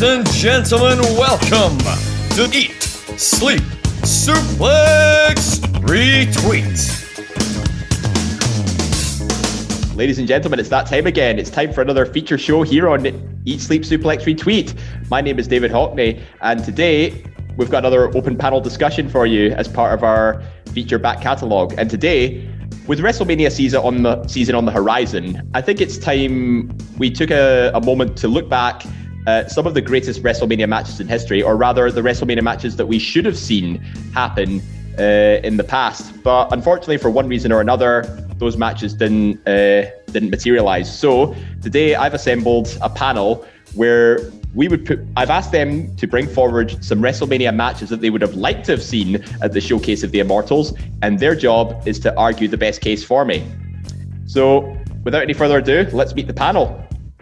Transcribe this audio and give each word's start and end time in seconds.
Ladies 0.00 0.16
and 0.16 0.32
gentlemen, 0.32 0.98
welcome 1.18 1.76
to 2.30 2.48
Eat, 2.56 2.82
Sleep, 3.20 3.60
Suplex, 4.00 5.60
Retweet. 5.82 6.96
Ladies 9.94 10.18
and 10.18 10.26
gentlemen, 10.26 10.58
it's 10.58 10.70
that 10.70 10.86
time 10.86 11.06
again. 11.06 11.38
It's 11.38 11.50
time 11.50 11.70
for 11.70 11.82
another 11.82 12.06
feature 12.06 12.38
show 12.38 12.62
here 12.62 12.88
on 12.88 13.04
Eat, 13.44 13.60
Sleep, 13.60 13.82
Suplex, 13.82 14.22
Retweet. 14.22 14.74
My 15.10 15.20
name 15.20 15.38
is 15.38 15.46
David 15.46 15.70
Hockney, 15.70 16.22
and 16.40 16.64
today 16.64 17.22
we've 17.58 17.70
got 17.70 17.80
another 17.80 18.08
open 18.16 18.38
panel 18.38 18.62
discussion 18.62 19.06
for 19.06 19.26
you 19.26 19.50
as 19.50 19.68
part 19.68 19.92
of 19.92 20.02
our 20.02 20.42
feature 20.72 20.98
back 20.98 21.20
catalogue. 21.20 21.74
And 21.76 21.90
today, 21.90 22.48
with 22.86 23.00
WrestleMania 23.00 23.52
season 23.52 23.82
on 23.82 24.02
the 24.02 24.26
season 24.28 24.54
on 24.54 24.64
the 24.64 24.72
horizon, 24.72 25.46
I 25.52 25.60
think 25.60 25.82
it's 25.82 25.98
time 25.98 26.74
we 26.96 27.10
took 27.10 27.30
a, 27.30 27.70
a 27.74 27.84
moment 27.84 28.16
to 28.16 28.28
look 28.28 28.48
back 28.48 28.82
at 29.30 29.50
some 29.50 29.66
of 29.66 29.74
the 29.74 29.80
greatest 29.90 30.22
WrestleMania 30.22 30.68
matches 30.68 31.00
in 31.00 31.06
history, 31.16 31.40
or 31.42 31.56
rather, 31.56 31.90
the 31.90 32.02
WrestleMania 32.08 32.42
matches 32.42 32.76
that 32.76 32.86
we 32.86 32.98
should 32.98 33.24
have 33.30 33.38
seen 33.38 33.76
happen 34.20 34.60
uh, 34.98 35.48
in 35.48 35.56
the 35.56 35.64
past. 35.64 36.04
But 36.22 36.52
unfortunately, 36.52 36.98
for 36.98 37.10
one 37.10 37.28
reason 37.28 37.52
or 37.52 37.60
another, 37.60 37.92
those 38.38 38.56
matches 38.56 38.94
didn't 38.94 39.36
uh, 39.46 39.82
didn't 40.14 40.30
materialize. 40.30 40.88
So 41.04 41.34
today, 41.62 41.94
I've 41.94 42.14
assembled 42.14 42.68
a 42.82 42.90
panel 42.90 43.46
where 43.74 44.30
we 44.54 44.66
would 44.66 44.84
put 44.84 44.98
I've 45.16 45.30
asked 45.30 45.52
them 45.52 45.94
to 45.96 46.06
bring 46.06 46.26
forward 46.26 46.68
some 46.84 47.00
WrestleMania 47.00 47.54
matches 47.54 47.88
that 47.90 48.00
they 48.00 48.10
would 48.10 48.22
have 48.22 48.34
liked 48.34 48.64
to 48.66 48.72
have 48.72 48.82
seen 48.82 49.22
at 49.44 49.52
the 49.52 49.60
showcase 49.60 50.02
of 50.02 50.10
the 50.10 50.20
Immortals, 50.24 50.74
and 51.02 51.18
their 51.18 51.36
job 51.36 51.64
is 51.86 52.00
to 52.00 52.10
argue 52.16 52.48
the 52.48 52.58
best 52.66 52.80
case 52.80 53.04
for 53.04 53.24
me. 53.24 53.38
So 54.26 54.76
without 55.04 55.22
any 55.22 55.34
further 55.34 55.58
ado, 55.58 55.88
let's 55.92 56.14
meet 56.14 56.26
the 56.26 56.34
panel. 56.34 56.66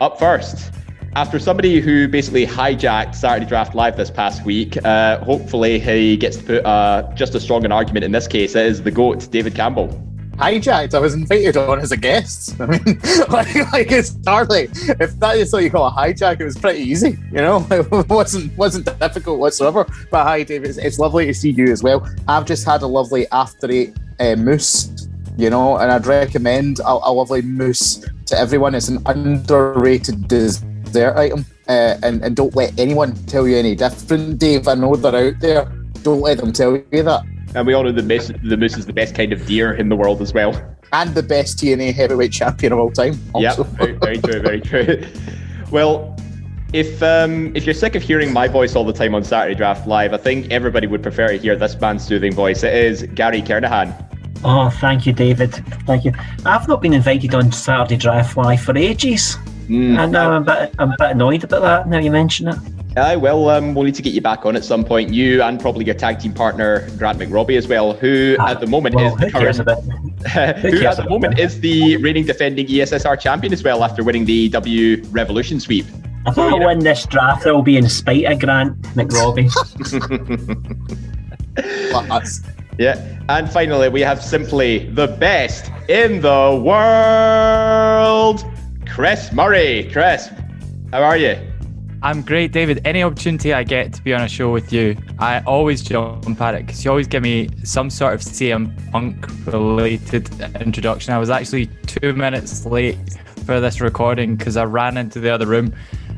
Up 0.01 0.19
first, 0.19 0.73
after 1.15 1.39
somebody 1.39 1.81
who 1.81 2.09
basically 2.09 2.47
hijacked 2.47 3.15
Saturday 3.15 3.47
Draft 3.47 3.75
Live 3.75 3.97
this 3.97 4.11
past 4.11 4.45
week, 4.45 4.77
uh, 4.85 5.19
hopefully 5.25 5.79
he 5.79 6.17
gets 6.17 6.37
to 6.39 6.43
put 6.43 6.65
uh, 6.65 7.11
just 7.15 7.35
as 7.35 7.43
strong 7.43 7.65
an 7.65 7.73
argument 7.73 8.05
in 8.05 8.13
this 8.13 8.27
case. 8.27 8.55
Is 8.55 8.83
the 8.83 8.91
GOAT, 8.91 9.31
David 9.31 9.55
Campbell 9.55 10.05
hijacked. 10.39 10.95
I 10.95 11.01
was 11.01 11.15
invited 11.15 11.57
on 11.57 11.81
as 11.81 11.93
a 11.93 11.97
guest. 11.97 12.55
I 12.61 12.67
mean, 12.67 13.01
like, 13.29 13.55
like 13.73 13.93
it's 13.93 14.17
hardly 14.27 14.69
if 15.01 15.19
that 15.19 15.37
is 15.37 15.53
what 15.53 15.63
you 15.65 15.71
call 15.71 15.89
a 15.89 15.91
hijack. 15.91 16.41
It 16.41 16.45
was 16.45 16.57
pretty 16.57 16.81
easy, 16.81 17.19
you 17.33 17.39
know. 17.39 17.67
It 17.79 18.09
wasn't 18.09 18.57
wasn't 18.57 18.87
difficult 18.99 19.39
whatsoever. 19.39 19.87
But 20.11 20.25
hi, 20.25 20.43
David. 20.43 20.71
It's, 20.71 20.79
it's 20.79 20.99
lovely 20.99 21.27
to 21.27 21.35
see 21.35 21.51
you 21.51 21.71
as 21.71 21.83
well. 21.83 22.09
I've 22.27 22.47
just 22.47 22.65
had 22.65 22.83
a 22.83 22.87
lovely 22.87 23.27
after 23.33 23.71
eight 23.71 23.97
uh, 24.21 24.37
mousse, 24.37 25.09
you 25.37 25.51
know, 25.51 25.77
and 25.77 25.91
I'd 25.91 26.07
recommend 26.07 26.81
a, 26.81 26.89
a 26.89 27.13
lovely 27.13 27.43
mousse 27.43 28.05
to 28.27 28.39
everyone. 28.39 28.75
It's 28.75 28.89
an 28.89 29.03
underrated 29.07 30.29
dessert 30.29 30.68
item, 30.97 31.45
uh, 31.69 31.97
and 32.03 32.23
and 32.23 32.37
don't 32.37 32.55
let 32.55 32.79
anyone 32.79 33.15
tell 33.27 33.47
you 33.47 33.57
any 33.57 33.75
different, 33.75 34.39
Dave. 34.39 34.69
I 34.69 34.75
know 34.75 34.95
they're 34.97 35.29
out 35.29 35.41
there. 35.41 35.65
Don't 36.03 36.21
let 36.21 36.39
them 36.39 36.53
tell 36.53 36.77
you 36.77 37.03
that. 37.03 37.23
And 37.55 37.67
we 37.67 37.75
all 37.75 37.83
know 37.83 37.93
the 37.93 38.03
moose, 38.03 38.31
the 38.45 38.57
moose 38.57 38.77
is 38.77 38.87
the 38.87 38.93
best 38.93 39.15
kind 39.15 39.33
of 39.33 39.47
deer 39.47 39.73
in 39.73 39.89
the 39.89 39.97
world 39.97 40.21
as 40.21 40.35
well. 40.35 40.53
And 40.93 41.15
the 41.15 41.23
best 41.23 41.59
TNA 41.59 41.95
heavyweight 41.95 42.33
champion 42.33 42.73
of 42.73 42.79
all 42.79 42.91
time. 42.91 43.19
Yeah, 43.37 43.55
very, 43.57 43.93
very 43.93 44.19
true, 44.19 44.41
very 44.41 44.61
true. 44.61 45.03
Well, 45.71 46.17
if 46.73 47.03
um, 47.03 47.55
if 47.55 47.67
you're 47.67 47.75
sick 47.75 47.95
of 47.95 48.03
hearing 48.03 48.33
my 48.33 48.49
voice 48.49 48.75
all 48.75 48.85
the 48.85 48.93
time 48.93 49.15
on 49.15 49.23
Saturday 49.23 49.55
Draft 49.55 49.87
Live, 49.87 50.15
I 50.15 50.17
think 50.17 50.51
everybody 50.51 50.87
would 50.87 51.03
prefer 51.03 51.29
to 51.29 51.39
hear 51.39 51.57
this 51.57 51.79
man's 51.79 52.07
soothing 52.07 52.33
voice. 52.33 52.63
It 52.63 52.75
is 52.75 53.03
Gary 53.15 53.43
Kernahan. 53.43 53.95
Oh, 54.45 54.71
thank 54.71 55.05
you, 55.05 55.13
David. 55.13 55.53
Thank 55.87 56.05
you. 56.05 56.13
I've 56.47 56.69
not 56.69 56.81
been 56.81 56.95
invited 56.95 57.35
on 57.35 57.53
Saturday 57.53 57.97
Draft 57.97 58.37
Live 58.37 58.63
for 58.63 58.77
ages, 58.77 59.37
mm. 59.69 59.99
and 59.99 60.17
I'm 60.17 60.43
a 60.43 60.45
bit 60.45 60.75
I'm 60.79 60.93
a 60.93 60.97
bit 60.99 61.11
annoyed 61.13 61.45
about 61.45 61.63
that. 61.63 61.89
Now 61.89 61.99
you 61.99 62.11
mention 62.11 62.49
it. 62.49 62.57
Aye, 62.97 63.17
well, 63.17 63.49
um, 63.51 63.75
we'll 63.75 63.85
need 63.85 63.95
to 63.95 64.03
get 64.03 64.13
you 64.13 64.21
back 64.21 64.45
on 64.45 64.57
at 64.57 64.65
some 64.65 64.85
point. 64.85 65.13
You 65.13 65.43
and 65.43 65.61
probably 65.61 65.85
your 65.85 65.95
tag 65.95 66.19
team 66.19 66.33
partner 66.33 66.89
Grant 66.97 67.19
McRobbie 67.19 67.57
as 67.57 67.69
well, 67.69 67.93
who 67.93 68.37
ah, 68.41 68.49
at 68.49 68.61
the 68.61 68.67
moment 68.67 68.97
well, 68.97 69.15
is 69.15 69.21
who 69.21 69.31
cares 69.31 69.61
current, 69.61 69.85
who, 70.61 70.85
at 70.85 70.97
the 70.97 71.07
moment 71.09 71.39
is 71.39 71.61
the 71.61 71.97
reigning 71.99 72.25
defending 72.25 72.67
ESSR 72.67 73.21
champion 73.21 73.53
as 73.53 73.63
well 73.63 73.85
after 73.85 74.03
winning 74.03 74.25
the 74.25 74.49
W 74.49 75.03
Revolution 75.11 75.61
sweep. 75.61 75.87
If 76.27 76.35
so, 76.35 76.43
I 76.43 76.67
win 76.67 76.81
this 76.81 77.07
draft, 77.07 77.47
it 77.47 77.53
will 77.53 77.63
be 77.63 77.77
in 77.77 77.89
spite 77.89 78.25
of 78.25 78.41
Grant 78.41 78.81
McRobbie. 78.95 79.49
yeah, 82.79 83.21
and 83.29 83.51
finally, 83.51 83.89
we 83.89 84.01
have 84.01 84.23
simply 84.23 84.91
the 84.91 85.07
best 85.07 85.71
in 85.89 86.21
the 86.21 86.61
world, 86.65 88.45
Chris 88.99 89.33
Murray. 89.33 89.89
Chris, 89.93 90.29
how 90.91 91.05
are 91.05 91.17
you? 91.17 91.39
I'm 92.03 92.21
great, 92.21 92.51
David. 92.51 92.81
Any 92.85 93.05
opportunity 93.05 93.55
I 93.55 93.63
get 93.63 93.93
to 93.93 94.03
be 94.03 94.13
on 94.13 94.23
a 94.23 94.29
show 94.29 94.51
with 94.51 94.73
you, 94.73 94.97
I 95.21 95.39
always 95.43 95.83
jump 95.83 96.41
at 96.41 96.57
it 96.57 96.67
because 96.67 96.85
you 96.85 96.91
always 96.91 97.07
give 97.07 97.23
me 97.23 97.49
some 97.63 97.91
sort 97.91 98.13
of 98.13 98.23
CM 98.23 98.75
Punk 98.91 99.25
related 99.47 100.29
introduction. 100.57 101.15
I 101.15 101.19
was 101.19 101.31
actually 101.31 101.67
two 101.87 102.13
minutes 102.13 102.67
late 102.67 102.99
for 103.47 103.61
this 103.61 103.81
recording 103.81 104.35
because 104.35 104.57
I 104.57 104.65
ran 104.65 104.97
into 104.97 105.21
the 105.21 105.31
other 105.31 105.47
room 105.47 105.73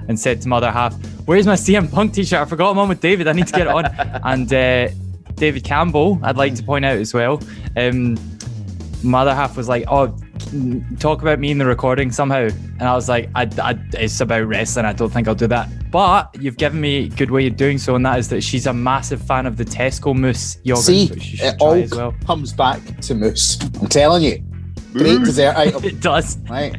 and 0.09 0.19
said 0.19 0.41
to 0.41 0.49
my 0.49 0.57
other 0.57 0.73
half, 0.73 0.95
Where's 1.27 1.47
my 1.47 1.57
CM 1.57 1.93
Punk 1.93 2.15
t 2.15 2.25
shirt? 2.25 2.41
I 2.41 2.45
forgot 2.47 2.71
I'm 2.71 2.79
on 2.79 2.89
with 2.89 3.03
David. 3.03 3.29
I 3.29 3.35
need 3.35 3.49
to 3.49 3.53
get 3.53 3.67
it 3.67 3.75
on. 3.75 3.85
and 4.25 4.51
uh, 4.51 4.89
David 5.35 5.65
Campbell, 5.65 6.19
I'd 6.23 6.39
like 6.39 6.55
to 6.55 6.63
point 6.63 6.87
out 6.87 6.97
as 6.97 7.13
well. 7.13 7.43
Um, 7.77 8.17
my 9.03 9.23
other 9.23 9.35
half 9.35 9.57
was 9.57 9.69
like, 9.69 9.85
Oh, 9.89 10.17
talk 10.99 11.23
about 11.23 11.39
me 11.39 11.51
in 11.51 11.59
the 11.59 11.67
recording 11.67 12.11
somehow. 12.11 12.49
And 12.49 12.83
I 12.83 12.95
was 12.95 13.09
like, 13.09 13.29
I, 13.35 13.49
I, 13.63 13.79
it's 13.95 14.21
about 14.21 14.47
wrestling. 14.47 14.87
I 14.87 14.93
don't 14.93 15.11
think 15.11 15.29
I'll 15.29 15.35
do 15.35 15.47
that. 15.49 15.69
But 15.91 16.35
you've 16.41 16.57
given 16.57 16.81
me 16.81 17.05
a 17.05 17.09
good 17.09 17.31
way 17.31 17.47
of 17.47 17.57
doing 17.57 17.79
so, 17.79 17.95
and 17.97 18.07
that 18.07 18.19
is 18.19 18.29
that 18.29 18.43
she's 18.43 18.67
a 18.67 18.73
massive 18.73 19.21
fan 19.21 19.47
of 19.47 19.57
the 19.57 19.65
Tesco 19.65 20.17
mousse 20.17 20.59
yogurt. 20.63 20.85
See, 20.85 21.11
it 21.13 21.57
all 21.61 21.83
well. 21.91 22.15
comes 22.25 22.53
back 22.53 22.81
to 23.03 23.15
mousse. 23.15 23.59
I'm 23.81 23.89
telling 23.89 24.23
you. 24.23 24.43
Great 24.93 25.21
dessert 25.21 25.57
item. 25.57 25.85
it 25.85 26.01
does. 26.01 26.39
Right. 26.49 26.75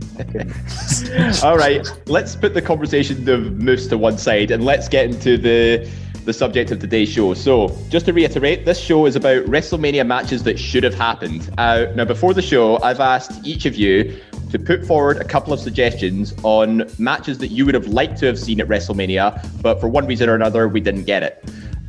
all 1.43 1.57
right. 1.57 1.87
Let's 2.07 2.35
put 2.35 2.53
the 2.53 2.61
conversation 2.61 3.27
of 3.29 3.53
mousse 3.53 3.87
to 3.87 3.97
one 3.97 4.17
side 4.17 4.51
and 4.51 4.65
let's 4.65 4.89
get 4.89 5.05
into 5.05 5.37
the 5.37 5.89
the 6.25 6.33
subject 6.33 6.71
of 6.71 6.79
today's 6.79 7.09
show. 7.09 7.33
So, 7.33 7.75
just 7.89 8.05
to 8.05 8.13
reiterate, 8.13 8.65
this 8.65 8.79
show 8.79 9.05
is 9.05 9.15
about 9.15 9.45
WrestleMania 9.45 10.05
matches 10.05 10.43
that 10.43 10.59
should 10.59 10.83
have 10.83 10.93
happened. 10.93 11.53
Uh, 11.57 11.87
now, 11.95 12.05
before 12.05 12.33
the 12.33 12.41
show, 12.41 12.81
I've 12.81 12.99
asked 12.99 13.45
each 13.45 13.65
of 13.65 13.75
you 13.75 14.19
to 14.51 14.59
put 14.59 14.85
forward 14.85 15.17
a 15.17 15.23
couple 15.23 15.53
of 15.53 15.59
suggestions 15.59 16.33
on 16.43 16.89
matches 16.99 17.37
that 17.39 17.47
you 17.47 17.65
would 17.65 17.73
have 17.73 17.87
liked 17.87 18.19
to 18.19 18.25
have 18.27 18.37
seen 18.37 18.61
at 18.61 18.67
WrestleMania, 18.67 19.61
but 19.61 19.79
for 19.79 19.87
one 19.87 20.05
reason 20.05 20.29
or 20.29 20.35
another, 20.35 20.67
we 20.67 20.81
didn't 20.81 21.05
get 21.05 21.23
it. 21.23 21.43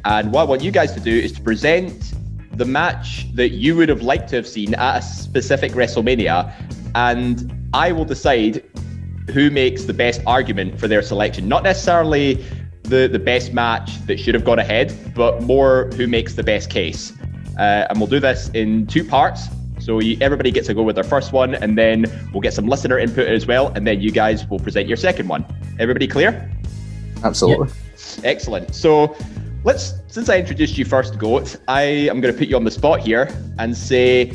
And 0.04 0.32
what 0.32 0.42
I 0.42 0.44
want 0.44 0.62
you 0.62 0.70
guys 0.70 0.92
to 0.94 1.00
do 1.00 1.10
is 1.10 1.32
to 1.32 1.42
present 1.42 2.14
the 2.52 2.64
match 2.64 3.32
that 3.34 3.50
you 3.50 3.76
would 3.76 3.88
have 3.88 4.02
liked 4.02 4.28
to 4.30 4.36
have 4.36 4.46
seen 4.46 4.74
at 4.74 4.98
a 4.98 5.02
specific 5.02 5.72
WrestleMania, 5.72 6.52
and 6.94 7.68
I 7.74 7.92
will 7.92 8.04
decide 8.04 8.64
who 9.30 9.50
makes 9.50 9.84
the 9.84 9.94
best 9.94 10.20
argument 10.26 10.78
for 10.78 10.88
their 10.88 11.02
selection. 11.02 11.48
Not 11.48 11.62
necessarily 11.62 12.44
the, 12.84 13.08
the 13.08 13.18
best 13.18 13.52
match 13.52 14.04
that 14.06 14.18
should 14.18 14.34
have 14.34 14.44
gone 14.44 14.58
ahead, 14.58 14.94
but 15.14 15.42
more 15.42 15.90
who 15.96 16.06
makes 16.06 16.34
the 16.34 16.42
best 16.42 16.70
case. 16.70 17.12
Uh, 17.58 17.86
and 17.88 17.98
we'll 17.98 18.08
do 18.08 18.20
this 18.20 18.48
in 18.50 18.86
two 18.86 19.04
parts. 19.04 19.48
So 19.78 20.00
you, 20.00 20.16
everybody 20.20 20.50
gets 20.50 20.68
to 20.68 20.74
go 20.74 20.82
with 20.82 20.94
their 20.94 21.04
first 21.04 21.32
one, 21.32 21.54
and 21.56 21.76
then 21.76 22.04
we'll 22.32 22.40
get 22.40 22.54
some 22.54 22.66
listener 22.66 22.98
input 22.98 23.26
as 23.26 23.46
well, 23.46 23.68
and 23.74 23.86
then 23.86 24.00
you 24.00 24.10
guys 24.10 24.48
will 24.48 24.60
present 24.60 24.88
your 24.88 24.96
second 24.96 25.28
one. 25.28 25.44
Everybody 25.78 26.06
clear? 26.06 26.50
Absolutely. 27.24 27.68
Excellent. 28.24 28.74
So 28.74 29.16
let's, 29.64 29.94
since 30.08 30.28
I 30.28 30.38
introduced 30.38 30.78
you 30.78 30.84
first, 30.84 31.18
Goat, 31.18 31.56
I 31.68 31.82
am 31.82 32.20
going 32.20 32.32
to 32.32 32.38
put 32.38 32.48
you 32.48 32.56
on 32.56 32.64
the 32.64 32.70
spot 32.70 33.00
here 33.00 33.28
and 33.58 33.76
say 33.76 34.32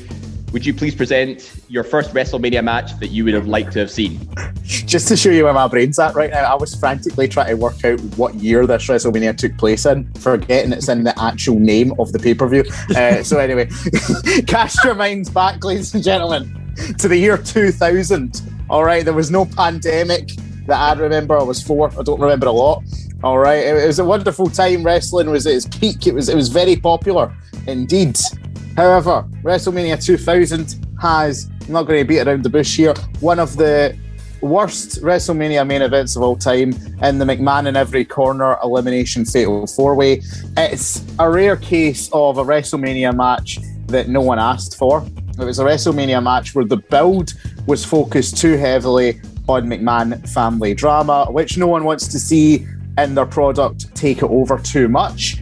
would 0.53 0.65
you 0.65 0.73
please 0.73 0.95
present 0.95 1.53
your 1.67 1.83
first 1.83 2.13
WrestleMania 2.13 2.63
match 2.63 2.97
that 2.99 3.07
you 3.07 3.25
would 3.25 3.33
have 3.33 3.47
liked 3.47 3.73
to 3.73 3.79
have 3.79 3.91
seen? 3.91 4.19
Just 4.63 5.07
to 5.09 5.17
show 5.17 5.29
you 5.29 5.43
where 5.43 5.53
my 5.53 5.67
brain's 5.67 5.99
at 5.99 6.15
right 6.15 6.31
now, 6.31 6.43
I 6.43 6.55
was 6.55 6.73
frantically 6.75 7.27
trying 7.27 7.49
to 7.49 7.55
work 7.55 7.83
out 7.83 7.99
what 8.15 8.35
year 8.35 8.65
this 8.65 8.87
WrestleMania 8.87 9.37
took 9.37 9.57
place 9.57 9.85
in, 9.85 10.11
forgetting 10.13 10.71
it's 10.71 10.87
in 10.87 11.03
the 11.03 11.19
actual 11.21 11.59
name 11.59 11.93
of 11.99 12.13
the 12.13 12.19
pay 12.19 12.33
per 12.33 12.47
view. 12.47 12.63
Uh, 12.95 13.23
so, 13.23 13.39
anyway, 13.39 13.69
cast 14.47 14.83
your 14.83 14.95
minds 14.95 15.29
back, 15.29 15.63
ladies 15.63 15.93
and 15.93 16.03
gentlemen, 16.03 16.73
to 16.97 17.07
the 17.07 17.17
year 17.17 17.37
2000. 17.37 18.41
All 18.69 18.83
right, 18.83 19.03
there 19.03 19.13
was 19.13 19.29
no 19.29 19.45
pandemic 19.45 20.29
that 20.67 20.79
I 20.79 20.99
remember. 20.99 21.37
I 21.37 21.43
was 21.43 21.61
four, 21.61 21.91
I 21.99 22.03
don't 22.03 22.19
remember 22.19 22.47
a 22.47 22.51
lot. 22.51 22.83
All 23.23 23.37
right, 23.37 23.65
it 23.65 23.87
was 23.87 23.99
a 23.99 24.05
wonderful 24.05 24.47
time. 24.47 24.83
Wrestling 24.83 25.29
was 25.29 25.47
at 25.47 25.53
its 25.53 25.65
peak. 25.65 26.07
It 26.07 26.13
was 26.13 26.29
it 26.29 26.35
was 26.35 26.49
very 26.49 26.75
popular 26.75 27.35
indeed. 27.67 28.17
However, 28.77 29.25
WrestleMania 29.41 30.01
2000 30.05 30.85
has, 31.01 31.49
I'm 31.65 31.73
not 31.73 31.87
going 31.87 31.99
to 31.99 32.05
beat 32.05 32.19
around 32.19 32.43
the 32.43 32.49
bush 32.49 32.77
here, 32.77 32.93
one 33.21 33.39
of 33.39 33.57
the 33.57 33.97
worst 34.39 35.01
WrestleMania 35.01 35.65
main 35.65 35.81
events 35.81 36.15
of 36.15 36.21
all 36.21 36.35
time 36.35 36.73
in 37.01 37.17
the 37.17 37.25
McMahon 37.25 37.65
in 37.65 37.75
every 37.75 38.05
corner 38.05 38.55
elimination 38.61 39.25
fatal 39.25 39.65
four 39.65 39.95
way. 39.95 40.21
It's 40.55 41.03
a 41.17 41.27
rare 41.27 41.55
case 41.55 42.07
of 42.13 42.37
a 42.37 42.43
WrestleMania 42.43 43.15
match 43.15 43.57
that 43.87 44.09
no 44.09 44.21
one 44.21 44.37
asked 44.37 44.77
for. 44.77 45.03
It 45.39 45.43
was 45.43 45.57
a 45.57 45.63
WrestleMania 45.63 46.21
match 46.21 46.53
where 46.53 46.65
the 46.65 46.77
build 46.77 47.33
was 47.65 47.83
focused 47.83 48.37
too 48.37 48.57
heavily 48.57 49.19
on 49.49 49.65
McMahon 49.65 50.29
family 50.29 50.75
drama, 50.75 51.25
which 51.31 51.57
no 51.57 51.65
one 51.65 51.83
wants 51.83 52.07
to 52.09 52.19
see 52.19 52.67
in 52.99 53.15
their 53.15 53.25
product 53.25 53.95
take 53.95 54.19
it 54.19 54.25
over 54.29 54.59
too 54.59 54.87
much. 54.87 55.41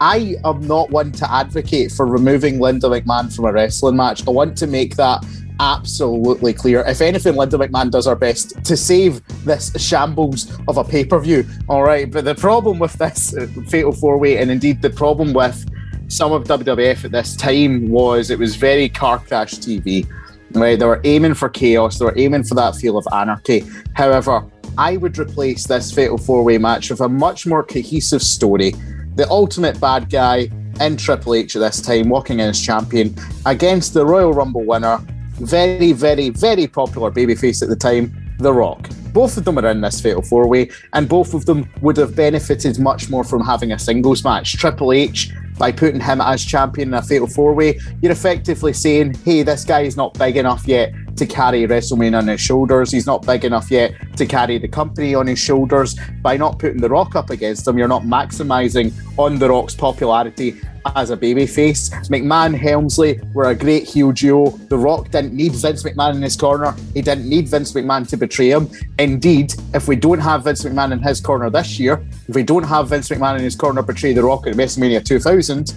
I 0.00 0.36
am 0.44 0.66
not 0.66 0.90
one 0.90 1.12
to 1.12 1.32
advocate 1.32 1.90
for 1.92 2.06
removing 2.06 2.60
Linda 2.60 2.88
McMahon 2.88 3.34
from 3.34 3.46
a 3.46 3.52
wrestling 3.52 3.96
match. 3.96 4.26
I 4.26 4.30
want 4.30 4.56
to 4.58 4.66
make 4.66 4.96
that 4.96 5.24
absolutely 5.58 6.52
clear. 6.52 6.80
If 6.86 7.00
anything, 7.00 7.34
Linda 7.34 7.56
McMahon 7.56 7.90
does 7.90 8.06
her 8.06 8.14
best 8.14 8.62
to 8.64 8.76
save 8.76 9.26
this 9.44 9.72
shambles 9.82 10.52
of 10.68 10.76
a 10.76 10.84
pay 10.84 11.04
per 11.04 11.18
view. 11.18 11.46
All 11.68 11.82
right. 11.82 12.10
But 12.10 12.24
the 12.24 12.34
problem 12.34 12.78
with 12.78 12.92
this 12.94 13.34
uh, 13.34 13.46
Fatal 13.68 13.92
Four 13.92 14.18
Way, 14.18 14.38
and 14.38 14.50
indeed 14.50 14.82
the 14.82 14.90
problem 14.90 15.32
with 15.32 15.64
some 16.08 16.32
of 16.32 16.44
WWF 16.44 17.04
at 17.06 17.12
this 17.12 17.34
time, 17.34 17.88
was 17.88 18.30
it 18.30 18.38
was 18.38 18.56
very 18.56 18.88
car 18.88 19.18
crash 19.18 19.54
TV. 19.54 20.06
Right? 20.52 20.78
They 20.78 20.86
were 20.86 21.00
aiming 21.04 21.34
for 21.34 21.48
chaos, 21.48 21.98
they 21.98 22.04
were 22.04 22.18
aiming 22.18 22.44
for 22.44 22.54
that 22.54 22.76
feel 22.76 22.96
of 22.96 23.06
anarchy. 23.12 23.64
However, 23.94 24.44
I 24.78 24.96
would 24.98 25.18
replace 25.18 25.66
this 25.66 25.90
Fatal 25.90 26.18
Four 26.18 26.44
Way 26.44 26.58
match 26.58 26.90
with 26.90 27.00
a 27.00 27.08
much 27.08 27.46
more 27.46 27.62
cohesive 27.62 28.22
story. 28.22 28.74
The 29.16 29.26
ultimate 29.30 29.80
bad 29.80 30.10
guy 30.10 30.50
in 30.78 30.98
Triple 30.98 31.34
H 31.34 31.56
at 31.56 31.60
this 31.60 31.80
time, 31.80 32.10
walking 32.10 32.38
in 32.40 32.50
as 32.50 32.60
champion 32.60 33.16
against 33.46 33.94
the 33.94 34.04
Royal 34.04 34.34
Rumble 34.34 34.64
winner, 34.64 34.98
very, 35.40 35.92
very, 35.92 36.28
very 36.28 36.66
popular 36.66 37.10
babyface 37.10 37.62
at 37.62 37.70
the 37.70 37.76
time, 37.76 38.36
The 38.38 38.52
Rock. 38.52 38.90
Both 39.14 39.38
of 39.38 39.46
them 39.46 39.58
are 39.58 39.68
in 39.68 39.80
this 39.80 40.02
fatal 40.02 40.20
four 40.20 40.46
way, 40.46 40.70
and 40.92 41.08
both 41.08 41.32
of 41.32 41.46
them 41.46 41.66
would 41.80 41.96
have 41.96 42.14
benefited 42.14 42.78
much 42.78 43.08
more 43.08 43.24
from 43.24 43.42
having 43.42 43.72
a 43.72 43.78
singles 43.78 44.22
match. 44.22 44.58
Triple 44.58 44.92
H, 44.92 45.32
by 45.58 45.72
putting 45.72 46.00
him 46.00 46.20
as 46.20 46.44
champion 46.44 46.88
in 46.88 46.94
a 46.94 47.02
fatal 47.02 47.26
four 47.26 47.54
way, 47.54 47.78
you're 48.02 48.12
effectively 48.12 48.72
saying, 48.72 49.14
hey, 49.24 49.42
this 49.42 49.64
guy 49.64 49.80
is 49.80 49.96
not 49.96 50.14
big 50.14 50.36
enough 50.36 50.66
yet 50.66 50.92
to 51.16 51.26
carry 51.26 51.66
WrestleMania 51.66 52.18
on 52.18 52.28
his 52.28 52.40
shoulders. 52.40 52.90
He's 52.90 53.06
not 53.06 53.24
big 53.24 53.44
enough 53.44 53.70
yet 53.70 53.94
to 54.16 54.26
carry 54.26 54.58
the 54.58 54.68
company 54.68 55.14
on 55.14 55.26
his 55.26 55.38
shoulders. 55.38 55.96
By 56.22 56.36
not 56.36 56.58
putting 56.58 56.80
The 56.80 56.90
Rock 56.90 57.16
up 57.16 57.30
against 57.30 57.66
him, 57.66 57.78
you're 57.78 57.88
not 57.88 58.02
maximizing 58.02 58.92
on 59.16 59.38
The 59.38 59.48
Rock's 59.48 59.74
popularity 59.74 60.60
as 60.94 61.10
a 61.10 61.16
babyface. 61.16 61.90
McMahon 62.08 62.56
Helmsley 62.56 63.20
were 63.34 63.50
a 63.50 63.54
great 63.54 63.84
heel 63.84 64.12
duo. 64.12 64.50
The 64.68 64.78
Rock 64.78 65.10
didn't 65.10 65.32
need 65.32 65.52
Vince 65.52 65.82
McMahon 65.82 66.16
in 66.16 66.22
his 66.22 66.36
corner. 66.36 66.74
He 66.94 67.02
didn't 67.02 67.28
need 67.28 67.48
Vince 67.48 67.72
McMahon 67.72 68.08
to 68.08 68.16
betray 68.16 68.50
him. 68.50 68.68
Indeed, 68.98 69.54
if 69.74 69.88
we 69.88 69.96
don't 69.96 70.18
have 70.18 70.44
Vince 70.44 70.64
McMahon 70.64 70.92
in 70.92 71.02
his 71.02 71.20
corner 71.20 71.50
this 71.50 71.78
year, 71.78 72.04
if 72.28 72.34
we 72.34 72.42
don't 72.42 72.64
have 72.64 72.88
Vince 72.88 73.08
McMahon 73.08 73.38
in 73.38 73.44
his 73.44 73.56
corner 73.56 73.82
betray 73.82 74.12
The 74.12 74.22
Rock 74.22 74.46
at 74.46 74.54
WrestleMania 74.54 75.04
2000, 75.04 75.74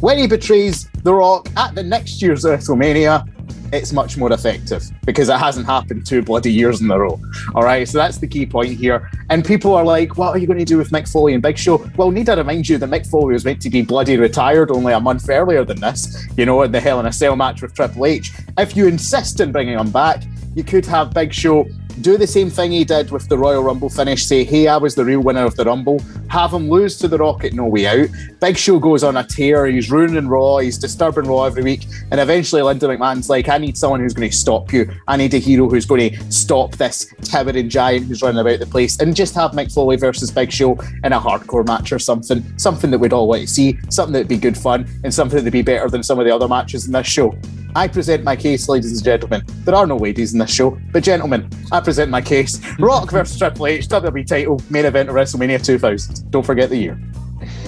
when 0.00 0.18
he 0.18 0.26
betrays 0.26 0.88
The 1.02 1.12
Rock 1.12 1.48
at 1.56 1.74
the 1.74 1.82
next 1.82 2.22
year's 2.22 2.44
WrestleMania, 2.44 3.28
it's 3.72 3.92
much 3.92 4.16
more 4.16 4.32
effective 4.32 4.82
because 5.04 5.28
it 5.28 5.38
hasn't 5.38 5.66
happened 5.66 6.04
two 6.04 6.22
bloody 6.22 6.52
years 6.52 6.80
in 6.80 6.90
a 6.90 6.98
row. 6.98 7.20
All 7.54 7.62
right, 7.62 7.86
so 7.86 7.98
that's 7.98 8.18
the 8.18 8.26
key 8.26 8.46
point 8.46 8.72
here. 8.72 9.10
And 9.28 9.44
people 9.44 9.74
are 9.74 9.84
like, 9.84 10.16
what 10.16 10.30
are 10.30 10.38
you 10.38 10.46
going 10.46 10.58
to 10.58 10.64
do 10.64 10.78
with 10.78 10.90
Mick 10.90 11.10
Foley 11.10 11.34
and 11.34 11.42
Big 11.42 11.56
Show? 11.56 11.88
Well, 11.96 12.10
need 12.10 12.28
I 12.28 12.34
remind 12.34 12.68
you 12.68 12.78
that 12.78 12.90
Mick 12.90 13.06
Foley 13.06 13.34
was 13.34 13.44
meant 13.44 13.62
to 13.62 13.70
be 13.70 13.82
bloody 13.82 14.16
retired 14.16 14.70
only 14.70 14.92
a 14.92 15.00
month 15.00 15.28
earlier 15.28 15.64
than 15.64 15.80
this, 15.80 16.26
you 16.36 16.46
know, 16.46 16.62
in 16.62 16.72
the 16.72 16.80
Hell 16.80 16.98
in 17.00 17.06
a 17.06 17.12
Cell 17.12 17.36
match 17.36 17.62
with 17.62 17.74
Triple 17.74 18.06
H. 18.06 18.32
If 18.58 18.76
you 18.76 18.88
insist 18.88 19.40
on 19.40 19.52
bringing 19.52 19.78
him 19.78 19.90
back, 19.90 20.24
you 20.54 20.64
could 20.64 20.84
have 20.86 21.14
Big 21.14 21.32
Show 21.32 21.68
do 22.00 22.16
the 22.16 22.26
same 22.26 22.50
thing 22.50 22.72
he 22.72 22.84
did 22.84 23.10
with 23.10 23.28
the 23.28 23.36
Royal 23.36 23.62
Rumble 23.62 23.90
finish. 23.90 24.24
Say, 24.24 24.42
hey, 24.42 24.68
I 24.68 24.78
was 24.78 24.94
the 24.94 25.04
real 25.04 25.20
winner 25.20 25.44
of 25.44 25.54
the 25.54 25.64
Rumble. 25.64 26.02
Have 26.28 26.52
him 26.52 26.68
lose 26.68 26.98
to 26.98 27.08
the 27.08 27.18
Rock 27.18 27.44
at 27.44 27.52
No 27.52 27.66
Way 27.66 27.86
Out. 27.86 28.08
Big 28.40 28.56
Show 28.56 28.78
goes 28.78 29.04
on 29.04 29.18
a 29.18 29.24
tear. 29.24 29.66
He's 29.66 29.90
ruining 29.90 30.26
Raw. 30.26 30.58
He's 30.58 30.78
disturbing 30.78 31.24
Raw 31.24 31.44
every 31.44 31.62
week. 31.62 31.86
And 32.10 32.18
eventually, 32.18 32.62
Linda 32.62 32.86
McMahon's 32.86 33.28
like, 33.28 33.50
I 33.50 33.58
need 33.58 33.76
someone 33.76 34.00
who's 34.00 34.14
going 34.14 34.30
to 34.30 34.34
stop 34.34 34.72
you. 34.72 34.90
I 35.06 35.18
need 35.18 35.34
a 35.34 35.38
hero 35.38 35.68
who's 35.68 35.84
going 35.84 36.10
to 36.10 36.32
stop 36.32 36.72
this 36.76 37.12
towering 37.22 37.68
giant 37.68 38.06
who's 38.06 38.22
running 38.22 38.40
about 38.40 38.58
the 38.58 38.66
place. 38.66 38.98
And 38.98 39.14
just 39.14 39.34
have 39.34 39.50
Mick 39.50 39.74
Foley 39.74 39.96
versus 39.96 40.30
Big 40.30 40.50
Show 40.50 40.78
in 41.04 41.12
a 41.12 41.20
hardcore 41.20 41.66
match 41.66 41.92
or 41.92 41.98
something. 41.98 42.42
Something 42.58 42.90
that 42.92 42.98
we'd 42.98 43.12
all 43.12 43.28
want 43.28 43.42
to 43.42 43.46
see. 43.46 43.78
Something 43.90 44.14
that'd 44.14 44.28
be 44.28 44.38
good 44.38 44.56
fun. 44.56 44.88
And 45.04 45.12
something 45.12 45.36
that'd 45.36 45.52
be 45.52 45.60
better 45.60 45.90
than 45.90 46.02
some 46.02 46.18
of 46.18 46.24
the 46.24 46.34
other 46.34 46.48
matches 46.48 46.86
in 46.86 46.92
this 46.92 47.06
show. 47.06 47.36
I 47.76 47.88
present 47.88 48.24
my 48.24 48.36
case, 48.36 48.68
ladies 48.68 48.92
and 48.92 49.04
gentlemen. 49.04 49.42
There 49.64 49.74
are 49.74 49.86
no 49.86 49.96
ladies 49.96 50.32
in 50.32 50.40
this 50.40 50.52
show, 50.52 50.76
but 50.90 51.04
gentlemen, 51.04 51.48
I 51.70 51.80
present 51.80 52.10
my 52.10 52.20
case. 52.20 52.58
Rock 52.80 53.10
versus 53.10 53.38
Triple 53.38 53.68
H, 53.68 53.86
WWE 53.86 54.26
title, 54.26 54.60
main 54.70 54.86
event 54.86 55.08
of 55.08 55.14
WrestleMania 55.14 55.64
2000. 55.64 56.32
Don't 56.32 56.44
forget 56.44 56.68
the 56.68 56.76
year. 56.76 57.00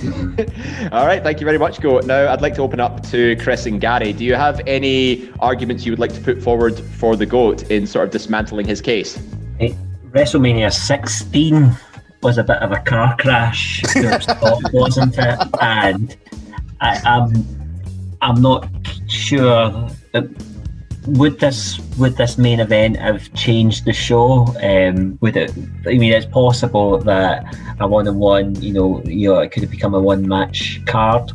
All 0.92 1.06
right, 1.06 1.22
thank 1.22 1.40
you 1.40 1.44
very 1.44 1.58
much, 1.58 1.80
Go. 1.80 2.00
Now, 2.00 2.32
I'd 2.32 2.42
like 2.42 2.54
to 2.54 2.62
open 2.62 2.80
up 2.80 3.02
to 3.08 3.36
Chris 3.36 3.66
and 3.66 3.80
Gary. 3.80 4.12
Do 4.12 4.24
you 4.24 4.34
have 4.34 4.60
any 4.66 5.30
arguments 5.38 5.86
you 5.86 5.92
would 5.92 5.98
like 5.98 6.12
to 6.14 6.20
put 6.20 6.42
forward 6.42 6.78
for 6.78 7.16
the 7.16 7.26
GOAT 7.26 7.70
in 7.70 7.86
sort 7.86 8.06
of 8.06 8.10
dismantling 8.10 8.66
his 8.66 8.80
case? 8.80 9.20
Hey, 9.58 9.76
WrestleMania 10.10 10.72
16 10.72 11.70
was 12.22 12.38
a 12.38 12.44
bit 12.44 12.58
of 12.58 12.72
a 12.72 12.80
car 12.80 13.16
crash, 13.18 13.82
wasn't 14.72 15.16
it? 15.18 15.38
And 15.60 16.16
I, 16.80 17.00
am 17.04 17.32
I'm 18.20 18.40
not 18.40 18.68
sure. 19.08 19.88
Would 21.06 21.40
this 21.40 21.80
would 21.98 22.16
this 22.16 22.38
main 22.38 22.60
event 22.60 22.96
have 22.96 23.32
changed 23.34 23.84
the 23.84 23.92
show? 23.92 24.46
Um, 24.62 25.18
would 25.20 25.36
it? 25.36 25.50
I 25.86 25.98
mean, 25.98 26.12
it's 26.12 26.26
possible 26.26 26.98
that 26.98 27.56
a 27.80 27.88
one-on-one, 27.88 28.62
you 28.62 28.72
know, 28.72 29.02
you 29.04 29.30
know, 29.30 29.40
it 29.40 29.50
could 29.50 29.62
have 29.62 29.70
become 29.70 29.94
a 29.94 30.00
one-match 30.00 30.80
card. 30.86 31.32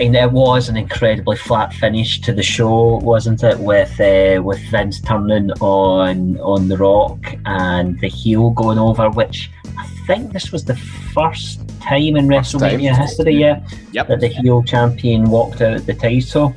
And 0.00 0.16
it 0.16 0.32
was 0.32 0.68
an 0.68 0.76
incredibly 0.76 1.36
flat 1.36 1.72
finish 1.74 2.20
to 2.22 2.32
the 2.32 2.42
show, 2.42 2.96
wasn't 2.96 3.44
it? 3.44 3.58
With 3.58 4.00
uh, 4.00 4.42
with 4.42 4.58
Vince 4.70 5.00
turning 5.00 5.52
on 5.60 6.38
on 6.40 6.66
the 6.68 6.76
Rock 6.76 7.36
and 7.44 8.00
the 8.00 8.08
heel 8.08 8.50
going 8.50 8.78
over, 8.78 9.10
which 9.10 9.50
I 9.78 9.86
think 10.06 10.32
this 10.32 10.50
was 10.50 10.64
the 10.64 10.76
first 11.14 11.60
time 11.80 12.16
in 12.16 12.26
WrestleMania 12.26 12.96
history, 12.96 13.34
yeah, 13.34 13.62
yep. 13.92 14.08
that 14.08 14.20
the 14.20 14.28
heel 14.28 14.62
champion 14.64 15.30
walked 15.30 15.60
out 15.60 15.86
the 15.86 15.94
title. 15.94 16.56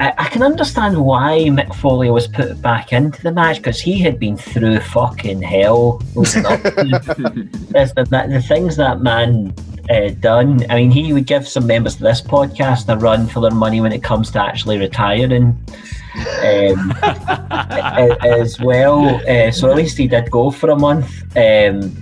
I, 0.00 0.14
I 0.18 0.28
can 0.28 0.42
understand 0.42 0.96
why 0.96 1.46
Mick 1.48 1.74
Foley 1.74 2.10
was 2.10 2.28
put 2.28 2.60
back 2.62 2.92
into 2.92 3.22
the 3.22 3.32
match 3.32 3.56
because 3.56 3.80
he 3.80 3.98
had 3.98 4.18
been 4.18 4.36
through 4.36 4.80
fucking 4.80 5.42
hell. 5.42 5.98
the, 6.14 7.50
the, 7.94 8.26
the 8.28 8.42
things 8.42 8.76
that 8.76 9.00
man 9.00 9.54
uh, 9.90 10.10
done. 10.20 10.64
I 10.70 10.76
mean, 10.76 10.90
he 10.90 11.12
would 11.12 11.26
give 11.26 11.48
some 11.48 11.66
members 11.66 11.94
of 11.94 12.00
this 12.00 12.20
podcast 12.20 12.92
a 12.92 12.96
run 12.96 13.26
for 13.26 13.40
their 13.40 13.50
money 13.50 13.80
when 13.80 13.92
it 13.92 14.02
comes 14.02 14.30
to 14.32 14.42
actually 14.42 14.78
retiring. 14.78 15.58
Um, 16.44 16.94
as 17.00 18.58
well, 18.60 19.20
uh, 19.28 19.52
so 19.52 19.70
at 19.70 19.76
least 19.76 19.96
he 19.96 20.08
did 20.08 20.30
go 20.30 20.50
for 20.50 20.70
a 20.70 20.76
month. 20.76 21.22
Um, 21.36 21.94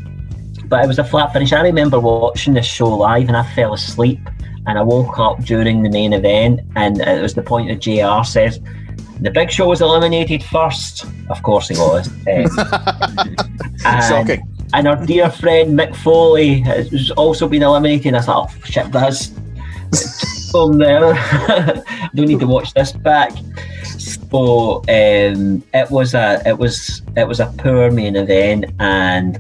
but 0.69 0.85
it 0.85 0.89
was 0.89 0.99
a 0.99 1.05
flat 1.05 1.33
finish. 1.33 1.53
I 1.53 1.63
remember 1.63 2.01
watching 2.01 2.55
this 2.55 2.67
show 2.67 2.89
live 2.89 3.29
and 3.29 3.37
I 3.37 3.45
fell 3.55 3.75
asleep 3.75 4.21
and 4.67 4.79
I 4.79 4.83
woke 4.83 5.19
up 5.19 5.43
during 5.45 5.83
the 5.83 5.91
main 5.91 6.13
event 6.13 6.61
and 6.77 7.01
it 7.01 7.23
was 7.23 7.35
the 7.35 7.43
point 7.43 7.69
that 7.69 7.81
JR 7.81 8.25
says, 8.25 8.61
the 9.21 9.31
big 9.31 9.51
show 9.51 9.69
was 9.69 9.81
eliminated 9.81 10.43
first. 10.45 11.07
Of 11.31 11.43
course 11.43 11.69
he 11.69 11.77
was. 11.77 12.11
Um, 13.85 14.29
and. 14.29 14.43
And 14.75 14.89
our 14.89 14.97
dear 15.07 15.31
friend 15.31 15.79
Mick 15.79 15.95
Foley 15.95 16.61
has 16.61 17.11
also 17.13 17.49
been 17.49 17.63
eliminated. 17.63 18.15
I 18.15 18.21
thought, 18.21 18.51
oh, 18.53 18.65
shit, 18.65 18.91
that's 18.91 19.31
from 20.51 20.79
there. 20.79 21.13
I 21.15 21.83
don't 22.15 22.27
need 22.27 22.41
to 22.41 22.47
watch 22.47 22.75
this 22.75 22.93
back. 22.93 23.33
So 23.85 24.79
um, 24.89 25.63
it 25.73 25.91
was 25.91 26.15
a 26.15 26.43
it 26.45 26.59
was 26.59 27.03
it 27.17 27.27
was 27.29 27.41
a 27.41 27.47
poor 27.59 27.91
main 27.91 28.17
event 28.17 28.67
and 28.81 29.39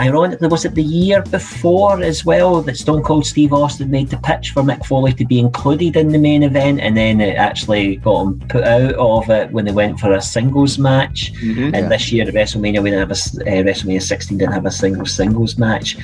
Ironically, 0.00 0.48
was 0.48 0.64
it 0.64 0.74
the 0.74 0.82
year 0.82 1.22
before 1.22 2.02
as 2.02 2.24
well 2.24 2.62
that 2.62 2.76
Stone 2.76 3.02
Cold 3.02 3.26
Steve 3.26 3.52
Austin 3.52 3.90
made 3.90 4.08
the 4.08 4.16
pitch 4.18 4.50
for 4.50 4.62
Mick 4.62 4.84
Foley 4.86 5.12
to 5.12 5.24
be 5.24 5.38
included 5.38 5.96
in 5.96 6.08
the 6.08 6.18
main 6.18 6.42
event, 6.42 6.80
and 6.80 6.96
then 6.96 7.20
it 7.20 7.36
actually 7.36 7.96
got 7.96 8.22
him 8.22 8.40
put 8.48 8.64
out 8.64 8.94
of 8.94 9.28
it 9.30 9.50
when 9.52 9.64
they 9.64 9.72
went 9.72 10.00
for 10.00 10.12
a 10.12 10.22
singles 10.22 10.78
match. 10.78 11.32
Mm-hmm, 11.34 11.74
and 11.74 11.76
yeah. 11.76 11.88
this 11.88 12.12
year 12.12 12.26
at 12.26 12.34
WrestleMania, 12.34 12.82
we 12.82 12.90
didn't 12.90 13.08
have 13.08 13.10
a 13.10 13.60
uh, 13.60 13.62
WrestleMania 13.62 14.02
16 14.02 14.38
didn't 14.38 14.52
have 14.52 14.66
a 14.66 14.70
single 14.70 15.06
singles 15.06 15.58
match, 15.58 15.96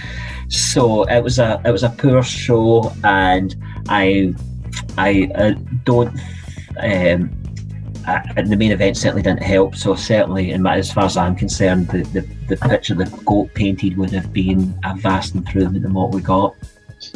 so 0.49 1.05
it 1.05 1.23
was 1.23 1.39
a 1.39 1.61
it 1.65 1.71
was 1.71 1.83
a 1.83 1.91
poor 1.91 2.23
show, 2.23 2.93
and 3.05 3.57
I 3.89 4.35
I 4.97 5.31
uh, 5.35 5.53
don't. 5.85 6.19
Um, 6.81 7.38
uh, 8.09 8.43
the 8.43 8.57
main 8.57 8.73
event 8.73 8.97
certainly 8.97 9.23
didn't 9.23 9.43
help. 9.43 9.77
So 9.77 9.95
certainly, 9.95 10.51
in 10.53 10.63
my, 10.63 10.77
as 10.77 10.91
far 10.93 11.05
as 11.05 11.17
I'm 11.17 11.37
concerned, 11.37 11.89
the, 11.89 12.03
the, 12.05 12.21
the 12.49 12.57
picture 12.69 12.95
the 12.95 13.05
goat 13.25 13.53
painted 13.55 13.97
would 13.99 14.11
have 14.11 14.33
been 14.33 14.79
a 14.85 14.95
vast 14.97 15.35
improvement 15.35 15.83
than 15.83 15.93
what 15.93 16.13
we 16.13 16.23
got. 16.23 16.55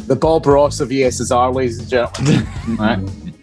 The 0.05 0.15
Bob 0.15 0.45
Ross 0.45 0.79
of 0.79 0.89
ESSR, 0.89 1.53
ladies 1.53 1.79
and 1.79 1.89
gentlemen. 1.89 2.47
right. 2.79 3.33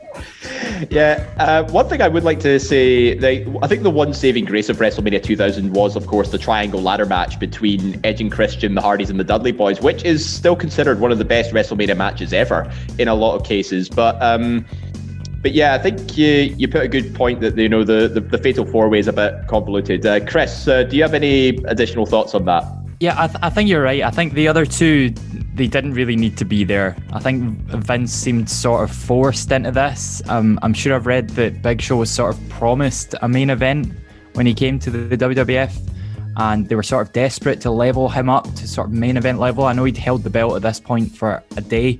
Yeah, 0.90 1.28
uh, 1.38 1.71
one 1.71 1.88
thing 1.88 2.00
I 2.00 2.09
would 2.09 2.25
like 2.25 2.40
to 2.40 2.59
say, 2.59 3.14
they, 3.14 3.47
I 3.62 3.66
think 3.66 3.83
the 3.83 3.90
one 3.90 4.14
saving 4.14 4.47
grace 4.47 4.69
of 4.69 4.78
WrestleMania 4.78 5.23
2000 5.23 5.73
was, 5.73 5.95
of 5.95 6.07
course, 6.07 6.30
the 6.30 6.38
triangle 6.38 6.80
ladder 6.80 7.04
match 7.04 7.38
between 7.38 8.00
Edge 8.04 8.21
and 8.21 8.33
Christian, 8.33 8.75
the 8.75 8.80
Hardys, 8.80 9.11
and 9.11 9.21
the 9.21 9.25
Dudley 9.25 9.52
Boyz, 9.52 9.83
which 9.83 10.04
is 10.04 10.26
still 10.26 10.57
considered 10.57 11.00
one 11.00 11.12
of 11.12 11.19
the 11.19 11.25
best 11.25 11.52
WrestleMania 11.52 11.97
matches 11.97 12.33
ever 12.33 12.73
in 12.99 13.09
a 13.09 13.14
lot 13.14 13.37
of 13.37 13.45
cases. 13.45 13.88
But 13.88 14.21
um, 14.23 14.64
but 15.42 15.52
yeah, 15.52 15.75
I 15.75 15.78
think 15.78 16.16
you 16.16 16.54
you 16.59 16.68
put 16.68 16.82
a 16.82 16.88
good 16.88 17.14
point 17.14 17.40
that 17.40 17.56
you 17.56 17.68
know 17.68 17.85
the 17.85 18.09
the, 18.09 18.20
the 18.20 18.38
fatal 18.38 18.66
four 18.66 18.88
way 18.88 18.99
is 18.99 19.09
a 19.09 19.12
bit 19.12 19.47
convoluted. 19.49 20.04
Uh, 20.04 20.25
Chris, 20.25 20.68
uh, 20.68 20.82
do 20.82 20.97
you 20.97 21.02
have 21.02 21.14
any 21.14 21.49
additional 21.64 22.06
thoughts 22.06 22.35
on 22.35 22.44
that? 22.44 22.64
Yeah, 23.00 23.14
I, 23.16 23.28
th- 23.28 23.38
I 23.40 23.49
think 23.49 23.70
you're 23.70 23.82
right. 23.82 24.02
I 24.02 24.11
think 24.11 24.35
the 24.35 24.47
other 24.47 24.66
two, 24.66 25.09
they 25.54 25.66
didn't 25.66 25.94
really 25.94 26.16
need 26.16 26.37
to 26.37 26.44
be 26.44 26.64
there. 26.64 26.94
I 27.14 27.18
think 27.18 27.59
Vince 27.68 28.12
seemed 28.12 28.50
sort 28.50 28.82
of 28.82 28.94
forced 28.94 29.50
into 29.50 29.70
this. 29.70 30.20
Um, 30.28 30.59
I'm 30.62 30.75
sure 30.75 30.94
I've 30.94 31.06
read 31.06 31.30
that 31.30 31.62
Big 31.62 31.80
Show 31.80 31.97
was 31.97 32.11
sort 32.11 32.35
of 32.35 32.49
promised 32.50 33.14
a 33.23 33.28
main 33.28 33.49
event 33.49 33.90
when 34.35 34.44
he 34.44 34.52
came 34.52 34.78
to 34.80 34.90
the, 34.90 34.99
the 34.99 35.16
WWF, 35.16 35.75
and 36.37 36.68
they 36.68 36.75
were 36.75 36.82
sort 36.82 37.06
of 37.06 37.14
desperate 37.14 37.62
to 37.62 37.70
level 37.70 38.11
him 38.11 38.28
up 38.28 38.44
to 38.56 38.68
sort 38.68 38.88
of 38.88 38.92
main 38.92 39.16
event 39.16 39.38
level. 39.38 39.64
I 39.64 39.73
know 39.73 39.85
he'd 39.85 39.97
held 39.97 40.23
the 40.23 40.30
belt 40.30 40.54
at 40.56 40.61
this 40.61 40.78
point 40.78 41.11
for 41.16 41.42
a 41.56 41.62
day. 41.62 41.99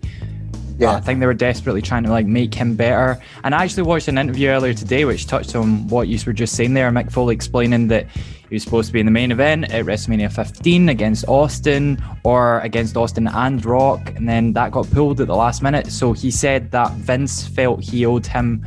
Yeah. 0.81 0.95
I 0.95 1.01
think 1.01 1.21
they 1.21 1.27
were 1.27 1.35
desperately 1.35 1.83
trying 1.83 2.05
to 2.05 2.11
like 2.11 2.27
make 2.27 2.55
him 2.55 2.75
better. 2.75 3.21
And 3.45 3.55
I 3.55 3.65
actually 3.65 3.83
watched 3.83 4.09
an 4.09 4.17
interview 4.17 4.49
earlier 4.49 4.73
today 4.73 5.05
which 5.05 5.27
touched 5.27 5.55
on 5.55 5.87
what 5.89 6.09
you 6.09 6.19
were 6.27 6.33
just 6.33 6.57
saying 6.57 6.73
there. 6.73 6.91
Mick 6.91 7.13
Foley 7.13 7.35
explaining 7.35 7.89
that 7.89 8.07
he 8.49 8.57
was 8.57 8.63
supposed 8.63 8.87
to 8.89 8.93
be 8.93 9.01
in 9.01 9.07
the 9.07 9.13
main 9.13 9.31
event 9.31 9.71
at 9.73 9.85
WrestleMania 9.85 10.33
15 10.33 10.89
against 10.89 11.29
Austin 11.29 12.03
or 12.25 12.61
against 12.61 12.97
Austin 12.97 13.29
and 13.29 13.65
Rock, 13.65 14.13
and 14.17 14.29
then 14.29 14.55
that 14.55 14.73
got 14.73 14.91
pulled 14.91 15.21
at 15.21 15.29
the 15.29 15.37
last 15.37 15.63
minute. 15.63 15.87
So 15.93 16.13
he 16.13 16.31
said 16.31 16.71
that 16.73 16.93
Vince 16.93 17.47
felt 17.47 17.85
he 17.85 18.05
owed 18.07 18.27
him 18.27 18.67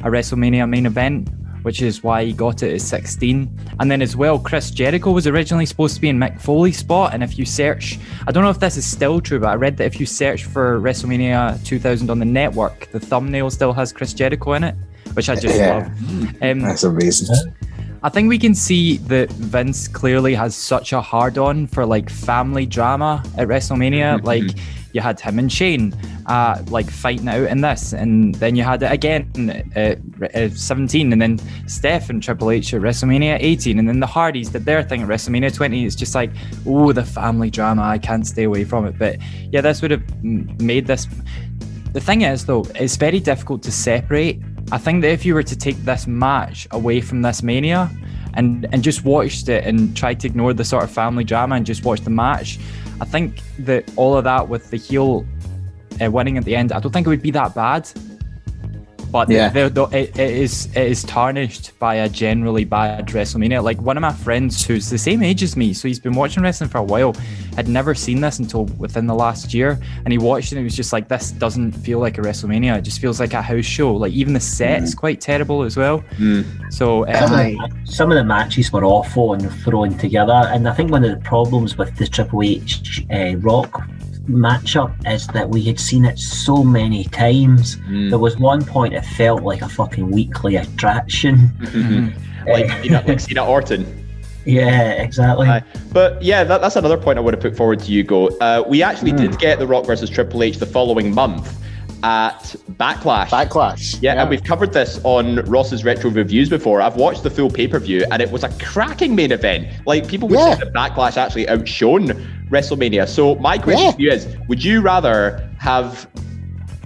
a 0.00 0.08
WrestleMania 0.08 0.68
main 0.68 0.86
event, 0.86 1.28
which 1.64 1.80
is 1.82 2.02
why 2.02 2.24
he 2.24 2.32
got 2.32 2.62
it 2.62 2.74
at 2.74 2.80
16. 2.82 3.50
And 3.80 3.90
then 3.90 4.02
as 4.02 4.14
well, 4.16 4.38
Chris 4.38 4.70
Jericho 4.70 5.10
was 5.10 5.26
originally 5.26 5.64
supposed 5.66 5.94
to 5.94 6.00
be 6.00 6.10
in 6.10 6.18
Mick 6.18 6.38
Foley's 6.40 6.76
spot. 6.76 7.14
And 7.14 7.22
if 7.22 7.38
you 7.38 7.46
search, 7.46 7.98
I 8.28 8.32
don't 8.32 8.44
know 8.44 8.50
if 8.50 8.60
this 8.60 8.76
is 8.76 8.84
still 8.86 9.18
true, 9.20 9.40
but 9.40 9.48
I 9.48 9.54
read 9.54 9.78
that 9.78 9.86
if 9.86 9.98
you 9.98 10.04
search 10.04 10.44
for 10.44 10.78
WrestleMania 10.78 11.64
2000 11.64 12.10
on 12.10 12.18
the 12.18 12.24
network, 12.26 12.90
the 12.92 13.00
thumbnail 13.00 13.48
still 13.50 13.72
has 13.72 13.92
Chris 13.94 14.12
Jericho 14.12 14.52
in 14.52 14.64
it, 14.64 14.74
which 15.14 15.28
I 15.30 15.34
just 15.36 15.56
Yeah. 15.56 15.74
love. 15.74 16.42
Um, 16.42 16.60
That's 16.60 16.84
amazing. 16.84 17.34
I 18.02 18.10
think 18.10 18.28
we 18.28 18.38
can 18.38 18.54
see 18.54 18.98
that 19.08 19.30
Vince 19.32 19.88
clearly 19.88 20.34
has 20.34 20.54
such 20.54 20.92
a 20.92 21.00
hard 21.00 21.38
on 21.38 21.66
for 21.66 21.86
like 21.86 22.10
family 22.10 22.66
drama 22.66 23.22
at 23.38 23.48
WrestleMania. 23.48 24.20
Mhm. 24.20 24.24
like 24.26 24.50
you 24.94 25.00
had 25.00 25.18
him 25.18 25.40
and 25.40 25.52
Shane, 25.52 25.92
uh, 26.26 26.62
like 26.68 26.88
fighting 26.88 27.28
out 27.28 27.48
in 27.48 27.60
this, 27.60 27.92
and 27.92 28.34
then 28.36 28.54
you 28.54 28.62
had 28.62 28.82
it 28.82 28.92
again 28.92 29.72
at 29.74 29.98
uh, 30.34 30.48
17, 30.48 31.12
and 31.12 31.20
then 31.20 31.40
Steph 31.66 32.08
and 32.08 32.22
Triple 32.22 32.52
H 32.52 32.72
at 32.72 32.80
WrestleMania 32.80 33.36
18, 33.40 33.80
and 33.80 33.88
then 33.88 33.98
the 33.98 34.06
Hardys 34.06 34.50
did 34.50 34.64
their 34.64 34.84
thing 34.84 35.02
at 35.02 35.08
WrestleMania 35.08 35.52
20. 35.52 35.84
It's 35.84 35.96
just 35.96 36.14
like, 36.14 36.30
oh, 36.64 36.92
the 36.92 37.04
family 37.04 37.50
drama. 37.50 37.82
I 37.82 37.98
can't 37.98 38.24
stay 38.24 38.44
away 38.44 38.64
from 38.64 38.86
it. 38.86 38.96
But 38.96 39.18
yeah, 39.50 39.60
this 39.60 39.82
would 39.82 39.90
have 39.90 40.24
made 40.24 40.86
this. 40.86 41.08
The 41.92 42.00
thing 42.00 42.22
is, 42.22 42.46
though, 42.46 42.64
it's 42.76 42.96
very 42.96 43.18
difficult 43.18 43.64
to 43.64 43.72
separate. 43.72 44.40
I 44.70 44.78
think 44.78 45.02
that 45.02 45.10
if 45.10 45.26
you 45.26 45.34
were 45.34 45.42
to 45.42 45.56
take 45.56 45.76
this 45.78 46.06
match 46.06 46.68
away 46.70 47.00
from 47.00 47.22
this 47.22 47.42
Mania 47.42 47.90
and, 48.34 48.68
and 48.72 48.84
just 48.84 49.04
watched 49.04 49.48
it 49.48 49.64
and 49.64 49.96
tried 49.96 50.20
to 50.20 50.28
ignore 50.28 50.52
the 50.54 50.64
sort 50.64 50.84
of 50.84 50.90
family 50.90 51.24
drama 51.24 51.56
and 51.56 51.66
just 51.66 51.84
watch 51.84 52.00
the 52.00 52.10
match, 52.10 52.60
I 53.00 53.04
think 53.04 53.40
that 53.60 53.90
all 53.96 54.16
of 54.16 54.24
that 54.24 54.48
with 54.48 54.70
the 54.70 54.76
heel 54.76 55.26
uh, 56.00 56.10
winning 56.10 56.38
at 56.38 56.44
the 56.44 56.54
end, 56.54 56.72
I 56.72 56.80
don't 56.80 56.92
think 56.92 57.06
it 57.06 57.10
would 57.10 57.22
be 57.22 57.30
that 57.32 57.54
bad. 57.54 57.88
But 59.14 59.30
Yeah. 59.30 59.48
the, 59.48 59.68
the, 59.70 59.84
it, 59.96 60.18
it 60.18 60.30
is 60.44 60.66
it 60.74 60.88
is 60.88 61.04
tarnished 61.04 61.78
by 61.78 61.94
a 61.94 62.08
generally 62.08 62.64
bad 62.64 63.06
WrestleMania. 63.06 63.62
Like 63.62 63.80
one 63.80 63.96
of 63.96 64.00
my 64.00 64.12
friends 64.12 64.66
who's 64.66 64.90
the 64.90 64.98
same 64.98 65.22
age 65.22 65.40
as 65.44 65.56
me, 65.56 65.72
so 65.72 65.86
he's 65.86 66.00
been 66.00 66.14
watching 66.14 66.42
wrestling 66.42 66.68
for 66.68 66.78
a 66.78 66.82
while, 66.82 67.14
had 67.54 67.68
never 67.68 67.94
seen 67.94 68.20
this 68.20 68.40
until 68.40 68.64
within 68.76 69.06
the 69.06 69.14
last 69.14 69.54
year, 69.54 69.78
and 70.04 70.10
he 70.10 70.18
watched 70.18 70.50
it 70.50 70.56
and 70.56 70.58
he 70.58 70.64
was 70.64 70.74
just 70.74 70.92
like, 70.92 71.06
"This 71.06 71.30
doesn't 71.30 71.70
feel 71.74 72.00
like 72.00 72.18
a 72.18 72.22
WrestleMania. 72.22 72.76
It 72.76 72.82
just 72.82 73.00
feels 73.00 73.20
like 73.20 73.34
a 73.34 73.40
house 73.40 73.64
show. 73.64 73.94
Like 73.94 74.12
even 74.12 74.32
the 74.32 74.40
set's 74.40 74.96
quite 74.96 75.20
terrible 75.20 75.62
as 75.62 75.76
well." 75.76 76.02
So 76.70 77.06
um, 77.06 77.14
Some, 77.14 77.32
of 77.32 77.38
the, 77.38 77.70
some 77.84 78.10
of 78.10 78.16
the 78.16 78.24
matches 78.24 78.72
were 78.72 78.84
awful 78.84 79.34
and 79.34 79.48
thrown 79.62 79.96
together, 79.96 80.42
and 80.52 80.68
I 80.68 80.74
think 80.74 80.90
one 80.90 81.04
of 81.04 81.10
the 81.12 81.24
problems 81.24 81.78
with 81.78 81.96
the 81.98 82.08
Triple 82.08 82.42
H 82.42 83.06
uh, 83.12 83.36
Rock 83.36 83.83
matchup 84.28 84.94
is 85.12 85.26
that 85.28 85.48
we 85.48 85.62
had 85.62 85.78
seen 85.78 86.04
it 86.04 86.18
so 86.18 86.62
many 86.64 87.04
times. 87.04 87.76
Mm. 87.88 88.10
There 88.10 88.18
was 88.18 88.36
one 88.38 88.64
point 88.64 88.94
it 88.94 89.04
felt 89.04 89.42
like 89.42 89.62
a 89.62 89.68
fucking 89.68 90.10
weekly 90.10 90.56
attraction. 90.56 91.50
Mhm. 91.60 92.14
like, 92.46 92.70
Cena, 92.82 93.04
like 93.06 93.20
Cena 93.20 93.44
Orton. 93.44 94.00
Yeah, 94.44 94.92
exactly. 94.92 95.48
Aye. 95.48 95.62
But 95.92 96.22
yeah, 96.22 96.44
that, 96.44 96.60
that's 96.60 96.76
another 96.76 96.98
point 96.98 97.18
I 97.18 97.22
would 97.22 97.32
have 97.34 97.42
put 97.42 97.56
forward 97.56 97.80
to 97.80 97.92
you, 97.92 98.02
Go. 98.02 98.28
Uh, 98.38 98.62
we 98.66 98.82
actually 98.82 99.12
did 99.12 99.38
get 99.38 99.58
The 99.58 99.66
Rock 99.66 99.86
versus 99.86 100.10
Triple 100.10 100.42
H 100.42 100.58
the 100.58 100.66
following 100.66 101.14
month 101.14 101.63
at 102.04 102.54
Backlash. 102.72 103.28
Backlash. 103.30 103.96
Yeah, 104.02 104.20
and 104.20 104.28
we've 104.28 104.44
covered 104.44 104.74
this 104.74 105.00
on 105.04 105.36
Ross's 105.46 105.84
retro 105.84 106.10
reviews 106.10 106.50
before. 106.50 106.82
I've 106.82 106.96
watched 106.96 107.22
the 107.22 107.30
full 107.30 107.50
pay 107.50 107.66
per 107.66 107.78
view, 107.78 108.04
and 108.12 108.20
it 108.20 108.30
was 108.30 108.44
a 108.44 108.50
cracking 108.62 109.14
main 109.16 109.32
event. 109.32 109.66
Like 109.86 110.06
people 110.06 110.28
would 110.28 110.38
Yeah. 110.38 110.54
say 110.54 110.64
that 110.64 110.74
Backlash 110.74 111.16
actually 111.16 111.48
outshone 111.48 112.08
WrestleMania. 112.50 113.08
So 113.08 113.36
my 113.36 113.56
question 113.56 113.86
Yeah. 113.86 113.92
to 113.92 114.02
you 114.02 114.10
is: 114.12 114.26
Would 114.48 114.62
you 114.62 114.82
rather 114.82 115.48
have 115.58 116.06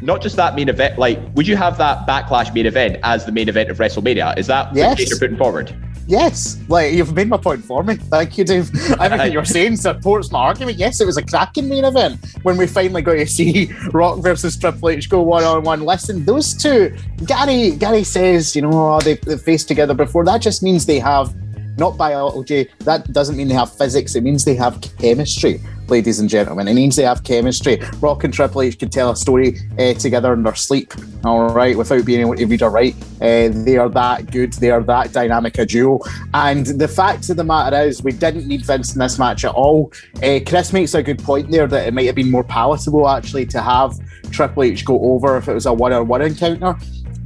not 0.00 0.22
just 0.22 0.36
that 0.36 0.54
main 0.54 0.68
event? 0.68 0.96
Like, 0.98 1.18
would 1.34 1.48
you 1.48 1.56
have 1.56 1.76
that 1.78 2.06
Backlash 2.06 2.54
main 2.54 2.66
event 2.66 2.98
as 3.02 3.26
the 3.26 3.32
main 3.32 3.48
event 3.48 3.70
of 3.70 3.78
WrestleMania? 3.78 4.38
Is 4.38 4.46
that 4.46 4.68
Yes. 4.72 4.96
case 4.98 5.10
you're 5.10 5.18
putting 5.18 5.36
forward? 5.36 5.74
Yes, 6.08 6.58
like 6.68 6.94
you've 6.94 7.14
made 7.14 7.28
my 7.28 7.36
point 7.36 7.62
for 7.62 7.82
me. 7.82 7.96
Thank 7.96 8.38
you, 8.38 8.44
Dave. 8.44 8.70
Everything 8.98 9.30
you're 9.30 9.44
saying 9.56 9.76
supports 9.76 10.32
my 10.32 10.38
argument. 10.38 10.78
Yes, 10.78 11.02
it 11.02 11.04
was 11.04 11.18
a 11.18 11.22
cracking 11.22 11.68
main 11.68 11.84
event 11.84 12.18
when 12.44 12.56
we 12.56 12.66
finally 12.66 13.02
got 13.02 13.12
to 13.12 13.26
see 13.38 13.70
Rock 13.92 14.20
versus 14.20 14.56
Triple 14.56 14.88
H 14.88 15.10
go 15.10 15.20
one 15.20 15.44
on 15.44 15.64
one. 15.64 15.82
Listen, 15.82 16.24
those 16.24 16.54
two, 16.54 16.96
Gary 17.26 17.72
Gary 17.72 18.04
says, 18.04 18.56
you 18.56 18.62
know, 18.62 18.70
oh, 18.72 19.00
they, 19.00 19.16
they 19.16 19.36
faced 19.36 19.68
together 19.68 19.92
before. 19.92 20.24
That 20.24 20.40
just 20.40 20.62
means 20.62 20.86
they 20.86 20.98
have 20.98 21.34
not 21.76 21.98
biology. 21.98 22.70
That 22.80 23.12
doesn't 23.12 23.36
mean 23.36 23.48
they 23.48 23.54
have 23.54 23.70
physics. 23.76 24.14
It 24.14 24.22
means 24.22 24.46
they 24.46 24.54
have 24.54 24.80
chemistry, 24.98 25.60
ladies 25.90 26.20
and 26.20 26.28
gentlemen. 26.28 26.68
It 26.68 26.74
means 26.74 26.96
they 26.96 27.02
have 27.04 27.24
chemistry. 27.24 27.80
Rock 28.00 28.24
and 28.24 28.32
Triple 28.32 28.62
H 28.62 28.78
can 28.78 28.90
tell 28.90 29.10
a 29.10 29.16
story 29.16 29.58
uh, 29.78 29.94
together 29.94 30.32
in 30.32 30.42
their 30.42 30.54
sleep, 30.54 30.92
all 31.24 31.48
right, 31.48 31.76
without 31.76 32.04
being 32.04 32.20
able 32.20 32.36
to 32.36 32.46
read 32.46 32.62
or 32.62 32.70
write. 32.70 32.94
Uh, 33.20 33.48
they 33.50 33.76
are 33.76 33.88
that 33.88 34.30
good. 34.30 34.52
They 34.54 34.70
are 34.70 34.82
that 34.82 35.12
dynamic 35.12 35.58
a 35.58 35.66
duo. 35.66 36.00
And 36.34 36.66
the 36.66 36.88
fact 36.88 37.28
of 37.30 37.36
the 37.36 37.44
matter 37.44 37.80
is, 37.80 38.02
we 38.02 38.12
didn't 38.12 38.46
need 38.46 38.64
Vince 38.64 38.92
in 38.92 38.98
this 39.00 39.18
match 39.18 39.44
at 39.44 39.52
all. 39.52 39.92
Uh, 40.22 40.40
Chris 40.46 40.72
makes 40.72 40.94
a 40.94 41.02
good 41.02 41.22
point 41.22 41.50
there 41.50 41.66
that 41.66 41.88
it 41.88 41.94
might 41.94 42.06
have 42.06 42.14
been 42.14 42.30
more 42.30 42.44
palatable 42.44 43.08
actually 43.08 43.46
to 43.46 43.60
have 43.60 43.98
Triple 44.30 44.64
H 44.64 44.84
go 44.84 45.00
over 45.00 45.36
if 45.38 45.48
it 45.48 45.54
was 45.54 45.66
a 45.66 45.72
one-on-one 45.72 46.22
encounter. 46.22 46.76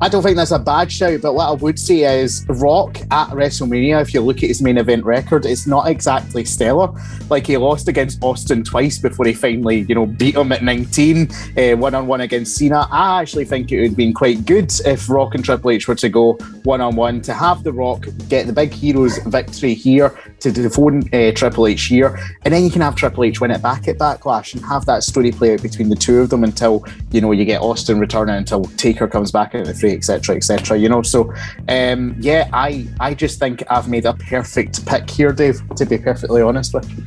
I 0.01 0.09
don't 0.09 0.23
think 0.23 0.37
that's 0.37 0.51
a 0.51 0.59
bad 0.59 0.91
shout, 0.91 1.21
but 1.23 1.35
what 1.35 1.49
I 1.49 1.53
would 1.53 1.79
say 1.79 2.21
is 2.21 2.45
Rock 2.49 2.99
at 3.13 3.29
WrestleMania, 3.29 4.03
if 4.03 4.13
you 4.13 4.21
look 4.21 4.39
at 4.39 4.49
his 4.49 4.61
main 4.61 4.79
event 4.79 5.05
record, 5.05 5.47
it's 5.47 5.67
not 5.67 5.87
exactly 5.87 6.45
stellar. 6.45 6.89
Like 7.31 7.47
he 7.47 7.57
lost 7.57 7.87
against 7.87 8.23
Austin 8.23 8.65
twice 8.65 8.99
before 8.99 9.27
he 9.27 9.33
finally, 9.33 9.83
you 9.89 9.95
know, 9.95 10.07
beat 10.07 10.35
him 10.35 10.51
at 10.51 10.65
19, 10.65 11.79
one 11.79 11.95
on 11.95 12.09
one 12.09 12.21
against 12.21 12.57
Cena. 12.57 12.89
I 12.91 13.21
actually 13.21 13.45
think 13.45 13.71
it 13.71 13.81
would 13.81 13.89
have 13.91 13.97
been 13.97 14.13
quite 14.13 14.45
good 14.45 14.73
if 14.85 15.09
Rock 15.09 15.37
and 15.37 15.45
Triple 15.45 15.71
H 15.71 15.87
were 15.87 15.95
to 15.95 16.09
go 16.09 16.33
one 16.65 16.81
on 16.81 16.97
one 16.97 17.21
to 17.23 17.33
have 17.33 17.63
The 17.63 17.73
Rock 17.73 18.07
get 18.29 18.49
the 18.49 18.53
big 18.53 18.73
heroes 18.73 19.19
victory 19.19 19.75
here 19.75 20.19
to 20.41 20.51
dethrone 20.51 21.03
uh, 21.13 21.31
Triple 21.33 21.69
H 21.69 21.85
here, 21.85 22.19
and 22.45 22.53
then 22.53 22.65
you 22.65 22.71
can 22.71 22.81
have 22.81 22.97
Triple 22.97 23.23
H 23.23 23.41
win 23.41 23.53
it 23.53 23.63
back 23.63 23.87
at 23.87 23.99
Backlash 23.99 24.55
and 24.55 24.65
have 24.65 24.85
that 24.87 25.05
story 25.05 25.31
play 25.31 25.55
out 25.55 25.63
between 25.63 25.89
the 25.89 25.97
two 25.97 26.21
of 26.21 26.31
them 26.31 26.43
until 26.43 26.85
you 27.13 27.21
know 27.21 27.31
you 27.31 27.45
get 27.45 27.61
Austin 27.61 28.01
returning 28.01 28.35
until 28.35 28.65
Taker 28.65 29.07
comes 29.07 29.31
back 29.31 29.55
into 29.55 29.73
the 29.73 29.79
etc., 29.91 30.37
etc. 30.37 30.79
You 30.79 30.89
know, 30.89 31.03
so 31.03 31.33
um, 31.69 32.17
yeah, 32.19 32.49
I 32.53 32.87
I 33.01 33.15
just 33.15 33.39
think 33.39 33.62
I've 33.71 33.89
made 33.89 34.07
a 34.07 34.15
perfect 34.15 34.87
pick 34.87 35.09
here, 35.11 35.33
Dave. 35.33 35.62
To 35.77 35.87
be 35.87 35.99
perfectly 35.99 36.43
honest 36.43 36.75
with 36.75 36.89
you. 36.91 37.03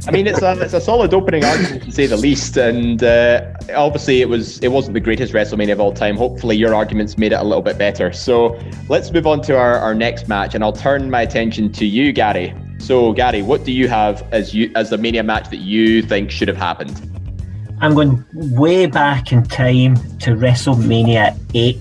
I 0.08 0.10
mean, 0.10 0.26
it's 0.26 0.42
a 0.42 0.60
it's 0.60 0.74
a 0.74 0.80
solid 0.80 1.14
opening 1.14 1.44
argument 1.44 1.84
to 1.84 1.92
say 1.92 2.06
the 2.06 2.16
least, 2.16 2.56
and 2.56 3.02
uh, 3.02 3.52
obviously 3.74 4.20
it 4.20 4.28
was 4.28 4.58
it 4.60 4.68
wasn't 4.68 4.94
the 4.94 5.00
greatest 5.00 5.32
WrestleMania 5.32 5.72
of 5.72 5.80
all 5.80 5.92
time. 5.92 6.16
Hopefully, 6.16 6.56
your 6.56 6.74
arguments 6.74 7.18
made 7.18 7.32
it 7.32 7.40
a 7.40 7.44
little 7.44 7.62
bit 7.62 7.78
better. 7.78 8.12
So 8.12 8.58
let's 8.88 9.10
move 9.10 9.26
on 9.26 9.40
to 9.42 9.56
our, 9.56 9.78
our 9.78 9.94
next 9.94 10.28
match, 10.28 10.54
and 10.54 10.64
I'll 10.64 10.72
turn 10.72 11.10
my 11.10 11.22
attention 11.22 11.72
to 11.72 11.86
you, 11.86 12.12
Gary. 12.12 12.54
So, 12.78 13.12
Gary, 13.12 13.42
what 13.42 13.64
do 13.64 13.72
you 13.72 13.88
have 13.88 14.26
as 14.32 14.54
you 14.54 14.72
as 14.74 14.90
the 14.90 14.98
Mania 14.98 15.22
match 15.22 15.50
that 15.50 15.58
you 15.58 16.02
think 16.02 16.30
should 16.30 16.48
have 16.48 16.56
happened? 16.56 17.09
I'm 17.82 17.94
going 17.94 18.22
way 18.34 18.84
back 18.84 19.32
in 19.32 19.42
time 19.42 19.96
to 20.18 20.32
WrestleMania 20.32 21.38
8 21.54 21.78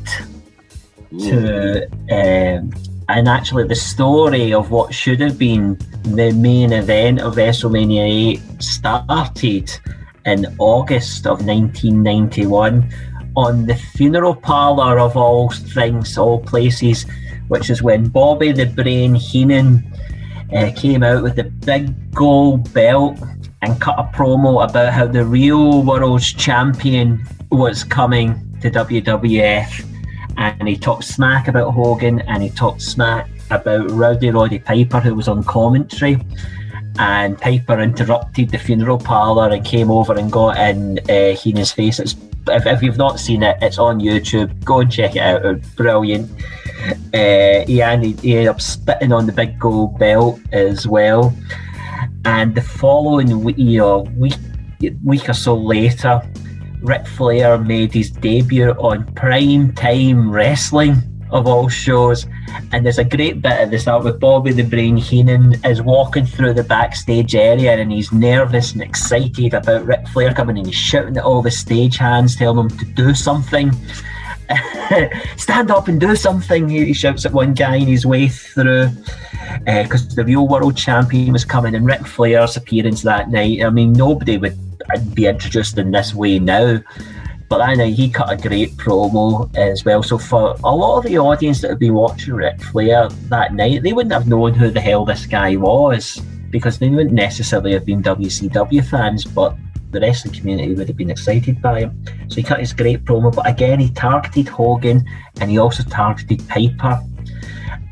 to 1.19 1.87
um, 2.11 2.71
and 3.09 3.27
actually 3.27 3.67
the 3.67 3.75
story 3.75 4.53
of 4.53 4.71
what 4.71 4.93
should 4.93 5.19
have 5.19 5.37
been 5.37 5.77
the 6.03 6.31
main 6.31 6.71
event 6.71 7.19
of 7.19 7.35
WrestleMania 7.35 8.37
8 8.37 8.63
started 8.63 9.71
in 10.25 10.45
August 10.57 11.25
of 11.25 11.45
1991 11.45 12.89
on 13.35 13.65
the 13.65 13.75
funeral 13.75 14.35
parlor 14.35 14.99
of 14.99 15.17
all 15.17 15.49
things, 15.49 16.17
all 16.17 16.39
places, 16.39 17.05
which 17.49 17.69
is 17.69 17.83
when 17.83 18.07
Bobby 18.07 18.53
the 18.53 18.67
Brain 18.67 19.15
Heenan 19.15 19.83
uh, 20.55 20.71
came 20.77 21.03
out 21.03 21.23
with 21.23 21.35
the 21.35 21.43
big 21.43 22.13
gold 22.13 22.71
belt 22.73 23.19
and 23.61 23.79
cut 23.81 23.99
a 23.99 24.03
promo 24.15 24.67
about 24.67 24.93
how 24.93 25.05
the 25.05 25.25
real 25.25 25.83
world's 25.83 26.31
champion 26.31 27.25
was 27.51 27.83
coming 27.83 28.33
to 28.61 28.69
WWF. 28.69 29.85
And 30.37 30.67
he 30.67 30.77
talked 30.77 31.03
smack 31.03 31.47
about 31.47 31.71
Hogan 31.71 32.21
and 32.21 32.41
he 32.41 32.49
talked 32.49 32.81
smack 32.81 33.29
about 33.51 33.91
Rowdy 33.91 34.29
Roddy 34.29 34.59
Piper, 34.59 34.99
who 34.99 35.15
was 35.15 35.27
on 35.27 35.43
commentary. 35.43 36.17
and 36.97 37.37
Piper 37.37 37.79
interrupted 37.79 38.49
the 38.49 38.57
funeral 38.57 38.97
parlour 38.97 39.49
and 39.49 39.65
came 39.65 39.91
over 39.91 40.13
and 40.13 40.31
got 40.31 40.57
in 40.57 40.99
uh, 41.09 41.35
Heenan's 41.35 41.71
face. 41.71 41.99
It's, 41.99 42.15
if, 42.47 42.65
if 42.65 42.81
you've 42.81 42.97
not 42.97 43.19
seen 43.19 43.43
it, 43.43 43.57
it's 43.61 43.77
on 43.77 43.99
YouTube. 43.99 44.63
Go 44.63 44.79
and 44.79 44.91
check 44.91 45.15
it 45.15 45.21
out. 45.21 45.45
It's 45.45 45.69
brilliant. 45.69 46.29
Uh, 47.13 47.65
he, 47.67 47.81
ended, 47.81 48.19
he 48.21 48.33
ended 48.33 48.47
up 48.47 48.61
spitting 48.61 49.11
on 49.11 49.25
the 49.25 49.31
big 49.31 49.59
gold 49.59 49.99
belt 49.99 50.39
as 50.51 50.87
well. 50.87 51.35
And 52.25 52.53
the 52.55 52.61
following 52.61 53.43
week, 53.43 53.57
you 53.57 53.79
know, 53.79 53.99
week, 54.17 54.35
week 55.03 55.29
or 55.29 55.33
so 55.33 55.55
later, 55.55 56.21
Ric 56.81 57.07
Flair 57.07 57.57
made 57.57 57.93
his 57.93 58.09
debut 58.09 58.71
on 58.71 59.05
prime 59.13 59.73
time 59.73 60.31
wrestling 60.31 61.01
of 61.31 61.47
all 61.47 61.69
shows. 61.69 62.25
And 62.71 62.85
there's 62.85 62.97
a 62.97 63.03
great 63.03 63.41
bit 63.41 63.51
at 63.51 63.71
the 63.71 63.79
start 63.79 64.03
with 64.03 64.19
Bobby 64.19 64.51
the 64.51 64.63
Brain 64.63 64.97
Heenan 64.97 65.63
is 65.63 65.81
walking 65.81 66.25
through 66.25 66.53
the 66.53 66.63
backstage 66.63 67.35
area 67.35 67.73
and 67.73 67.91
he's 67.91 68.11
nervous 68.11 68.73
and 68.73 68.81
excited 68.81 69.53
about 69.53 69.85
Ric 69.85 70.07
Flair 70.09 70.33
coming 70.33 70.57
and 70.57 70.67
he's 70.67 70.75
shouting 70.75 71.17
at 71.17 71.23
all 71.23 71.41
the 71.41 71.51
stage 71.51 71.97
hands, 71.97 72.35
telling 72.35 72.67
them 72.67 72.77
to 72.77 72.85
do 72.85 73.13
something. 73.13 73.71
Stand 75.37 75.71
up 75.71 75.87
and 75.87 75.99
do 75.99 76.15
something, 76.15 76.69
he 76.69 76.93
shouts 76.93 77.25
at 77.25 77.33
one 77.33 77.53
guy 77.53 77.75
in 77.75 77.87
his 77.87 78.05
way 78.05 78.27
through. 78.27 78.89
Because 79.65 80.11
uh, 80.11 80.15
the 80.15 80.25
real 80.25 80.47
world 80.47 80.77
champion 80.77 81.33
was 81.33 81.45
coming, 81.45 81.75
and 81.75 81.85
Ric 81.85 82.05
Flair's 82.05 82.57
appearance 82.57 83.01
that 83.03 83.29
night. 83.29 83.63
I 83.63 83.69
mean, 83.69 83.93
nobody 83.93 84.37
would 84.37 84.57
be 85.13 85.25
introduced 85.25 85.77
in 85.77 85.91
this 85.91 86.13
way 86.13 86.39
now. 86.39 86.79
But 87.49 87.61
I 87.61 87.73
know 87.73 87.85
he 87.85 88.09
cut 88.09 88.31
a 88.31 88.37
great 88.37 88.77
promo 88.77 89.53
as 89.57 89.83
well. 89.83 90.03
So 90.03 90.19
for 90.19 90.55
a 90.63 90.75
lot 90.75 90.99
of 90.99 91.05
the 91.05 91.17
audience 91.17 91.61
that 91.61 91.69
would 91.69 91.79
be 91.79 91.89
watching 91.89 92.35
Ric 92.35 92.61
Flair 92.61 93.09
that 93.09 93.55
night, 93.55 93.81
they 93.81 93.91
wouldn't 93.91 94.13
have 94.13 94.27
known 94.27 94.53
who 94.53 94.69
the 94.69 94.79
hell 94.79 95.03
this 95.03 95.25
guy 95.25 95.55
was 95.55 96.21
because 96.51 96.77
they 96.77 96.89
wouldn't 96.89 97.13
necessarily 97.13 97.73
have 97.73 97.85
been 97.85 98.03
WCW 98.03 98.85
fans, 98.85 99.25
but 99.25 99.55
the 99.91 100.00
wrestling 100.00 100.34
community 100.34 100.74
would 100.74 100.88
have 100.88 100.98
been 100.98 101.10
excited 101.10 101.62
by 101.62 101.81
him. 101.81 102.05
So 102.27 102.36
he 102.36 102.43
cut 102.43 102.60
his 102.60 102.74
great 102.74 103.05
promo, 103.05 103.34
but 103.34 103.48
again, 103.48 103.79
he 103.79 103.89
targeted 103.89 104.48
Hogan 104.48 105.05
and 105.41 105.50
he 105.50 105.58
also 105.58 105.84
targeted 105.84 106.48
Piper. 106.48 107.01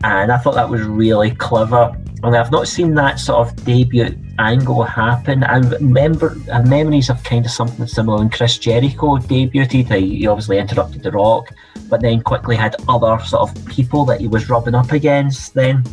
And 0.04 0.32
I 0.32 0.38
thought 0.38 0.56
that 0.56 0.70
was 0.70 0.82
really 0.82 1.32
clever. 1.32 1.96
And 2.24 2.36
I've 2.36 2.52
not 2.52 2.68
seen 2.68 2.94
that 2.96 3.20
sort 3.20 3.48
of 3.48 3.66
debut 3.66 4.18
angle 4.40 4.84
happen. 4.84 5.44
I 5.44 5.58
remember 5.58 6.36
memories 6.66 7.10
of 7.10 7.24
kind 7.24 7.46
of 7.46 7.52
something 7.52 7.88
similar 7.88 8.20
when 8.20 8.30
Chris 8.30 8.58
Jericho 8.58 9.18
debuted. 9.18 9.96
He 10.00 10.28
obviously 10.28 10.60
interrupted 10.60 11.04
The 11.04 11.12
Rock, 11.12 11.52
but 11.90 12.02
then 12.02 12.22
quickly 12.22 12.56
had 12.56 12.76
other 12.88 13.24
sort 13.24 13.50
of 13.50 13.66
people 13.66 14.06
that 14.06 14.20
he 14.22 14.28
was 14.28 14.50
rubbing 14.50 14.76
up 14.76 14.92
against. 14.92 15.54
Then, 15.54 15.84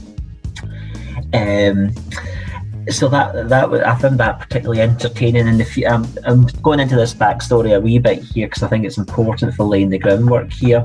um, 1.32 1.94
so 2.90 3.08
that 3.08 3.48
that 3.48 3.86
I 3.86 3.94
found 3.96 4.18
that 4.20 4.40
particularly 4.40 4.80
entertaining. 4.80 5.48
And 5.48 5.60
if 5.60 5.76
I'm, 5.86 6.06
I'm 6.24 6.46
going 6.62 6.80
into 6.80 6.96
this 6.96 7.14
backstory 7.14 7.76
a 7.76 7.80
wee 7.80 7.98
bit 7.98 8.22
here 8.22 8.46
because 8.46 8.62
I 8.62 8.68
think 8.68 8.84
it's 8.84 8.98
important 8.98 9.54
for 9.54 9.64
laying 9.64 9.90
the 9.90 9.98
groundwork 9.98 10.52
here. 10.52 10.84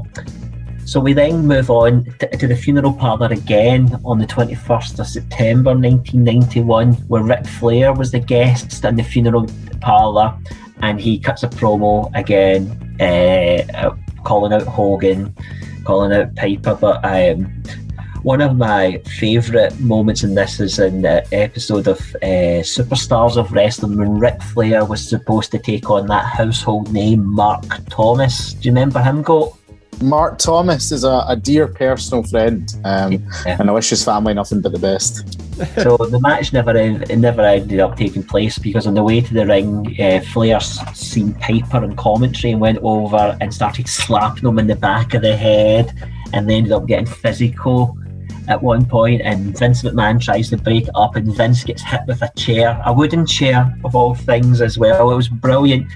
So 0.85 0.99
we 0.99 1.13
then 1.13 1.45
move 1.45 1.69
on 1.69 2.05
to, 2.17 2.27
to, 2.35 2.47
the 2.47 2.55
funeral 2.55 2.93
parlour 2.93 3.27
again 3.27 3.99
on 4.03 4.17
the 4.17 4.25
21st 4.25 4.99
of 4.99 5.05
September 5.05 5.71
1991, 5.75 6.93
where 7.07 7.21
Ric 7.21 7.45
Flair 7.45 7.93
was 7.93 8.11
the 8.11 8.19
guest 8.19 8.83
in 8.83 8.95
the 8.95 9.03
funeral 9.03 9.45
parlour 9.81 10.35
and 10.81 10.99
he 10.99 11.19
cuts 11.19 11.43
a 11.43 11.47
promo 11.47 12.09
again, 12.15 12.65
uh, 12.99 13.95
calling 14.23 14.51
out 14.51 14.63
Hogan, 14.63 15.35
calling 15.83 16.11
out 16.11 16.35
Piper. 16.35 16.75
But 16.75 17.05
um, 17.05 17.61
one 18.23 18.41
of 18.41 18.57
my 18.57 19.01
favourite 19.17 19.79
moments 19.79 20.23
in 20.23 20.35
this 20.35 20.59
is 20.59 20.79
in 20.79 21.01
the 21.01 21.25
episode 21.33 21.87
of 21.87 21.99
uh, 22.21 22.61
Superstars 22.61 23.37
of 23.37 23.51
Wrestling 23.51 23.97
when 23.97 24.19
Ric 24.19 24.41
Flair 24.41 24.83
was 24.83 25.07
supposed 25.07 25.51
to 25.51 25.59
take 25.59 25.89
on 25.89 26.07
that 26.07 26.25
household 26.25 26.91
name, 26.91 27.25
Mark 27.25 27.63
Thomas. 27.89 28.53
Do 28.53 28.67
you 28.67 28.71
remember 28.71 29.01
him, 29.01 29.21
Go? 29.21 29.55
Mark 30.01 30.37
Thomas 30.37 30.91
is 30.91 31.03
a, 31.03 31.25
a 31.27 31.35
dear 31.35 31.67
personal 31.67 32.23
friend, 32.23 32.73
um, 32.85 33.13
yeah. 33.13 33.57
and 33.59 33.69
I 33.69 33.73
wish 33.73 33.89
his 33.89 34.03
family 34.03 34.33
nothing 34.33 34.61
but 34.61 34.71
the 34.71 34.79
best. 34.79 35.41
so 35.75 35.97
the 35.97 36.19
match 36.21 36.53
never 36.53 36.73
never 36.73 37.41
ended 37.41 37.81
up 37.81 37.97
taking 37.97 38.23
place 38.23 38.57
because 38.57 38.87
on 38.87 38.93
the 38.93 39.03
way 39.03 39.19
to 39.19 39.33
the 39.33 39.45
ring, 39.45 39.95
uh, 39.99 40.21
Flair 40.21 40.61
seen 40.61 41.33
Piper 41.33 41.83
in 41.83 41.97
commentary 41.97 42.53
and 42.53 42.61
went 42.61 42.77
over 42.79 43.37
and 43.41 43.53
started 43.53 43.89
slapping 43.89 44.47
him 44.47 44.57
in 44.57 44.67
the 44.67 44.75
back 44.75 45.13
of 45.15 45.21
the 45.21 45.35
head, 45.35 45.93
and 46.31 46.49
they 46.49 46.55
ended 46.55 46.71
up 46.71 46.85
getting 46.85 47.05
physical 47.05 47.97
at 48.49 48.61
one 48.61 48.85
point, 48.85 49.21
and 49.21 49.57
Vince 49.57 49.83
McMahon 49.83 50.19
tries 50.19 50.49
to 50.49 50.57
break 50.57 50.87
it 50.87 50.95
up, 50.95 51.15
and 51.15 51.33
Vince 51.35 51.63
gets 51.63 51.83
hit 51.83 52.01
with 52.07 52.21
a 52.21 52.31
chair, 52.35 52.81
a 52.85 52.91
wooden 52.91 53.25
chair 53.25 53.73
of 53.85 53.95
all 53.95 54.15
things 54.15 54.59
as 54.59 54.77
well. 54.77 55.11
It 55.11 55.15
was 55.15 55.29
brilliant. 55.29 55.87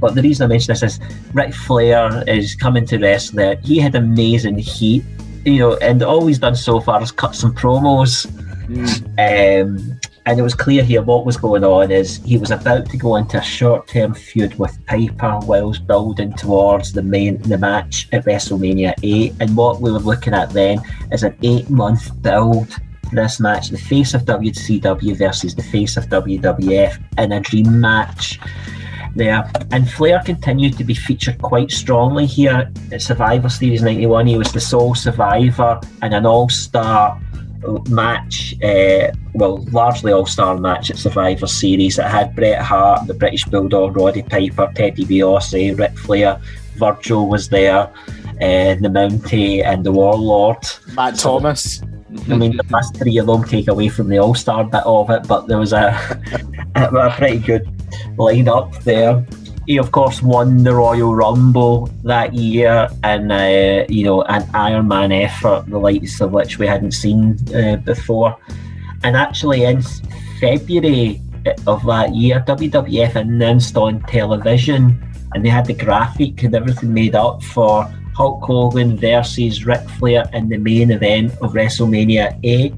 But 0.00 0.14
the 0.14 0.22
reason 0.22 0.44
I 0.44 0.48
mention 0.48 0.72
this 0.72 0.82
is 0.82 1.00
Ric 1.32 1.54
Flair 1.54 2.24
is 2.26 2.54
coming 2.54 2.84
to 2.86 2.98
wrestling. 2.98 3.58
He 3.62 3.78
had 3.78 3.94
amazing 3.94 4.58
heat, 4.58 5.04
you 5.44 5.60
know, 5.60 5.76
and 5.76 6.02
all 6.02 6.26
he's 6.26 6.40
done 6.40 6.56
so 6.56 6.80
far 6.80 7.00
is 7.02 7.12
cut 7.12 7.34
some 7.34 7.54
promos. 7.54 8.26
Mm. 8.66 9.62
Um, 9.62 9.99
and 10.30 10.38
it 10.38 10.42
was 10.42 10.54
clear 10.54 10.84
here 10.84 11.02
what 11.02 11.26
was 11.26 11.36
going 11.36 11.64
on 11.64 11.90
is 11.90 12.18
he 12.24 12.38
was 12.38 12.52
about 12.52 12.88
to 12.88 12.96
go 12.96 13.16
into 13.16 13.36
a 13.36 13.42
short-term 13.42 14.14
feud 14.14 14.56
with 14.60 14.78
Piper 14.86 15.40
whilst 15.42 15.88
building 15.88 16.32
towards 16.34 16.92
the 16.92 17.02
main 17.02 17.42
the 17.42 17.58
match 17.58 18.06
at 18.12 18.24
WrestleMania 18.26 18.94
8 19.02 19.34
and 19.40 19.56
what 19.56 19.80
we 19.80 19.90
were 19.90 19.98
looking 19.98 20.32
at 20.32 20.50
then 20.50 20.80
is 21.10 21.24
an 21.24 21.36
eight-month 21.42 22.22
build 22.22 22.76
this 23.10 23.40
match 23.40 23.70
the 23.70 23.76
face 23.76 24.14
of 24.14 24.22
WCW 24.22 25.16
versus 25.16 25.56
the 25.56 25.64
face 25.64 25.96
of 25.96 26.06
WWF 26.06 27.02
in 27.18 27.32
a 27.32 27.40
dream 27.40 27.80
match 27.80 28.38
there. 29.16 29.50
And 29.72 29.90
Flair 29.90 30.22
continued 30.24 30.78
to 30.78 30.84
be 30.84 30.94
featured 30.94 31.42
quite 31.42 31.72
strongly 31.72 32.26
here 32.26 32.70
at 32.92 33.02
Survivor 33.02 33.48
Series 33.48 33.82
91 33.82 34.28
he 34.28 34.38
was 34.38 34.52
the 34.52 34.60
sole 34.60 34.94
survivor 34.94 35.80
and 36.02 36.14
an 36.14 36.24
all-star 36.24 37.20
match, 37.88 38.54
uh, 38.62 39.10
well, 39.34 39.58
largely 39.70 40.12
all 40.12 40.26
star 40.26 40.58
match 40.58 40.90
at 40.90 40.98
Survivor 40.98 41.46
Series. 41.46 41.96
that 41.96 42.10
had 42.10 42.34
Bret 42.34 42.60
Hart, 42.62 43.06
the 43.06 43.14
British 43.14 43.44
Bulldog, 43.44 43.96
Roddy 43.96 44.22
Piper, 44.22 44.70
Teddy 44.74 45.04
DiBiase, 45.04 45.78
Ric 45.78 45.96
Flair, 45.98 46.40
Virgil 46.76 47.28
was 47.28 47.48
there, 47.48 47.90
uh, 48.40 48.74
the 48.74 48.88
Mountie, 48.90 49.64
and 49.64 49.84
the 49.84 49.92
Warlord. 49.92 50.66
Matt 50.94 51.18
so, 51.18 51.38
Thomas. 51.38 51.82
I 52.28 52.36
mean, 52.36 52.56
the 52.56 52.64
last 52.70 52.96
three 52.96 53.18
of 53.18 53.26
them 53.26 53.44
take 53.44 53.68
away 53.68 53.88
from 53.88 54.08
the 54.08 54.18
All 54.18 54.34
Star 54.34 54.64
bit 54.64 54.82
of 54.84 55.10
it, 55.10 55.28
but 55.28 55.46
there 55.46 55.58
was 55.58 55.72
a, 55.72 55.96
a 56.74 57.14
pretty 57.16 57.38
good 57.38 57.68
lineup 58.16 58.82
there 58.82 59.24
he 59.70 59.78
of 59.78 59.92
course 59.92 60.20
won 60.20 60.64
the 60.64 60.74
Royal 60.74 61.14
Rumble 61.14 61.88
that 62.02 62.34
year, 62.34 62.88
and 63.04 63.30
uh, 63.30 63.84
you 63.88 64.02
know 64.02 64.22
an 64.22 64.42
Iron 64.52 64.88
Man 64.88 65.12
effort, 65.12 65.66
the 65.68 65.78
likes 65.78 66.20
of 66.20 66.32
which 66.32 66.58
we 66.58 66.66
hadn't 66.66 66.90
seen 66.90 67.38
uh, 67.54 67.76
before. 67.76 68.36
And 69.04 69.16
actually, 69.16 69.62
in 69.62 69.80
February 70.40 71.20
of 71.68 71.86
that 71.86 72.16
year, 72.16 72.42
WWF 72.48 73.14
announced 73.14 73.76
on 73.76 74.02
television, 74.08 75.00
and 75.34 75.44
they 75.44 75.50
had 75.50 75.66
the 75.66 75.74
graphic 75.74 76.42
and 76.42 76.52
everything 76.56 76.92
made 76.92 77.14
up 77.14 77.40
for 77.40 77.84
Hulk 78.16 78.42
Hogan 78.42 78.96
versus 78.96 79.64
Ric 79.64 79.88
Flair 79.98 80.24
in 80.32 80.48
the 80.48 80.58
main 80.58 80.90
event 80.90 81.30
of 81.42 81.52
WrestleMania 81.52 82.40
8 82.42 82.74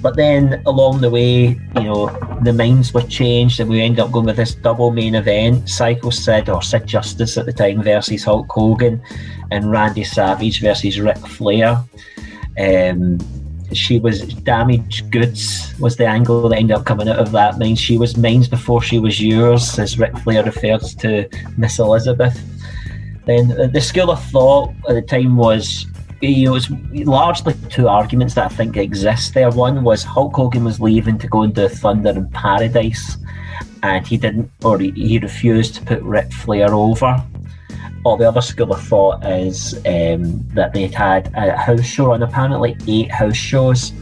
but 0.00 0.16
then 0.16 0.62
along 0.66 1.00
the 1.00 1.10
way, 1.10 1.58
you 1.76 1.82
know, 1.82 2.08
the 2.42 2.52
minds 2.52 2.92
were 2.94 3.02
changed 3.02 3.60
and 3.60 3.68
we 3.68 3.80
ended 3.80 4.00
up 4.00 4.12
going 4.12 4.26
with 4.26 4.36
this 4.36 4.54
double 4.54 4.90
main 4.90 5.14
event 5.14 5.68
Psycho 5.68 6.10
Sid 6.10 6.48
or 6.48 6.62
Sid 6.62 6.86
Justice 6.86 7.36
at 7.36 7.46
the 7.46 7.52
time 7.52 7.82
versus 7.82 8.24
Hulk 8.24 8.46
Hogan 8.50 9.02
and 9.50 9.70
Randy 9.70 10.04
Savage 10.04 10.60
versus 10.60 11.00
Ric 11.00 11.18
Flair. 11.18 11.82
Um, 12.58 13.18
she 13.72 13.98
was 13.98 14.22
damaged 14.22 15.10
goods 15.10 15.74
was 15.78 15.96
the 15.96 16.06
angle 16.06 16.48
that 16.48 16.56
ended 16.56 16.76
up 16.76 16.86
coming 16.86 17.08
out 17.08 17.18
of 17.18 17.32
that. 17.32 17.58
Means 17.58 17.78
she 17.78 17.98
was 17.98 18.16
mine's 18.16 18.48
before 18.48 18.82
she 18.82 18.98
was 18.98 19.20
yours, 19.20 19.78
as 19.78 19.98
Ric 19.98 20.16
Flair 20.18 20.42
refers 20.42 20.94
to 20.96 21.28
Miss 21.56 21.78
Elizabeth. 21.78 22.40
Then 23.26 23.72
the 23.72 23.80
school 23.80 24.10
of 24.10 24.22
thought 24.24 24.72
at 24.88 24.94
the 24.94 25.02
time 25.02 25.36
was 25.36 25.86
know, 26.20 26.56
it's 26.56 26.70
largely 27.06 27.54
two 27.68 27.88
arguments 27.88 28.34
that 28.34 28.50
I 28.50 28.54
think 28.54 28.76
exist 28.76 29.34
there. 29.34 29.50
One 29.50 29.84
was 29.84 30.02
Hulk 30.02 30.34
Hogan 30.34 30.64
was 30.64 30.80
leaving 30.80 31.18
to 31.18 31.28
go 31.28 31.42
into 31.44 31.68
Thunder 31.68 32.10
in 32.10 32.28
Paradise, 32.30 33.18
and 33.82 34.06
he 34.06 34.16
didn't, 34.16 34.50
or 34.64 34.78
he, 34.78 35.18
refused 35.18 35.76
to 35.76 35.82
put 35.82 36.02
Ric 36.02 36.32
Flair 36.32 36.74
over. 36.74 37.22
Or 38.04 38.16
the 38.16 38.28
other 38.28 38.40
school 38.40 38.72
of 38.72 38.82
thought 38.82 39.24
is 39.26 39.74
um, 39.86 40.46
that 40.54 40.72
they'd 40.72 40.94
had 40.94 41.32
a 41.34 41.56
house 41.56 41.84
show 41.84 42.12
on 42.12 42.22
apparently 42.22 42.76
eight 42.86 43.10
house 43.10 43.36
shows, 43.36 43.92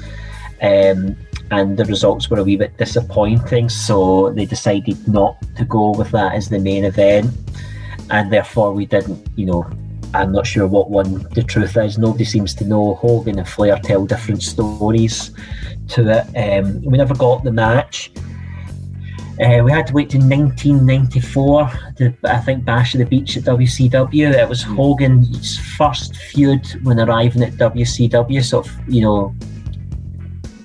um, 0.63 1.17
and 1.51 1.77
the 1.77 1.85
results 1.85 2.31
were 2.31 2.39
a 2.39 2.45
wee 2.45 2.57
bit 2.57 2.77
disappointing, 2.77 3.69
so 3.69 4.31
they 4.31 4.47
decided 4.47 5.07
not 5.09 5.37
to 5.57 5.65
go 5.65 5.91
with 5.91 6.11
that 6.13 6.35
as 6.35 6.49
the 6.49 6.59
main 6.59 6.85
event, 6.85 7.31
and 8.11 8.33
therefore 8.33 8.73
we 8.73 8.87
didn't, 8.87 9.27
you 9.37 9.47
know, 9.47 9.71
I'm 10.17 10.33
not 10.33 10.47
sure 10.47 10.67
what 10.67 10.91
one 10.91 11.27
the 11.35 11.43
truth 11.43 11.77
is. 11.77 11.99
Nobody 11.99 12.25
seems 12.25 12.55
to 12.55 12.65
know. 12.65 12.95
Hogan 12.95 13.39
and 13.39 13.49
Flair 13.49 13.79
tell 13.83 14.07
different 14.07 14.43
stories 14.43 15.33
to 15.89 16.09
it. 16.09 16.37
Um, 16.37 16.83
we 16.83 16.97
never 16.99 17.15
got 17.15 17.45
the 17.45 17.53
match. 17.53 18.11
Uh, 19.39 19.63
we 19.63 19.71
had 19.71 19.87
to 19.87 19.93
wait 19.93 20.09
to 20.09 20.17
1994 20.17 21.71
to, 21.97 22.15
I 22.25 22.39
think, 22.39 22.65
Bash 22.65 22.95
of 22.95 23.01
the 23.01 23.05
Beach 23.05 23.37
at 23.37 23.43
WCW. 23.43 24.33
It 24.33 24.49
was 24.49 24.63
Hogan's 24.63 25.59
first 25.77 26.17
feud 26.17 26.67
when 26.83 26.99
arriving 26.99 27.43
at 27.43 27.53
WCW. 27.53 28.43
So, 28.43 28.65
you 28.89 29.03
know, 29.03 29.35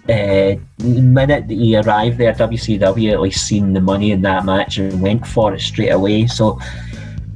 uh, 0.05 0.55
the 0.77 1.01
minute 1.01 1.49
that 1.49 1.53
he 1.53 1.75
arrived 1.75 2.17
there, 2.17 2.31
WCW 2.33 3.11
at 3.11 3.19
least 3.19 3.45
seen 3.45 3.73
the 3.73 3.81
money 3.81 4.11
in 4.11 4.21
that 4.21 4.45
match 4.45 4.77
and 4.77 5.01
went 5.01 5.27
for 5.27 5.53
it 5.53 5.59
straight 5.59 5.89
away. 5.89 6.27
So, 6.27 6.57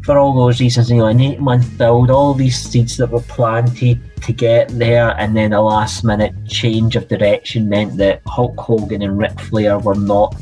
for 0.06 0.20
all 0.20 0.36
those 0.36 0.60
reasons, 0.60 0.92
you 0.92 0.98
know, 0.98 1.08
an 1.08 1.20
eight 1.20 1.40
month 1.40 1.78
build, 1.80 2.12
all 2.12 2.36
these 2.36 2.56
seeds 2.56 2.96
that 2.98 3.10
were 3.10 3.22
planted 3.22 4.00
to 4.22 4.32
get 4.32 4.70
there, 4.70 5.18
and 5.18 5.36
then 5.36 5.52
a 5.52 5.62
last 5.62 6.04
minute 6.04 6.34
change 6.48 6.96
of 6.96 7.08
direction 7.08 7.68
meant 7.68 7.98
that 7.98 8.22
Hulk 8.28 8.56
Hogan 8.60 9.02
and 9.02 9.18
Ric 9.18 9.40
Flair 9.40 9.80
were 9.80 9.96
not 9.96 10.36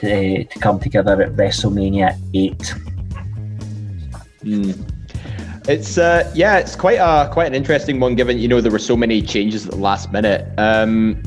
to, 0.00 0.44
to 0.44 0.58
come 0.58 0.78
together 0.78 1.22
at 1.22 1.32
WrestleMania 1.32 2.20
8. 2.34 2.74
It's 5.68 5.98
uh, 5.98 6.30
yeah, 6.34 6.58
it's 6.58 6.76
quite 6.76 6.98
a 6.98 7.28
quite 7.32 7.46
an 7.48 7.54
interesting 7.54 7.98
one 7.98 8.14
given 8.14 8.38
you 8.38 8.46
know 8.46 8.60
there 8.60 8.70
were 8.70 8.78
so 8.78 8.96
many 8.96 9.20
changes 9.20 9.64
at 9.64 9.72
the 9.72 9.78
last 9.78 10.12
minute. 10.12 10.46
Um, 10.58 11.22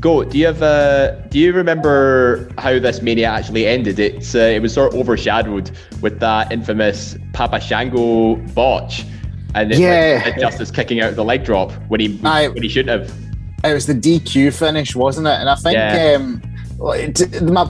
Go. 0.00 0.22
Do 0.24 0.38
you 0.38 0.46
have 0.46 0.62
uh, 0.62 1.12
do 1.28 1.38
you 1.38 1.52
remember 1.52 2.48
how 2.58 2.78
this 2.78 3.02
mania 3.02 3.26
actually 3.28 3.66
ended? 3.66 3.98
It's 3.98 4.34
uh, 4.34 4.38
it 4.38 4.62
was 4.62 4.72
sort 4.72 4.92
of 4.94 5.00
overshadowed 5.00 5.70
with 6.00 6.20
that 6.20 6.52
infamous 6.52 7.16
Papa 7.32 7.60
Shango 7.60 8.36
botch, 8.54 9.04
and 9.54 9.72
it, 9.72 9.78
Yeah. 9.78 10.22
like, 10.24 10.38
Justice 10.38 10.70
kicking 10.70 11.00
out 11.00 11.16
the 11.16 11.24
leg 11.24 11.44
drop 11.44 11.72
when 11.88 12.00
he 12.00 12.20
Aye. 12.24 12.48
when 12.48 12.62
he 12.62 12.68
shouldn't 12.68 13.00
have. 13.08 13.12
It 13.64 13.74
was 13.74 13.86
the 13.86 13.94
DQ 13.94 14.52
finish, 14.56 14.94
wasn't 14.94 15.26
it? 15.26 15.32
And 15.34 15.48
I 15.50 15.56
think 15.56 15.74
Yeah. 15.74 16.16
um, 16.16 16.42
my 17.52 17.68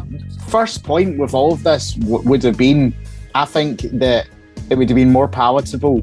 first 0.49 0.83
point 0.85 1.19
with 1.19 1.33
all 1.33 1.53
of 1.55 1.63
this 1.63 1.95
w- 1.95 2.29
would 2.29 2.43
have 2.43 2.59
been 2.59 2.95
I 3.35 3.45
think 3.47 3.81
that 3.99 4.27
it 4.69 4.77
would 4.77 4.89
have 4.91 4.97
been 4.97 5.13
more 5.13 5.29
palatable 5.29 6.03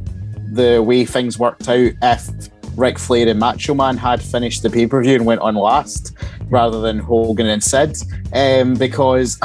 the 0.54 0.82
way 0.82 1.06
things 1.06 1.38
worked 1.38 1.68
out 1.68 1.92
if 2.02 2.55
Ric 2.76 3.00
Flair 3.00 3.28
and 3.28 3.40
Macho 3.40 3.74
Man 3.74 3.98
had 3.98 4.22
finished 4.22 4.64
the 4.64 4.70
pay 4.70 4.88
per 4.88 5.02
view 5.02 5.16
and 5.16 5.26
went 5.26 5.42
on 5.42 5.56
last 5.56 6.14
rather 6.50 6.82
than 6.82 7.00
Hogan 7.00 7.48
and 7.48 7.64
Sid. 7.64 7.98
Um, 8.34 8.76
because 8.76 9.40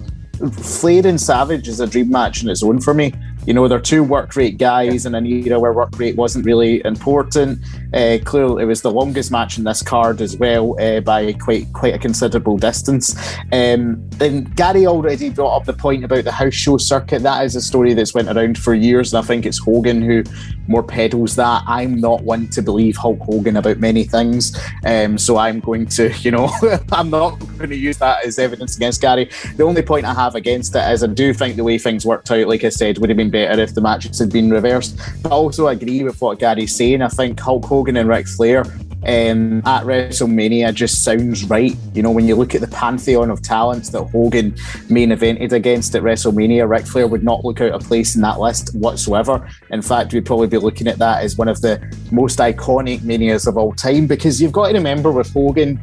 Flair 0.52 1.06
and 1.06 1.20
Savage 1.20 1.68
is 1.68 1.80
a 1.80 1.86
dream 1.86 2.10
match 2.10 2.42
in 2.42 2.48
its 2.48 2.62
own 2.62 2.80
for 2.80 2.94
me. 2.94 3.12
You 3.46 3.54
know, 3.54 3.66
they're 3.68 3.80
two 3.80 4.04
work 4.04 4.36
rate 4.36 4.58
guys 4.58 5.06
in 5.06 5.14
an 5.14 5.26
era 5.26 5.58
where 5.58 5.72
work 5.72 5.98
rate 5.98 6.16
wasn't 6.16 6.44
really 6.44 6.84
important. 6.84 7.58
Uh, 7.94 8.18
clearly, 8.24 8.62
it 8.62 8.66
was 8.66 8.82
the 8.82 8.90
longest 8.90 9.30
match 9.30 9.58
in 9.58 9.64
this 9.64 9.82
card 9.82 10.20
as 10.20 10.36
well 10.36 10.78
uh, 10.80 11.00
by 11.00 11.32
quite 11.32 11.72
quite 11.72 11.94
a 11.94 11.98
considerable 11.98 12.58
distance. 12.58 13.16
Um, 13.52 14.08
then 14.10 14.44
Gary 14.44 14.86
already 14.86 15.30
brought 15.30 15.56
up 15.56 15.64
the 15.64 15.72
point 15.72 16.04
about 16.04 16.24
the 16.24 16.32
house 16.32 16.54
show 16.54 16.76
circuit. 16.76 17.22
That 17.22 17.44
is 17.44 17.56
a 17.56 17.62
story 17.62 17.94
that's 17.94 18.14
went 18.14 18.28
around 18.28 18.58
for 18.58 18.74
years, 18.74 19.12
and 19.12 19.24
I 19.24 19.26
think 19.26 19.46
it's 19.46 19.58
Hogan 19.58 20.02
who 20.02 20.22
more 20.68 20.82
peddles 20.82 21.34
that. 21.36 21.64
I'm 21.66 22.00
not 22.00 22.22
one 22.22 22.48
to 22.48 22.62
believe 22.62 22.96
Hulk 22.96 23.18
Hogan 23.20 23.56
about 23.56 23.78
many 23.78 24.04
things, 24.04 24.56
um, 24.84 25.18
so 25.18 25.36
I'm 25.36 25.60
going 25.60 25.86
to, 25.86 26.12
you 26.20 26.30
know, 26.30 26.50
I'm 26.92 27.10
not 27.10 27.38
going 27.58 27.70
to 27.70 27.76
use 27.76 27.98
that 27.98 28.24
as 28.24 28.38
evidence 28.38 28.76
against 28.76 29.00
Gary. 29.00 29.30
The 29.56 29.64
only 29.64 29.82
point 29.82 30.04
I 30.04 30.14
have 30.14 30.34
against 30.34 30.76
it 30.76 30.90
is 30.92 31.02
I 31.02 31.08
do 31.08 31.32
think 31.32 31.56
the 31.56 31.64
way 31.64 31.78
things 31.78 32.06
worked 32.06 32.30
out, 32.30 32.46
like 32.46 32.64
I 32.64 32.68
said, 32.68 32.98
would 32.98 33.10
have 33.10 33.16
been 33.16 33.29
better 33.30 33.60
if 33.60 33.74
the 33.74 33.80
matches 33.80 34.18
had 34.18 34.32
been 34.32 34.50
reversed. 34.50 34.98
But 35.22 35.32
I 35.32 35.34
also 35.34 35.68
agree 35.68 36.02
with 36.02 36.20
what 36.20 36.38
Gary's 36.38 36.74
saying. 36.74 37.02
I 37.02 37.08
think 37.08 37.38
Hulk 37.38 37.64
Hogan 37.64 37.96
and 37.96 38.08
Ric 38.08 38.26
Flair 38.26 38.64
um, 39.02 39.58
at 39.64 39.84
WrestleMania 39.84 40.74
just 40.74 41.02
sounds 41.02 41.44
right. 41.44 41.74
You 41.94 42.02
know, 42.02 42.10
when 42.10 42.28
you 42.28 42.36
look 42.36 42.54
at 42.54 42.60
the 42.60 42.68
pantheon 42.68 43.30
of 43.30 43.42
talents 43.42 43.90
that 43.90 44.04
Hogan 44.04 44.54
main 44.90 45.10
evented 45.10 45.52
against 45.52 45.94
at 45.94 46.02
WrestleMania, 46.02 46.68
Ric 46.68 46.86
Flair 46.86 47.06
would 47.06 47.24
not 47.24 47.44
look 47.44 47.60
out 47.60 47.72
of 47.72 47.82
place 47.82 48.14
in 48.14 48.22
that 48.22 48.40
list 48.40 48.74
whatsoever. 48.74 49.48
In 49.70 49.80
fact, 49.80 50.12
we'd 50.12 50.26
probably 50.26 50.48
be 50.48 50.58
looking 50.58 50.86
at 50.86 50.98
that 50.98 51.22
as 51.22 51.38
one 51.38 51.48
of 51.48 51.60
the 51.62 51.80
most 52.10 52.38
iconic 52.38 53.02
manias 53.02 53.46
of 53.46 53.56
all 53.56 53.72
time 53.72 54.06
because 54.06 54.40
you've 54.40 54.52
got 54.52 54.68
to 54.68 54.74
remember 54.74 55.10
with 55.10 55.32
Hogan 55.32 55.80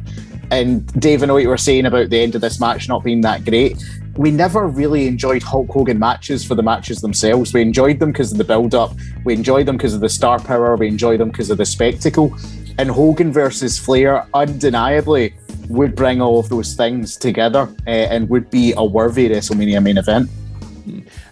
and 0.50 0.86
Dave, 1.00 1.22
I 1.22 1.26
what 1.26 1.42
you 1.42 1.48
were 1.48 1.58
saying 1.58 1.86
about 1.86 2.10
the 2.10 2.20
end 2.20 2.34
of 2.34 2.40
this 2.40 2.60
match 2.60 2.88
not 2.88 3.04
being 3.04 3.20
that 3.22 3.44
great. 3.44 3.82
We 4.18 4.32
never 4.32 4.66
really 4.66 5.06
enjoyed 5.06 5.44
Hulk 5.44 5.70
Hogan 5.70 5.96
matches 6.00 6.44
for 6.44 6.56
the 6.56 6.62
matches 6.62 7.00
themselves. 7.00 7.54
We 7.54 7.62
enjoyed 7.62 8.00
them 8.00 8.10
because 8.10 8.32
of 8.32 8.38
the 8.38 8.42
build 8.42 8.74
up. 8.74 8.90
We 9.22 9.32
enjoyed 9.32 9.66
them 9.66 9.76
because 9.76 9.94
of 9.94 10.00
the 10.00 10.08
star 10.08 10.40
power. 10.40 10.74
We 10.74 10.88
enjoyed 10.88 11.20
them 11.20 11.30
because 11.30 11.50
of 11.50 11.58
the 11.58 11.64
spectacle. 11.64 12.36
And 12.78 12.90
Hogan 12.90 13.32
versus 13.32 13.78
Flair 13.78 14.26
undeniably 14.34 15.34
would 15.68 15.94
bring 15.94 16.20
all 16.20 16.40
of 16.40 16.48
those 16.48 16.74
things 16.74 17.16
together 17.16 17.72
uh, 17.86 17.90
and 17.90 18.28
would 18.28 18.50
be 18.50 18.74
a 18.76 18.84
worthy 18.84 19.28
WrestleMania 19.28 19.80
main 19.80 19.98
event. 19.98 20.28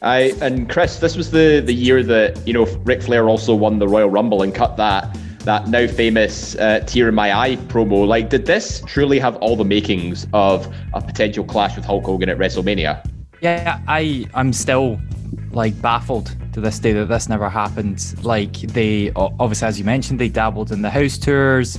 I 0.03 0.35
and 0.41 0.71
Chris, 0.71 1.01
this 1.01 1.17
was 1.17 1.33
the 1.33 1.61
the 1.65 1.75
year 1.75 2.05
that 2.05 2.47
you 2.47 2.53
know 2.53 2.67
Ric 2.85 3.03
Flair 3.03 3.29
also 3.29 3.53
won 3.55 3.81
the 3.81 3.89
Royal 3.89 4.11
Rumble 4.11 4.43
and 4.43 4.55
cut 4.55 4.77
that 4.77 5.17
that 5.47 5.69
now 5.69 5.87
famous 5.87 6.55
uh, 6.57 6.81
"Tear 6.81 7.09
in 7.09 7.15
My 7.15 7.37
Eye" 7.37 7.57
promo. 7.69 8.07
Like, 8.07 8.29
did 8.29 8.45
this 8.45 8.83
truly 8.87 9.19
have 9.19 9.37
all 9.37 9.57
the 9.57 9.65
makings 9.65 10.27
of 10.35 10.73
a 10.93 11.01
potential 11.01 11.45
clash 11.45 11.75
with 11.75 11.85
Hulk 11.85 12.05
Hogan 12.05 12.29
at 12.29 12.37
WrestleMania? 12.37 13.09
Yeah, 13.41 13.81
I 13.89 14.27
I'm 14.35 14.53
still 14.53 15.01
like 15.53 15.81
baffled 15.81 16.37
to 16.53 16.61
this 16.61 16.79
day 16.79 16.93
that 16.93 17.07
this 17.07 17.29
never 17.29 17.49
happened. 17.49 18.15
Like 18.23 18.53
they 18.53 19.13
obviously, 19.15 19.69
as 19.69 19.79
you 19.79 19.85
mentioned, 19.85 20.21
they 20.21 20.29
dabbled 20.29 20.73
in 20.73 20.83
the 20.83 20.91
house 20.91 21.17
tours. 21.17 21.79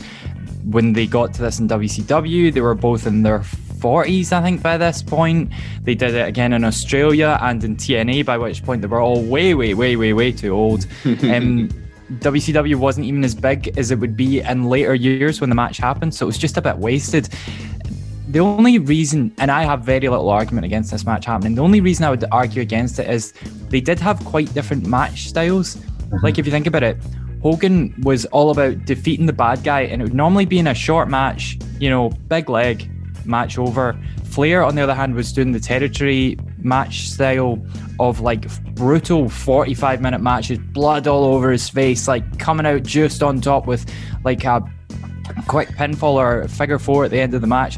When 0.64 0.94
they 0.94 1.08
got 1.08 1.34
to 1.36 1.42
this 1.42 1.60
in 1.60 1.68
WCW, 1.70 2.54
they 2.54 2.60
were 2.60 2.76
both 2.76 3.08
in 3.08 3.24
their 3.24 3.40
40s, 3.40 4.34
I 4.34 4.42
think, 4.42 4.62
by 4.62 4.78
this 4.78 5.02
point. 5.02 5.54
They 5.84 5.96
did 5.96 6.14
it 6.14 6.28
again 6.28 6.52
in 6.52 6.66
Australia 6.66 7.38
and 7.42 7.64
in 7.64 7.78
TNA, 7.78 8.26
by 8.26 8.38
which 8.38 8.64
point 8.64 8.82
they 8.82 8.88
were 8.88 9.00
all 9.00 9.24
way, 9.24 9.54
way, 9.54 9.74
way, 9.74 9.96
way, 9.96 10.12
way 10.12 10.32
too 10.34 10.52
old. 10.52 10.86
um, 11.06 11.70
WCW 12.14 12.76
wasn't 12.76 13.06
even 13.06 13.24
as 13.24 13.36
big 13.36 13.78
as 13.78 13.92
it 13.92 14.00
would 14.00 14.16
be 14.16 14.40
in 14.40 14.66
later 14.66 14.96
years 14.96 15.42
when 15.42 15.50
the 15.50 15.56
match 15.56 15.78
happened, 15.78 16.14
so 16.14 16.26
it 16.26 16.28
was 16.28 16.38
just 16.38 16.58
a 16.58 16.62
bit 16.62 16.78
wasted 16.78 17.30
the 18.30 18.40
only 18.40 18.78
reason, 18.78 19.34
and 19.38 19.50
I 19.50 19.64
have 19.64 19.84
very 19.84 20.10
little 20.10 20.30
argument 20.30 20.66
against 20.66 20.92
this 20.92 21.06
match 21.06 21.26
happening, 21.26 21.56
the 21.56 21.62
only 21.62 21.80
reason 21.80 22.06
I 22.06 22.10
would 22.10 22.26
argue 22.32 22.62
against 22.62 23.00
it 23.00 23.10
is 23.10 23.34
they 23.70 23.80
did 23.80 24.00
have 24.00 24.24
quite 24.26 24.54
different 24.54 24.86
match 24.86 25.30
styles. 25.30 25.76
Mm-hmm. 25.76 26.26
Like, 26.26 26.38
if 26.38 26.46
you 26.46 26.52
think 26.52 26.68
about 26.68 26.84
it, 26.84 26.98
Hogan 27.42 27.94
was 28.04 28.26
all 28.26 28.52
about 28.52 28.86
defeating 28.86 29.28
the 29.28 29.34
bad 29.34 29.64
guy, 29.64 29.82
and 29.82 30.02
it 30.02 30.06
would 30.06 30.14
normally 30.14 30.46
be 30.46 30.60
in 30.60 30.68
a 30.68 30.74
short 30.74 31.10
match, 31.10 31.58
you 31.80 31.90
know, 31.90 32.10
big 32.28 32.50
leg 32.50 32.90
match 33.28 33.58
over. 33.58 34.00
Flair, 34.26 34.64
on 34.64 34.76
the 34.76 34.82
other 34.82 34.96
hand, 34.96 35.16
was 35.16 35.32
doing 35.32 35.52
the 35.52 35.60
territory 35.60 36.38
match 36.58 37.10
style 37.10 37.66
of 38.00 38.20
like 38.20 38.48
brutal 38.76 39.30
45 39.30 40.02
minute 40.02 40.22
matches, 40.22 40.60
blood 40.60 41.08
all 41.08 41.26
over 41.26 41.52
his 41.52 41.68
face, 41.70 42.08
like 42.08 42.40
coming 42.40 42.66
out 42.66 42.84
just 42.84 43.24
on 43.24 43.42
top 43.42 43.68
with 43.68 43.86
like 44.24 44.44
a 44.44 44.62
quick 45.48 45.70
pinfall 45.70 46.14
or 46.14 46.48
figure 46.48 46.80
four 46.80 47.06
at 47.06 47.12
the 47.12 47.20
end 47.20 47.34
of 47.34 47.42
the 47.42 47.48
match 47.48 47.78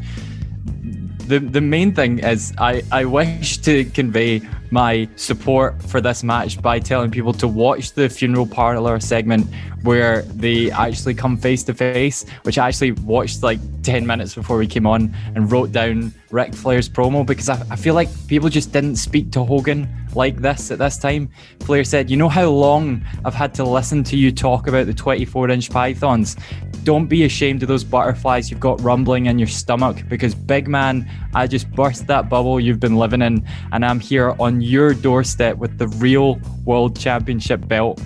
the 1.30 1.40
the 1.40 1.62
main 1.62 1.94
thing 1.94 2.20
is 2.20 2.54
I, 2.58 2.82
I 2.92 3.06
wish 3.06 3.60
to 3.60 3.86
convey 3.86 4.42
my 4.72 5.08
support 5.16 5.82
for 5.84 6.02
this 6.02 6.24
match 6.24 6.62
by 6.62 6.80
telling 6.80 7.12
people 7.12 7.34
to 7.34 7.48
watch 7.48 7.94
the 7.94 8.10
funeral 8.10 8.46
parlor 8.46 9.00
segment 9.00 9.48
where 9.84 10.24
they 10.24 10.72
actually 10.72 11.14
come 11.14 11.38
face 11.38 11.64
to 11.64 11.74
face, 11.74 12.26
which 12.44 12.58
I 12.58 12.68
actually 12.68 12.92
watched 12.92 13.44
like 13.44 13.60
10 13.84 14.06
minutes 14.06 14.36
before 14.36 14.58
we 14.58 14.68
came 14.68 14.86
on 14.86 15.16
and 15.36 15.52
wrote 15.52 15.72
down 15.72 16.14
Ric 16.32 16.54
Flair's 16.54 16.88
promo 16.88 17.26
because 17.26 17.50
I, 17.50 17.66
I 17.72 17.76
feel 17.76 17.96
like 17.96 18.10
people 18.28 18.50
just 18.50 18.72
didn't 18.72 18.98
speak 18.98 19.32
to 19.32 19.44
Hogan 19.44 19.88
like 20.16 20.42
this 20.42 20.72
at 20.72 20.80
this 20.80 20.98
time. 20.98 21.30
Flair 21.62 21.84
said, 21.84 22.10
You 22.10 22.18
know 22.18 22.30
how 22.30 22.50
long 22.50 23.04
I've 23.26 23.34
had 23.34 23.54
to 23.56 23.64
listen 23.64 24.04
to 24.06 24.18
you 24.18 24.32
talk 24.32 24.68
about 24.68 24.86
the 24.86 24.94
24 24.94 25.50
inch 25.50 25.70
pythons? 25.70 26.36
Don't 26.84 27.08
be 27.08 27.24
ashamed 27.24 27.62
of 27.62 27.68
those 27.68 27.84
butterflies 27.84 28.50
you've 28.50 28.60
got 28.60 28.82
rumbling 28.82 29.26
in 29.26 29.38
your 29.38 29.48
stomach 29.48 30.04
because, 30.08 30.34
big 30.34 30.68
man, 30.68 31.10
I 31.36 31.48
just 31.48 31.70
burst 31.72 32.08
that 32.08 32.30
bubble 32.30 32.60
you've 32.60 32.80
been 32.80 32.96
living 32.96 33.22
in, 33.22 33.46
and 33.72 33.84
I'm 33.84 34.00
here 34.00 34.36
on 34.40 34.62
your 34.62 34.94
doorstep 34.94 35.58
with 35.58 35.78
the 35.78 35.88
real 35.88 36.40
World 36.66 36.98
Championship 36.98 37.68
belt. 37.68 38.02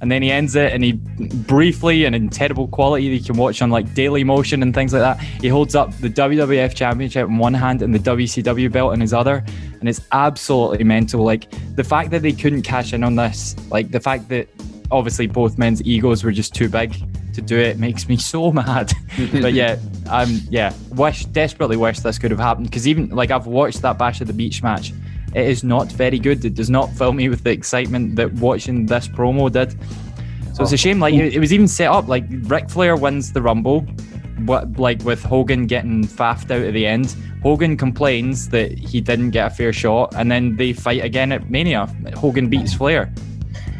And 0.00 0.12
then 0.12 0.22
he 0.22 0.30
ends 0.30 0.54
it 0.54 0.72
and 0.72 0.84
he 0.84 0.92
briefly 0.92 2.04
and 2.04 2.14
in 2.14 2.28
terrible 2.28 2.68
quality 2.68 3.08
that 3.10 3.16
you 3.16 3.24
can 3.24 3.36
watch 3.36 3.62
on 3.62 3.70
like 3.70 3.94
Daily 3.94 4.22
Motion 4.22 4.62
and 4.62 4.72
things 4.72 4.92
like 4.92 5.02
that. 5.02 5.20
He 5.40 5.48
holds 5.48 5.74
up 5.74 5.92
the 5.98 6.08
WWF 6.08 6.74
Championship 6.74 7.28
in 7.28 7.38
one 7.38 7.54
hand 7.54 7.82
and 7.82 7.94
the 7.94 7.98
WCW 7.98 8.70
belt 8.70 8.94
in 8.94 9.00
his 9.00 9.12
other. 9.12 9.44
And 9.80 9.88
it's 9.88 10.00
absolutely 10.12 10.84
mental. 10.84 11.24
Like 11.24 11.50
the 11.74 11.84
fact 11.84 12.10
that 12.10 12.22
they 12.22 12.32
couldn't 12.32 12.62
cash 12.62 12.92
in 12.92 13.02
on 13.02 13.16
this, 13.16 13.56
like 13.70 13.90
the 13.90 14.00
fact 14.00 14.28
that 14.28 14.48
obviously 14.90 15.26
both 15.26 15.58
men's 15.58 15.82
egos 15.82 16.24
were 16.24 16.32
just 16.32 16.54
too 16.54 16.68
big 16.68 16.94
to 17.34 17.42
do 17.42 17.58
it 17.58 17.78
makes 17.78 18.08
me 18.08 18.16
so 18.16 18.52
mad. 18.62 18.92
but 19.40 19.52
yeah, 19.52 19.78
I'm 20.10 20.40
yeah, 20.50 20.72
wish 20.90 21.24
desperately 21.26 21.76
wish 21.76 22.00
this 22.00 22.18
could 22.18 22.30
have 22.30 22.40
happened 22.40 22.68
because 22.68 22.86
even 22.86 23.10
like 23.10 23.30
I've 23.30 23.46
watched 23.46 23.82
that 23.82 23.98
Bash 23.98 24.20
of 24.20 24.26
the 24.26 24.32
Beach 24.32 24.62
match 24.62 24.92
it 25.34 25.46
is 25.46 25.62
not 25.64 25.90
very 25.92 26.18
good. 26.18 26.44
It 26.44 26.54
does 26.54 26.70
not 26.70 26.90
fill 26.92 27.12
me 27.12 27.28
with 27.28 27.44
the 27.44 27.50
excitement 27.50 28.16
that 28.16 28.32
watching 28.34 28.86
this 28.86 29.08
promo 29.08 29.50
did. 29.50 29.72
So 30.54 30.64
it's 30.64 30.72
a 30.72 30.76
shame. 30.76 30.98
Like 30.98 31.14
it 31.14 31.38
was 31.38 31.52
even 31.52 31.68
set 31.68 31.88
up. 31.88 32.08
Like 32.08 32.24
Ric 32.28 32.68
Flair 32.68 32.96
wins 32.96 33.32
the 33.32 33.40
Rumble, 33.40 33.82
what 34.44 34.78
like 34.78 35.02
with 35.04 35.22
Hogan 35.22 35.66
getting 35.66 36.04
faffed 36.04 36.50
out 36.50 36.62
at 36.62 36.74
the 36.74 36.86
end. 36.86 37.14
Hogan 37.42 37.76
complains 37.76 38.48
that 38.48 38.76
he 38.76 39.00
didn't 39.00 39.30
get 39.30 39.52
a 39.52 39.54
fair 39.54 39.72
shot, 39.72 40.14
and 40.16 40.30
then 40.30 40.56
they 40.56 40.72
fight 40.72 41.04
again 41.04 41.30
at 41.30 41.48
Mania. 41.48 41.86
Hogan 42.16 42.48
beats 42.48 42.74
Flair. 42.74 43.12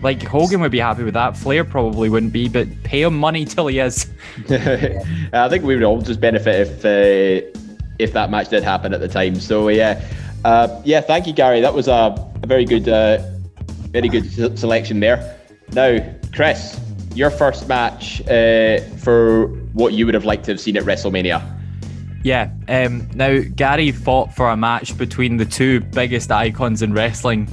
Like 0.02 0.22
Hogan 0.22 0.60
would 0.60 0.70
be 0.70 0.78
happy 0.78 1.02
with 1.02 1.14
that. 1.14 1.36
Flair 1.36 1.64
probably 1.64 2.08
wouldn't 2.08 2.32
be, 2.32 2.48
but 2.48 2.68
pay 2.84 3.02
him 3.02 3.18
money 3.18 3.44
till 3.44 3.66
he 3.66 3.80
is. 3.80 4.08
I 4.48 5.48
think 5.48 5.64
we 5.64 5.74
would 5.74 5.82
all 5.82 6.00
just 6.00 6.20
benefit 6.20 6.68
if 6.68 6.84
uh, 6.84 7.60
if 7.98 8.12
that 8.12 8.30
match 8.30 8.50
did 8.50 8.62
happen 8.62 8.94
at 8.94 9.00
the 9.00 9.08
time. 9.08 9.40
So 9.40 9.68
yeah, 9.68 10.00
uh, 10.44 10.82
yeah. 10.84 11.00
Thank 11.00 11.26
you, 11.26 11.32
Gary. 11.32 11.60
That 11.60 11.74
was 11.74 11.88
a, 11.88 12.14
a 12.42 12.46
very 12.46 12.64
good, 12.64 12.88
uh, 12.88 13.18
very 13.90 14.08
good 14.08 14.58
selection 14.58 15.00
there. 15.00 15.36
Now, 15.72 15.98
Chris, 16.34 16.80
your 17.14 17.30
first 17.30 17.68
match 17.68 18.20
uh, 18.28 18.80
for 18.98 19.48
what 19.72 19.92
you 19.92 20.06
would 20.06 20.14
have 20.14 20.24
liked 20.24 20.44
to 20.44 20.52
have 20.52 20.60
seen 20.60 20.76
at 20.76 20.84
WrestleMania. 20.84 21.42
Yeah. 22.24 22.50
Um, 22.68 23.08
now, 23.14 23.40
Gary 23.54 23.92
fought 23.92 24.34
for 24.34 24.48
a 24.50 24.56
match 24.56 24.96
between 24.98 25.36
the 25.36 25.44
two 25.44 25.80
biggest 25.80 26.30
icons 26.30 26.82
in 26.82 26.92
wrestling, 26.92 27.48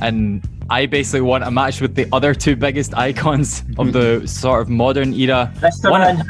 and 0.00 0.46
I 0.70 0.86
basically 0.86 1.20
want 1.20 1.44
a 1.44 1.50
match 1.50 1.80
with 1.80 1.94
the 1.94 2.08
other 2.12 2.34
two 2.34 2.56
biggest 2.56 2.94
icons 2.96 3.62
of 3.78 3.92
the 3.92 4.26
sort 4.26 4.62
of 4.62 4.68
modern 4.68 5.12
era. 5.12 5.52
Fister 5.56 5.90
One- 5.90 6.02
and 6.02 6.22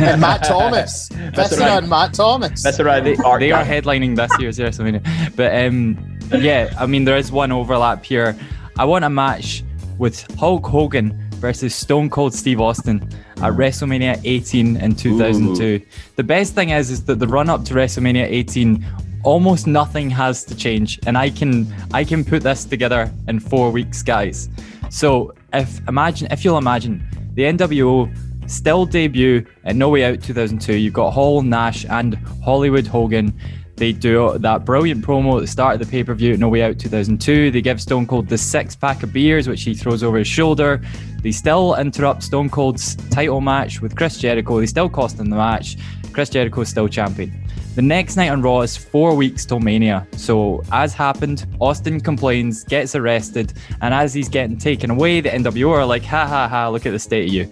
and 0.00 0.20
Matt 0.20 0.44
Thomas. 0.44 1.08
That's 1.34 1.58
right. 1.58 1.82
and 1.82 1.88
Matt 1.88 2.14
Thomas. 2.14 2.62
That's 2.62 2.80
around 2.80 3.04
they, 3.04 3.16
the 3.16 3.24
arc. 3.24 3.40
they 3.40 3.52
are 3.52 3.64
headlining 3.64 4.16
this 4.16 4.32
year's 4.38 4.58
WrestleMania. 4.58 5.34
But 5.36 5.54
um, 5.54 5.98
yeah, 6.40 6.72
I 6.78 6.86
mean, 6.86 7.04
there 7.04 7.16
is 7.16 7.32
one 7.32 7.52
overlap 7.52 8.04
here. 8.04 8.36
I 8.78 8.84
want 8.84 9.04
a 9.04 9.10
match 9.10 9.64
with 9.98 10.22
Hulk 10.38 10.66
Hogan 10.66 11.18
versus 11.34 11.74
Stone 11.74 12.10
Cold 12.10 12.32
Steve 12.32 12.60
Austin 12.60 13.02
at 13.38 13.52
WrestleMania 13.54 14.20
18 14.24 14.76
in 14.76 14.94
2002. 14.94 15.84
The 16.16 16.22
best 16.22 16.54
thing 16.54 16.70
is, 16.70 16.90
is 16.90 17.04
that 17.04 17.18
the 17.18 17.26
run 17.26 17.50
up 17.50 17.64
to 17.64 17.74
WrestleMania 17.74 18.24
18, 18.24 18.84
almost 19.22 19.66
nothing 19.66 20.10
has 20.10 20.44
to 20.44 20.56
change, 20.56 20.98
and 21.06 21.16
I 21.16 21.30
can 21.30 21.72
I 21.92 22.04
can 22.04 22.24
put 22.24 22.42
this 22.42 22.64
together 22.64 23.10
in 23.28 23.40
four 23.40 23.70
weeks, 23.70 24.02
guys. 24.02 24.48
So 24.90 25.34
if 25.52 25.80
imagine 25.88 26.28
if 26.30 26.44
you'll 26.44 26.58
imagine 26.58 27.06
the 27.34 27.42
NWO 27.42 28.14
still 28.46 28.84
debut 28.84 29.44
at 29.64 29.76
No 29.76 29.88
Way 29.88 30.04
Out 30.04 30.22
2002. 30.22 30.74
You've 30.74 30.92
got 30.92 31.12
Hall, 31.12 31.42
Nash, 31.42 31.84
and 31.86 32.14
Hollywood 32.44 32.86
Hogan. 32.86 33.32
They 33.76 33.92
do 33.92 34.38
that 34.38 34.64
brilliant 34.64 35.04
promo 35.04 35.36
at 35.36 35.40
the 35.40 35.46
start 35.46 35.80
of 35.80 35.86
the 35.86 35.90
pay 35.90 36.04
per 36.04 36.14
view 36.14 36.36
No 36.36 36.48
Way 36.48 36.62
Out 36.62 36.78
2002. 36.78 37.50
They 37.50 37.62
give 37.62 37.80
Stone 37.80 38.06
Cold 38.06 38.28
the 38.28 38.38
six 38.38 38.76
pack 38.76 39.02
of 39.02 39.12
beers, 39.12 39.48
which 39.48 39.62
he 39.62 39.74
throws 39.74 40.02
over 40.02 40.18
his 40.18 40.28
shoulder. 40.28 40.80
They 41.22 41.32
still 41.32 41.74
interrupt 41.76 42.22
Stone 42.22 42.50
Cold's 42.50 42.96
title 43.10 43.40
match 43.40 43.80
with 43.80 43.96
Chris 43.96 44.18
Jericho. 44.18 44.60
They 44.60 44.66
still 44.66 44.88
cost 44.88 45.18
him 45.18 45.30
the 45.30 45.36
match. 45.36 45.78
Chris 46.12 46.28
Jericho 46.28 46.60
is 46.60 46.68
still 46.68 46.88
champion. 46.88 47.41
The 47.74 47.82
next 47.82 48.16
night 48.16 48.28
on 48.28 48.42
Raw 48.42 48.60
is 48.60 48.76
four 48.76 49.14
weeks 49.14 49.46
till 49.46 49.58
Mania. 49.58 50.06
So, 50.16 50.62
as 50.72 50.92
happened, 50.92 51.46
Austin 51.58 52.00
complains, 52.00 52.64
gets 52.64 52.94
arrested, 52.94 53.54
and 53.80 53.94
as 53.94 54.12
he's 54.12 54.28
getting 54.28 54.58
taken 54.58 54.90
away, 54.90 55.22
the 55.22 55.30
NWO 55.30 55.70
are 55.70 55.86
like, 55.86 56.04
ha 56.04 56.26
ha 56.26 56.46
ha, 56.48 56.68
look 56.68 56.84
at 56.84 56.90
the 56.90 56.98
state 56.98 57.28
of 57.28 57.32
you. 57.32 57.50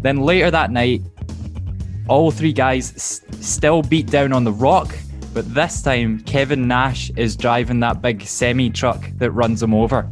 Then 0.00 0.22
later 0.22 0.50
that 0.50 0.70
night, 0.70 1.02
all 2.08 2.30
three 2.30 2.54
guys 2.54 2.94
s- 2.94 3.20
still 3.44 3.82
beat 3.82 4.06
down 4.06 4.32
on 4.32 4.44
the 4.44 4.52
rock, 4.52 4.96
but 5.34 5.52
this 5.54 5.82
time 5.82 6.20
Kevin 6.20 6.66
Nash 6.66 7.10
is 7.16 7.36
driving 7.36 7.80
that 7.80 8.00
big 8.00 8.22
semi 8.22 8.70
truck 8.70 9.10
that 9.18 9.32
runs 9.32 9.62
him 9.62 9.74
over. 9.74 10.08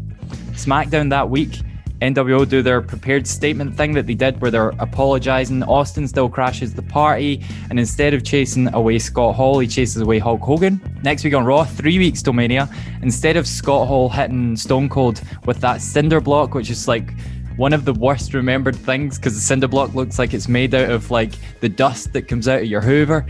SmackDown 0.52 1.08
that 1.08 1.30
week, 1.30 1.60
NWO 2.00 2.48
do 2.48 2.62
their 2.62 2.82
prepared 2.82 3.26
statement 3.26 3.76
thing 3.76 3.92
that 3.92 4.06
they 4.06 4.14
did 4.14 4.40
where 4.40 4.50
they're 4.50 4.74
apologizing. 4.78 5.62
Austin 5.62 6.06
still 6.06 6.28
crashes 6.28 6.74
the 6.74 6.82
party, 6.82 7.42
and 7.70 7.78
instead 7.78 8.12
of 8.14 8.24
chasing 8.24 8.72
away 8.74 8.98
Scott 8.98 9.34
Hall, 9.34 9.58
he 9.58 9.66
chases 9.66 10.02
away 10.02 10.18
Hulk 10.18 10.40
Hogan. 10.40 10.80
Next 11.02 11.24
week 11.24 11.34
on 11.34 11.44
Raw, 11.44 11.64
three 11.64 11.98
weeks 11.98 12.22
till 12.22 12.32
Mania, 12.32 12.68
instead 13.02 13.36
of 13.36 13.46
Scott 13.46 13.88
Hall 13.88 14.08
hitting 14.08 14.56
Stone 14.56 14.88
Cold 14.88 15.22
with 15.46 15.60
that 15.60 15.80
cinder 15.80 16.20
block, 16.20 16.54
which 16.54 16.70
is 16.70 16.86
like 16.86 17.12
one 17.56 17.72
of 17.72 17.84
the 17.86 17.94
worst 17.94 18.34
remembered 18.34 18.76
things 18.76 19.18
because 19.18 19.34
the 19.34 19.40
cinder 19.40 19.66
block 19.66 19.94
looks 19.94 20.18
like 20.18 20.34
it's 20.34 20.48
made 20.48 20.74
out 20.74 20.90
of 20.90 21.10
like 21.10 21.32
the 21.60 21.68
dust 21.68 22.12
that 22.12 22.28
comes 22.28 22.48
out 22.48 22.60
of 22.60 22.66
your 22.66 22.82
Hoover. 22.82 23.24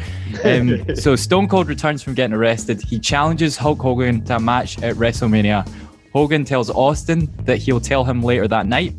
Um, 0.44 0.84
so 0.96 1.14
Stone 1.14 1.48
Cold 1.48 1.68
returns 1.68 2.02
from 2.02 2.14
getting 2.14 2.34
arrested. 2.34 2.82
He 2.82 2.98
challenges 2.98 3.56
Hulk 3.56 3.78
Hogan 3.78 4.24
to 4.24 4.36
a 4.36 4.40
match 4.40 4.82
at 4.82 4.96
WrestleMania. 4.96 5.68
Hogan 6.16 6.46
tells 6.46 6.70
Austin 6.70 7.30
that 7.44 7.58
he'll 7.58 7.78
tell 7.78 8.02
him 8.02 8.22
later 8.22 8.48
that 8.48 8.64
night. 8.64 8.94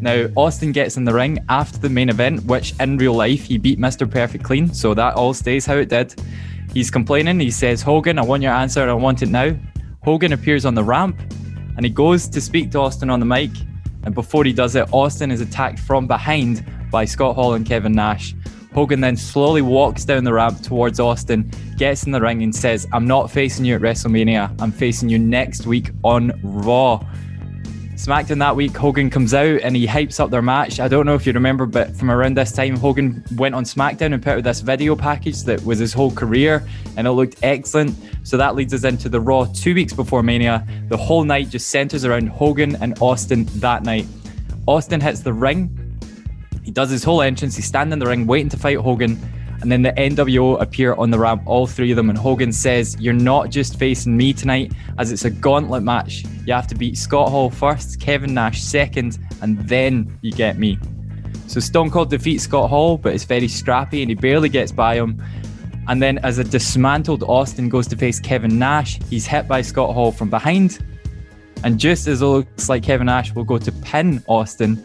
Now, 0.00 0.26
Austin 0.34 0.72
gets 0.72 0.96
in 0.96 1.04
the 1.04 1.14
ring 1.14 1.38
after 1.48 1.78
the 1.78 1.88
main 1.88 2.08
event, 2.08 2.44
which 2.44 2.74
in 2.80 2.98
real 2.98 3.14
life 3.14 3.44
he 3.44 3.56
beat 3.56 3.78
Mr. 3.78 4.10
Perfect 4.10 4.42
clean, 4.42 4.74
so 4.74 4.92
that 4.94 5.14
all 5.14 5.32
stays 5.32 5.64
how 5.64 5.76
it 5.76 5.88
did. 5.88 6.20
He's 6.74 6.90
complaining. 6.90 7.38
He 7.38 7.52
says, 7.52 7.82
Hogan, 7.82 8.18
I 8.18 8.22
want 8.22 8.42
your 8.42 8.50
answer 8.50 8.82
and 8.82 8.90
I 8.90 8.94
want 8.94 9.22
it 9.22 9.28
now. 9.28 9.56
Hogan 10.02 10.32
appears 10.32 10.64
on 10.64 10.74
the 10.74 10.82
ramp 10.82 11.20
and 11.76 11.86
he 11.86 11.88
goes 11.88 12.26
to 12.26 12.40
speak 12.40 12.72
to 12.72 12.80
Austin 12.80 13.10
on 13.10 13.20
the 13.20 13.26
mic. 13.26 13.52
And 14.02 14.12
before 14.12 14.42
he 14.42 14.52
does 14.52 14.74
it, 14.74 14.92
Austin 14.92 15.30
is 15.30 15.40
attacked 15.40 15.78
from 15.78 16.08
behind 16.08 16.64
by 16.90 17.04
Scott 17.04 17.36
Hall 17.36 17.54
and 17.54 17.64
Kevin 17.64 17.92
Nash. 17.92 18.34
Hogan 18.72 19.00
then 19.00 19.16
slowly 19.16 19.62
walks 19.62 20.04
down 20.04 20.24
the 20.24 20.32
ramp 20.32 20.62
towards 20.62 21.00
Austin, 21.00 21.50
gets 21.76 22.04
in 22.04 22.12
the 22.12 22.20
ring, 22.20 22.42
and 22.42 22.54
says, 22.54 22.86
I'm 22.92 23.06
not 23.06 23.30
facing 23.30 23.64
you 23.64 23.74
at 23.74 23.80
WrestleMania. 23.80 24.54
I'm 24.60 24.72
facing 24.72 25.08
you 25.08 25.18
next 25.18 25.66
week 25.66 25.90
on 26.04 26.32
Raw. 26.42 27.04
SmackDown 28.00 28.38
that 28.38 28.56
week, 28.56 28.74
Hogan 28.74 29.10
comes 29.10 29.34
out 29.34 29.60
and 29.60 29.76
he 29.76 29.86
hypes 29.86 30.18
up 30.18 30.30
their 30.30 30.40
match. 30.40 30.80
I 30.80 30.88
don't 30.88 31.04
know 31.04 31.14
if 31.14 31.26
you 31.26 31.34
remember, 31.34 31.66
but 31.66 31.94
from 31.94 32.10
around 32.10 32.34
this 32.34 32.50
time, 32.50 32.76
Hogan 32.76 33.22
went 33.36 33.54
on 33.54 33.64
SmackDown 33.64 34.14
and 34.14 34.22
put 34.22 34.38
out 34.38 34.42
this 34.42 34.60
video 34.60 34.96
package 34.96 35.42
that 35.42 35.62
was 35.64 35.80
his 35.80 35.92
whole 35.92 36.10
career 36.10 36.66
and 36.96 37.06
it 37.06 37.10
looked 37.10 37.36
excellent. 37.42 37.94
So 38.22 38.38
that 38.38 38.54
leads 38.54 38.72
us 38.72 38.84
into 38.84 39.10
the 39.10 39.20
Raw 39.20 39.44
two 39.52 39.74
weeks 39.74 39.92
before 39.92 40.22
Mania. 40.22 40.66
The 40.88 40.96
whole 40.96 41.24
night 41.24 41.50
just 41.50 41.68
centers 41.68 42.06
around 42.06 42.28
Hogan 42.28 42.76
and 42.76 42.96
Austin 43.02 43.44
that 43.56 43.82
night. 43.82 44.06
Austin 44.66 45.02
hits 45.02 45.20
the 45.20 45.34
ring. 45.34 45.79
He 46.62 46.70
does 46.70 46.90
his 46.90 47.04
whole 47.04 47.22
entrance. 47.22 47.56
He's 47.56 47.64
standing 47.66 47.92
in 47.92 47.98
the 47.98 48.06
ring 48.06 48.26
waiting 48.26 48.48
to 48.50 48.56
fight 48.56 48.76
Hogan. 48.76 49.18
And 49.60 49.70
then 49.70 49.82
the 49.82 49.92
NWO 49.92 50.60
appear 50.60 50.94
on 50.94 51.10
the 51.10 51.18
ramp, 51.18 51.42
all 51.44 51.66
three 51.66 51.90
of 51.90 51.96
them. 51.96 52.08
And 52.08 52.18
Hogan 52.18 52.52
says, 52.52 52.96
You're 52.98 53.12
not 53.12 53.50
just 53.50 53.78
facing 53.78 54.16
me 54.16 54.32
tonight, 54.32 54.72
as 54.98 55.12
it's 55.12 55.26
a 55.26 55.30
gauntlet 55.30 55.82
match. 55.82 56.24
You 56.46 56.54
have 56.54 56.66
to 56.68 56.74
beat 56.74 56.96
Scott 56.96 57.28
Hall 57.28 57.50
first, 57.50 58.00
Kevin 58.00 58.32
Nash 58.32 58.62
second, 58.62 59.18
and 59.42 59.58
then 59.68 60.18
you 60.22 60.32
get 60.32 60.58
me. 60.58 60.78
So 61.46 61.60
Stone 61.60 61.90
Cold 61.90 62.10
defeats 62.10 62.44
Scott 62.44 62.70
Hall, 62.70 62.96
but 62.96 63.12
it's 63.12 63.24
very 63.24 63.48
scrappy 63.48 64.02
and 64.02 64.08
he 64.08 64.14
barely 64.14 64.48
gets 64.48 64.72
by 64.72 64.94
him. 64.94 65.22
And 65.88 66.00
then, 66.00 66.18
as 66.18 66.38
a 66.38 66.44
dismantled 66.44 67.24
Austin 67.24 67.68
goes 67.68 67.88
to 67.88 67.96
face 67.96 68.20
Kevin 68.20 68.58
Nash, 68.58 69.00
he's 69.10 69.26
hit 69.26 69.48
by 69.48 69.60
Scott 69.60 69.92
Hall 69.92 70.12
from 70.12 70.30
behind. 70.30 70.78
And 71.64 71.78
just 71.78 72.06
as 72.06 72.22
it 72.22 72.24
looks 72.24 72.68
like 72.68 72.84
Kevin 72.84 73.06
Nash 73.06 73.34
will 73.34 73.44
go 73.44 73.58
to 73.58 73.72
pin 73.72 74.22
Austin, 74.28 74.84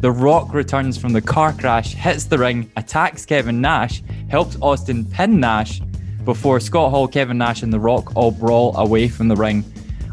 The 0.00 0.10
Rock 0.10 0.52
returns 0.52 0.98
from 0.98 1.12
the 1.12 1.22
car 1.22 1.54
crash, 1.54 1.94
hits 1.94 2.24
the 2.24 2.36
ring, 2.36 2.70
attacks 2.76 3.24
Kevin 3.24 3.60
Nash, 3.62 4.02
helps 4.28 4.56
Austin 4.60 5.06
pin 5.06 5.40
Nash 5.40 5.80
before 6.24 6.60
Scott 6.60 6.90
Hall, 6.90 7.08
Kevin 7.08 7.38
Nash, 7.38 7.62
and 7.62 7.72
The 7.72 7.80
Rock 7.80 8.14
all 8.14 8.30
brawl 8.30 8.76
away 8.76 9.08
from 9.08 9.28
the 9.28 9.36
ring. 9.36 9.64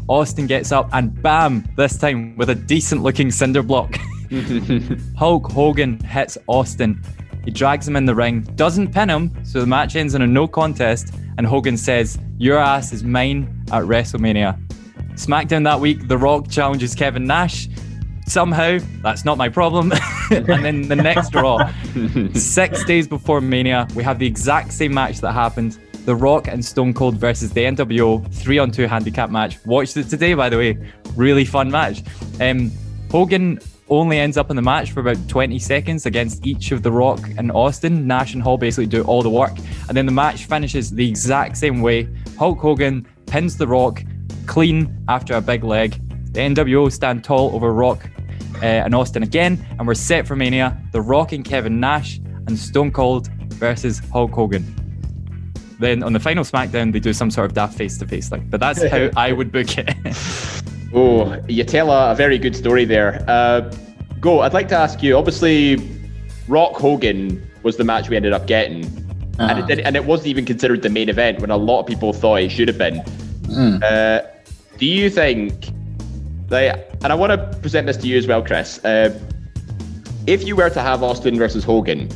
Austin 0.08 0.46
gets 0.46 0.72
up 0.72 0.88
and 0.92 1.20
bam, 1.22 1.68
this 1.76 1.98
time 1.98 2.34
with 2.36 2.50
a 2.50 2.54
decent 2.54 3.02
looking 3.02 3.30
cinder 3.30 3.62
block. 3.62 3.96
Hulk 5.18 5.50
Hogan 5.52 6.00
hits 6.00 6.38
Austin. 6.46 7.02
He 7.44 7.50
drags 7.50 7.86
him 7.86 7.96
in 7.96 8.06
the 8.06 8.14
ring, 8.14 8.40
doesn't 8.54 8.92
pin 8.92 9.10
him, 9.10 9.44
so 9.44 9.60
the 9.60 9.66
match 9.66 9.96
ends 9.96 10.14
in 10.14 10.22
a 10.22 10.26
no 10.26 10.48
contest. 10.48 11.12
And 11.36 11.46
Hogan 11.46 11.76
says, 11.76 12.18
Your 12.38 12.58
ass 12.58 12.92
is 12.92 13.04
mine 13.04 13.64
at 13.70 13.82
WrestleMania. 13.82 14.58
SmackDown 15.14 15.64
that 15.64 15.78
week, 15.78 16.08
The 16.08 16.16
Rock 16.16 16.48
challenges 16.48 16.94
Kevin 16.94 17.24
Nash. 17.24 17.68
Somehow, 18.26 18.78
that's 19.02 19.24
not 19.24 19.38
my 19.38 19.48
problem. 19.48 19.92
and 20.30 20.46
then 20.46 20.88
the 20.88 20.96
next 20.96 21.34
Raw, 21.34 21.72
six 22.34 22.84
days 22.84 23.06
before 23.06 23.40
Mania, 23.40 23.86
we 23.94 24.02
have 24.02 24.18
the 24.18 24.26
exact 24.26 24.72
same 24.72 24.94
match 24.94 25.20
that 25.20 25.32
happened. 25.32 25.78
The 26.04 26.14
Rock 26.14 26.48
and 26.48 26.62
Stone 26.62 26.94
Cold 26.94 27.16
versus 27.16 27.50
the 27.50 27.62
NWO 27.62 28.30
three 28.32 28.58
on 28.58 28.70
two 28.70 28.86
handicap 28.86 29.30
match. 29.30 29.64
Watched 29.64 29.96
it 29.96 30.04
today, 30.04 30.34
by 30.34 30.48
the 30.48 30.58
way. 30.58 30.92
Really 31.16 31.44
fun 31.44 31.70
match. 31.70 32.02
Um, 32.40 32.70
Hogan 33.10 33.58
only 33.88 34.18
ends 34.18 34.36
up 34.36 34.50
in 34.50 34.56
the 34.56 34.62
match 34.62 34.92
for 34.92 35.00
about 35.00 35.16
20 35.28 35.58
seconds 35.58 36.06
against 36.06 36.46
each 36.46 36.72
of 36.72 36.82
The 36.82 36.90
Rock 36.90 37.20
and 37.36 37.52
Austin. 37.52 38.06
Nash 38.06 38.34
and 38.34 38.42
Hall 38.42 38.58
basically 38.58 38.86
do 38.86 39.02
all 39.02 39.22
the 39.22 39.30
work. 39.30 39.52
And 39.88 39.96
then 39.96 40.06
the 40.06 40.12
match 40.12 40.46
finishes 40.46 40.90
the 40.90 41.08
exact 41.08 41.56
same 41.56 41.80
way. 41.80 42.08
Hulk 42.38 42.58
Hogan 42.58 43.06
pins 43.26 43.56
The 43.56 43.66
Rock 43.66 44.02
clean 44.46 45.04
after 45.08 45.34
a 45.34 45.40
big 45.40 45.64
leg. 45.64 46.00
The 46.32 46.40
NWO 46.40 46.90
stand 46.90 47.22
tall 47.24 47.54
over 47.54 47.72
Rock 47.72 48.10
uh, 48.62 48.64
and 48.84 48.94
Austin 48.94 49.22
again, 49.22 49.64
and 49.78 49.86
we're 49.86 49.94
set 49.94 50.26
for 50.26 50.36
Mania. 50.36 50.76
The 50.92 51.00
Rock 51.00 51.32
and 51.32 51.44
Kevin 51.44 51.80
Nash 51.80 52.18
and 52.46 52.58
Stone 52.58 52.92
Cold 52.92 53.28
versus 53.54 54.00
Hulk 54.12 54.32
Hogan. 54.32 54.64
then 55.80 56.02
on 56.02 56.12
the 56.12 56.20
final 56.20 56.44
SmackDown 56.44 56.92
they 56.92 57.00
do 57.00 57.12
some 57.12 57.30
sort 57.30 57.46
of 57.46 57.54
daft 57.54 57.76
face 57.76 57.98
to 57.98 58.06
face 58.06 58.28
thing. 58.28 58.46
But 58.50 58.60
that's 58.60 58.82
how 58.88 59.10
I 59.16 59.32
would 59.32 59.50
book 59.52 59.76
it. 59.78 59.94
Oh, 60.96 61.36
you 61.48 61.64
tell 61.64 61.90
a, 61.90 62.12
a 62.12 62.14
very 62.14 62.38
good 62.38 62.54
story 62.54 62.84
there. 62.84 63.24
Uh, 63.26 63.62
go. 64.20 64.42
I'd 64.42 64.54
like 64.54 64.68
to 64.68 64.76
ask 64.76 65.02
you. 65.02 65.16
Obviously, 65.16 65.76
Rock 66.46 66.74
Hogan 66.76 67.44
was 67.64 67.76
the 67.76 67.82
match 67.82 68.08
we 68.08 68.14
ended 68.14 68.32
up 68.32 68.46
getting, 68.46 68.84
and, 68.84 69.40
Uh-huh. 69.40 69.58
it 69.58 69.66
did, 69.66 69.80
and 69.80 69.96
it 69.96 70.04
wasn't 70.04 70.28
even 70.28 70.44
considered 70.44 70.82
the 70.82 70.88
main 70.90 71.08
event 71.08 71.40
when 71.40 71.50
a 71.50 71.56
lot 71.56 71.80
of 71.80 71.86
people 71.88 72.12
thought 72.12 72.36
it 72.42 72.50
should 72.50 72.68
have 72.68 72.78
been. 72.78 73.00
Uh, 73.82 74.20
do 74.78 74.86
you 74.86 75.10
think, 75.10 75.70
like, 76.50 76.88
and 77.02 77.06
I 77.06 77.14
want 77.14 77.30
to 77.30 77.58
present 77.60 77.86
this 77.86 77.96
to 77.98 78.06
you 78.06 78.18
as 78.18 78.26
well, 78.26 78.42
Chris. 78.42 78.84
Uh, 78.84 79.18
if 80.26 80.46
you 80.46 80.56
were 80.56 80.70
to 80.70 80.80
have 80.80 81.02
Austin 81.02 81.36
versus 81.36 81.64
Hogan, 81.64 82.08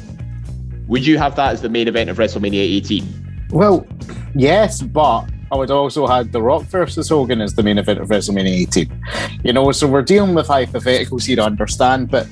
would 0.86 1.06
you 1.06 1.18
have 1.18 1.36
that 1.36 1.52
as 1.52 1.62
the 1.62 1.68
main 1.68 1.88
event 1.88 2.08
of 2.10 2.16
WrestleMania 2.16 2.60
18? 2.60 3.48
Well, 3.50 3.86
yes, 4.34 4.82
but 4.82 5.26
I 5.52 5.56
would 5.56 5.70
also 5.70 6.06
have 6.06 6.32
The 6.32 6.42
Rock 6.42 6.64
versus 6.64 7.08
Hogan 7.08 7.40
as 7.40 7.54
the 7.54 7.62
main 7.62 7.78
event 7.78 8.00
of 8.00 8.08
WrestleMania 8.08 8.62
18. 8.62 9.02
You 9.44 9.52
know, 9.52 9.70
so 9.72 9.86
we're 9.86 10.02
dealing 10.02 10.34
with 10.34 10.48
hypotheticals 10.48 11.26
here 11.26 11.36
to 11.36 11.44
understand, 11.44 12.10
but 12.10 12.26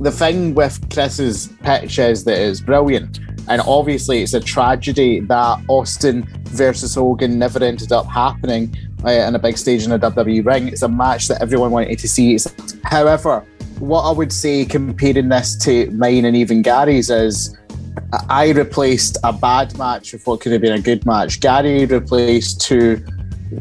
the 0.00 0.10
thing 0.10 0.54
with 0.54 0.88
Chris's 0.92 1.48
pitch 1.62 1.98
is 1.98 2.24
that 2.24 2.38
it's 2.38 2.60
brilliant. 2.60 3.20
And 3.48 3.62
obviously, 3.62 4.22
it's 4.22 4.34
a 4.34 4.40
tragedy 4.40 5.20
that 5.20 5.64
Austin 5.68 6.28
versus 6.44 6.94
Hogan 6.94 7.38
never 7.38 7.62
ended 7.62 7.92
up 7.92 8.06
happening 8.06 8.76
uh, 9.04 9.10
in 9.10 9.34
a 9.34 9.38
big 9.38 9.56
stage 9.56 9.84
in 9.84 9.92
a 9.92 9.98
WWE 9.98 10.44
ring. 10.44 10.68
It's 10.68 10.82
a 10.82 10.88
match 10.88 11.28
that 11.28 11.40
everyone 11.42 11.70
wanted 11.70 11.98
to 11.98 12.08
see. 12.08 12.34
It's- 12.34 12.76
however, 12.84 13.44
what 13.78 14.02
I 14.02 14.12
would 14.12 14.32
say 14.32 14.64
comparing 14.64 15.28
this 15.28 15.56
to 15.64 15.90
mine 15.92 16.24
and 16.24 16.36
even 16.36 16.62
Gary's 16.62 17.10
is 17.10 17.56
I 18.28 18.50
replaced 18.50 19.18
a 19.24 19.32
bad 19.32 19.76
match 19.78 20.12
with 20.12 20.26
what 20.26 20.40
could 20.40 20.52
have 20.52 20.60
been 20.60 20.72
a 20.72 20.80
good 20.80 21.04
match. 21.06 21.40
Gary 21.40 21.84
replaced 21.84 22.60
two 22.60 23.04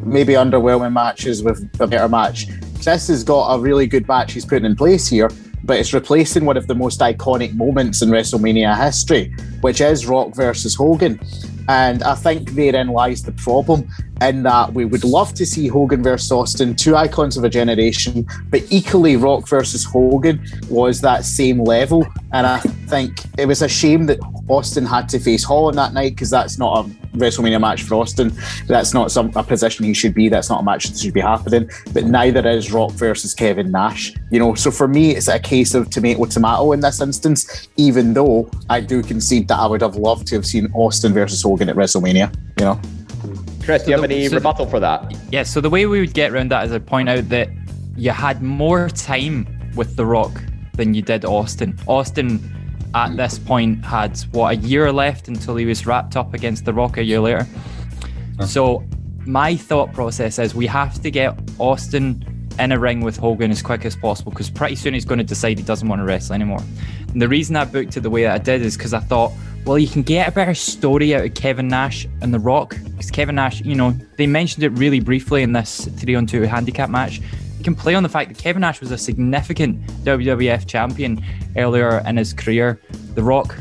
maybe 0.04 0.34
underwhelming 0.34 0.93
matches 0.93 1.43
with 1.43 1.69
a 1.80 1.88
better 1.88 2.10
match. 2.10 2.47
Chris 2.84 3.08
has 3.08 3.23
got 3.23 3.54
a 3.54 3.60
really 3.60 3.88
good 3.88 4.08
match 4.08 4.34
he's 4.34 4.45
putting 4.45 4.65
in 4.65 4.76
place 4.76 5.08
here, 5.08 5.30
but 5.63 5.78
it's 5.78 5.93
replacing 5.93 6.45
one 6.45 6.58
of 6.58 6.67
the 6.67 6.76
most 6.76 7.00
iconic 7.00 7.54
moments 7.56 8.02
in 8.02 8.10
WrestleMania 8.10 8.78
history, 8.78 9.34
which 9.62 9.82
is 9.82 10.06
Rock 10.08 10.36
versus 10.36 10.76
Hogan. 10.76 11.19
And 11.67 12.03
I 12.03 12.15
think 12.15 12.51
therein 12.51 12.88
lies 12.89 13.23
the 13.23 13.34
problem 13.34 13.88
in 14.21 14.43
that 14.43 14.73
we 14.73 14.86
would 14.86 15.03
love 15.03 15.34
to 15.36 15.45
see 15.45 15.67
Hogan 15.67 16.01
versus 16.01 16.32
Austin, 16.32 16.75
two 16.75 16.95
icons 16.95 17.38
of 17.38 17.43
a 17.43 17.49
generation, 17.49 18.25
but 18.49 18.63
equally 18.69 19.15
Rock 19.15 19.47
versus 19.47 19.84
Hogan 19.84 20.43
was 20.69 21.01
that 21.01 21.25
same 21.25 21.62
level. 21.63 22.08
And 22.32 22.47
I 22.47 22.60
think 22.60 23.19
it 23.38 23.45
was 23.45 23.62
a 23.62 23.67
shame 23.67 24.06
that 24.08 24.19
Austin 24.47 24.86
had 24.86 25.10
to 25.10 25.19
face 25.19 25.43
Hall 25.43 25.67
on 25.67 25.75
that 25.75 25.93
night 25.93 26.13
because 26.15 26.30
that's 26.30 26.58
not 26.58 26.86
a 26.86 27.07
WrestleMania 27.19 27.60
match 27.60 27.84
for 27.84 27.95
Austin. 27.95 28.32
That's 28.67 28.93
not 28.93 29.12
some 29.12 29.32
a 29.36 29.43
position 29.43 29.86
he 29.86 29.93
should 29.93 30.13
be. 30.13 30.30
That's 30.30 30.49
not 30.49 30.62
a 30.62 30.63
match 30.63 30.86
that 30.86 30.97
should 30.97 31.13
be 31.13 31.21
happening. 31.21 31.69
But 31.93 32.06
neither 32.06 32.47
is 32.47 32.71
Rock 32.71 32.91
versus 32.91 33.34
Kevin 33.34 33.71
Nash. 33.71 34.13
You 34.32 34.39
know, 34.39 34.56
so 34.56 34.71
for 34.71 34.88
me, 34.88 35.15
it's 35.15 35.27
a 35.27 35.39
case 35.39 35.73
of 35.73 35.89
tomato 35.89 36.25
tomato 36.25 36.71
in 36.71 36.80
this 36.80 37.01
instance. 37.01 37.67
Even 37.77 38.13
though 38.13 38.49
I 38.69 38.82
do 38.82 39.01
concede 39.03 39.47
that 39.49 39.60
I 39.60 39.67
would 39.67 39.82
have 39.82 39.95
loved 39.95 40.27
to 40.27 40.36
have 40.36 40.45
seen 40.45 40.69
Austin 40.73 41.13
versus 41.13 41.41
Hogan 41.43 41.69
at 41.69 41.75
WrestleMania. 41.75 42.34
You 42.60 42.65
know. 42.65 42.82
Chris, 43.63 43.84
do 43.84 43.89
you 43.91 43.95
have 43.97 44.03
any 44.03 44.27
So- 44.27 44.36
rebuttal 44.36 44.65
for 44.65 44.80
that? 44.80 45.13
Yeah, 45.32 45.43
so 45.43 45.60
the 45.60 45.69
way 45.69 45.86
we 45.86 45.99
would 45.99 46.13
get 46.13 46.32
around 46.32 46.49
that 46.51 46.65
is 46.65 46.71
I 46.71 46.80
point 46.80 47.10
out 47.10 47.27
that 47.30 47.49
you 47.97 48.12
had 48.12 48.41
more 48.41 48.89
time 48.89 49.45
with 49.75 49.95
The 49.95 50.06
Rock 50.06 50.41
than 50.75 50.93
you 50.93 51.01
did 51.01 51.25
Austin. 51.25 51.77
Austin, 51.88 52.39
at 52.95 53.15
this 53.17 53.38
point, 53.39 53.84
had 53.86 54.17
what 54.32 54.54
a 54.54 54.56
year 54.58 54.91
left 54.91 55.28
until 55.28 55.56
he 55.56 55.65
was 55.65 55.86
wrapped 55.86 56.15
up 56.15 56.34
against 56.34 56.65
The 56.65 56.73
Rock 56.73 56.97
a 56.97 57.04
year 57.04 57.19
later. 57.19 57.47
So 58.45 58.84
my 59.26 59.56
thought 59.56 59.93
process 59.93 60.39
is 60.39 60.56
we 60.56 60.67
have 60.67 61.02
to 61.02 61.12
get 61.12 61.38
Austin 61.60 62.23
in 62.60 62.71
a 62.71 62.80
ring 62.80 63.02
with 63.02 63.17
Hogan 63.17 63.52
as 63.52 63.62
quick 63.62 63.86
as 63.86 63.95
possible 63.95 64.32
because 64.32 64.50
pretty 64.50 64.76
soon 64.76 64.93
he's 64.93 65.06
going 65.06 65.19
to 65.19 65.23
decide 65.23 65.58
he 65.58 65.63
doesn't 65.63 65.88
want 65.88 66.00
to 66.00 66.06
wrestle 66.06 66.34
anymore. 66.34 66.62
And 67.12 67.21
the 67.21 67.28
reason 67.28 67.56
I 67.56 67.65
booked 67.65 67.97
it 67.97 68.02
the 68.02 68.10
way 68.10 68.23
that 68.23 68.34
I 68.34 68.38
did 68.38 68.62
is 68.62 68.78
because 68.78 68.93
I 68.93 69.00
thought, 69.00 69.32
well, 69.65 69.78
you 69.78 69.88
can 69.88 70.02
get 70.02 70.30
a 70.30 70.32
better 70.32 70.54
story 70.54 71.13
out 71.13 71.26
of 71.26 71.34
Kevin 71.34 71.67
Nash 71.67 72.08
and 72.21 72.34
The 72.34 72.39
Rock 72.39 72.78
because 72.86 73.12
Kevin 73.12 73.36
Nash, 73.36 73.62
you 73.62 73.76
know, 73.76 73.91
they 74.17 74.28
mentioned 74.28 74.63
it 74.63 74.69
really 74.69 75.00
briefly 75.00 75.43
in 75.43 75.52
this 75.52 75.86
three 75.97 76.15
on 76.15 76.26
two 76.26 76.41
handicap 76.43 76.89
match. 76.89 77.21
Can 77.67 77.75
play 77.75 77.95
on 77.95 78.03
the 78.03 78.08
fact 78.08 78.30
that 78.30 78.38
Kevin 78.38 78.62
Nash 78.62 78.80
was 78.80 78.91
a 78.91 78.97
significant 78.97 79.86
WWF 80.06 80.67
champion 80.67 81.21
earlier 81.58 82.01
in 82.08 82.15
his 82.15 82.32
career. 82.32 82.82
The 83.13 83.21
Rock 83.21 83.58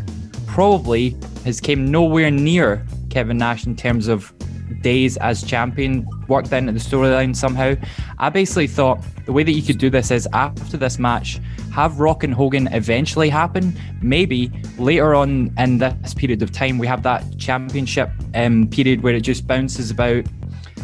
probably 0.46 1.16
has 1.44 1.60
came 1.60 1.90
nowhere 1.90 2.30
near 2.30 2.86
Kevin 3.10 3.36
Nash 3.36 3.66
in 3.66 3.74
terms 3.74 4.06
of 4.06 4.32
days 4.80 5.16
as 5.16 5.42
champion 5.42 6.08
worked 6.28 6.52
into 6.52 6.70
the 6.70 6.78
storyline 6.78 7.34
somehow. 7.34 7.74
I 8.20 8.30
basically 8.30 8.68
thought 8.68 9.00
the 9.24 9.32
way 9.32 9.42
that 9.42 9.50
you 9.50 9.60
could 9.60 9.78
do 9.78 9.90
this 9.90 10.12
is 10.12 10.28
after 10.32 10.76
this 10.76 11.00
match, 11.00 11.40
have 11.72 11.98
Rock 11.98 12.22
and 12.22 12.32
Hogan 12.32 12.68
eventually 12.68 13.28
happen. 13.28 13.76
Maybe 14.02 14.52
later 14.78 15.16
on 15.16 15.52
in 15.58 15.78
this 15.78 16.14
period 16.14 16.42
of 16.42 16.52
time, 16.52 16.78
we 16.78 16.86
have 16.86 17.02
that 17.02 17.24
championship 17.38 18.12
um, 18.36 18.68
period 18.68 19.02
where 19.02 19.16
it 19.16 19.22
just 19.22 19.48
bounces 19.48 19.90
about. 19.90 20.24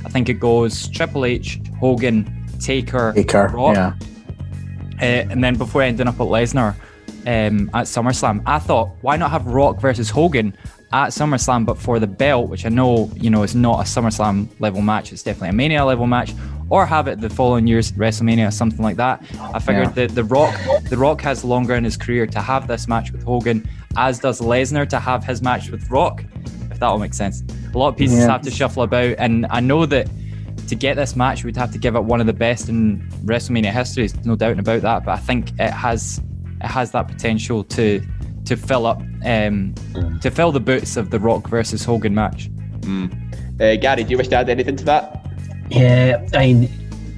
I 0.04 0.08
think 0.08 0.28
it 0.28 0.40
goes 0.40 0.88
Triple 0.88 1.24
H, 1.24 1.60
Hogan, 1.78 2.41
Taker, 2.62 3.12
Taker, 3.14 3.48
Rock. 3.48 3.74
yeah. 3.76 3.94
Uh, 5.00 5.04
and 5.30 5.42
then 5.42 5.56
before 5.56 5.82
ending 5.82 6.06
up 6.06 6.14
at 6.14 6.26
Lesnar 6.26 6.74
um, 7.26 7.70
at 7.74 7.86
SummerSlam, 7.86 8.42
I 8.46 8.58
thought, 8.58 8.90
why 9.00 9.16
not 9.16 9.30
have 9.30 9.46
Rock 9.46 9.80
versus 9.80 10.10
Hogan 10.10 10.56
at 10.92 11.08
SummerSlam, 11.08 11.64
but 11.66 11.78
for 11.78 11.98
the 11.98 12.06
belt, 12.06 12.48
which 12.48 12.66
I 12.66 12.68
know 12.68 13.10
you 13.16 13.30
know 13.30 13.42
is 13.42 13.54
not 13.54 13.80
a 13.80 13.84
SummerSlam 13.84 14.48
level 14.60 14.82
match, 14.82 15.12
it's 15.12 15.22
definitely 15.22 15.48
a 15.48 15.52
Mania 15.54 15.84
level 15.84 16.06
match, 16.06 16.32
or 16.68 16.84
have 16.86 17.08
it 17.08 17.20
the 17.20 17.30
following 17.30 17.66
year's 17.66 17.92
WrestleMania, 17.92 18.52
something 18.52 18.82
like 18.82 18.96
that. 18.96 19.22
I 19.40 19.58
figured 19.58 19.88
Yeah. 19.88 20.06
that 20.06 20.14
the 20.14 20.24
Rock, 20.24 20.54
the 20.88 20.96
Rock 20.98 21.20
has 21.22 21.44
longer 21.44 21.74
in 21.74 21.84
his 21.84 21.96
career 21.96 22.26
to 22.26 22.40
have 22.40 22.68
this 22.68 22.86
match 22.88 23.10
with 23.10 23.22
Hogan, 23.24 23.66
as 23.96 24.18
does 24.20 24.40
Lesnar 24.40 24.88
to 24.90 24.98
have 25.00 25.24
his 25.24 25.42
match 25.42 25.70
with 25.70 25.90
Rock. 25.90 26.24
If 26.70 26.78
that 26.80 26.86
all 26.86 26.98
makes 26.98 27.16
sense, 27.16 27.42
a 27.74 27.78
lot 27.78 27.88
of 27.88 27.96
pieces 27.96 28.18
Yeah. 28.18 28.30
have 28.30 28.42
to 28.42 28.50
shuffle 28.50 28.82
about, 28.82 29.14
and 29.18 29.46
I 29.50 29.60
know 29.60 29.86
that 29.86 30.08
to 30.72 30.76
get 30.76 30.96
this 30.96 31.14
match, 31.14 31.44
we'd 31.44 31.56
have 31.56 31.70
to 31.72 31.78
give 31.78 31.96
it 31.96 32.04
one 32.04 32.22
of 32.22 32.26
the 32.26 32.32
best 32.32 32.70
in 32.70 33.06
WrestleMania 33.26 33.70
history. 33.70 34.06
There's 34.06 34.24
no 34.24 34.36
doubt 34.36 34.58
about 34.58 34.80
that. 34.80 35.04
But 35.04 35.12
I 35.12 35.18
think 35.18 35.50
it 35.60 35.70
has 35.70 36.18
it 36.62 36.66
has 36.66 36.92
that 36.92 37.08
potential 37.08 37.62
to 37.64 38.02
to 38.46 38.56
fill 38.56 38.86
up 38.86 39.02
um, 39.22 39.74
to 40.22 40.30
fill 40.30 40.50
the 40.50 40.60
boots 40.60 40.96
of 40.96 41.10
the 41.10 41.20
Rock 41.20 41.46
versus 41.48 41.84
Hogan 41.84 42.14
match. 42.14 42.50
Uh, 43.60 43.76
Gary, 43.76 44.02
do 44.02 44.10
you 44.10 44.16
wish 44.16 44.28
to 44.28 44.36
add 44.36 44.48
anything 44.48 44.76
to 44.76 44.84
that? 44.84 45.26
Yeah, 45.68 46.26
I 46.32 46.52
mean, 46.52 46.70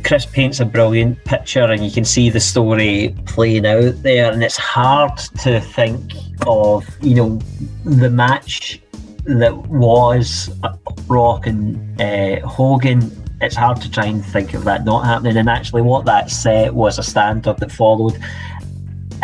Chris 0.04 0.26
paints 0.26 0.58
a 0.58 0.64
brilliant 0.64 1.24
picture, 1.24 1.62
and 1.62 1.84
you 1.84 1.92
can 1.92 2.04
see 2.04 2.30
the 2.30 2.40
story 2.40 3.14
playing 3.24 3.66
out 3.66 4.02
there. 4.02 4.32
And 4.32 4.42
it's 4.42 4.56
hard 4.56 5.16
to 5.42 5.60
think 5.60 6.12
of, 6.44 6.84
you 7.00 7.14
know, 7.14 7.38
the 7.84 8.10
match 8.10 8.80
that 9.24 9.56
was 9.68 10.50
Rock 11.08 11.46
and 11.46 12.00
uh, 12.00 12.46
Hogan. 12.46 13.10
It's 13.40 13.56
hard 13.56 13.80
to 13.82 13.90
try 13.90 14.06
and 14.06 14.24
think 14.24 14.54
of 14.54 14.64
that 14.64 14.84
not 14.84 15.04
happening. 15.04 15.36
And 15.36 15.48
actually, 15.48 15.82
what 15.82 16.04
that 16.06 16.30
set 16.30 16.74
was 16.74 16.98
a 16.98 17.02
stand 17.02 17.46
up 17.46 17.58
that 17.58 17.72
followed 17.72 18.18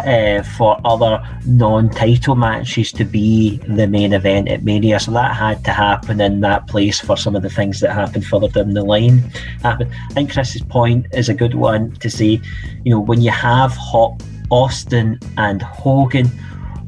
uh, 0.05 0.43
for 0.43 0.81
other 0.85 1.23
non-title 1.47 2.35
matches 2.35 2.93
to 2.93 3.05
be 3.05 3.59
the 3.69 3.87
main 3.87 4.13
event 4.13 4.49
at 4.49 4.65
Mania. 4.65 4.99
So 5.01 5.13
that 5.13 5.35
had 5.37 5.65
to 5.65 5.73
happen 5.73 6.21
in 6.21 6.41
that 6.41 6.67
place 6.67 7.01
for 7.01 7.17
some 7.17 7.37
of 7.37 7.43
the 7.43 7.51
things 7.51 7.81
that 7.81 7.93
happened 7.93 8.27
further 8.27 8.49
down 8.49 8.75
the 8.75 8.83
line. 8.83 9.31
I 9.65 9.77
think 10.13 10.33
Chris's 10.33 10.63
point 10.63 11.07
is 11.13 11.29
a 11.29 11.35
good 11.35 11.55
one 11.55 11.93
to 11.97 12.11
say. 12.11 12.41
You 12.85 12.93
know, 12.93 13.01
when 13.01 13.21
you 13.21 13.31
have 13.31 13.73
Hot 13.73 14.23
Austin 14.51 15.19
and 15.37 15.63
Hogan. 15.63 16.31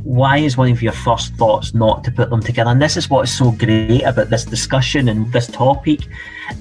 Why 0.02 0.38
is 0.38 0.56
one 0.56 0.70
of 0.70 0.82
your 0.82 0.92
first 0.92 1.34
thoughts 1.34 1.74
not 1.74 2.04
to 2.04 2.10
put 2.10 2.30
them 2.30 2.42
together? 2.42 2.70
And 2.70 2.82
this 2.82 2.96
is 2.96 3.08
what 3.08 3.22
is 3.22 3.36
so 3.36 3.52
great 3.52 4.02
about 4.02 4.30
this 4.30 4.44
discussion 4.44 5.08
and 5.08 5.32
this 5.32 5.46
topic 5.46 6.00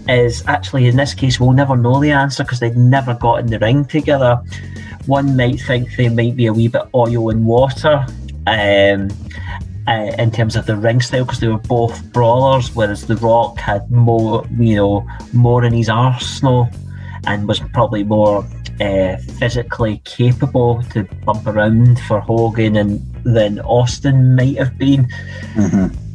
is 0.07 0.43
actually 0.47 0.87
in 0.87 0.95
this 0.95 1.13
case 1.13 1.39
we'll 1.39 1.51
never 1.51 1.75
know 1.75 1.99
the 1.99 2.11
answer 2.11 2.43
because 2.43 2.59
they'd 2.59 2.77
never 2.77 3.13
got 3.13 3.39
in 3.39 3.47
the 3.47 3.59
ring 3.59 3.83
together 3.83 4.41
one 5.05 5.35
might 5.35 5.59
think 5.59 5.95
they 5.97 6.07
might 6.07 6.35
be 6.35 6.45
a 6.45 6.53
wee 6.53 6.67
bit 6.67 6.83
oil 6.93 7.29
and 7.29 7.45
water 7.45 8.05
um, 8.47 9.09
uh, 9.87 10.11
in 10.17 10.31
terms 10.31 10.55
of 10.55 10.65
the 10.65 10.75
ring 10.75 11.01
style 11.01 11.25
because 11.25 11.39
they 11.39 11.47
were 11.47 11.57
both 11.57 12.03
brawlers, 12.13 12.75
whereas 12.75 13.05
The 13.05 13.15
Rock 13.17 13.57
had 13.57 13.89
more, 13.91 14.45
you 14.57 14.75
know, 14.75 15.07
more 15.33 15.63
in 15.65 15.73
his 15.73 15.89
arsenal 15.89 16.69
and 17.27 17.47
was 17.47 17.59
probably 17.73 18.03
more 18.03 18.45
uh, 18.79 19.17
physically 19.39 20.01
capable 20.05 20.81
to 20.91 21.03
bump 21.25 21.45
around 21.47 21.99
for 22.01 22.19
Hogan 22.19 22.75
and 22.77 22.99
than 23.23 23.59
Austin 23.59 24.35
might 24.35 24.57
have 24.57 24.77
been. 24.77 25.07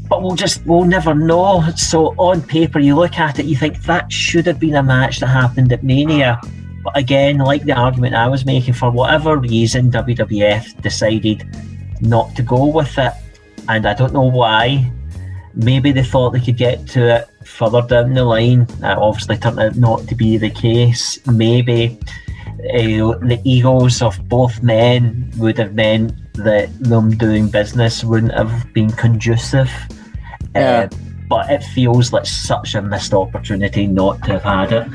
But 0.08 0.22
we'll 0.22 0.36
just 0.36 0.64
we'll 0.66 0.84
never 0.84 1.14
know. 1.14 1.62
So 1.76 2.14
on 2.16 2.42
paper, 2.42 2.78
you 2.78 2.94
look 2.96 3.18
at 3.18 3.38
it, 3.38 3.46
you 3.46 3.56
think 3.56 3.82
that 3.82 4.12
should 4.12 4.46
have 4.46 4.58
been 4.60 4.74
a 4.76 4.82
match 4.82 5.20
that 5.20 5.28
happened 5.28 5.72
at 5.72 5.82
Mania. 5.82 6.40
But 6.84 6.96
again, 6.96 7.38
like 7.38 7.64
the 7.64 7.72
argument 7.72 8.14
I 8.14 8.28
was 8.28 8.44
making, 8.46 8.74
for 8.74 8.90
whatever 8.90 9.36
reason, 9.36 9.90
WWF 9.90 10.80
decided 10.82 11.44
not 12.00 12.34
to 12.36 12.42
go 12.42 12.66
with 12.66 12.96
it, 12.98 13.12
and 13.68 13.86
I 13.86 13.94
don't 13.94 14.12
know 14.12 14.30
why. 14.30 14.90
maybe 15.56 15.90
they 15.90 16.02
thought 16.04 16.30
they 16.30 16.40
could 16.40 16.56
get 16.56 16.86
to 16.86 17.16
it 17.16 17.28
further 17.46 17.82
down 17.82 18.14
the 18.14 18.24
line. 18.24 18.66
That 18.80 18.98
obviously 18.98 19.38
turned 19.38 19.60
out 19.60 19.76
not 19.76 20.06
to 20.08 20.14
be 20.14 20.36
the 20.36 20.50
case. 20.50 21.18
Maybe 21.26 21.98
uh, 22.74 23.16
the 23.22 23.40
egos 23.44 24.02
of 24.02 24.28
both 24.28 24.62
men 24.62 25.30
would 25.36 25.58
have 25.58 25.74
meant 25.74 26.12
that 26.34 26.68
them 26.80 27.10
doing 27.16 27.48
business 27.48 28.04
wouldn't 28.04 28.34
have 28.34 28.72
been 28.72 28.90
conducive. 28.90 29.70
Yeah. 30.54 30.88
Uh, 30.92 30.96
but 31.28 31.50
it 31.50 31.62
feels 31.62 32.12
like 32.12 32.26
such 32.26 32.74
a 32.74 32.82
missed 32.82 33.14
opportunity 33.14 33.86
not 33.86 34.22
to 34.24 34.38
have 34.38 34.42
had 34.42 34.72
it. 34.72 34.88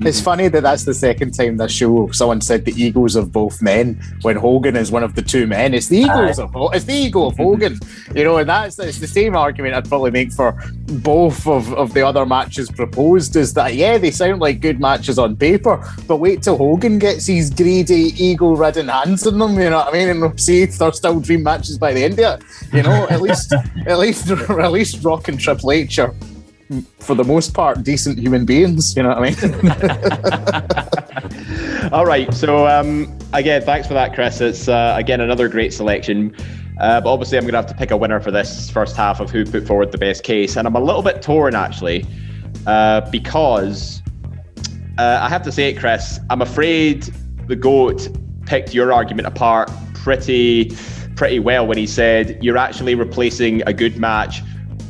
It's 0.00 0.20
funny 0.20 0.48
that 0.48 0.62
that's 0.62 0.84
the 0.84 0.94
second 0.94 1.32
time 1.32 1.56
this 1.56 1.72
show 1.72 2.10
someone 2.12 2.40
said 2.40 2.64
the 2.64 2.72
egos 2.72 3.16
of 3.16 3.32
both 3.32 3.62
men 3.62 4.00
when 4.22 4.36
Hogan 4.36 4.76
is 4.76 4.90
one 4.90 5.02
of 5.02 5.14
the 5.14 5.22
two 5.22 5.46
men. 5.46 5.74
It's 5.74 5.88
the 5.88 5.98
egos 5.98 6.38
of 6.38 6.52
Ho- 6.52 6.70
it's 6.70 6.84
the 6.84 6.94
ego 6.94 7.26
of 7.26 7.36
Hogan, 7.36 7.78
you 8.14 8.24
know, 8.24 8.38
and 8.38 8.48
that's 8.48 8.78
it's 8.78 8.98
the 8.98 9.06
same 9.06 9.36
argument 9.36 9.74
I'd 9.74 9.88
probably 9.88 10.10
make 10.10 10.32
for 10.32 10.56
both 10.86 11.46
of, 11.46 11.72
of 11.74 11.94
the 11.94 12.06
other 12.06 12.26
matches 12.26 12.70
proposed. 12.70 13.36
Is 13.36 13.54
that 13.54 13.74
yeah, 13.74 13.98
they 13.98 14.10
sound 14.10 14.40
like 14.40 14.60
good 14.60 14.80
matches 14.80 15.18
on 15.18 15.36
paper, 15.36 15.82
but 16.06 16.16
wait 16.16 16.42
till 16.42 16.56
Hogan 16.56 16.98
gets 16.98 17.26
his 17.26 17.50
greedy, 17.50 18.14
ego-ridden 18.22 18.88
hands 18.88 19.26
in 19.26 19.38
them. 19.38 19.58
You 19.58 19.70
know 19.70 19.78
what 19.78 19.88
I 19.88 19.92
mean? 19.92 20.08
And 20.08 20.40
see 20.40 20.62
if 20.62 20.78
they're 20.78 20.92
still 20.92 21.20
dream 21.20 21.42
matches 21.42 21.78
by 21.78 21.92
the 21.92 22.04
end 22.04 22.18
of 22.18 22.40
it. 22.40 22.46
You 22.72 22.82
know, 22.82 23.06
at 23.08 23.20
least 23.20 23.52
at 23.86 23.98
least 23.98 24.30
at 24.30 24.72
least 24.72 25.04
Rock 25.04 25.28
and 25.28 25.38
Triple 25.38 25.72
H 25.72 25.77
are 25.98 26.14
for 26.98 27.14
the 27.14 27.24
most 27.24 27.54
part, 27.54 27.82
decent 27.82 28.18
human 28.18 28.44
beings. 28.44 28.96
You 28.96 29.02
know 29.02 29.10
what 29.10 29.18
I 29.18 29.30
mean? 31.82 31.92
All 31.92 32.04
right. 32.04 32.32
So 32.34 32.66
um, 32.66 33.16
again, 33.32 33.62
thanks 33.62 33.88
for 33.88 33.94
that, 33.94 34.14
Chris. 34.14 34.40
It's 34.40 34.68
uh, 34.68 34.94
again 34.98 35.20
another 35.20 35.48
great 35.48 35.72
selection. 35.72 36.34
Uh, 36.80 37.00
but 37.00 37.12
obviously, 37.12 37.38
I'm 37.38 37.44
going 37.44 37.52
to 37.52 37.58
have 37.58 37.66
to 37.66 37.74
pick 37.74 37.90
a 37.90 37.96
winner 37.96 38.20
for 38.20 38.30
this 38.30 38.70
first 38.70 38.96
half 38.96 39.20
of 39.20 39.30
who 39.30 39.44
put 39.44 39.66
forward 39.66 39.90
the 39.90 39.98
best 39.98 40.22
case, 40.22 40.56
and 40.56 40.66
I'm 40.66 40.76
a 40.76 40.80
little 40.80 41.02
bit 41.02 41.22
torn 41.22 41.54
actually 41.54 42.06
uh, 42.66 43.00
because 43.10 44.02
uh, 44.98 45.18
I 45.20 45.28
have 45.28 45.42
to 45.42 45.52
say 45.52 45.70
it, 45.70 45.78
Chris. 45.78 46.20
I'm 46.30 46.42
afraid 46.42 47.02
the 47.46 47.56
goat 47.56 48.08
picked 48.46 48.74
your 48.74 48.92
argument 48.92 49.26
apart 49.26 49.70
pretty 49.94 50.76
pretty 51.16 51.40
well 51.40 51.66
when 51.66 51.76
he 51.76 51.86
said 51.86 52.38
you're 52.44 52.56
actually 52.56 52.94
replacing 52.94 53.60
a 53.66 53.72
good 53.72 53.96
match 53.96 54.40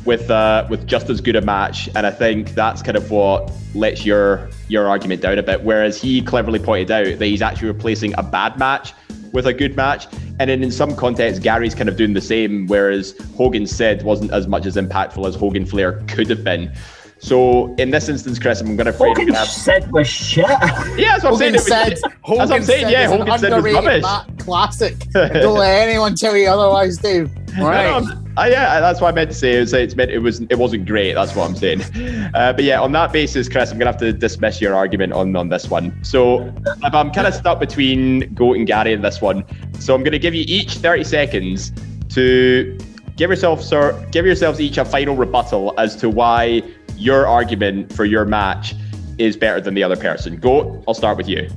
with 0.09 0.31
uh, 0.31 0.65
with 0.71 0.87
just 0.87 1.07
as 1.11 1.21
good 1.21 1.35
a 1.35 1.41
match, 1.41 1.87
and 1.95 2.07
I 2.07 2.09
think 2.09 2.55
that's 2.55 2.81
kind 2.81 2.97
of 2.97 3.11
what 3.11 3.51
lets 3.75 4.07
your 4.07 4.49
your 4.67 4.87
argument 4.87 5.21
down 5.21 5.37
a 5.37 5.43
bit. 5.43 5.63
Whereas 5.63 6.01
he 6.01 6.23
cleverly 6.23 6.57
pointed 6.57 6.89
out 6.89 7.19
that 7.19 7.25
he's 7.25 7.43
actually 7.43 7.67
replacing 7.67 8.15
a 8.17 8.23
bad 8.23 8.57
match 8.57 8.91
with 9.33 9.45
a 9.45 9.53
good 9.53 9.75
match, 9.75 10.07
and 10.39 10.49
then 10.49 10.63
in 10.63 10.71
some 10.71 10.95
contexts, 10.95 11.39
Gary's 11.39 11.75
kind 11.75 11.89
of 11.89 11.95
doing 11.95 12.13
the 12.13 12.21
same. 12.21 12.65
Whereas 12.65 13.15
Hogan 13.37 13.67
Sid 13.67 14.01
wasn't 14.01 14.31
as 14.31 14.47
much 14.47 14.65
as 14.65 14.77
impactful 14.77 15.27
as 15.27 15.35
Hogan 15.35 15.67
Flair 15.67 16.03
could 16.07 16.27
have 16.31 16.43
been. 16.43 16.73
So 17.19 17.75
in 17.75 17.91
this 17.91 18.09
instance, 18.09 18.39
Chris, 18.39 18.61
I'm 18.61 18.75
going 18.77 18.85
to 18.85 18.91
afraid 18.91 19.15
Hogan 19.15 19.35
have... 19.35 19.47
said 19.47 19.91
was 19.91 20.07
shit. 20.07 20.47
Yeah, 20.47 21.19
that's 21.19 21.23
what 21.23 21.33
I'm 21.33 21.37
saying. 21.37 21.53
Hogan 21.53 21.53
It 21.53 21.57
was- 21.57 21.67
said, 21.67 21.91
that's 21.91 22.01
Hogan 22.23 22.37
what 22.39 22.51
I'm 22.51 22.63
saying. 22.63 22.81
said 22.85 22.91
Yeah, 22.91 23.03
it's 23.03 23.13
Hogan 23.13 23.39
Sid 23.39 23.53
was 23.53 23.73
rubbish. 23.73 24.01
Matt 24.01 24.39
classic. 24.39 24.97
Don't 25.13 25.59
let 25.59 25.87
anyone 25.87 26.15
tell 26.15 26.35
you 26.35 26.47
otherwise, 26.47 26.97
Dave. 26.97 27.29
All 27.59 27.67
right. 27.67 27.83
No, 27.85 27.99
no, 27.99 28.28
I, 28.39 28.47
yeah, 28.47 28.79
that's 28.79 29.01
what 29.01 29.09
I 29.09 29.11
meant 29.11 29.29
to 29.31 29.35
say. 29.35 29.51
Is 29.51 29.73
it's 29.73 29.95
meant 29.95 30.11
it 30.11 30.19
was 30.19 30.39
it 30.41 30.57
wasn't 30.57 30.85
great. 30.85 31.13
That's 31.13 31.35
what 31.35 31.49
I'm 31.49 31.55
saying. 31.55 31.83
Uh, 32.33 32.53
but 32.53 32.63
yeah, 32.63 32.79
on 32.79 32.91
that 32.91 33.11
basis, 33.11 33.49
Chris, 33.49 33.71
I'm 33.71 33.79
gonna 33.79 33.91
have 33.91 33.99
to 34.01 34.13
dismiss 34.13 34.61
your 34.61 34.75
argument 34.75 35.13
on 35.13 35.35
on 35.35 35.49
this 35.49 35.67
one. 35.69 35.91
So 36.03 36.53
if 36.83 36.93
I'm 36.93 37.11
kind 37.11 37.25
of 37.25 37.33
stuck 37.33 37.59
between 37.59 38.33
Goat 38.35 38.57
and 38.57 38.67
Gary 38.67 38.93
in 38.93 39.01
this 39.01 39.19
one, 39.19 39.43
so 39.79 39.95
I'm 39.95 40.03
gonna 40.03 40.19
give 40.19 40.35
you 40.35 40.45
each 40.47 40.75
30 40.75 41.03
seconds 41.03 41.71
to 42.09 42.77
give 43.15 43.31
yourself 43.31 43.63
sir, 43.63 44.07
give 44.11 44.25
yourselves 44.25 44.61
each 44.61 44.77
a 44.77 44.85
final 44.85 45.15
rebuttal 45.15 45.73
as 45.79 45.95
to 45.97 46.09
why 46.09 46.61
your 46.97 47.27
argument 47.27 47.91
for 47.93 48.05
your 48.05 48.25
match 48.25 48.75
is 49.17 49.35
better 49.35 49.59
than 49.59 49.73
the 49.73 49.83
other 49.83 49.97
person. 49.97 50.37
Goat, 50.37 50.83
I'll 50.87 50.93
start 50.93 51.17
with 51.17 51.27
you. 51.27 51.49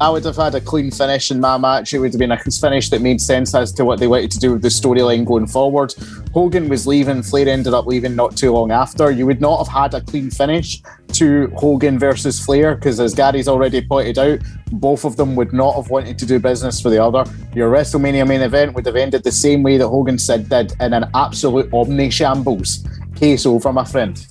I 0.00 0.10
would 0.10 0.24
have 0.26 0.36
had 0.36 0.54
a 0.54 0.60
clean 0.60 0.92
finish 0.92 1.32
in 1.32 1.40
my 1.40 1.58
match. 1.58 1.92
It 1.92 1.98
would 1.98 2.12
have 2.12 2.18
been 2.18 2.30
a 2.30 2.38
finish 2.38 2.88
that 2.90 3.02
made 3.02 3.20
sense 3.20 3.52
as 3.54 3.72
to 3.72 3.84
what 3.84 3.98
they 3.98 4.06
wanted 4.06 4.30
to 4.30 4.38
do 4.38 4.52
with 4.52 4.62
the 4.62 4.68
storyline 4.68 5.24
going 5.24 5.48
forward. 5.48 5.92
Hogan 6.32 6.68
was 6.68 6.86
leaving, 6.86 7.22
Flair 7.22 7.48
ended 7.48 7.74
up 7.74 7.86
leaving 7.86 8.14
not 8.14 8.36
too 8.36 8.52
long 8.52 8.70
after. 8.70 9.10
You 9.10 9.26
would 9.26 9.40
not 9.40 9.58
have 9.58 9.68
had 9.68 9.94
a 9.94 10.00
clean 10.00 10.30
finish 10.30 10.80
to 11.14 11.48
Hogan 11.56 11.98
versus 11.98 12.38
Flair 12.38 12.76
because, 12.76 13.00
as 13.00 13.12
Gary's 13.12 13.48
already 13.48 13.80
pointed 13.84 14.18
out, 14.18 14.38
both 14.70 15.04
of 15.04 15.16
them 15.16 15.34
would 15.34 15.52
not 15.52 15.74
have 15.74 15.90
wanted 15.90 16.16
to 16.18 16.26
do 16.26 16.38
business 16.38 16.80
for 16.80 16.90
the 16.90 17.02
other. 17.02 17.24
Your 17.54 17.72
WrestleMania 17.72 18.26
main 18.28 18.42
event 18.42 18.74
would 18.74 18.86
have 18.86 18.96
ended 18.96 19.24
the 19.24 19.32
same 19.32 19.64
way 19.64 19.78
that 19.78 19.88
Hogan 19.88 20.18
Sid 20.18 20.48
did 20.48 20.74
in 20.80 20.92
an 20.92 21.10
absolute 21.14 21.72
omni 21.74 22.10
shambles. 22.10 22.86
Case 23.16 23.46
over, 23.46 23.72
my 23.72 23.84
friend. 23.84 24.24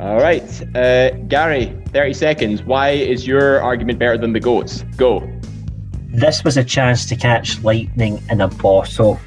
All 0.00 0.16
right, 0.16 0.42
uh, 0.74 1.10
Gary, 1.28 1.76
30 1.88 2.14
seconds. 2.14 2.62
Why 2.62 2.88
is 2.88 3.26
your 3.26 3.60
argument 3.60 3.98
better 3.98 4.16
than 4.16 4.32
the 4.32 4.40
goats? 4.40 4.82
Go. 4.96 5.30
This 6.08 6.42
was 6.42 6.56
a 6.56 6.64
chance 6.64 7.04
to 7.04 7.16
catch 7.16 7.62
lightning 7.62 8.18
in 8.30 8.40
a 8.40 8.48
bottle. 8.48 9.20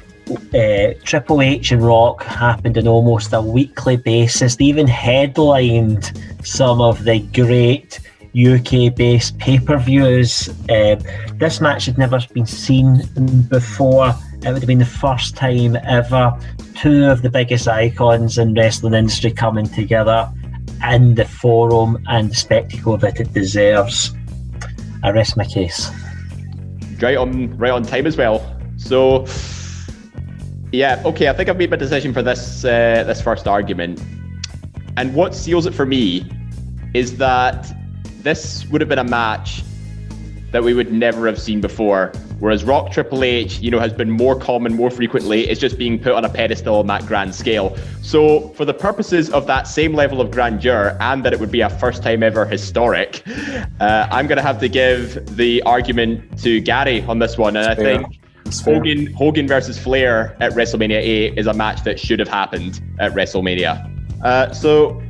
Uh, 0.52 0.94
Triple 1.04 1.42
H 1.42 1.70
and 1.70 1.80
Rock 1.80 2.24
happened 2.24 2.76
on 2.76 2.88
almost 2.88 3.32
a 3.32 3.40
weekly 3.40 3.96
basis. 3.96 4.56
They 4.56 4.64
even 4.64 4.88
headlined 4.88 6.20
some 6.42 6.80
of 6.80 7.04
the 7.04 7.20
great 7.20 8.00
UK 8.36 8.92
based 8.96 9.38
pay 9.38 9.60
per 9.60 9.78
views. 9.78 10.48
Uh, 10.68 10.96
this 11.34 11.60
match 11.60 11.86
had 11.86 11.98
never 11.98 12.18
been 12.32 12.46
seen 12.46 13.02
before. 13.48 14.12
It 14.42 14.48
would 14.48 14.58
have 14.58 14.66
been 14.66 14.80
the 14.80 14.84
first 14.84 15.36
time 15.36 15.76
ever. 15.84 16.36
Two 16.74 17.04
of 17.04 17.22
the 17.22 17.30
biggest 17.30 17.68
icons 17.68 18.38
in 18.38 18.54
wrestling 18.54 18.94
industry 18.94 19.30
coming 19.30 19.66
together 19.66 20.28
in 20.92 21.14
the 21.14 21.24
forum 21.24 21.98
and 22.06 22.30
the 22.30 22.34
spectacle 22.34 22.96
that 22.98 23.20
it 23.20 23.32
deserves. 23.32 24.14
I 25.02 25.10
rest 25.10 25.36
my 25.36 25.44
case. 25.44 25.90
Right 27.00 27.16
on, 27.16 27.56
right 27.56 27.72
on 27.72 27.82
time 27.82 28.06
as 28.06 28.16
well. 28.16 28.40
So, 28.76 29.26
yeah, 30.72 31.02
okay. 31.04 31.28
I 31.28 31.32
think 31.32 31.48
I've 31.48 31.56
made 31.56 31.70
my 31.70 31.76
decision 31.76 32.12
for 32.12 32.22
this 32.22 32.64
uh, 32.64 33.04
this 33.06 33.20
first 33.20 33.46
argument, 33.46 34.02
and 34.96 35.14
what 35.14 35.34
seals 35.34 35.66
it 35.66 35.74
for 35.74 35.86
me 35.86 36.28
is 36.94 37.16
that 37.18 37.72
this 38.22 38.66
would 38.66 38.80
have 38.80 38.88
been 38.88 38.98
a 38.98 39.04
match 39.04 39.62
that 40.54 40.62
we 40.62 40.72
would 40.72 40.92
never 40.92 41.26
have 41.26 41.40
seen 41.40 41.60
before. 41.60 42.12
Whereas 42.38 42.62
Rock 42.62 42.92
Triple 42.92 43.24
H, 43.24 43.58
you 43.58 43.72
know, 43.72 43.80
has 43.80 43.92
been 43.92 44.08
more 44.08 44.38
common 44.38 44.76
more 44.76 44.88
frequently. 44.88 45.48
It's 45.48 45.60
just 45.60 45.76
being 45.76 45.98
put 45.98 46.12
on 46.12 46.24
a 46.24 46.28
pedestal 46.28 46.76
on 46.76 46.86
that 46.86 47.04
grand 47.06 47.34
scale. 47.34 47.76
So, 48.02 48.50
for 48.50 48.64
the 48.64 48.72
purposes 48.72 49.30
of 49.30 49.48
that 49.48 49.66
same 49.66 49.94
level 49.94 50.20
of 50.20 50.30
grandeur 50.30 50.96
and 51.00 51.24
that 51.24 51.32
it 51.32 51.40
would 51.40 51.50
be 51.50 51.62
a 51.62 51.68
first 51.68 52.04
time 52.04 52.22
ever 52.22 52.46
historic, 52.46 53.24
uh, 53.80 54.06
I'm 54.12 54.28
going 54.28 54.36
to 54.36 54.42
have 54.42 54.60
to 54.60 54.68
give 54.68 55.36
the 55.36 55.60
argument 55.62 56.40
to 56.42 56.60
Gary 56.60 57.02
on 57.02 57.18
this 57.18 57.36
one. 57.36 57.56
And 57.56 57.66
I 57.66 57.74
think 57.74 58.20
Hogan, 58.62 59.12
Hogan 59.14 59.48
versus 59.48 59.76
Flair 59.76 60.36
at 60.40 60.52
WrestleMania 60.52 60.98
8 60.98 61.36
is 61.36 61.48
a 61.48 61.54
match 61.54 61.82
that 61.82 61.98
should 61.98 62.20
have 62.20 62.28
happened 62.28 62.80
at 63.00 63.12
WrestleMania. 63.12 63.90
Uh, 64.22 64.52
so 64.52 65.02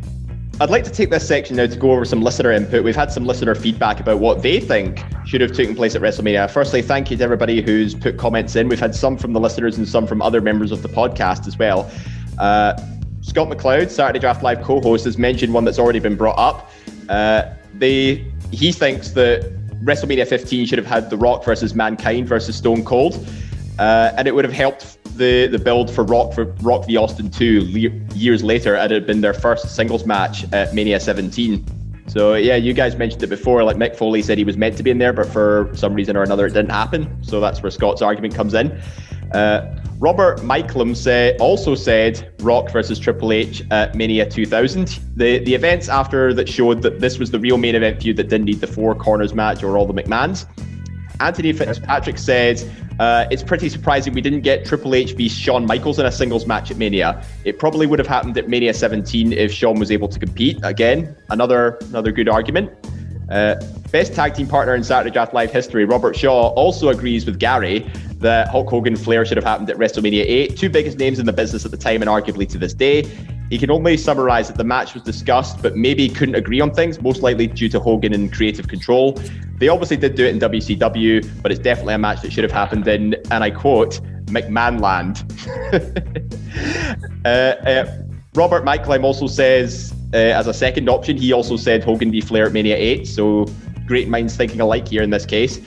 I'd 0.60 0.70
like 0.70 0.84
to 0.84 0.90
take 0.90 1.10
this 1.10 1.26
section 1.26 1.56
now 1.56 1.66
to 1.66 1.76
go 1.76 1.90
over 1.90 2.04
some 2.04 2.22
listener 2.22 2.52
input. 2.52 2.84
We've 2.84 2.94
had 2.94 3.10
some 3.10 3.26
listener 3.26 3.56
feedback 3.56 3.98
about 3.98 4.20
what 4.20 4.40
they 4.40 4.60
think 4.60 5.02
should 5.26 5.40
have 5.40 5.52
taken 5.52 5.74
place 5.74 5.96
at 5.96 6.02
WrestleMania. 6.02 6.48
Firstly, 6.48 6.80
thank 6.80 7.10
you 7.10 7.16
to 7.16 7.24
everybody 7.24 7.60
who's 7.60 7.92
put 7.92 8.18
comments 8.18 8.54
in. 8.54 8.68
We've 8.68 8.78
had 8.78 8.94
some 8.94 9.16
from 9.16 9.32
the 9.32 9.40
listeners 9.40 9.78
and 9.78 9.88
some 9.88 10.06
from 10.06 10.22
other 10.22 10.40
members 10.40 10.70
of 10.70 10.82
the 10.82 10.88
podcast 10.88 11.48
as 11.48 11.58
well. 11.58 11.90
Uh, 12.38 12.80
Scott 13.20 13.48
McLeod, 13.48 13.90
Saturday 13.90 14.20
Draft 14.20 14.44
Live 14.44 14.62
co-host, 14.62 15.06
has 15.06 15.18
mentioned 15.18 15.52
one 15.52 15.64
that's 15.64 15.80
already 15.80 15.98
been 15.98 16.14
brought 16.14 16.38
up. 16.38 16.70
Uh, 17.08 17.52
they 17.74 18.24
he 18.52 18.70
thinks 18.70 19.10
that 19.10 19.52
WrestleMania 19.82 20.26
15 20.26 20.66
should 20.66 20.78
have 20.78 20.86
had 20.86 21.10
The 21.10 21.16
Rock 21.16 21.44
versus 21.44 21.74
Mankind 21.74 22.28
versus 22.28 22.54
Stone 22.54 22.84
Cold, 22.84 23.26
uh, 23.80 24.12
and 24.16 24.28
it 24.28 24.34
would 24.34 24.44
have 24.44 24.54
helped 24.54 24.98
the 25.16 25.46
the 25.46 25.58
build 25.58 25.90
for 25.90 26.04
Rock 26.04 26.34
for 26.34 26.44
Rock 26.62 26.86
v 26.86 26.96
Austin 26.96 27.30
2 27.30 27.60
le- 27.60 28.16
years 28.16 28.42
later. 28.42 28.74
It 28.74 28.90
had 28.90 29.06
been 29.06 29.20
their 29.20 29.34
first 29.34 29.74
singles 29.74 30.06
match 30.06 30.44
at 30.52 30.74
Mania 30.74 31.00
17. 31.00 31.64
So 32.06 32.34
yeah, 32.34 32.56
you 32.56 32.72
guys 32.74 32.96
mentioned 32.96 33.22
it 33.22 33.28
before. 33.28 33.64
Like 33.64 33.76
Mick 33.76 33.96
Foley 33.96 34.22
said, 34.22 34.38
he 34.38 34.44
was 34.44 34.56
meant 34.56 34.76
to 34.76 34.82
be 34.82 34.90
in 34.90 34.98
there, 34.98 35.12
but 35.12 35.26
for 35.26 35.70
some 35.74 35.94
reason 35.94 36.16
or 36.16 36.22
another, 36.22 36.46
it 36.46 36.52
didn't 36.52 36.70
happen. 36.70 37.22
So 37.22 37.40
that's 37.40 37.62
where 37.62 37.70
Scott's 37.70 38.02
argument 38.02 38.34
comes 38.34 38.54
in. 38.54 38.70
Uh, 39.32 39.80
Robert 39.98 40.40
Michaelum 40.40 40.94
say, 40.94 41.36
also 41.38 41.74
said 41.74 42.32
Rock 42.40 42.70
versus 42.70 42.98
Triple 42.98 43.32
H 43.32 43.62
at 43.70 43.94
Mania 43.94 44.28
2000. 44.28 45.00
The 45.16 45.38
the 45.38 45.54
events 45.54 45.88
after 45.88 46.34
that 46.34 46.48
showed 46.48 46.82
that 46.82 47.00
this 47.00 47.18
was 47.18 47.30
the 47.30 47.38
real 47.38 47.56
main 47.56 47.74
event 47.74 48.02
feud 48.02 48.16
that 48.18 48.28
didn't 48.28 48.44
need 48.44 48.60
the 48.60 48.66
four 48.66 48.94
corners 48.94 49.34
match 49.34 49.62
or 49.62 49.78
all 49.78 49.86
the 49.86 49.94
McMahons. 49.94 50.46
Anthony 51.20 51.52
Fitzpatrick 51.52 52.18
said, 52.18 52.62
uh, 52.98 53.26
It's 53.30 53.42
pretty 53.42 53.68
surprising 53.68 54.12
we 54.14 54.20
didn't 54.20 54.40
get 54.40 54.64
Triple 54.64 54.94
H 54.94 55.12
v 55.12 55.28
Shawn 55.28 55.66
Michaels 55.66 55.98
in 55.98 56.06
a 56.06 56.12
singles 56.12 56.46
match 56.46 56.70
at 56.70 56.76
Mania. 56.76 57.24
It 57.44 57.58
probably 57.58 57.86
would 57.86 57.98
have 57.98 58.08
happened 58.08 58.36
at 58.38 58.48
Mania 58.48 58.74
17 58.74 59.32
if 59.32 59.52
Shawn 59.52 59.78
was 59.78 59.90
able 59.90 60.08
to 60.08 60.18
compete. 60.18 60.58
Again, 60.62 61.16
another 61.30 61.78
another 61.82 62.12
good 62.12 62.28
argument. 62.28 62.70
Uh, 63.30 63.54
best 63.90 64.14
tag 64.14 64.34
team 64.34 64.46
partner 64.46 64.74
in 64.74 64.84
Saturday 64.84 65.10
Draft 65.10 65.32
Live 65.32 65.50
history, 65.50 65.84
Robert 65.84 66.14
Shaw, 66.14 66.48
also 66.48 66.88
agrees 66.90 67.24
with 67.24 67.38
Gary 67.38 67.90
that 68.18 68.48
Hulk 68.48 68.68
Hogan 68.68 68.96
Flair 68.96 69.24
should 69.24 69.36
have 69.36 69.44
happened 69.44 69.70
at 69.70 69.76
WrestleMania 69.76 70.24
8. 70.26 70.56
Two 70.56 70.68
biggest 70.68 70.98
names 70.98 71.18
in 71.18 71.26
the 71.26 71.32
business 71.32 71.64
at 71.64 71.70
the 71.70 71.76
time 71.76 72.02
and 72.02 72.10
arguably 72.10 72.48
to 72.48 72.58
this 72.58 72.74
day. 72.74 73.02
He 73.54 73.58
can 73.58 73.70
only 73.70 73.96
summarize 73.96 74.48
that 74.48 74.56
the 74.56 74.64
match 74.64 74.94
was 74.94 75.04
discussed, 75.04 75.62
but 75.62 75.76
maybe 75.76 76.08
couldn't 76.08 76.34
agree 76.34 76.60
on 76.60 76.74
things, 76.74 77.00
most 77.00 77.22
likely 77.22 77.46
due 77.46 77.68
to 77.68 77.78
Hogan 77.78 78.12
and 78.12 78.32
creative 78.32 78.66
control. 78.66 79.12
They 79.58 79.68
obviously 79.68 79.96
did 79.96 80.16
do 80.16 80.26
it 80.26 80.30
in 80.30 80.40
WCW, 80.40 81.40
but 81.40 81.52
it's 81.52 81.60
definitely 81.60 81.94
a 81.94 81.98
match 81.98 82.20
that 82.22 82.32
should 82.32 82.42
have 82.42 82.50
happened 82.50 82.88
in, 82.88 83.14
and 83.30 83.44
I 83.44 83.50
quote, 83.50 84.00
McMahon 84.24 84.80
land. 84.80 85.22
uh, 87.24 87.28
uh, 87.28 88.02
Robert 88.34 88.64
Michaelheim 88.64 89.04
also 89.04 89.28
says, 89.28 89.94
uh, 90.12 90.16
as 90.16 90.48
a 90.48 90.52
second 90.52 90.88
option, 90.88 91.16
he 91.16 91.32
also 91.32 91.56
said 91.56 91.84
Hogan 91.84 92.10
v 92.10 92.20
Flair 92.20 92.46
at 92.46 92.52
Mania 92.52 92.74
8, 92.74 93.06
so 93.06 93.46
great 93.86 94.08
minds 94.08 94.36
thinking 94.36 94.60
alike 94.62 94.88
here 94.88 95.04
in 95.04 95.10
this 95.10 95.24
case. 95.24 95.60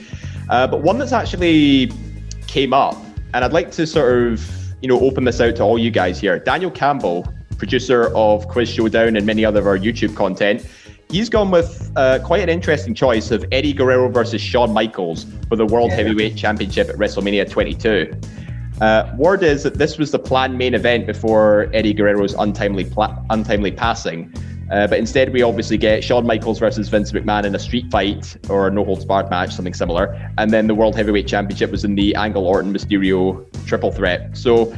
Uh, 0.50 0.66
but 0.66 0.82
one 0.82 0.98
that's 0.98 1.12
actually 1.12 1.90
came 2.48 2.74
up, 2.74 2.98
and 3.32 3.46
I'd 3.46 3.54
like 3.54 3.70
to 3.70 3.86
sort 3.86 4.30
of, 4.30 4.46
you 4.82 4.90
know, 4.90 5.00
open 5.00 5.24
this 5.24 5.40
out 5.40 5.56
to 5.56 5.62
all 5.62 5.78
you 5.78 5.90
guys 5.90 6.20
here. 6.20 6.38
Daniel 6.38 6.70
Campbell, 6.70 7.26
producer 7.58 8.14
of 8.16 8.48
Quiz 8.48 8.68
Showdown 8.68 9.16
and 9.16 9.26
many 9.26 9.44
other 9.44 9.60
of 9.60 9.66
our 9.66 9.78
YouTube 9.78 10.16
content, 10.16 10.64
he's 11.10 11.28
gone 11.28 11.50
with 11.50 11.90
uh, 11.96 12.20
quite 12.24 12.42
an 12.42 12.48
interesting 12.48 12.94
choice 12.94 13.30
of 13.30 13.44
Eddie 13.52 13.72
Guerrero 13.72 14.08
versus 14.08 14.40
Shawn 14.40 14.72
Michaels 14.72 15.26
for 15.48 15.56
the 15.56 15.66
World 15.66 15.90
yeah. 15.90 15.96
Heavyweight 15.96 16.36
Championship 16.36 16.88
at 16.88 16.96
WrestleMania 16.96 17.50
22. 17.50 18.12
Uh, 18.80 19.12
word 19.16 19.42
is 19.42 19.64
that 19.64 19.74
this 19.74 19.98
was 19.98 20.12
the 20.12 20.18
planned 20.18 20.56
main 20.56 20.72
event 20.72 21.06
before 21.06 21.68
Eddie 21.74 21.92
Guerrero's 21.92 22.34
untimely 22.34 22.84
pla- 22.84 23.20
untimely 23.30 23.72
passing. 23.72 24.32
Uh, 24.70 24.86
but 24.86 24.98
instead, 24.98 25.32
we 25.32 25.42
obviously 25.42 25.78
get 25.78 26.04
Shawn 26.04 26.26
Michaels 26.26 26.58
versus 26.58 26.88
Vince 26.88 27.10
McMahon 27.12 27.44
in 27.44 27.54
a 27.54 27.58
street 27.58 27.90
fight 27.90 28.36
or 28.50 28.68
a 28.68 28.70
no 28.70 28.84
holds 28.84 29.04
barred 29.04 29.30
match, 29.30 29.54
something 29.54 29.72
similar. 29.72 30.30
And 30.36 30.50
then 30.50 30.66
the 30.66 30.74
World 30.74 30.94
Heavyweight 30.94 31.26
Championship 31.26 31.70
was 31.70 31.84
in 31.84 31.94
the 31.94 32.14
Angle 32.14 32.46
Orton 32.46 32.72
Mysterio 32.72 33.46
triple 33.66 33.90
threat. 33.90 34.36
So, 34.36 34.76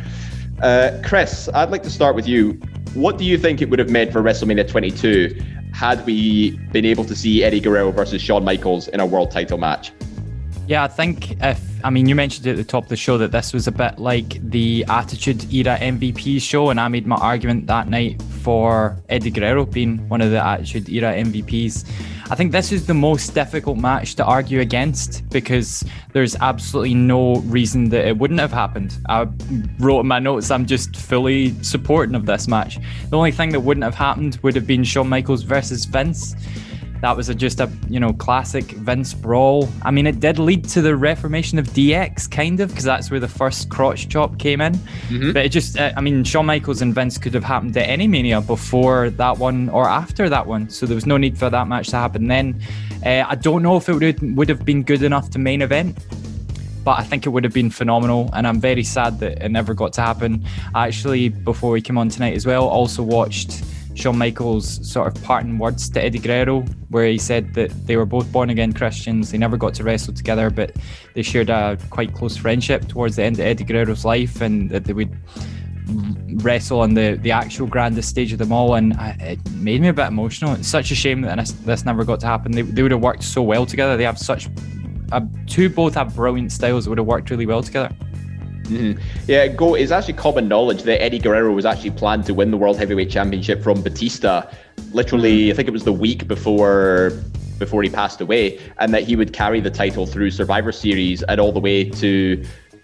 uh, 0.62 1.00
Chris, 1.04 1.48
I'd 1.54 1.70
like 1.70 1.82
to 1.84 1.90
start 1.90 2.14
with 2.14 2.28
you. 2.28 2.52
What 2.94 3.18
do 3.18 3.24
you 3.24 3.38
think 3.38 3.62
it 3.62 3.70
would 3.70 3.78
have 3.78 3.90
meant 3.90 4.12
for 4.12 4.22
WrestleMania 4.22 4.68
22 4.68 5.40
had 5.72 6.04
we 6.04 6.56
been 6.72 6.84
able 6.84 7.04
to 7.04 7.14
see 7.14 7.44
Eddie 7.44 7.60
Guerrero 7.60 7.92
versus 7.92 8.20
Shawn 8.20 8.44
Michaels 8.44 8.88
in 8.88 9.00
a 9.00 9.06
world 9.06 9.30
title 9.30 9.58
match? 9.58 9.92
Yeah, 10.70 10.84
I 10.84 10.86
think 10.86 11.32
if 11.42 11.60
I 11.82 11.90
mean 11.90 12.08
you 12.08 12.14
mentioned 12.14 12.46
at 12.46 12.56
the 12.56 12.62
top 12.62 12.84
of 12.84 12.90
the 12.90 12.96
show 12.96 13.18
that 13.18 13.32
this 13.32 13.52
was 13.52 13.66
a 13.66 13.72
bit 13.72 13.98
like 13.98 14.38
the 14.50 14.84
Attitude 14.88 15.52
Era 15.52 15.76
MVP 15.76 16.40
show, 16.40 16.70
and 16.70 16.78
I 16.78 16.86
made 16.86 17.08
my 17.08 17.16
argument 17.16 17.66
that 17.66 17.88
night 17.88 18.22
for 18.42 18.96
Eddie 19.08 19.32
Guerrero 19.32 19.66
being 19.66 20.08
one 20.08 20.20
of 20.20 20.30
the 20.30 20.38
Attitude 20.38 20.88
Era 20.88 21.12
MVPs. 21.12 21.90
I 22.30 22.36
think 22.36 22.52
this 22.52 22.70
is 22.70 22.86
the 22.86 22.94
most 22.94 23.34
difficult 23.34 23.78
match 23.78 24.14
to 24.14 24.24
argue 24.24 24.60
against 24.60 25.28
because 25.30 25.82
there's 26.12 26.36
absolutely 26.36 26.94
no 26.94 27.38
reason 27.38 27.88
that 27.88 28.06
it 28.06 28.18
wouldn't 28.18 28.38
have 28.38 28.52
happened. 28.52 28.96
I 29.08 29.26
wrote 29.80 29.98
in 30.02 30.06
my 30.06 30.20
notes 30.20 30.52
I'm 30.52 30.66
just 30.66 30.94
fully 30.94 31.60
supporting 31.64 32.14
of 32.14 32.26
this 32.26 32.46
match. 32.46 32.78
The 33.08 33.16
only 33.16 33.32
thing 33.32 33.50
that 33.50 33.60
wouldn't 33.60 33.82
have 33.82 33.96
happened 33.96 34.38
would 34.44 34.54
have 34.54 34.68
been 34.68 34.84
Shawn 34.84 35.08
Michaels 35.08 35.42
versus 35.42 35.84
Vince 35.84 36.36
that 37.00 37.16
was 37.16 37.28
a, 37.28 37.34
just 37.34 37.60
a 37.60 37.70
you 37.88 38.00
know 38.00 38.12
classic 38.12 38.64
Vince 38.64 39.14
brawl. 39.14 39.68
I 39.82 39.90
mean, 39.90 40.06
it 40.06 40.20
did 40.20 40.38
lead 40.38 40.64
to 40.70 40.82
the 40.82 40.96
reformation 40.96 41.58
of 41.58 41.66
DX, 41.68 42.30
kind 42.30 42.60
of, 42.60 42.70
because 42.70 42.84
that's 42.84 43.10
where 43.10 43.20
the 43.20 43.28
first 43.28 43.68
crotch 43.68 44.08
chop 44.08 44.38
came 44.38 44.60
in. 44.60 44.74
Mm-hmm. 44.74 45.32
But 45.32 45.46
it 45.46 45.48
just, 45.50 45.78
uh, 45.78 45.92
I 45.96 46.00
mean, 46.00 46.24
Shawn 46.24 46.46
Michaels 46.46 46.82
and 46.82 46.94
Vince 46.94 47.18
could 47.18 47.34
have 47.34 47.44
happened 47.44 47.76
at 47.76 47.88
any 47.88 48.06
Mania 48.06 48.40
before 48.40 49.10
that 49.10 49.38
one 49.38 49.68
or 49.70 49.88
after 49.88 50.28
that 50.28 50.46
one, 50.46 50.68
so 50.68 50.86
there 50.86 50.94
was 50.94 51.06
no 51.06 51.16
need 51.16 51.38
for 51.38 51.50
that 51.50 51.68
match 51.68 51.88
to 51.88 51.96
happen 51.96 52.26
then. 52.26 52.60
Uh, 53.04 53.24
I 53.26 53.34
don't 53.34 53.62
know 53.62 53.76
if 53.76 53.88
it 53.88 53.94
would 53.94 54.36
would 54.36 54.48
have 54.48 54.64
been 54.64 54.82
good 54.82 55.02
enough 55.02 55.30
to 55.30 55.38
main 55.38 55.62
event 55.62 55.96
but 56.84 56.98
I 56.98 57.04
think 57.04 57.26
it 57.26 57.28
would 57.28 57.44
have 57.44 57.52
been 57.52 57.70
phenomenal. 57.70 58.30
And 58.32 58.46
I'm 58.46 58.60
very 58.60 58.84
sad 58.84 59.20
that 59.20 59.42
it 59.44 59.50
never 59.50 59.74
got 59.74 59.92
to 59.94 60.00
happen. 60.00 60.44
I 60.74 60.86
actually, 60.88 61.28
before 61.28 61.72
we 61.72 61.80
came 61.80 61.98
on 61.98 62.08
tonight 62.08 62.34
as 62.34 62.46
well, 62.46 62.66
also 62.68 63.02
watched 63.02 63.62
Shawn 64.00 64.16
Michaels' 64.16 64.90
sort 64.90 65.06
of 65.08 65.22
parting 65.22 65.58
words 65.58 65.90
to 65.90 66.02
Eddie 66.02 66.18
Guerrero, 66.18 66.62
where 66.88 67.06
he 67.06 67.18
said 67.18 67.52
that 67.54 67.70
they 67.86 67.96
were 67.96 68.06
both 68.06 68.30
born 68.32 68.50
again 68.50 68.72
Christians. 68.72 69.30
They 69.30 69.38
never 69.38 69.56
got 69.56 69.74
to 69.74 69.84
wrestle 69.84 70.14
together, 70.14 70.48
but 70.48 70.74
they 71.14 71.22
shared 71.22 71.50
a 71.50 71.76
quite 71.90 72.14
close 72.14 72.36
friendship 72.36 72.88
towards 72.88 73.16
the 73.16 73.24
end 73.24 73.38
of 73.38 73.46
Eddie 73.46 73.64
Guerrero's 73.64 74.04
life, 74.04 74.40
and 74.40 74.70
that 74.70 74.84
they 74.84 74.94
would 74.94 75.14
wrestle 76.42 76.80
on 76.80 76.94
the, 76.94 77.18
the 77.20 77.30
actual 77.30 77.66
grandest 77.66 78.08
stage 78.08 78.32
of 78.32 78.38
them 78.38 78.52
all. 78.52 78.74
And 78.74 78.94
I, 78.94 79.10
it 79.20 79.50
made 79.52 79.80
me 79.80 79.88
a 79.88 79.92
bit 79.92 80.06
emotional. 80.06 80.54
It's 80.54 80.68
such 80.68 80.90
a 80.90 80.94
shame 80.94 81.20
that 81.22 81.52
this, 81.64 81.84
never 81.84 82.04
got 82.04 82.20
to 82.20 82.26
happen. 82.26 82.52
They, 82.52 82.62
they 82.62 82.82
would 82.82 82.92
have 82.92 83.02
worked 83.02 83.24
so 83.24 83.42
well 83.42 83.66
together. 83.66 83.96
They 83.96 84.04
have 84.04 84.18
such, 84.18 84.48
uh, 85.12 85.20
two 85.46 85.68
both 85.68 85.94
have 85.94 86.14
brilliant 86.14 86.52
styles 86.52 86.84
that 86.84 86.90
would 86.90 86.98
have 86.98 87.06
worked 87.06 87.30
really 87.30 87.46
well 87.46 87.62
together. 87.62 87.94
Mm-hmm. 88.70 89.00
Yeah, 89.26 89.46
go. 89.48 89.74
It's 89.74 89.92
actually 89.92 90.14
common 90.14 90.48
knowledge 90.48 90.82
that 90.84 91.02
Eddie 91.02 91.18
Guerrero 91.18 91.52
was 91.52 91.64
actually 91.64 91.92
planned 91.92 92.26
to 92.26 92.34
win 92.34 92.50
the 92.50 92.56
World 92.56 92.78
Heavyweight 92.78 93.10
Championship 93.10 93.62
from 93.62 93.82
Batista. 93.82 94.50
Literally, 94.92 95.52
I 95.52 95.54
think 95.54 95.68
it 95.68 95.72
was 95.72 95.84
the 95.84 95.92
week 95.92 96.26
before 96.26 97.12
before 97.58 97.82
he 97.82 97.90
passed 97.90 98.20
away, 98.20 98.58
and 98.78 98.92
that 98.94 99.04
he 99.04 99.14
would 99.14 99.32
carry 99.32 99.60
the 99.60 99.70
title 99.70 100.06
through 100.06 100.30
Survivor 100.30 100.72
Series 100.72 101.22
and 101.24 101.40
all 101.40 101.52
the 101.52 101.60
way 101.60 101.84
to 101.84 102.42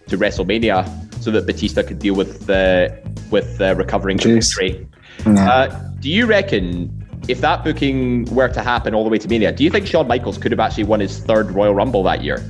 to 0.08 0.16
WrestleMania, 0.16 0.86
so 1.22 1.30
that 1.32 1.46
Batista 1.46 1.82
could 1.82 1.98
deal 1.98 2.14
with 2.14 2.46
the 2.46 2.92
uh, 3.04 3.10
with 3.30 3.60
uh, 3.60 3.74
recovering 3.74 4.18
from 4.18 4.32
injury. 4.32 4.86
Uh, 5.24 5.68
do 5.98 6.10
you 6.10 6.26
reckon 6.26 6.92
if 7.28 7.40
that 7.40 7.64
booking 7.64 8.24
were 8.26 8.48
to 8.48 8.62
happen 8.62 8.94
all 8.94 9.02
the 9.02 9.10
way 9.10 9.18
to 9.18 9.28
Mania, 9.28 9.50
do 9.50 9.64
you 9.64 9.70
think 9.70 9.86
Shawn 9.86 10.06
Michaels 10.06 10.38
could 10.38 10.52
have 10.52 10.60
actually 10.60 10.84
won 10.84 11.00
his 11.00 11.18
third 11.18 11.50
Royal 11.50 11.74
Rumble 11.74 12.02
that 12.04 12.22
year? 12.22 12.44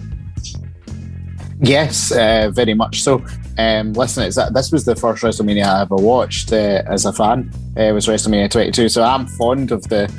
Yes, 1.60 2.12
uh, 2.12 2.50
very 2.52 2.74
much 2.74 3.02
so. 3.02 3.24
Um, 3.58 3.92
listen, 3.94 4.24
it's, 4.24 4.36
this 4.52 4.70
was 4.70 4.84
the 4.84 4.94
first 4.94 5.22
WrestleMania 5.22 5.64
I 5.64 5.82
ever 5.82 5.96
watched 5.96 6.52
uh, 6.52 6.82
as 6.86 7.06
a 7.06 7.12
fan. 7.12 7.50
Uh, 7.76 7.82
it 7.82 7.92
was 7.92 8.06
WrestleMania 8.06 8.50
22, 8.50 8.88
so 8.88 9.02
I'm 9.02 9.26
fond 9.26 9.72
of 9.72 9.82
the 9.88 10.12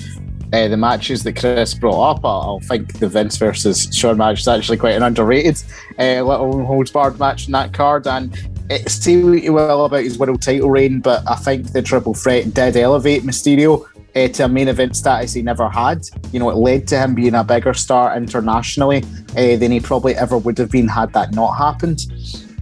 uh, 0.53 0.67
the 0.69 0.77
matches 0.77 1.23
that 1.23 1.35
Chris 1.37 1.73
brought 1.73 2.11
up. 2.11 2.25
I'll 2.25 2.61
think 2.61 2.99
the 2.99 3.09
Vince 3.09 3.37
versus 3.37 3.93
Shawn 3.93 4.17
match 4.17 4.39
is 4.39 4.47
actually 4.47 4.77
quite 4.77 4.95
an 4.95 5.03
underrated 5.03 5.61
uh, 5.99 6.21
little 6.21 6.65
holds 6.65 6.89
barred 6.89 7.19
match 7.19 7.47
in 7.47 7.51
that 7.51 7.73
card, 7.73 8.07
and 8.07 8.35
it's 8.69 9.05
really 9.05 9.49
well 9.49 9.85
about 9.85 10.03
his 10.03 10.17
world 10.17 10.41
title 10.41 10.69
reign. 10.69 11.01
But 11.01 11.29
I 11.29 11.35
think 11.35 11.73
the 11.73 11.81
triple 11.81 12.13
threat 12.13 12.53
did 12.53 12.77
elevate 12.77 13.23
Mysterio 13.23 13.85
uh, 14.17 14.27
to 14.29 14.45
a 14.45 14.47
main 14.47 14.67
event 14.67 14.95
status 14.95 15.33
he 15.33 15.41
never 15.41 15.69
had. 15.69 16.07
You 16.31 16.39
know, 16.39 16.49
it 16.49 16.55
led 16.55 16.87
to 16.89 16.99
him 16.99 17.15
being 17.15 17.35
a 17.35 17.43
bigger 17.43 17.73
star 17.73 18.15
internationally 18.17 19.03
uh, 19.37 19.55
than 19.57 19.71
he 19.71 19.79
probably 19.79 20.15
ever 20.15 20.37
would 20.37 20.57
have 20.57 20.71
been 20.71 20.87
had 20.87 21.13
that 21.13 21.33
not 21.33 21.53
happened. 21.53 22.05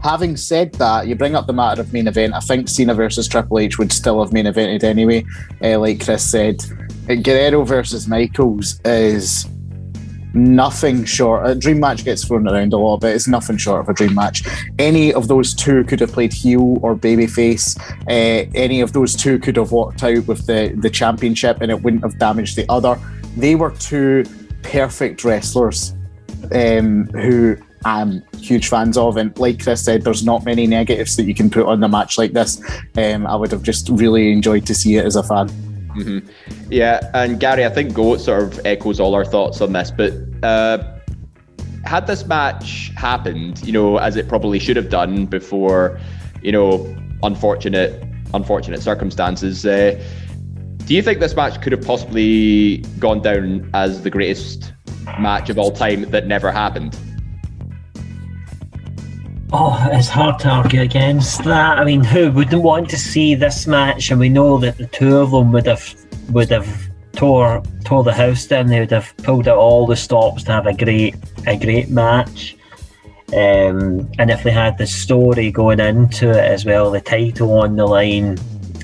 Having 0.04 0.38
said 0.38 0.74
that, 0.74 1.08
you 1.08 1.16
bring 1.16 1.36
up 1.36 1.48
the 1.48 1.54
matter 1.54 1.82
of 1.82 1.94
main 1.94 2.08
event. 2.08 2.34
I 2.34 2.40
think 2.40 2.68
Cena 2.68 2.94
versus 2.94 3.28
Triple 3.28 3.60
H 3.60 3.80
would 3.80 3.92
still 3.92 4.24
have 4.24 4.34
main 4.34 4.46
evented 4.46 4.84
anyway. 4.84 5.26
Uh, 5.64 5.80
like 5.80 6.04
Chris 6.04 6.30
said, 6.30 6.62
Guerrero 7.08 7.64
versus 7.64 8.08
Michaels 8.08 8.80
is 8.84 9.48
nothing 10.36 11.06
short. 11.06 11.50
A 11.50 11.56
dream 11.56 11.80
match 11.80 12.04
gets 12.04 12.26
thrown 12.26 12.48
around 12.48 12.74
a 12.74 12.78
lot, 12.78 13.02
but 13.02 13.16
it's 13.16 13.28
nothing 13.28 13.58
short 13.58 13.82
of 13.82 13.90
a 13.90 13.94
dream 13.94 14.14
match. 14.14 14.44
Any 14.78 15.14
of 15.14 15.28
those 15.28 15.54
two 15.54 15.84
could 15.86 16.00
have 16.02 16.12
played 16.12 16.34
heel 16.34 16.78
or 16.82 16.96
babyface. 16.96 17.80
Uh, 18.08 18.50
any 18.54 18.82
of 18.82 18.94
those 18.94 19.16
two 19.16 19.40
could 19.40 19.56
have 19.56 19.72
walked 19.72 20.04
out 20.04 20.28
with 20.28 20.46
the 20.46 20.74
the 20.78 20.90
championship, 20.90 21.62
and 21.62 21.72
it 21.72 21.82
wouldn't 21.82 22.04
have 22.04 22.20
damaged 22.20 22.56
the 22.56 22.66
other. 22.70 23.00
They 23.38 23.56
were 23.56 23.72
two 23.72 24.26
perfect 24.62 25.24
wrestlers 25.24 25.94
um, 26.54 27.08
who 27.08 27.58
I'm 27.86 28.24
huge 28.40 28.68
fans 28.68 28.98
of. 28.98 29.18
And 29.18 29.38
like 29.38 29.64
Chris 29.64 29.84
said, 29.84 30.04
there's 30.04 30.26
not 30.26 30.44
many 30.44 30.68
negatives 30.68 31.16
that 31.16 31.24
you 31.24 31.36
can 31.36 31.50
put 31.50 31.66
on 31.66 31.84
a 31.84 31.88
match 31.88 32.18
like 32.18 32.34
this. 32.34 32.62
Um, 32.98 33.28
I 33.28 33.36
would 33.36 33.52
have 33.52 33.64
just 33.64 33.90
really 33.90 34.32
enjoyed 34.32 34.66
to 34.66 34.76
see 34.76 34.98
it 34.98 35.06
as 35.06 35.16
a 35.16 35.24
fan. 35.24 35.50
Mm-hmm. 35.96 36.72
Yeah, 36.72 37.10
and 37.14 37.40
Gary, 37.40 37.66
I 37.66 37.70
think 37.70 37.94
Goat 37.94 38.20
sort 38.20 38.44
of 38.44 38.66
echoes 38.66 39.00
all 39.00 39.16
our 39.16 39.26
thoughts 39.26 39.62
on 39.62 39.74
this, 39.74 39.92
but 39.92 40.14
uh, 40.44 40.96
had 41.86 42.08
this 42.08 42.26
match 42.26 42.92
happened, 42.96 43.66
you 43.66 43.72
know, 43.72 43.98
as 43.98 44.16
it 44.16 44.28
probably 44.28 44.60
should 44.60 44.76
have 44.76 44.90
done 44.90 45.26
before, 45.26 46.00
you 46.42 46.52
know, 46.52 46.96
unfortunate, 47.24 48.04
unfortunate 48.34 48.82
circumstances. 48.82 49.66
Uh, 49.66 50.02
do 50.86 50.94
you 50.94 51.02
think 51.02 51.20
this 51.20 51.36
match 51.36 51.62
could 51.62 51.72
have 51.72 51.84
possibly 51.84 52.78
gone 53.00 53.22
down 53.22 53.70
as 53.74 54.04
the 54.04 54.10
greatest 54.10 54.74
match 55.20 55.50
of 55.50 55.58
all 55.58 55.72
time 55.72 56.10
that 56.12 56.28
never 56.28 56.52
happened? 56.52 56.98
Oh, 59.54 59.88
it's 59.92 60.10
hard 60.10 60.40
to 60.40 60.50
argue 60.50 60.82
against 60.82 61.44
that. 61.44 61.78
I 61.78 61.84
mean, 61.84 62.04
who 62.04 62.32
wouldn't 62.32 62.64
want 62.64 62.90
to 62.90 62.98
see 62.98 63.36
this 63.36 63.68
match? 63.68 64.10
And 64.10 64.20
we 64.20 64.30
know 64.30 64.58
that 64.58 64.78
the 64.78 64.88
two 64.88 65.18
of 65.18 65.32
them 65.32 65.52
would 65.52 65.68
have 65.68 65.94
would 66.32 66.50
have 66.50 66.90
tore 67.14 67.62
tore 67.84 68.04
the 68.04 68.14
house 68.14 68.46
down. 68.46 68.68
They 68.68 68.80
would 68.80 68.92
have 68.92 69.16
pulled 69.18 69.48
out 69.48 69.58
all 69.58 69.86
the 69.86 69.96
stops 69.96 70.44
to 70.44 70.52
have 70.52 70.66
a 70.66 70.74
great 70.74 71.16
a 71.46 71.58
great 71.58 71.90
match. 71.90 72.58
Um, 73.30 74.10
and 74.20 74.30
if 74.30 74.44
they 74.44 74.52
had 74.52 74.78
the 74.78 74.88
story 74.88 75.52
going 75.52 75.80
into 75.80 76.30
it 76.30 76.38
as 76.38 76.66
well, 76.66 76.92
the 76.92 77.02
title 77.02 77.60
on 77.60 77.76
the 77.76 77.86
line. 77.86 78.38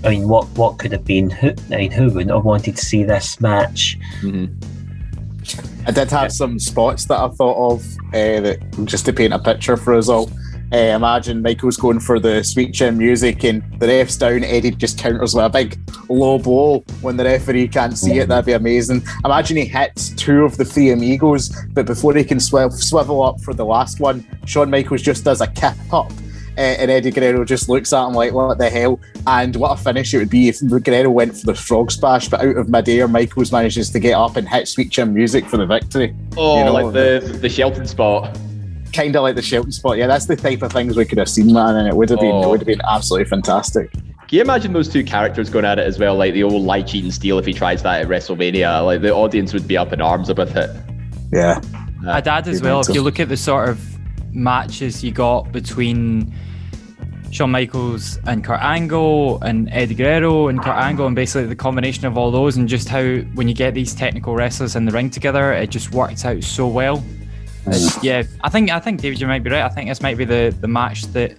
I 0.04 0.10
mean, 0.10 0.28
what 0.28 0.48
what 0.50 0.78
could 0.78 0.92
have 0.92 1.06
been? 1.06 1.30
Who, 1.30 1.54
I 1.72 1.78
mean, 1.78 1.92
who 1.92 2.06
wouldn't 2.06 2.32
have 2.32 2.46
wanted 2.46 2.78
to 2.78 2.86
see 2.86 3.04
this 3.04 3.42
match? 3.42 3.98
Mm-hmm. 4.22 5.88
I 5.88 5.92
did 5.92 6.12
have 6.12 6.32
some 6.32 6.60
spots 6.60 7.06
that 7.06 7.20
I 7.20 7.28
thought 7.30 7.74
of 7.74 7.86
uh, 8.10 8.42
that 8.42 8.60
just 8.86 9.06
to 9.06 9.14
paint 9.14 9.34
a 9.34 9.40
picture 9.40 9.76
for 9.76 9.96
us 9.96 10.08
all. 10.08 10.30
Uh, 10.74 10.78
imagine 10.78 11.42
Michaels 11.42 11.76
going 11.76 12.00
for 12.00 12.18
the 12.20 12.42
sweet 12.44 12.74
chin 12.74 12.98
music 12.98 13.44
and 13.44 13.62
the 13.80 13.88
ref's 13.88 14.16
down. 14.16 14.44
Eddie 14.44 14.72
just 14.72 14.98
counters 14.98 15.36
with 15.36 15.44
a 15.44 15.50
big 15.50 15.78
low 16.10 16.40
blow 16.40 16.80
when 17.02 17.18
the 17.18 17.26
referee 17.26 17.68
can't 17.68 17.98
see 17.98 18.20
it. 18.20 18.30
That'd 18.30 18.46
be 18.46 18.54
amazing. 18.54 19.04
Imagine 19.26 19.58
he 19.58 19.66
hits 19.66 20.12
two 20.12 20.44
of 20.46 20.56
the 20.58 20.64
three 20.64 20.92
amigos, 20.92 21.50
but 21.74 21.86
before 21.86 22.16
he 22.16 22.24
can 22.24 22.40
swivel, 22.40 22.78
swivel 22.78 23.22
up 23.22 23.42
for 23.42 23.54
the 23.54 23.66
last 23.66 24.00
one, 24.00 24.26
Shawn 24.46 24.70
Michaels 24.70 25.02
just 25.02 25.26
does 25.26 25.42
a 25.42 25.48
kip 25.48 25.76
up. 25.92 26.12
Uh, 26.58 26.62
and 26.80 26.92
Eddie 26.92 27.12
Guerrero 27.12 27.46
just 27.46 27.70
looks 27.70 27.94
at 27.94 28.08
him 28.08 28.14
like, 28.14 28.34
what 28.34 28.58
the 28.58 28.70
hell? 28.70 29.00
And 29.26 29.56
what 29.56 29.80
a 29.80 29.82
finish 29.82 30.14
it 30.14 30.18
would 30.20 30.30
be 30.30 30.50
if 30.50 30.60
Guerrero 30.84 31.10
went 31.10 31.36
for 31.38 31.46
the 31.48 31.56
frog 31.56 31.92
splash, 31.92 32.28
but 32.28 32.42
out 32.42 32.58
of 32.58 32.70
midair, 32.70 33.08
Michaels 33.08 33.52
manages 33.54 33.90
to 33.92 34.00
get 34.00 34.14
up 34.14 34.36
and 34.36 34.48
hit 34.48 34.68
Sweet 34.68 34.92
Chin 34.92 35.14
music 35.14 35.46
for 35.48 35.58
the 35.58 35.66
victory. 35.66 36.14
Oh, 36.38 36.60
You 36.60 36.66
know, 36.66 36.74
like 36.74 36.94
the 36.94 37.38
the 37.42 37.50
Shelton 37.50 37.86
spot. 37.88 38.38
Kind 38.94 39.16
of 39.16 39.24
like 39.24 39.36
the 39.36 39.42
Shelton 39.42 39.72
spot. 39.72 39.98
Yeah, 39.98 40.08
that's 40.08 40.26
the 40.26 40.36
type 40.36 40.62
of 40.62 40.72
things 40.72 40.98
we 40.98 41.06
could 41.06 41.18
have 41.18 41.30
seen, 41.30 41.54
man, 41.54 41.76
and 41.76 41.88
it 41.88 41.96
would 41.96 42.10
have 42.10 42.20
been 42.20 42.32
oh. 42.32 42.42
it 42.42 42.46
Oh. 42.46 42.50
would 42.50 42.60
have 42.60 42.68
been 42.68 42.82
absolutely 42.88 43.30
fantastic. 43.30 43.92
Can 43.92 44.38
you 44.38 44.42
imagine 44.42 44.72
those 44.74 44.88
two 44.88 45.04
characters 45.04 45.50
going 45.50 45.66
at 45.66 45.78
it 45.80 45.86
as 45.86 46.00
well? 46.00 46.16
Like 46.16 46.34
the 46.34 46.44
old 46.44 46.64
lie, 46.64 46.82
cheat, 46.82 47.04
and 47.04 47.14
steal 47.14 47.38
if 47.38 47.46
he 47.46 47.54
tries 47.54 47.84
that 47.84 48.02
at 48.02 48.08
WrestleMania. 48.08 48.86
Like 48.86 49.02
the 49.02 49.14
audience 49.14 49.54
would 49.54 49.68
be 49.68 49.78
up 49.78 49.92
in 49.92 50.00
arms 50.02 50.30
with 50.30 50.56
it. 50.56 50.70
Yeah. 51.34 51.60
Uh, 52.06 52.12
I'd 52.12 52.28
add 52.28 52.48
as 52.48 52.62
be 52.62 52.68
well, 52.68 52.80
if 52.80 52.90
you 52.90 53.02
look 53.02 53.20
at 53.20 53.30
the 53.30 53.38
sort 53.38 53.70
of 53.70 53.80
matches 54.34 55.04
you 55.04 55.12
got 55.12 55.52
between 55.52 56.34
Shawn 57.32 57.52
Michaels 57.52 58.20
and 58.26 58.44
Kurt 58.44 58.62
Angle 58.62 59.42
and 59.42 59.70
Eddie 59.72 59.96
Guerrero 59.96 60.48
and 60.48 60.62
Kurt 60.62 60.78
Angle 60.78 61.08
and 61.08 61.16
basically 61.16 61.48
the 61.48 61.56
combination 61.56 62.06
of 62.06 62.18
all 62.18 62.32
those 62.32 62.58
and 62.58 62.68
just 62.68 62.88
how 62.90 63.18
when 63.36 63.48
you 63.48 63.54
get 63.54 63.74
these 63.74 63.94
technical 63.94 64.36
wrestlers 64.36 64.76
in 64.76 64.86
the 64.86 64.92
ring 64.92 65.10
together, 65.10 65.52
it 65.54 65.70
just 65.70 65.92
works 65.92 66.26
out 66.26 66.44
so 66.44 66.68
well. 66.68 67.04
It's- 67.68 68.04
yeah, 68.04 68.24
I 68.42 68.50
think 68.50 68.72
I 68.72 68.80
think 68.80 69.02
David, 69.02 69.20
you 69.20 69.28
might 69.28 69.44
be 69.44 69.50
right. 69.52 69.64
I 69.64 69.70
think 69.70 69.90
this 69.90 70.02
might 70.02 70.18
be 70.18 70.26
the 70.26 70.56
the 70.62 70.68
match 70.68 71.04
that 71.14 71.38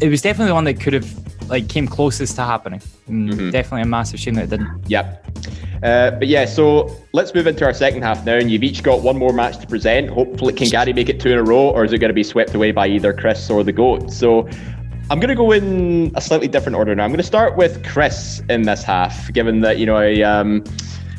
it 0.00 0.08
was 0.08 0.22
definitely 0.22 0.48
the 0.48 0.54
one 0.54 0.64
that 0.64 0.80
could 0.80 0.92
have 0.92 1.48
like 1.48 1.68
came 1.68 1.86
closest 1.88 2.36
to 2.36 2.42
happening. 2.42 2.80
Mm, 3.08 3.50
Definitely 3.50 3.82
a 3.82 3.86
massive 3.86 4.20
shame 4.20 4.34
that 4.34 4.44
it 4.44 4.50
didn't. 4.50 4.84
Yep. 4.88 5.26
Uh, 5.82 6.10
but 6.12 6.28
yeah, 6.28 6.44
so 6.44 6.94
let's 7.12 7.32
move 7.34 7.46
into 7.46 7.64
our 7.64 7.72
second 7.72 8.02
half 8.02 8.24
now, 8.26 8.34
and 8.34 8.50
you've 8.50 8.62
each 8.64 8.82
got 8.82 9.00
one 9.02 9.16
more 9.16 9.32
match 9.32 9.58
to 9.58 9.66
present. 9.66 10.10
Hopefully, 10.10 10.52
can 10.52 10.68
Gary 10.68 10.92
make 10.92 11.08
it 11.08 11.20
two 11.20 11.30
in 11.30 11.38
a 11.38 11.42
row, 11.42 11.70
or 11.70 11.84
is 11.84 11.92
it 11.92 11.98
going 11.98 12.10
to 12.10 12.14
be 12.14 12.24
swept 12.24 12.54
away 12.54 12.72
by 12.72 12.86
either 12.88 13.12
Chris 13.14 13.48
or 13.48 13.62
the 13.64 13.72
Goat? 13.72 14.12
So 14.12 14.48
I'm 15.10 15.20
going 15.20 15.28
to 15.30 15.34
go 15.34 15.52
in 15.52 16.12
a 16.14 16.20
slightly 16.20 16.48
different 16.48 16.76
order 16.76 16.94
now. 16.94 17.04
I'm 17.04 17.10
going 17.10 17.18
to 17.18 17.22
start 17.22 17.56
with 17.56 17.86
Chris 17.86 18.42
in 18.50 18.62
this 18.62 18.82
half, 18.82 19.32
given 19.32 19.60
that 19.60 19.78
you 19.78 19.86
know 19.86 19.96
I 19.96 20.20
um, 20.20 20.64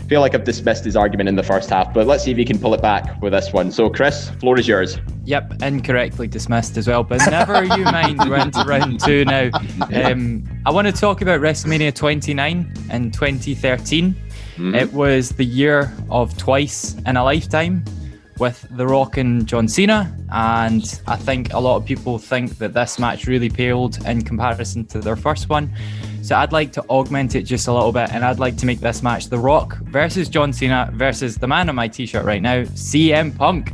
feel 0.10 0.22
like 0.22 0.34
I've 0.34 0.43
dismissed 0.43 0.84
his 0.84 0.95
argument 0.95 1.30
in 1.30 1.36
the 1.36 1.43
first 1.43 1.70
half, 1.70 1.93
but 1.93 2.07
let's 2.07 2.24
see 2.24 2.32
if 2.32 2.38
he 2.38 2.43
can 2.43 2.57
pull 2.57 2.74
it 2.74 2.82
back 2.82 3.22
with 3.22 3.32
this 3.32 3.53
one. 3.53 3.72
So, 3.72 3.91
Chris, 3.91 4.32
floor 4.32 4.57
is 4.57 4.68
yours. 4.68 4.97
Yep, 5.26 5.62
incorrectly 5.62 6.28
dismissed 6.28 6.76
as 6.78 6.88
well. 6.88 7.03
But 7.03 7.22
never 7.30 7.64
you 7.64 7.84
mind. 7.84 8.18
We're 8.28 8.39
into 8.39 8.64
round 8.64 8.99
two 8.99 9.24
now. 9.24 9.51
Um, 9.93 10.43
I 10.66 10.72
want 10.72 10.88
to 10.88 10.93
talk 10.93 11.22
about 11.22 11.39
WrestleMania 11.39 11.93
29 11.93 12.74
in 12.91 13.12
2013. 13.12 14.16
It 14.76 14.91
was 14.91 15.30
the 15.30 15.45
year 15.45 15.93
of 16.10 16.36
twice 16.38 16.95
in 17.05 17.16
a 17.16 17.24
lifetime 17.24 17.86
with 18.39 18.66
The 18.72 18.86
Rock 18.86 19.18
and 19.18 19.47
John 19.47 19.68
Cena. 19.68 20.14
And 20.32 21.01
I 21.07 21.16
think 21.16 21.53
a 21.53 21.60
lot 21.60 21.78
of 21.78 21.86
people 21.86 22.18
think 22.18 22.57
that 22.57 22.74
this 22.74 22.99
match 22.99 23.28
really 23.28 23.49
paled 23.49 24.03
in 24.05 24.24
comparison 24.24 24.86
to 24.88 24.99
their 24.99 25.16
first 25.16 25.49
one. 25.49 25.74
So 26.22 26.36
I'd 26.36 26.52
like 26.52 26.72
to 26.74 26.84
augment 26.90 27.36
it 27.36 27.44
just 27.44 27.68
a 27.68 27.74
little 27.74 27.92
bit, 27.92 28.12
and 28.12 28.24
I'd 28.24 28.40
like 28.40 28.58
to 28.58 28.66
make 28.66 28.80
this 28.80 29.02
match 29.02 29.30
The 29.30 29.40
Rock 29.40 29.78
versus 29.78 30.30
John 30.30 30.54
Cena 30.54 30.90
versus 30.94 31.38
the 31.38 31.48
man 31.48 31.70
on 31.70 31.76
my 31.76 31.88
t-shirt 31.88 32.26
right 32.26 32.42
now, 32.42 32.64
CM 32.64 33.36
Punk. 33.36 33.74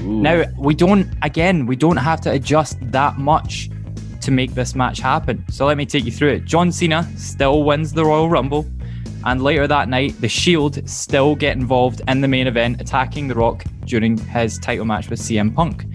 Now 0.00 0.44
we 0.58 0.74
don't 0.74 1.08
again 1.22 1.64
we 1.64 1.74
don't 1.74 1.96
have 1.96 2.20
to 2.22 2.32
adjust 2.32 2.76
that 2.92 3.18
much 3.18 3.70
to 4.20 4.30
make 4.30 4.54
this 4.54 4.74
match 4.74 4.98
happen. 4.98 5.44
So 5.50 5.64
let 5.66 5.76
me 5.76 5.86
take 5.86 6.04
you 6.04 6.12
through 6.12 6.30
it. 6.30 6.44
John 6.44 6.70
Cena 6.72 7.08
still 7.16 7.62
wins 7.62 7.92
the 7.92 8.04
Royal 8.04 8.28
Rumble, 8.28 8.66
and 9.24 9.42
later 9.42 9.66
that 9.66 9.88
night, 9.88 10.20
the 10.20 10.28
Shield 10.28 10.88
still 10.88 11.34
get 11.34 11.56
involved 11.56 12.02
in 12.08 12.20
the 12.20 12.28
main 12.28 12.46
event, 12.46 12.80
attacking 12.80 13.28
The 13.28 13.34
Rock 13.34 13.64
during 13.84 14.18
his 14.18 14.58
title 14.58 14.84
match 14.84 15.08
with 15.08 15.20
CM 15.20 15.54
Punk. 15.54 15.86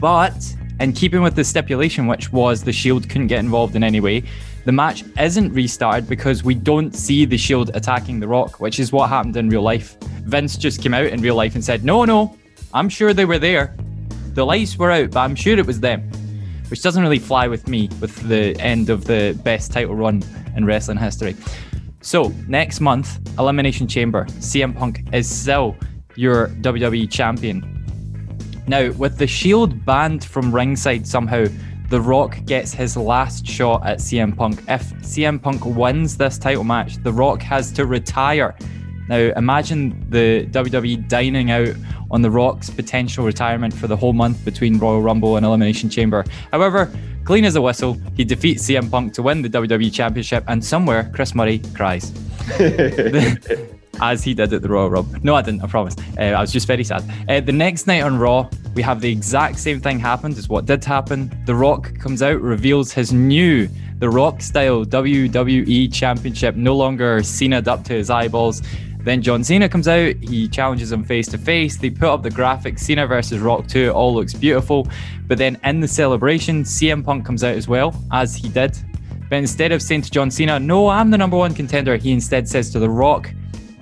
But 0.00 0.54
in 0.80 0.92
keeping 0.92 1.22
with 1.22 1.36
the 1.36 1.44
stipulation, 1.44 2.06
which 2.06 2.32
was 2.32 2.64
the 2.64 2.72
Shield 2.72 3.08
couldn't 3.08 3.28
get 3.28 3.38
involved 3.38 3.76
in 3.76 3.84
any 3.84 4.00
way, 4.00 4.24
the 4.64 4.72
match 4.72 5.04
isn't 5.18 5.52
restarted 5.52 6.08
because 6.08 6.42
we 6.42 6.54
don't 6.54 6.94
see 6.94 7.24
the 7.24 7.36
Shield 7.36 7.70
attacking 7.74 8.20
The 8.20 8.28
Rock, 8.28 8.60
which 8.60 8.80
is 8.80 8.92
what 8.92 9.08
happened 9.08 9.36
in 9.36 9.48
real 9.50 9.62
life. 9.62 9.96
Vince 10.24 10.56
just 10.56 10.80
came 10.80 10.94
out 10.94 11.06
in 11.06 11.20
real 11.20 11.34
life 11.34 11.54
and 11.54 11.64
said, 11.64 11.84
No, 11.84 12.04
no, 12.04 12.36
I'm 12.72 12.88
sure 12.88 13.12
they 13.12 13.26
were 13.26 13.38
there. 13.38 13.76
The 14.32 14.44
lights 14.44 14.76
were 14.78 14.90
out, 14.90 15.10
but 15.10 15.20
I'm 15.20 15.34
sure 15.34 15.58
it 15.58 15.66
was 15.66 15.80
them. 15.80 16.10
Which 16.68 16.82
doesn't 16.82 17.02
really 17.02 17.18
fly 17.18 17.46
with 17.46 17.68
me 17.68 17.88
with 18.00 18.16
the 18.26 18.58
end 18.58 18.88
of 18.88 19.04
the 19.04 19.38
best 19.44 19.70
title 19.70 19.94
run 19.94 20.22
in 20.56 20.64
wrestling 20.64 20.98
history. 20.98 21.36
So, 22.00 22.32
next 22.48 22.80
month, 22.80 23.18
Elimination 23.38 23.86
Chamber, 23.86 24.24
CM 24.24 24.76
Punk 24.76 25.04
is 25.12 25.28
still 25.28 25.76
your 26.16 26.48
WWE 26.48 27.10
champion. 27.10 27.70
Now, 28.66 28.92
with 28.92 29.18
the 29.18 29.26
Shield 29.26 29.84
banned 29.84 30.24
from 30.24 30.54
ringside 30.54 31.06
somehow, 31.06 31.46
The 31.88 32.00
Rock 32.00 32.38
gets 32.46 32.72
his 32.72 32.96
last 32.96 33.46
shot 33.46 33.86
at 33.86 33.98
CM 33.98 34.36
Punk. 34.36 34.60
If 34.68 34.92
CM 35.02 35.40
Punk 35.40 35.64
wins 35.64 36.16
this 36.16 36.38
title 36.38 36.64
match, 36.64 36.96
The 37.02 37.12
Rock 37.12 37.42
has 37.42 37.70
to 37.72 37.84
retire. 37.84 38.56
Now, 39.08 39.18
imagine 39.36 40.04
the 40.08 40.46
WWE 40.50 41.08
dining 41.08 41.50
out 41.50 41.74
on 42.10 42.22
The 42.22 42.30
Rock's 42.30 42.70
potential 42.70 43.24
retirement 43.24 43.74
for 43.74 43.86
the 43.86 43.96
whole 43.96 44.14
month 44.14 44.44
between 44.44 44.78
Royal 44.78 45.02
Rumble 45.02 45.36
and 45.36 45.44
Elimination 45.44 45.90
Chamber. 45.90 46.24
However, 46.50 46.90
clean 47.24 47.44
as 47.44 47.56
a 47.56 47.60
whistle, 47.60 47.98
he 48.14 48.24
defeats 48.24 48.66
CM 48.66 48.90
Punk 48.90 49.12
to 49.14 49.22
win 49.22 49.42
the 49.42 49.50
WWE 49.50 49.92
Championship, 49.92 50.44
and 50.48 50.64
somewhere 50.64 51.10
Chris 51.14 51.34
Murray 51.34 51.60
cries. 51.74 52.12
as 54.00 54.24
he 54.24 54.34
did 54.34 54.52
at 54.52 54.62
the 54.62 54.68
Royal 54.68 54.90
Rumble. 54.90 55.18
No, 55.22 55.34
I 55.34 55.42
didn't. 55.42 55.62
I 55.62 55.66
promise. 55.66 55.96
Uh, 56.18 56.22
I 56.22 56.40
was 56.40 56.52
just 56.52 56.66
very 56.66 56.84
sad. 56.84 57.04
Uh, 57.28 57.40
the 57.40 57.52
next 57.52 57.86
night 57.86 58.02
on 58.02 58.18
Raw, 58.18 58.48
we 58.74 58.82
have 58.82 59.00
the 59.00 59.10
exact 59.10 59.58
same 59.58 59.80
thing 59.80 59.98
happened 59.98 60.36
as 60.38 60.48
what 60.48 60.66
did 60.66 60.84
happen. 60.84 61.32
The 61.46 61.54
Rock 61.54 61.96
comes 61.98 62.22
out, 62.22 62.40
reveals 62.40 62.92
his 62.92 63.12
new 63.12 63.68
The 63.98 64.08
Rock 64.08 64.40
style 64.40 64.84
WWE 64.84 65.92
Championship, 65.92 66.56
no 66.56 66.74
longer 66.76 67.20
Cena'd 67.22 67.68
up 67.68 67.84
to 67.84 67.92
his 67.92 68.10
eyeballs. 68.10 68.62
Then 69.04 69.20
John 69.20 69.44
Cena 69.44 69.68
comes 69.68 69.86
out, 69.86 70.16
he 70.16 70.48
challenges 70.48 70.90
him 70.90 71.04
face 71.04 71.28
to 71.28 71.38
face. 71.38 71.76
They 71.76 71.90
put 71.90 72.08
up 72.08 72.22
the 72.22 72.30
graphic 72.30 72.78
Cena 72.78 73.06
versus 73.06 73.38
Rock 73.38 73.66
2, 73.66 73.88
it 73.88 73.88
all 73.90 74.14
looks 74.14 74.32
beautiful. 74.32 74.88
But 75.26 75.36
then 75.36 75.58
in 75.62 75.80
the 75.80 75.88
celebration, 75.88 76.64
CM 76.64 77.04
Punk 77.04 77.26
comes 77.26 77.44
out 77.44 77.54
as 77.54 77.68
well, 77.68 77.94
as 78.12 78.34
he 78.34 78.48
did. 78.48 78.76
But 79.28 79.36
instead 79.36 79.72
of 79.72 79.82
saying 79.82 80.02
to 80.02 80.10
John 80.10 80.30
Cena, 80.30 80.58
No, 80.58 80.88
I'm 80.88 81.10
the 81.10 81.18
number 81.18 81.36
one 81.36 81.54
contender, 81.54 81.96
he 81.96 82.12
instead 82.12 82.48
says 82.48 82.70
to 82.70 82.78
The 82.78 82.88
Rock, 82.88 83.30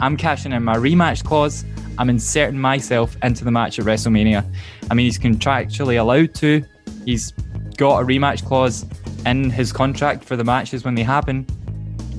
I'm 0.02 0.16
cashing 0.16 0.50
in 0.50 0.64
my 0.64 0.74
rematch 0.74 1.24
clause. 1.24 1.64
I'm 1.96 2.10
inserting 2.10 2.58
myself 2.58 3.16
into 3.22 3.44
the 3.44 3.52
match 3.52 3.78
at 3.78 3.84
WrestleMania. 3.84 4.44
I 4.90 4.94
mean, 4.94 5.06
he's 5.06 5.16
contractually 5.16 6.00
allowed 6.00 6.34
to. 6.34 6.64
He's 7.04 7.30
got 7.76 8.02
a 8.02 8.04
rematch 8.04 8.44
clause 8.44 8.84
in 9.26 9.48
his 9.48 9.72
contract 9.72 10.24
for 10.24 10.34
the 10.34 10.42
matches 10.42 10.84
when 10.84 10.96
they 10.96 11.04
happen, 11.04 11.46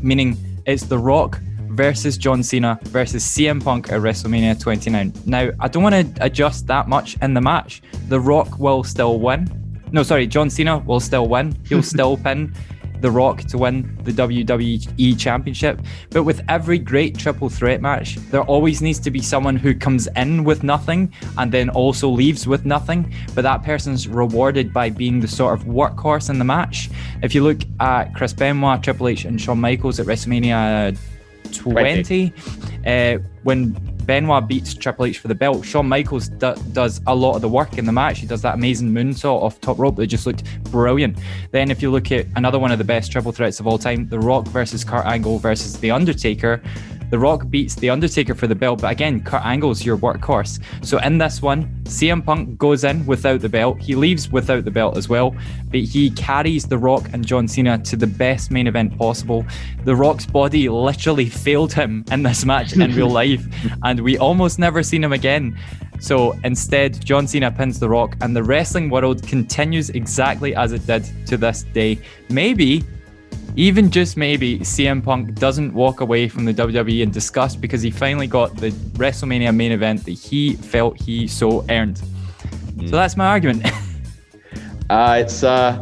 meaning 0.01 0.37
it's 0.65 0.83
The 0.83 0.97
Rock 0.97 1.41
versus 1.71 2.17
John 2.17 2.41
Cena 2.41 2.79
versus 2.83 3.25
CM 3.25 3.61
Punk 3.61 3.91
at 3.91 3.99
WrestleMania 3.99 4.57
29. 4.57 5.11
Now, 5.25 5.49
I 5.59 5.67
don't 5.67 5.83
want 5.83 6.15
to 6.15 6.25
adjust 6.25 6.67
that 6.67 6.87
much 6.87 7.17
in 7.21 7.33
the 7.33 7.41
match. 7.41 7.81
The 8.07 8.19
Rock 8.19 8.59
will 8.59 8.85
still 8.85 9.19
win. 9.19 9.49
No, 9.91 10.03
sorry, 10.03 10.25
John 10.25 10.49
Cena 10.49 10.77
will 10.77 11.01
still 11.01 11.27
win. 11.27 11.53
He'll 11.67 11.83
still 11.95 12.15
pin 12.15 12.55
The 13.03 13.11
Rock 13.11 13.41
to 13.49 13.57
win 13.57 13.99
the 14.03 14.13
WWE 14.13 15.19
Championship. 15.19 15.81
But 16.09 16.23
with 16.23 16.39
every 16.47 16.79
great 16.79 17.17
triple 17.17 17.49
threat 17.49 17.81
match, 17.81 18.15
there 18.31 18.43
always 18.43 18.81
needs 18.81 18.97
to 18.99 19.11
be 19.11 19.21
someone 19.21 19.57
who 19.57 19.75
comes 19.75 20.07
in 20.15 20.45
with 20.45 20.63
nothing 20.63 21.13
and 21.37 21.51
then 21.51 21.69
also 21.69 22.07
leaves 22.07 22.47
with 22.47 22.65
nothing. 22.65 23.13
But 23.35 23.41
that 23.41 23.61
person's 23.61 24.07
rewarded 24.07 24.71
by 24.71 24.89
being 24.89 25.19
the 25.19 25.27
sort 25.27 25.59
of 25.59 25.65
workhorse 25.65 26.29
in 26.29 26.39
the 26.39 26.45
match. 26.45 26.89
If 27.21 27.35
you 27.35 27.43
look 27.43 27.59
at 27.81 28.15
Chris 28.15 28.31
Benoit, 28.31 28.81
Triple 28.81 29.09
H, 29.09 29.25
and 29.25 29.39
Shawn 29.39 29.59
Michaels 29.59 29.99
at 29.99 30.05
WrestleMania 30.05 30.97
20, 31.53 32.33
uh, 32.85 33.17
when 33.43 33.71
Benoit 34.05 34.47
beats 34.47 34.73
Triple 34.73 35.05
H 35.05 35.19
for 35.19 35.27
the 35.27 35.35
belt, 35.35 35.65
Shawn 35.65 35.87
Michaels 35.87 36.27
do- 36.27 36.55
does 36.73 37.01
a 37.07 37.15
lot 37.15 37.35
of 37.35 37.41
the 37.41 37.49
work 37.49 37.77
in 37.77 37.85
the 37.85 37.91
match. 37.91 38.19
He 38.19 38.27
does 38.27 38.41
that 38.41 38.55
amazing 38.55 38.91
moonsault 38.91 39.41
off 39.41 39.61
top 39.61 39.79
rope 39.79 39.95
that 39.95 40.07
just 40.07 40.25
looked 40.25 40.43
brilliant. 40.65 41.17
Then, 41.51 41.71
if 41.71 41.81
you 41.81 41.89
look 41.91 42.11
at 42.11 42.25
another 42.35 42.59
one 42.59 42.71
of 42.71 42.77
the 42.77 42.83
best 42.83 43.11
triple 43.11 43.31
threats 43.31 43.59
of 43.59 43.67
all 43.67 43.77
time, 43.77 44.09
The 44.09 44.19
Rock 44.19 44.47
versus 44.47 44.83
Kurt 44.83 45.05
Angle 45.05 45.39
versus 45.39 45.79
The 45.79 45.91
Undertaker. 45.91 46.61
The 47.13 47.19
Rock 47.19 47.47
beats 47.47 47.75
The 47.75 47.91
Undertaker 47.91 48.33
for 48.33 48.47
the 48.47 48.55
belt, 48.55 48.81
but 48.81 48.91
again, 48.91 49.21
Kurt 49.21 49.45
Angle's 49.45 49.85
your 49.85 49.97
workhorse. 49.97 50.59
So 50.83 50.97
in 50.97 51.19
this 51.19 51.43
one, 51.43 51.65
CM 51.83 52.25
Punk 52.25 52.57
goes 52.57 52.83
in 52.83 53.05
without 53.05 53.41
the 53.41 53.49
belt. 53.49 53.79
He 53.79 53.93
leaves 53.93 54.31
without 54.31 54.65
the 54.65 54.71
belt 54.71 54.97
as 54.97 55.09
well, 55.09 55.35
but 55.69 55.81
he 55.81 56.09
carries 56.09 56.65
The 56.65 56.79
Rock 56.79 57.07
and 57.13 57.23
John 57.23 57.47
Cena 57.47 57.77
to 57.77 57.95
the 57.95 58.07
best 58.07 58.49
main 58.49 58.65
event 58.65 58.97
possible. 58.97 59.45
The 59.83 59.95
Rock's 59.95 60.25
body 60.25 60.69
literally 60.69 61.29
failed 61.29 61.71
him 61.71 62.03
in 62.11 62.23
this 62.23 62.45
match 62.45 62.73
in 62.73 62.95
real 62.95 63.09
life, 63.21 63.45
and 63.83 63.99
we 63.99 64.17
almost 64.17 64.57
never 64.57 64.81
seen 64.81 65.03
him 65.03 65.13
again. 65.13 65.55
So 65.99 66.31
instead, 66.43 67.05
John 67.05 67.27
Cena 67.27 67.51
pins 67.51 67.77
The 67.77 67.89
Rock, 67.89 68.17
and 68.21 68.35
the 68.35 68.41
wrestling 68.41 68.89
world 68.89 69.21
continues 69.21 69.91
exactly 69.91 70.55
as 70.55 70.71
it 70.71 70.87
did 70.87 71.07
to 71.27 71.37
this 71.37 71.61
day. 71.61 71.99
Maybe, 72.29 72.83
even 73.55 73.91
just 73.91 74.17
maybe, 74.17 74.59
CM 74.59 75.03
Punk 75.03 75.35
doesn't 75.35 75.73
walk 75.73 76.01
away 76.01 76.27
from 76.27 76.45
the 76.45 76.53
WWE 76.53 77.01
in 77.01 77.11
disgust 77.11 77.61
because 77.61 77.81
he 77.81 77.91
finally 77.91 78.27
got 78.27 78.55
the 78.57 78.71
WrestleMania 78.97 79.55
main 79.55 79.71
event 79.71 80.05
that 80.05 80.11
he 80.11 80.53
felt 80.55 80.99
he 80.99 81.27
so 81.27 81.65
earned. 81.69 82.01
So 82.85 82.91
that's 82.91 83.15
my 83.15 83.27
argument. 83.27 83.65
Uh, 84.89 85.17
it's 85.21 85.41
a 85.41 85.81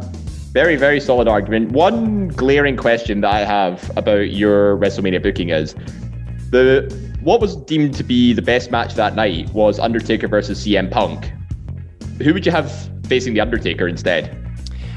very, 0.52 0.76
very 0.76 1.00
solid 1.00 1.28
argument. 1.28 1.72
One 1.72 2.28
glaring 2.28 2.76
question 2.76 3.20
that 3.22 3.34
I 3.34 3.40
have 3.40 3.90
about 3.96 4.30
your 4.30 4.78
WrestleMania 4.78 5.22
booking 5.22 5.50
is 5.50 5.74
the 6.50 6.88
what 7.20 7.40
was 7.40 7.56
deemed 7.56 7.94
to 7.96 8.04
be 8.04 8.32
the 8.32 8.42
best 8.42 8.70
match 8.70 8.94
that 8.94 9.14
night 9.14 9.50
was 9.50 9.78
Undertaker 9.78 10.28
versus 10.28 10.64
CM 10.64 10.90
Punk. 10.90 11.30
Who 12.22 12.32
would 12.32 12.46
you 12.46 12.52
have 12.52 12.72
facing 13.06 13.34
the 13.34 13.40
Undertaker 13.40 13.86
instead? 13.86 14.38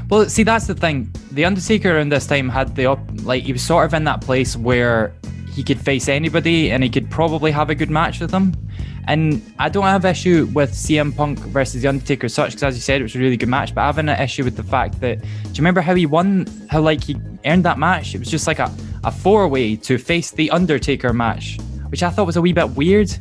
Well, 0.08 0.28
see, 0.28 0.44
that's 0.44 0.66
the 0.66 0.74
thing. 0.74 1.12
The 1.36 1.44
Undertaker 1.44 1.94
around 1.94 2.08
this 2.08 2.26
time 2.26 2.48
had 2.48 2.74
the 2.76 2.86
op- 2.86 3.10
like 3.24 3.42
he 3.42 3.52
was 3.52 3.60
sort 3.60 3.84
of 3.84 3.92
in 3.92 4.04
that 4.04 4.22
place 4.22 4.56
where 4.56 5.12
he 5.52 5.62
could 5.62 5.78
face 5.78 6.08
anybody 6.08 6.70
and 6.70 6.82
he 6.82 6.88
could 6.88 7.10
probably 7.10 7.50
have 7.50 7.68
a 7.68 7.74
good 7.74 7.90
match 7.90 8.20
with 8.20 8.30
them. 8.30 8.54
And 9.06 9.42
I 9.58 9.68
don't 9.68 9.84
have 9.84 10.06
issue 10.06 10.48
with 10.54 10.72
CM 10.72 11.14
Punk 11.14 11.38
versus 11.40 11.82
the 11.82 11.88
Undertaker 11.88 12.30
such 12.30 12.52
because, 12.52 12.62
as 12.62 12.74
you 12.76 12.80
said, 12.80 13.02
it 13.02 13.02
was 13.02 13.14
a 13.14 13.18
really 13.18 13.36
good 13.36 13.50
match. 13.50 13.74
But 13.74 13.82
I 13.82 13.86
have 13.86 13.98
an 13.98 14.08
issue 14.08 14.44
with 14.44 14.56
the 14.56 14.62
fact 14.62 14.98
that 15.00 15.20
do 15.20 15.26
you 15.26 15.58
remember 15.58 15.82
how 15.82 15.94
he 15.94 16.06
won? 16.06 16.46
How 16.70 16.80
like 16.80 17.04
he 17.04 17.16
earned 17.44 17.66
that 17.66 17.78
match? 17.78 18.14
It 18.14 18.18
was 18.18 18.30
just 18.30 18.46
like 18.46 18.58
a 18.58 18.74
a 19.04 19.12
four 19.12 19.46
way 19.46 19.76
to 19.76 19.98
face 19.98 20.30
the 20.30 20.50
Undertaker 20.50 21.12
match, 21.12 21.58
which 21.90 22.02
I 22.02 22.08
thought 22.08 22.24
was 22.24 22.36
a 22.36 22.40
wee 22.40 22.54
bit 22.54 22.70
weird, 22.70 23.14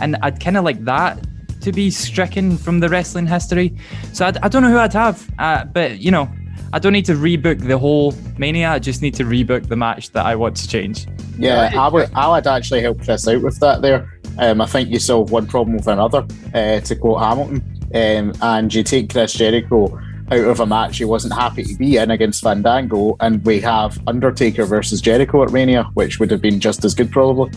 and 0.00 0.16
I'd 0.22 0.40
kind 0.40 0.56
of 0.56 0.64
like 0.64 0.84
that 0.86 1.24
to 1.60 1.70
be 1.70 1.92
stricken 1.92 2.58
from 2.58 2.80
the 2.80 2.88
wrestling 2.88 3.28
history. 3.28 3.76
So 4.12 4.26
I, 4.26 4.32
I 4.42 4.48
don't 4.48 4.64
know 4.64 4.70
who 4.70 4.78
I'd 4.78 4.92
have, 4.92 5.30
uh, 5.38 5.66
but 5.66 6.00
you 6.00 6.10
know, 6.10 6.28
I 6.72 6.78
don't 6.78 6.92
need 6.92 7.06
to 7.06 7.14
rebook 7.14 7.66
the 7.66 7.78
whole 7.78 8.14
Mania. 8.38 8.70
I 8.70 8.78
just 8.78 9.02
need 9.02 9.14
to 9.14 9.24
rebook 9.24 9.68
the 9.68 9.76
match 9.76 10.10
that 10.10 10.24
I 10.24 10.36
want 10.36 10.56
to 10.58 10.68
change. 10.68 11.06
Yeah, 11.38 11.72
I 11.76 11.88
would. 11.88 12.10
I 12.14 12.28
would 12.28 12.46
actually 12.46 12.82
help 12.82 13.02
Chris 13.02 13.26
out 13.26 13.42
with 13.42 13.58
that. 13.60 13.82
There, 13.82 14.20
um, 14.38 14.60
I 14.60 14.66
think 14.66 14.88
you 14.88 14.98
solve 14.98 15.32
one 15.32 15.46
problem 15.46 15.76
with 15.76 15.88
another. 15.88 16.26
Uh, 16.54 16.80
to 16.80 16.96
quote 16.96 17.20
Hamilton, 17.20 17.62
um, 17.94 18.32
and 18.42 18.72
you 18.72 18.82
take 18.82 19.10
Chris 19.10 19.32
Jericho 19.32 19.98
out 20.32 20.44
of 20.44 20.60
a 20.60 20.66
match 20.66 20.98
he 20.98 21.04
wasn't 21.04 21.32
happy 21.32 21.64
to 21.64 21.74
be 21.74 21.96
in 21.96 22.10
against 22.10 22.42
Fandango, 22.42 23.16
and 23.20 23.44
we 23.44 23.60
have 23.60 23.98
Undertaker 24.06 24.64
versus 24.64 25.00
Jericho 25.00 25.42
at 25.42 25.52
Mania, 25.52 25.84
which 25.94 26.20
would 26.20 26.30
have 26.30 26.40
been 26.40 26.60
just 26.60 26.84
as 26.84 26.94
good, 26.94 27.10
probably. 27.10 27.50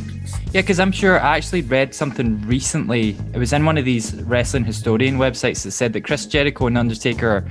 Yeah, 0.51 0.61
because 0.61 0.79
I'm 0.79 0.91
sure 0.91 1.19
I 1.19 1.37
actually 1.37 1.61
read 1.61 1.93
something 1.93 2.41
recently. 2.47 3.15
It 3.33 3.37
was 3.37 3.53
in 3.53 3.65
one 3.65 3.77
of 3.77 3.85
these 3.85 4.15
wrestling 4.23 4.65
historian 4.65 5.17
websites 5.17 5.63
that 5.63 5.71
said 5.71 5.93
that 5.93 6.01
Chris 6.01 6.25
Jericho 6.25 6.67
and 6.67 6.77
Undertaker 6.77 7.47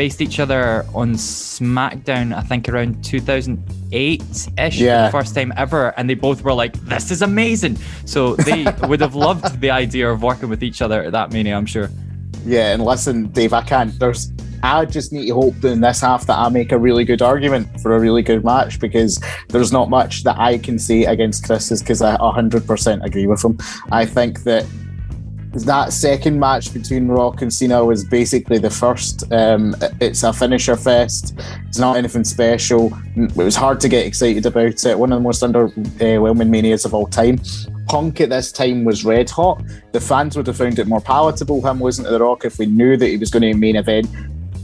faced 0.00 0.22
each 0.22 0.40
other 0.40 0.86
on 0.94 1.12
SmackDown, 1.12 2.34
I 2.34 2.40
think 2.40 2.70
around 2.70 3.04
2008 3.04 4.22
ish, 4.56 4.78
Yeah. 4.80 5.04
the 5.04 5.12
first 5.12 5.34
time 5.34 5.52
ever. 5.58 5.92
And 5.98 6.08
they 6.08 6.14
both 6.14 6.42
were 6.42 6.54
like, 6.54 6.72
this 6.88 7.10
is 7.10 7.20
amazing. 7.20 7.76
So 8.06 8.34
they 8.34 8.64
would 8.88 9.02
have 9.02 9.14
loved 9.14 9.60
the 9.60 9.70
idea 9.70 10.08
of 10.10 10.22
working 10.22 10.48
with 10.48 10.62
each 10.62 10.80
other 10.80 11.02
at 11.02 11.12
that 11.12 11.32
Mania, 11.32 11.54
I'm 11.54 11.66
sure. 11.66 11.90
Yeah, 12.46 12.72
and 12.72 12.82
listen, 12.82 13.26
Dave, 13.26 13.52
I 13.52 13.60
can't. 13.62 13.92
There's. 13.98 14.32
I 14.62 14.86
just 14.86 15.12
need 15.12 15.26
to 15.26 15.34
hope 15.34 15.54
that 15.60 15.68
in 15.72 15.82
this 15.82 16.00
half 16.00 16.26
that 16.28 16.38
I 16.38 16.48
make 16.48 16.72
a 16.72 16.78
really 16.78 17.04
good 17.04 17.20
argument 17.20 17.68
for 17.82 17.94
a 17.94 18.00
really 18.00 18.22
good 18.22 18.42
match 18.42 18.80
because 18.80 19.22
there's 19.48 19.70
not 19.70 19.90
much 19.90 20.22
that 20.24 20.38
I 20.38 20.56
can 20.56 20.78
say 20.78 21.04
against 21.04 21.44
Chris's 21.44 21.82
because 21.82 22.00
I 22.00 22.16
100% 22.16 23.04
agree 23.04 23.26
with 23.26 23.44
him. 23.44 23.58
I 23.92 24.06
think 24.06 24.44
that 24.44 24.64
that 25.52 25.92
second 25.92 26.38
match 26.38 26.72
between 26.72 27.08
Rock 27.08 27.42
and 27.42 27.52
Cena 27.52 27.84
was 27.84 28.04
basically 28.04 28.58
the 28.58 28.70
first. 28.70 29.30
Um, 29.32 29.74
it's 30.00 30.22
a 30.22 30.32
finisher 30.32 30.76
fest. 30.76 31.34
It's 31.66 31.78
not 31.78 31.96
anything 31.96 32.24
special. 32.24 32.96
It 33.16 33.34
was 33.34 33.56
hard 33.56 33.80
to 33.80 33.88
get 33.88 34.06
excited 34.06 34.46
about 34.46 34.84
it. 34.84 34.98
One 34.98 35.12
of 35.12 35.18
the 35.18 35.22
most 35.22 35.42
underwhelming 35.42 36.50
manias 36.50 36.84
of 36.84 36.94
all 36.94 37.06
time. 37.06 37.40
Punk 37.88 38.20
at 38.20 38.30
this 38.30 38.52
time 38.52 38.84
was 38.84 39.04
red 39.04 39.28
hot. 39.28 39.62
The 39.90 40.00
fans 40.00 40.36
would 40.36 40.46
have 40.46 40.56
found 40.56 40.78
it 40.78 40.86
more 40.86 41.00
palatable 41.00 41.66
him 41.66 41.82
losing 41.82 42.04
to 42.04 42.10
The 42.10 42.20
Rock 42.20 42.44
if 42.44 42.58
we 42.58 42.66
knew 42.66 42.96
that 42.96 43.08
he 43.08 43.16
was 43.16 43.30
going 43.30 43.42
to 43.42 43.54
main 43.54 43.74
event. 43.74 44.08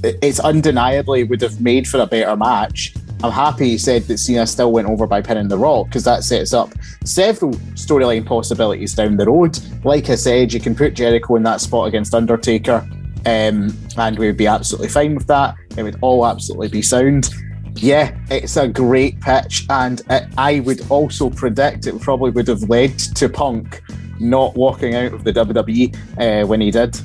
It's 0.04 0.38
undeniably 0.38 1.24
would 1.24 1.42
have 1.42 1.60
made 1.60 1.88
for 1.88 1.98
a 1.98 2.06
better 2.06 2.36
match. 2.36 2.94
I'm 3.22 3.32
happy 3.32 3.70
he 3.70 3.78
said 3.78 4.02
that 4.04 4.18
Cena 4.18 4.46
still 4.46 4.72
went 4.72 4.88
over 4.88 5.06
by 5.06 5.22
pinning 5.22 5.48
The 5.48 5.56
Rock 5.56 5.86
because 5.86 6.04
that 6.04 6.22
sets 6.22 6.52
up 6.52 6.72
several 7.04 7.52
storyline 7.74 8.26
possibilities 8.26 8.94
down 8.94 9.16
the 9.16 9.26
road. 9.26 9.58
Like 9.84 10.10
I 10.10 10.16
said, 10.16 10.52
you 10.52 10.60
can 10.60 10.74
put 10.74 10.94
Jericho 10.94 11.36
in 11.36 11.42
that 11.44 11.60
spot 11.60 11.88
against 11.88 12.14
Undertaker, 12.14 12.86
um, 13.24 13.74
and 13.96 14.18
we 14.18 14.26
would 14.26 14.36
be 14.36 14.46
absolutely 14.46 14.88
fine 14.88 15.14
with 15.14 15.26
that. 15.28 15.54
It 15.76 15.82
would 15.82 15.98
all 16.02 16.26
absolutely 16.26 16.68
be 16.68 16.82
sound. 16.82 17.30
Yeah, 17.74 18.16
it's 18.30 18.56
a 18.56 18.68
great 18.68 19.20
pitch, 19.20 19.66
and 19.70 20.02
it, 20.10 20.28
I 20.36 20.60
would 20.60 20.90
also 20.90 21.30
predict 21.30 21.86
it 21.86 21.98
probably 22.00 22.30
would 22.30 22.48
have 22.48 22.68
led 22.68 22.98
to 22.98 23.28
Punk 23.28 23.82
not 24.20 24.54
walking 24.54 24.94
out 24.94 25.12
of 25.12 25.24
the 25.24 25.32
WWE 25.32 25.96
uh, 26.18 26.46
when 26.46 26.60
he 26.60 26.70
did. 26.70 26.96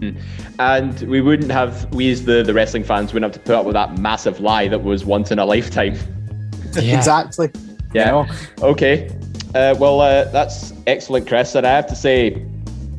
And 0.58 1.00
we 1.02 1.20
wouldn't 1.20 1.52
have, 1.52 1.92
we 1.94 2.10
as 2.10 2.24
the, 2.24 2.42
the 2.42 2.52
wrestling 2.52 2.82
fans 2.82 3.12
wouldn't 3.12 3.32
have 3.32 3.40
to 3.40 3.46
put 3.46 3.54
up 3.54 3.64
with 3.64 3.74
that 3.74 3.98
massive 3.98 4.40
lie 4.40 4.66
that 4.66 4.82
was 4.82 5.04
once 5.04 5.30
in 5.30 5.38
a 5.38 5.44
lifetime. 5.44 5.96
Yeah. 6.74 6.98
Exactly. 6.98 7.50
Yeah. 7.94 8.04
You 8.04 8.28
know? 8.28 8.34
Okay. 8.70 9.08
Uh, 9.54 9.74
well, 9.78 10.00
uh, 10.00 10.24
that's 10.24 10.74
excellent, 10.86 11.26
Chris. 11.26 11.54
And 11.54 11.66
I 11.66 11.70
have 11.70 11.86
to 11.86 11.96
say, 11.96 12.46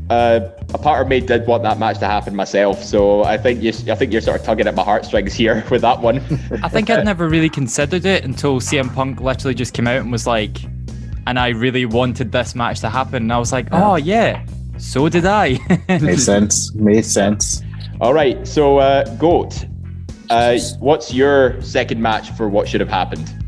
uh, 0.10 0.50
a 0.74 0.78
part 0.78 1.02
of 1.02 1.08
me 1.08 1.20
did 1.20 1.46
want 1.46 1.64
that 1.64 1.78
match 1.78 2.00
to 2.00 2.08
happen 2.08 2.36
myself. 2.36 2.84
So 2.84 3.24
I 3.24 3.38
think 3.38 3.62
you, 3.62 3.70
I 3.92 3.96
think 3.96 4.12
you're 4.12 4.22
sort 4.22 4.40
of 4.40 4.46
tugging 4.46 4.68
at 4.68 4.76
my 4.76 4.84
heartstrings 4.84 5.34
here 5.34 5.64
with 5.72 5.82
that 5.82 6.02
one. 6.02 6.18
I 6.64 6.70
think 6.70 6.90
I'd 6.90 7.06
never 7.06 7.30
really 7.30 7.50
considered 7.50 8.06
it 8.06 8.24
until 8.24 8.60
CM 8.60 8.94
Punk 8.94 9.22
literally 9.22 9.54
just 9.54 9.74
came 9.74 9.88
out 9.88 10.02
and 10.02 10.12
was 10.12 10.26
like, 10.26 10.58
and 11.28 11.38
I 11.38 11.50
really 11.50 11.86
wanted 11.86 12.32
this 12.32 12.56
match 12.56 12.80
to 12.82 12.90
happen. 12.90 13.24
And 13.24 13.34
I 13.34 13.38
was 13.38 13.52
like, 13.52 13.68
oh, 13.72 13.96
yeah, 13.96 14.44
so 14.80 15.10
did 15.10 15.26
I. 15.26 15.60
Made 15.90 16.20
sense. 16.20 16.74
Made 16.74 17.06
sense. 17.06 17.62
All 18.02 18.14
right. 18.14 18.48
So, 18.48 18.80
uh, 18.80 19.04
Goat, 19.16 19.66
uh, 20.30 20.58
what's 20.80 21.14
your 21.14 21.62
second 21.62 22.02
match 22.02 22.32
for 22.32 22.50
what 22.50 22.68
should 22.68 22.82
have 22.82 22.90
happened? 22.90 23.40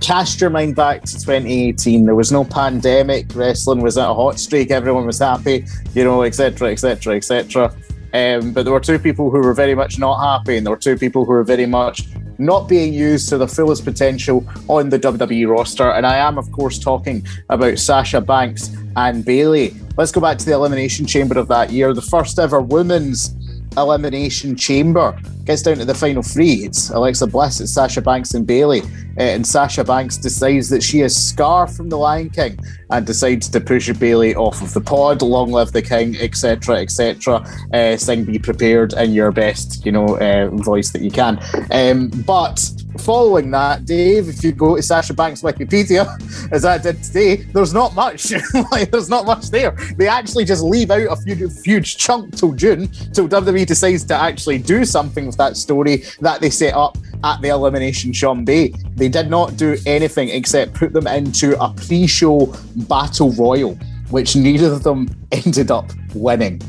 cast 0.00 0.40
your 0.40 0.50
mind 0.50 0.76
back 0.76 1.02
to 1.02 1.14
2018. 1.14 2.04
There 2.04 2.14
was 2.14 2.32
no 2.32 2.44
pandemic. 2.44 3.34
Wrestling 3.34 3.80
was 3.80 3.96
at 3.98 4.08
a 4.08 4.14
hot 4.14 4.38
streak. 4.38 4.70
Everyone 4.70 5.06
was 5.06 5.18
happy, 5.18 5.64
you 5.94 6.04
know, 6.04 6.22
etc., 6.22 6.70
etc., 6.70 7.16
etc. 7.16 7.74
Um, 8.12 8.52
but 8.52 8.62
there 8.62 8.72
were 8.72 8.80
two 8.80 8.98
people 8.98 9.30
who 9.30 9.40
were 9.40 9.54
very 9.54 9.74
much 9.74 9.98
not 9.98 10.18
happy, 10.20 10.56
and 10.56 10.66
there 10.66 10.70
were 10.70 10.78
two 10.78 10.96
people 10.96 11.24
who 11.24 11.32
were 11.32 11.44
very 11.44 11.66
much 11.66 12.06
not 12.38 12.68
being 12.68 12.92
used 12.92 13.28
to 13.30 13.38
the 13.38 13.48
fullest 13.48 13.84
potential 13.84 14.46
on 14.68 14.90
the 14.90 14.98
WWE 14.98 15.48
roster. 15.48 15.90
And 15.90 16.06
I 16.06 16.18
am, 16.18 16.38
of 16.38 16.50
course, 16.52 16.78
talking 16.78 17.26
about 17.48 17.78
Sasha 17.78 18.20
Banks 18.20 18.70
and 18.96 19.24
Bayley. 19.24 19.74
Let's 19.96 20.12
go 20.12 20.20
back 20.20 20.36
to 20.36 20.44
the 20.44 20.52
Elimination 20.52 21.06
Chamber 21.06 21.38
of 21.38 21.48
that 21.48 21.72
year, 21.72 21.94
the 21.94 22.02
first 22.02 22.38
ever 22.38 22.60
women's 22.60 23.34
Elimination 23.78 24.54
Chamber. 24.54 25.18
Gets 25.46 25.62
down 25.62 25.76
to 25.76 25.84
the 25.84 25.94
final 25.94 26.24
three. 26.24 26.64
It's 26.64 26.90
Alexa 26.90 27.28
Bliss, 27.28 27.60
it's 27.60 27.72
Sasha 27.72 28.02
Banks 28.02 28.34
and 28.34 28.44
Bayley. 28.44 28.80
Uh, 29.16 29.22
and 29.22 29.46
Sasha 29.46 29.84
Banks 29.84 30.16
decides 30.16 30.68
that 30.70 30.82
she 30.82 31.02
is 31.02 31.16
Scar 31.16 31.68
from 31.68 31.88
The 31.88 31.96
Lion 31.96 32.30
King 32.30 32.58
and 32.90 33.06
decides 33.06 33.48
to 33.50 33.60
push 33.60 33.88
Bayley 33.92 34.34
off 34.34 34.60
of 34.60 34.74
the 34.74 34.80
pod. 34.80 35.22
Long 35.22 35.52
live 35.52 35.70
the 35.70 35.82
king, 35.82 36.16
etc., 36.16 36.78
etc. 36.78 37.46
Uh, 37.72 37.96
sing 37.96 38.24
"Be 38.24 38.40
Prepared" 38.40 38.92
in 38.94 39.12
your 39.12 39.30
best, 39.30 39.86
you 39.86 39.92
know, 39.92 40.18
uh, 40.18 40.48
voice 40.50 40.90
that 40.90 41.02
you 41.02 41.10
can. 41.12 41.38
Um, 41.70 42.08
but 42.26 42.60
following 42.98 43.50
that, 43.50 43.84
Dave, 43.84 44.28
if 44.28 44.42
you 44.42 44.52
go 44.52 44.76
to 44.76 44.82
Sasha 44.82 45.14
Banks' 45.14 45.42
Wikipedia, 45.42 46.06
as 46.52 46.64
I 46.64 46.78
did 46.78 47.02
today, 47.02 47.36
there's 47.36 47.72
not 47.72 47.94
much. 47.94 48.32
like, 48.70 48.90
there's 48.90 49.08
not 49.08 49.26
much 49.26 49.50
there. 49.50 49.72
They 49.96 50.08
actually 50.08 50.44
just 50.44 50.62
leave 50.62 50.90
out 50.90 51.18
a 51.18 51.22
huge, 51.24 51.64
huge 51.64 51.96
chunk 51.96 52.36
till 52.36 52.52
June, 52.52 52.88
till 53.12 53.28
WWE 53.28 53.66
decides 53.66 54.04
to 54.04 54.14
actually 54.14 54.58
do 54.58 54.84
something 54.84 55.30
that 55.36 55.56
story 55.56 56.04
that 56.20 56.40
they 56.40 56.50
set 56.50 56.74
up 56.74 56.96
at 57.24 57.40
the 57.40 57.48
Elimination 57.48 58.12
Chamber. 58.12 58.68
They 58.94 59.08
did 59.08 59.28
not 59.28 59.56
do 59.56 59.76
anything 59.86 60.28
except 60.30 60.74
put 60.74 60.92
them 60.92 61.06
into 61.06 61.60
a 61.62 61.72
pre-show 61.72 62.54
battle 62.88 63.32
royal, 63.32 63.74
which 64.10 64.36
neither 64.36 64.72
of 64.72 64.82
them 64.82 65.08
ended 65.32 65.70
up 65.70 65.90
winning. 66.14 66.60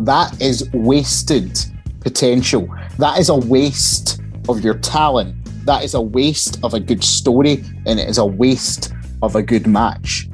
That 0.00 0.40
is 0.40 0.70
wasted 0.72 1.58
potential. 2.00 2.68
That 2.98 3.18
is 3.18 3.28
a 3.28 3.36
waste 3.36 4.20
of 4.48 4.60
your 4.60 4.74
talent. 4.78 5.34
That 5.64 5.82
is 5.82 5.94
a 5.94 6.00
waste 6.00 6.58
of 6.62 6.74
a 6.74 6.80
good 6.80 7.02
story, 7.02 7.64
and 7.86 7.98
it 7.98 8.08
is 8.08 8.18
a 8.18 8.26
waste 8.26 8.92
of 9.22 9.34
a 9.34 9.42
good 9.42 9.66
match. 9.66 10.28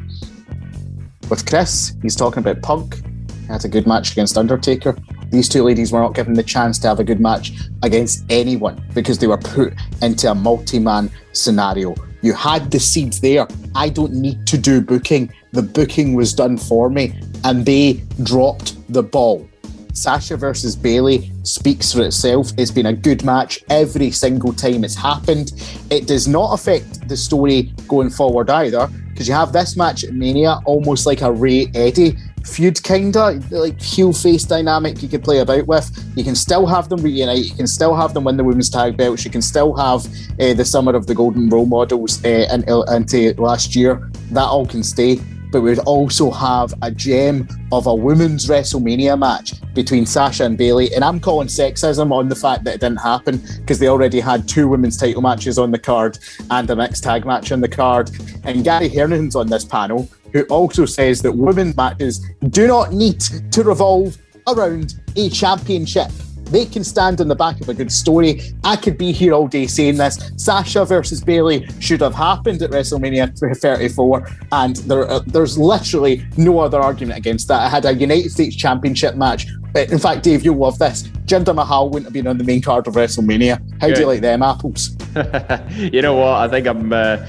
With 1.31 1.47
Chris, 1.47 1.97
he's 2.03 2.17
talking 2.17 2.41
about 2.41 2.61
Punk. 2.61 2.97
He 3.41 3.47
had 3.47 3.65
a 3.65 3.69
good 3.69 3.87
match 3.87 4.13
against 4.13 4.37
Undertaker. 4.37 4.97
These 5.33 5.49
two 5.49 5.63
ladies 5.63 5.91
were 5.91 6.01
not 6.01 6.15
given 6.15 6.35
the 6.35 6.43
chance 6.43 6.79
to 6.81 6.89
have 6.89 7.01
a 7.01 7.05
good 7.05 7.19
match 7.19 7.53
against 7.83 8.25
anyone 8.29 8.85
because 8.93 9.19
they 9.19 9.27
were 9.27 9.39
put 9.39 9.73
into 10.03 10.31
a 10.31 10.35
multi 10.35 10.79
man 10.79 11.11
scenario. 11.33 11.95
You 12.21 12.35
had 12.35 12.71
the 12.71 12.79
seeds 12.79 13.19
there. 13.19 13.49
I 13.75 13.89
don't 13.89 14.13
need 14.13 14.47
to 14.49 14.59
do 14.59 14.83
booking. 14.83 15.33
The 15.53 15.63
booking 15.63 16.15
was 16.15 16.35
done 16.35 16.59
for 16.59 16.91
me, 16.91 17.19
and 17.45 17.65
they 17.65 18.03
dropped 18.23 18.77
the 18.93 19.03
ball. 19.03 19.49
Sasha 19.95 20.37
versus 20.37 20.77
Bayley 20.77 21.33
speaks 21.45 21.93
for 21.93 22.03
itself. 22.03 22.53
It's 22.59 22.71
been 22.71 22.87
a 22.87 22.93
good 22.93 23.25
match 23.25 23.61
every 23.71 24.11
single 24.11 24.53
time 24.53 24.85
it's 24.85 24.95
happened. 24.95 25.53
It 25.91 26.07
does 26.07 26.29
not 26.29 26.53
affect 26.53 27.09
the 27.09 27.17
story 27.17 27.73
going 27.89 28.11
forward 28.11 28.51
either, 28.51 28.87
because 29.11 29.27
you 29.27 29.35
have 29.35 29.53
this 29.53 29.77
match 29.77 30.05
at 30.05 30.13
Mania 30.13 30.61
almost 30.67 31.07
like 31.07 31.23
a 31.23 31.33
Rey 31.33 31.71
Eddie 31.75 32.17
feud, 32.47 32.83
kinda 32.83 33.41
like 33.51 33.81
heel 33.81 34.13
face 34.13 34.45
dynamic 34.45 35.03
you 35.03 35.09
could 35.09 35.25
play 35.25 35.39
about 35.39 35.67
with. 35.67 35.91
You 36.17 36.25
can 36.25 36.35
still 36.35 36.67
have 36.67 36.89
them 36.89 37.01
reunite. 37.03 37.45
You 37.45 37.55
can 37.55 37.67
still 37.67 37.95
have 37.95 38.15
them 38.15 38.25
win 38.25 38.37
the 38.37 38.45
women's 38.45 38.71
tag 38.71 38.97
belts. 38.97 39.25
You 39.25 39.31
can 39.31 39.43
still 39.43 39.75
have 39.75 40.07
uh, 40.41 40.55
the 40.55 40.65
summer 40.65 40.95
of 40.95 41.07
the 41.07 41.15
golden 41.15 41.49
role 41.49 41.67
models 41.67 42.25
uh, 42.25 42.47
into, 42.53 42.83
into 42.95 43.41
last 43.41 43.75
year. 43.77 44.11
That 44.31 44.45
all 44.45 44.67
can 44.67 44.83
stay 44.83 45.21
but 45.53 45.61
we 45.61 45.69
would 45.69 45.81
also 45.81 46.31
have 46.31 46.73
a 46.81 46.91
gem 46.91 47.47
of 47.71 47.87
a 47.87 47.95
women's 47.95 48.47
WrestleMania 48.47 49.19
match 49.19 49.53
between 49.75 50.07
Sasha 50.07 50.45
and 50.45 50.57
Bayley. 50.57 50.93
And 50.95 51.05
I'm 51.05 51.21
calling 51.21 51.47
sexism 51.47 52.11
on 52.11 52.29
the 52.29 52.35
fact 52.35 52.65
that 52.65 52.77
it 52.77 52.81
didn't 52.81 53.01
happen 53.01 53.43
because 53.59 53.79
they 53.79 53.89
already 53.89 54.19
had 54.19 54.49
two 54.49 54.67
women's 54.67 54.97
title 54.97 55.21
matches 55.21 55.59
on 55.59 55.71
the 55.71 55.79
card 55.79 56.19
and 56.51 56.69
a 56.71 56.75
mixed 56.75 57.05
tag 57.05 57.27
match 57.27 57.53
on 57.53 57.61
the 57.61 57.69
card. 57.69 58.11
And 58.45 58.65
Gary 58.65 58.89
Hernan's 58.89 59.37
on 59.37 59.49
this 59.49 59.65
panel, 59.65 60.09
who 60.33 60.43
also 60.45 60.87
says 60.87 61.23
that 61.23 61.33
women's 61.33 61.77
matches 61.77 62.27
do 62.49 62.67
not 62.67 62.93
need 62.93 63.21
to 63.21 63.63
revolve 63.63 64.17
around 64.47 64.95
a 65.17 65.29
championship. 65.29 66.11
They 66.53 66.67
can 66.67 66.85
stand 66.85 67.23
on 67.23 67.29
the 67.29 67.35
back 67.35 67.63
of 67.63 67.71
a 67.71 67.75
good 67.75 67.91
story. 67.91 68.43
I 68.63 68.77
could 68.77 68.99
be 68.99 69.11
here 69.11 69.33
all 69.33 69.49
day 69.49 69.67
saying 69.67 69.97
this. 69.97 70.33
Sasha 70.37 70.85
versus 70.85 71.25
Bayley 71.25 71.67
should 71.81 72.03
have 72.03 72.15
happened 72.15 72.61
at 72.61 72.71
WrestleMania 72.71 73.39
34, 73.39 74.29
and 74.53 74.77
there, 74.77 75.11
uh, 75.11 75.21
there's 75.27 75.57
literally 75.57 76.27
no 76.37 76.59
other 76.59 76.79
argument 76.79 77.19
against 77.19 77.49
that. 77.49 77.61
I 77.61 77.71
had 77.71 77.87
a 77.87 77.95
United 77.95 78.33
States 78.33 78.55
Championship 78.55 79.15
match. 79.15 79.47
In 79.75 79.99
fact, 79.99 80.25
Dave, 80.25 80.45
you'll 80.45 80.59
love 80.59 80.79
this. 80.79 81.05
Jinder 81.25 81.55
Mahal 81.55 81.89
wouldn't 81.89 82.05
have 82.05 82.13
been 82.13 82.27
on 82.27 82.37
the 82.37 82.45
main 82.45 82.61
card 82.61 82.87
of 82.87 82.95
WrestleMania. 82.95 83.59
How 83.81 83.87
Good. 83.87 83.95
do 83.95 84.01
you 84.03 84.07
like 84.07 84.21
them 84.21 84.43
apples? 84.43 84.95
you 85.71 86.03
know 86.03 86.17
what? 86.17 86.35
I 86.35 86.49
think 86.49 86.67
I'm. 86.67 86.93
Uh... 86.93 87.27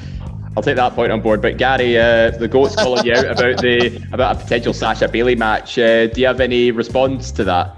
I'll 0.55 0.63
take 0.63 0.75
that 0.75 0.93
point 0.93 1.11
on 1.11 1.21
board. 1.21 1.41
But 1.41 1.57
Gary, 1.57 1.97
uh, 1.97 2.31
the 2.31 2.47
goat's 2.47 2.75
calling 2.75 3.05
you 3.05 3.13
out 3.13 3.25
about 3.25 3.61
the 3.61 4.01
about 4.11 4.35
a 4.35 4.39
potential 4.39 4.73
Sasha 4.73 5.07
Bayley 5.07 5.35
match. 5.35 5.79
Uh, 5.79 6.07
do 6.07 6.21
you 6.21 6.27
have 6.27 6.39
any 6.39 6.71
response 6.71 7.31
to 7.31 7.43
that? 7.45 7.75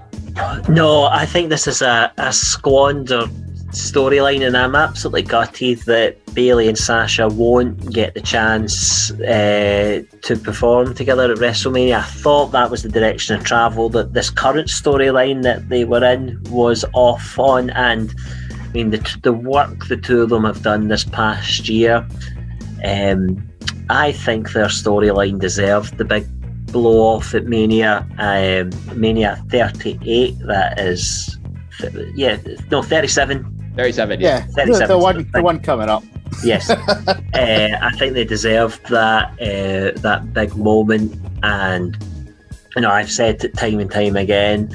No, 0.67 1.05
I 1.05 1.25
think 1.25 1.49
this 1.49 1.65
is 1.65 1.81
a, 1.81 2.11
a 2.17 2.33
squandered 2.33 3.29
storyline, 3.69 4.45
and 4.45 4.57
I'm 4.57 4.75
absolutely 4.75 5.23
gutted 5.23 5.79
that 5.79 6.17
Bayley 6.33 6.67
and 6.67 6.77
Sasha 6.77 7.27
won't 7.27 7.93
get 7.93 8.13
the 8.13 8.21
chance 8.21 9.11
uh, 9.11 10.03
to 10.23 10.35
perform 10.35 10.93
together 10.93 11.31
at 11.31 11.37
WrestleMania. 11.37 11.99
I 11.99 12.01
thought 12.01 12.47
that 12.51 12.69
was 12.69 12.83
the 12.83 12.89
direction 12.89 13.35
of 13.37 13.45
travel 13.45 13.89
that 13.89 14.13
this 14.13 14.29
current 14.29 14.67
storyline 14.67 15.43
that 15.43 15.69
they 15.69 15.85
were 15.85 16.03
in 16.03 16.41
was 16.49 16.83
off 16.93 17.39
on, 17.39 17.69
and 17.71 18.13
I 18.51 18.67
mean 18.69 18.89
the 18.89 19.17
the 19.23 19.33
work 19.33 19.87
the 19.87 19.97
two 19.97 20.21
of 20.21 20.29
them 20.29 20.43
have 20.43 20.61
done 20.61 20.89
this 20.89 21.05
past 21.05 21.69
year. 21.69 22.05
Um, 22.85 23.49
I 23.89 24.11
think 24.11 24.53
their 24.53 24.65
storyline 24.65 25.39
deserved 25.39 25.97
the 25.97 26.05
big 26.05 26.25
blow 26.71 27.15
off 27.15 27.33
at 27.33 27.45
Mania, 27.45 28.05
um, 28.17 28.69
Mania 28.99 29.41
38. 29.49 30.37
That 30.39 30.79
is, 30.79 31.37
yeah, 32.15 32.37
no, 32.71 32.81
37. 32.81 33.73
37, 33.75 34.21
yeah. 34.21 34.41
37 34.41 34.87
the, 34.87 34.97
one, 34.97 35.29
the 35.33 35.43
one 35.43 35.59
coming 35.59 35.89
up. 35.89 36.03
Yes, 36.43 36.69
uh, 36.69 37.17
I 37.33 37.91
think 37.97 38.13
they 38.13 38.25
deserved 38.25 38.85
that 38.87 39.31
uh, 39.33 39.99
that 40.01 40.33
big 40.33 40.55
moment, 40.55 41.15
and 41.43 41.97
you 42.75 42.81
know 42.81 42.89
I've 42.89 43.11
said 43.11 43.43
it 43.43 43.55
time 43.55 43.79
and 43.79 43.89
time 43.89 44.15
again. 44.15 44.69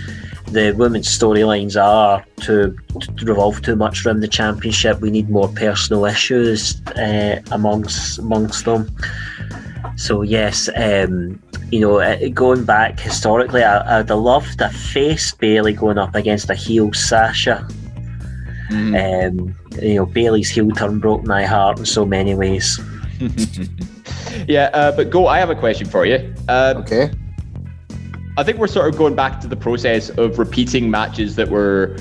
The 0.53 0.72
women's 0.76 1.07
storylines 1.07 1.80
are 1.80 2.24
to, 2.42 2.76
to, 3.01 3.24
revolve 3.24 3.62
too 3.62 3.76
much 3.76 4.05
around 4.05 4.20
the 4.20 4.28
championship. 4.28 5.01
We 5.01 5.11
need 5.11 5.30
more 5.30 5.48
personal 5.48 6.05
issues 6.05 6.80
uh, 6.96 7.40
amongst 7.53 8.18
amongst 8.18 8.64
them. 8.64 8.90
So 9.96 10.22
yes, 10.22 10.68
um, 10.76 11.40
you 11.70 11.80
know, 11.80 12.01
uh, 12.01 12.28
going 12.34 12.64
back 12.64 12.98
historically, 12.98 13.62
I, 13.62 13.98
would 13.98 14.09
have 14.09 14.18
loved 14.18 14.61
a 14.61 14.70
face 14.70 15.32
Bayley 15.32 15.72
going 15.72 15.98
up 15.98 16.14
against 16.14 16.51
a 16.51 16.55
heel 16.55 16.92
Sasha. 16.92 17.66
Mm. 18.70 18.94
Um, 19.28 19.55
you 19.82 19.96
know, 19.96 20.07
Bayley's 20.07 20.48
heel 20.48 20.70
turn 20.70 20.98
broke 20.98 21.24
my 21.24 21.44
heart 21.44 21.78
in 21.78 21.86
so 21.86 22.05
many 22.05 22.34
ways. 22.34 22.80
yeah, 24.48 24.70
uh, 24.72 24.92
but 24.92 25.11
go. 25.11 25.26
I 25.26 25.38
have 25.38 25.51
a 25.51 25.55
question 25.55 25.86
for 25.86 26.07
you. 26.07 26.34
Uh, 26.48 26.74
okay. 26.78 27.11
I 28.37 28.43
think 28.45 28.59
we're 28.59 28.68
sort 28.68 28.89
of 28.89 28.97
going 28.97 29.14
back 29.14 29.41
to 29.41 29.49
the 29.49 29.57
process 29.57 30.11
of 30.11 30.39
repeating 30.39 30.91
matches 30.91 31.37
that 31.37 31.49
were 31.49 31.97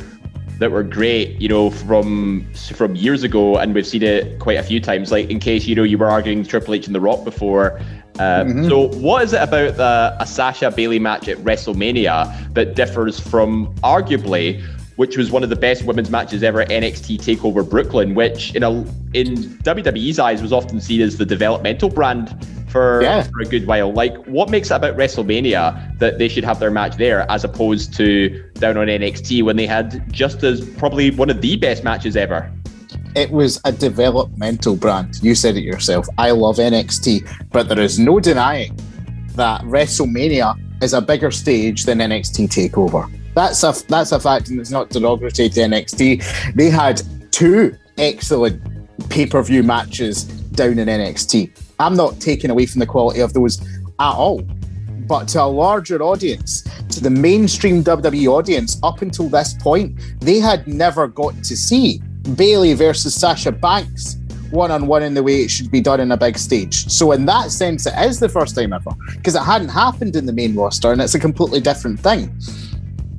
that 0.60 0.72
were 0.72 0.84
great, 0.84 1.40
you 1.42 1.48
know, 1.48 1.70
from 1.70 2.46
from 2.54 2.96
years 2.96 3.24
ago, 3.24 3.58
and 3.58 3.74
we've 3.74 3.88
seen 3.88 4.04
it 4.04 4.40
quite 4.40 4.58
a 4.58 4.64
few 4.64 4.80
times. 4.80 5.12
Like 5.12 5.30
in 5.30 5.40
case 5.40 5.66
you 5.66 5.76
know 5.76 5.84
you 5.84 5.98
were 5.98 6.10
arguing 6.10 6.44
Triple 6.44 6.74
H 6.74 6.86
and 6.86 6.96
The 6.96 7.02
Rock 7.02 7.24
before. 7.24 7.80
Uh, 8.20 8.44
mm-hmm. 8.44 8.68
So, 8.68 8.90
what 9.00 9.24
is 9.24 9.32
it 9.34 9.42
about 9.42 9.78
the 9.78 10.16
a 10.20 10.28
Sasha 10.28 10.70
Bayley 10.70 11.00
match 11.00 11.30
at 11.30 11.38
WrestleMania 11.38 12.54
that 12.54 12.76
differs 12.76 13.18
from 13.20 13.74
arguably, 13.76 14.62
which 14.98 15.16
was 15.16 15.32
one 15.32 15.42
of 15.44 15.50
the 15.50 15.56
best 15.56 15.84
women's 15.84 16.10
matches 16.10 16.44
ever, 16.44 16.62
at 16.62 16.70
NXT 16.70 17.20
Takeover 17.20 17.68
Brooklyn, 17.68 18.16
which 18.16 18.54
in 18.54 18.64
a 18.64 18.72
in 19.14 19.36
WWE's 19.64 20.20
eyes 20.20 20.42
was 20.42 20.52
often 20.52 20.82
seen 20.82 21.00
as 21.02 21.18
the 21.18 21.26
developmental 21.26 21.90
brand 21.90 22.28
for, 22.70 23.02
yeah. 23.02 23.24
for 23.24 23.42
a 23.42 23.46
good 23.46 23.68
while. 23.68 23.92
Like, 23.92 24.16
what 24.26 24.50
makes 24.50 24.72
it 24.72 24.76
about 24.76 24.96
WrestleMania 24.96 25.98
that 26.00 26.18
they 26.18 26.28
should 26.28 26.44
have 26.44 26.60
their 26.60 26.72
match 26.72 26.98
there 26.98 27.30
as 27.30 27.44
opposed 27.44 27.94
to 27.96 28.44
down 28.54 28.78
on 28.78 28.88
NXT 28.88 29.44
when 29.44 29.56
they 29.56 29.68
had 29.68 30.12
just 30.12 30.44
as 30.44 30.68
probably 30.76 31.12
one 31.12 31.30
of 31.30 31.42
the 31.42 31.56
best 31.56 31.84
matches 31.84 32.16
ever? 32.16 32.52
It 33.16 33.32
was 33.32 33.60
a 33.66 33.72
developmental 33.72 34.76
brand. 34.76 35.20
You 35.22 35.36
said 35.36 35.58
it 35.58 35.64
yourself. 35.64 36.08
I 36.18 36.32
love 36.32 36.58
NXT, 36.58 37.50
but 37.52 37.68
there 37.68 37.80
is 37.80 38.00
no 38.00 38.20
denying 38.20 38.78
that 39.36 39.62
WrestleMania 39.62 40.84
is 40.84 40.94
a 40.94 41.02
bigger 41.02 41.32
stage 41.32 41.86
than 41.86 42.00
NXT 42.00 42.48
Takeover. 42.50 43.12
That's 43.34 43.64
a 43.64 43.74
that's 43.88 44.12
a 44.12 44.20
fact, 44.20 44.50
and 44.50 44.60
it's 44.60 44.72
not 44.72 44.90
derogatory 44.90 45.50
to 45.50 45.60
NXT. 45.60 46.54
They 46.56 46.70
had 46.70 47.02
two 47.32 47.76
excellent 47.98 48.62
pay 49.10 49.26
per 49.26 49.42
view 49.42 49.64
matches 49.64 50.24
down 50.24 50.78
in 50.80 50.88
NXT. 50.88 51.69
I'm 51.80 51.96
not 51.96 52.20
taking 52.20 52.50
away 52.50 52.66
from 52.66 52.80
the 52.80 52.86
quality 52.86 53.22
of 53.22 53.34
those 53.34 53.62
at 53.62 54.14
all. 54.14 54.42
But 55.08 55.28
to 55.30 55.42
a 55.42 55.46
larger 55.46 56.02
audience, 56.04 56.62
to 56.90 57.02
the 57.02 57.10
mainstream 57.10 57.84
WWE 57.84 58.28
audience, 58.28 58.80
up 58.84 59.02
until 59.02 59.30
this 59.30 59.54
point, 59.54 60.00
they 60.20 60.40
had 60.40 60.68
never 60.68 61.08
got 61.08 61.36
to 61.46 61.56
see 61.56 62.00
Bayley 62.36 62.74
versus 62.74 63.16
Sasha 63.16 63.52
Banks 63.52 64.18
one 64.52 64.72
on 64.72 64.88
one 64.88 65.04
in 65.04 65.14
the 65.14 65.24
way 65.24 65.42
it 65.42 65.50
should 65.50 65.72
be 65.72 65.80
done 65.80 66.00
in 66.00 66.12
a 66.12 66.18
big 66.18 66.38
stage. 66.38 66.88
So, 66.92 67.12
in 67.12 67.26
that 67.28 67.52
sense, 67.52 67.86
it 67.86 67.94
is 68.00 68.20
the 68.20 68.30
first 68.30 68.56
time 68.56 68.74
ever 68.74 68.92
because 69.16 69.36
it 69.36 69.44
hadn't 69.44 69.70
happened 69.70 70.16
in 70.16 70.26
the 70.26 70.34
main 70.34 70.56
roster 70.56 70.92
and 70.92 71.02
it's 71.02 71.16
a 71.16 71.20
completely 71.20 71.62
different 71.62 72.00
thing. 72.00 72.36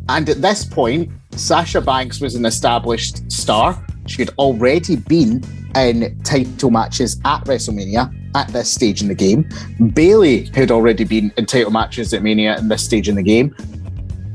And 0.09 0.29
at 0.29 0.43
this 0.43 0.65
point, 0.65 1.11
Sasha 1.33 1.81
Banks 1.81 2.21
was 2.21 2.35
an 2.35 2.45
established 2.45 3.31
star. 3.31 3.85
She 4.07 4.23
had 4.23 4.31
already 4.39 4.97
been 4.97 5.43
in 5.77 6.21
title 6.25 6.71
matches 6.71 7.21
at 7.25 7.45
WrestleMania 7.45 8.20
at 8.35 8.49
this 8.49 8.73
stage 8.73 9.03
in 9.03 9.09
the 9.09 9.15
game. 9.15 9.49
Bayley 9.95 10.47
had 10.55 10.71
already 10.71 11.05
been 11.05 11.33
in 11.37 11.47
title 11.47 11.71
matches 11.71 12.13
at 12.15 12.23
Mania 12.23 12.59
in 12.59 12.69
this 12.69 12.85
stage 12.85 13.09
in 13.09 13.17
the 13.17 13.23
game. 13.23 13.55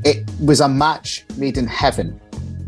It 0.04 0.28
was 0.40 0.60
a 0.60 0.68
match 0.68 1.24
made 1.36 1.56
in 1.56 1.66
heaven. 1.66 2.20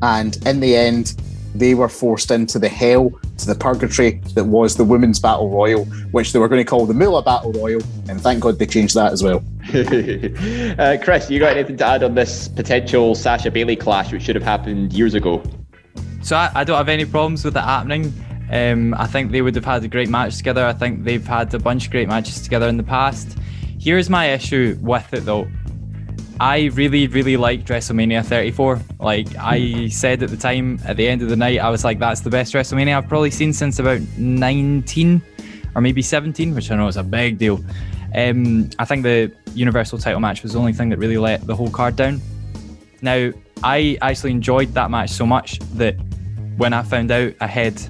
And 0.02 0.36
in 0.46 0.60
the 0.60 0.76
end, 0.76 1.14
they 1.54 1.74
were 1.74 1.88
forced 1.88 2.30
into 2.30 2.58
the 2.58 2.68
hell, 2.68 3.10
to 3.38 3.46
the 3.46 3.54
purgatory 3.54 4.20
that 4.34 4.44
was 4.44 4.76
the 4.76 4.84
Women's 4.84 5.18
Battle 5.18 5.50
Royal, 5.50 5.84
which 6.12 6.32
they 6.32 6.38
were 6.38 6.48
going 6.48 6.64
to 6.64 6.68
call 6.68 6.86
the 6.86 6.94
Moolah 6.94 7.22
Battle 7.22 7.52
Royal. 7.52 7.80
And 8.08 8.20
thank 8.20 8.40
God 8.40 8.58
they 8.58 8.66
changed 8.66 8.94
that 8.94 9.12
as 9.12 9.22
well. 9.22 9.42
uh, 10.78 10.96
Chris, 11.02 11.30
you 11.30 11.38
got 11.38 11.56
anything 11.56 11.76
to 11.78 11.86
add 11.86 12.02
on 12.02 12.14
this 12.14 12.48
potential 12.48 13.14
Sasha 13.14 13.50
Bayley 13.50 13.76
clash, 13.76 14.12
which 14.12 14.22
should 14.22 14.36
have 14.36 14.44
happened 14.44 14.92
years 14.92 15.14
ago? 15.14 15.42
So 16.22 16.36
I, 16.36 16.50
I 16.54 16.64
don't 16.64 16.76
have 16.76 16.88
any 16.88 17.04
problems 17.04 17.44
with 17.44 17.56
it 17.56 17.60
happening. 17.60 18.12
Um, 18.50 18.94
I 18.94 19.06
think 19.06 19.30
they 19.30 19.42
would 19.42 19.54
have 19.54 19.64
had 19.64 19.84
a 19.84 19.88
great 19.88 20.08
match 20.08 20.36
together. 20.36 20.64
I 20.64 20.72
think 20.72 21.04
they've 21.04 21.26
had 21.26 21.52
a 21.54 21.58
bunch 21.58 21.86
of 21.86 21.90
great 21.90 22.08
matches 22.08 22.40
together 22.40 22.68
in 22.68 22.76
the 22.76 22.82
past. 22.82 23.36
Here's 23.78 24.08
my 24.08 24.30
issue 24.30 24.78
with 24.80 25.12
it 25.12 25.24
though. 25.24 25.48
I 26.40 26.66
really, 26.74 27.08
really 27.08 27.36
liked 27.36 27.66
WrestleMania 27.68 28.24
34. 28.24 28.80
Like 29.00 29.28
I 29.36 29.88
said 29.88 30.22
at 30.22 30.30
the 30.30 30.36
time, 30.36 30.78
at 30.84 30.96
the 30.96 31.08
end 31.08 31.20
of 31.20 31.28
the 31.28 31.36
night, 31.36 31.58
I 31.58 31.68
was 31.68 31.84
like, 31.84 31.98
that's 31.98 32.20
the 32.20 32.30
best 32.30 32.54
WrestleMania 32.54 32.96
I've 32.96 33.08
probably 33.08 33.32
seen 33.32 33.52
since 33.52 33.80
about 33.80 34.00
19 34.16 35.20
or 35.74 35.80
maybe 35.80 36.00
17, 36.00 36.54
which 36.54 36.70
I 36.70 36.76
know 36.76 36.86
is 36.86 36.96
a 36.96 37.02
big 37.02 37.38
deal. 37.38 37.62
Um, 38.14 38.70
I 38.78 38.84
think 38.84 39.02
the 39.02 39.32
Universal 39.54 39.98
title 39.98 40.20
match 40.20 40.42
was 40.42 40.52
the 40.52 40.60
only 40.60 40.72
thing 40.72 40.88
that 40.90 40.98
really 40.98 41.18
let 41.18 41.46
the 41.46 41.56
whole 41.56 41.70
card 41.70 41.96
down. 41.96 42.20
Now, 43.02 43.32
I 43.64 43.98
actually 44.00 44.30
enjoyed 44.30 44.72
that 44.74 44.90
match 44.90 45.10
so 45.10 45.26
much 45.26 45.58
that 45.74 45.94
when 46.56 46.72
I 46.72 46.82
found 46.82 47.10
out 47.10 47.34
ahead 47.40 47.80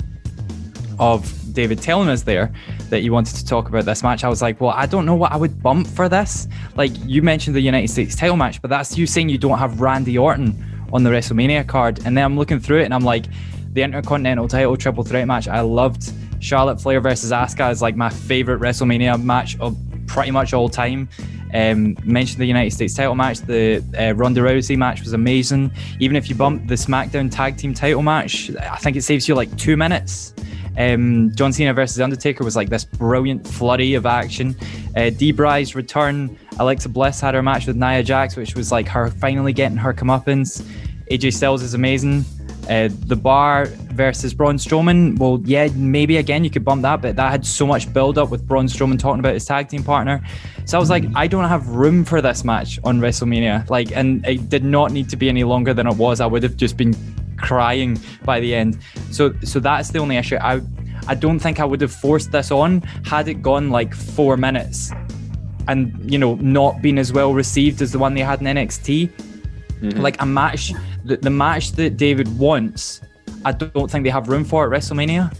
of 0.98 1.52
David 1.52 1.80
telling 1.80 2.08
us 2.08 2.22
there 2.22 2.52
that 2.90 3.02
you 3.02 3.12
wanted 3.12 3.36
to 3.36 3.44
talk 3.44 3.68
about 3.68 3.84
this 3.84 4.02
match, 4.02 4.24
I 4.24 4.28
was 4.28 4.42
like, 4.42 4.60
well, 4.60 4.70
I 4.70 4.86
don't 4.86 5.06
know 5.06 5.14
what 5.14 5.32
I 5.32 5.36
would 5.36 5.62
bump 5.62 5.86
for 5.86 6.08
this. 6.08 6.48
Like 6.76 6.92
you 7.04 7.22
mentioned 7.22 7.56
the 7.56 7.60
United 7.60 7.88
States 7.88 8.14
title 8.14 8.36
match, 8.36 8.60
but 8.62 8.68
that's 8.68 8.96
you 8.96 9.06
saying 9.06 9.28
you 9.28 9.38
don't 9.38 9.58
have 9.58 9.80
Randy 9.80 10.16
Orton 10.18 10.64
on 10.92 11.02
the 11.02 11.10
WrestleMania 11.10 11.66
card. 11.66 11.98
And 12.04 12.16
then 12.16 12.24
I'm 12.24 12.36
looking 12.36 12.60
through 12.60 12.80
it 12.80 12.84
and 12.84 12.94
I'm 12.94 13.04
like, 13.04 13.26
the 13.72 13.82
Intercontinental 13.82 14.48
title 14.48 14.76
triple 14.76 15.04
threat 15.04 15.26
match, 15.26 15.48
I 15.48 15.60
loved. 15.60 16.12
Charlotte 16.40 16.80
Flair 16.80 17.00
versus 17.00 17.32
Asuka 17.32 17.70
is 17.70 17.82
like 17.82 17.96
my 17.96 18.08
favorite 18.08 18.60
WrestleMania 18.60 19.22
match 19.22 19.58
of 19.58 19.76
pretty 20.06 20.30
much 20.30 20.52
all 20.52 20.68
time. 20.68 21.08
Um, 21.54 21.96
mentioned 22.04 22.40
the 22.40 22.46
United 22.46 22.72
States 22.72 22.94
title 22.94 23.14
match. 23.14 23.40
The 23.40 23.82
uh, 23.98 24.14
Ronda 24.14 24.40
Rousey 24.40 24.76
match 24.76 25.00
was 25.00 25.14
amazing. 25.14 25.72
Even 25.98 26.16
if 26.16 26.28
you 26.28 26.34
bump 26.34 26.68
the 26.68 26.74
SmackDown 26.74 27.30
Tag 27.30 27.56
Team 27.56 27.72
title 27.74 28.02
match, 28.02 28.50
I 28.56 28.76
think 28.76 28.96
it 28.96 29.02
saves 29.02 29.26
you 29.26 29.34
like 29.34 29.54
two 29.56 29.76
minutes. 29.76 30.34
Um, 30.76 31.32
John 31.34 31.52
Cena 31.52 31.72
versus 31.74 32.00
Undertaker 32.00 32.44
was 32.44 32.56
like 32.56 32.68
this 32.68 32.84
brilliant 32.84 33.46
flurry 33.46 33.94
of 33.94 34.06
action. 34.06 34.56
Uh, 34.96 35.10
Bry's 35.34 35.74
return. 35.74 36.38
Alexa 36.58 36.88
Bliss 36.88 37.20
had 37.20 37.34
her 37.34 37.42
match 37.42 37.66
with 37.66 37.76
Nia 37.76 38.02
Jax, 38.02 38.36
which 38.36 38.54
was 38.54 38.72
like 38.72 38.88
her 38.88 39.10
finally 39.10 39.52
getting 39.52 39.76
her 39.78 39.94
comeuppance. 39.94 40.62
AJ 41.10 41.34
Styles 41.34 41.62
is 41.62 41.74
amazing. 41.74 42.24
Uh, 42.68 42.90
the 43.06 43.16
bar 43.16 43.64
versus 43.66 44.34
Braun 44.34 44.56
Strowman, 44.56 45.18
well, 45.18 45.40
yeah, 45.44 45.68
maybe 45.74 46.18
again 46.18 46.44
you 46.44 46.50
could 46.50 46.64
bump 46.64 46.82
that, 46.82 47.00
but 47.00 47.16
that 47.16 47.30
had 47.30 47.46
so 47.46 47.66
much 47.66 47.90
build 47.94 48.18
up 48.18 48.28
with 48.28 48.46
Braun 48.46 48.66
Strowman 48.66 48.98
talking 48.98 49.20
about 49.20 49.32
his 49.32 49.46
tag 49.46 49.68
team 49.68 49.82
partner. 49.82 50.22
So 50.66 50.76
I 50.76 50.80
was 50.80 50.90
like, 50.90 51.04
I 51.14 51.26
don't 51.26 51.48
have 51.48 51.66
room 51.68 52.04
for 52.04 52.20
this 52.20 52.44
match 52.44 52.78
on 52.84 53.00
WrestleMania. 53.00 53.70
Like, 53.70 53.90
and 53.92 54.24
it 54.26 54.50
did 54.50 54.64
not 54.64 54.92
need 54.92 55.08
to 55.08 55.16
be 55.16 55.30
any 55.30 55.44
longer 55.44 55.72
than 55.72 55.86
it 55.86 55.96
was. 55.96 56.20
I 56.20 56.26
would 56.26 56.42
have 56.42 56.58
just 56.58 56.76
been 56.76 56.94
crying 57.38 57.98
by 58.24 58.40
the 58.40 58.54
end. 58.54 58.78
So, 59.10 59.34
so 59.44 59.60
that's 59.60 59.90
the 59.90 59.98
only 59.98 60.16
issue. 60.16 60.36
I, 60.36 60.60
I 61.06 61.14
don't 61.14 61.38
think 61.38 61.60
I 61.60 61.64
would 61.64 61.80
have 61.80 61.92
forced 61.92 62.32
this 62.32 62.50
on 62.50 62.82
had 63.04 63.28
it 63.28 63.42
gone 63.42 63.70
like 63.70 63.94
four 63.94 64.36
minutes, 64.36 64.92
and 65.66 66.10
you 66.10 66.18
know, 66.18 66.34
not 66.36 66.82
been 66.82 66.98
as 66.98 67.12
well 67.12 67.32
received 67.32 67.80
as 67.82 67.92
the 67.92 67.98
one 67.98 68.14
they 68.14 68.20
had 68.20 68.40
in 68.40 68.46
NXT. 68.46 69.10
Mm-hmm. 69.80 70.00
Like 70.00 70.20
a 70.20 70.26
match 70.26 70.72
the, 71.04 71.16
the 71.16 71.30
match 71.30 71.72
that 71.72 71.96
David 71.96 72.38
wants, 72.38 73.00
I 73.44 73.52
don't 73.52 73.90
think 73.90 74.04
they 74.04 74.10
have 74.10 74.28
room 74.28 74.44
for 74.44 74.66
at 74.66 74.80
WrestleMania. 74.80 75.34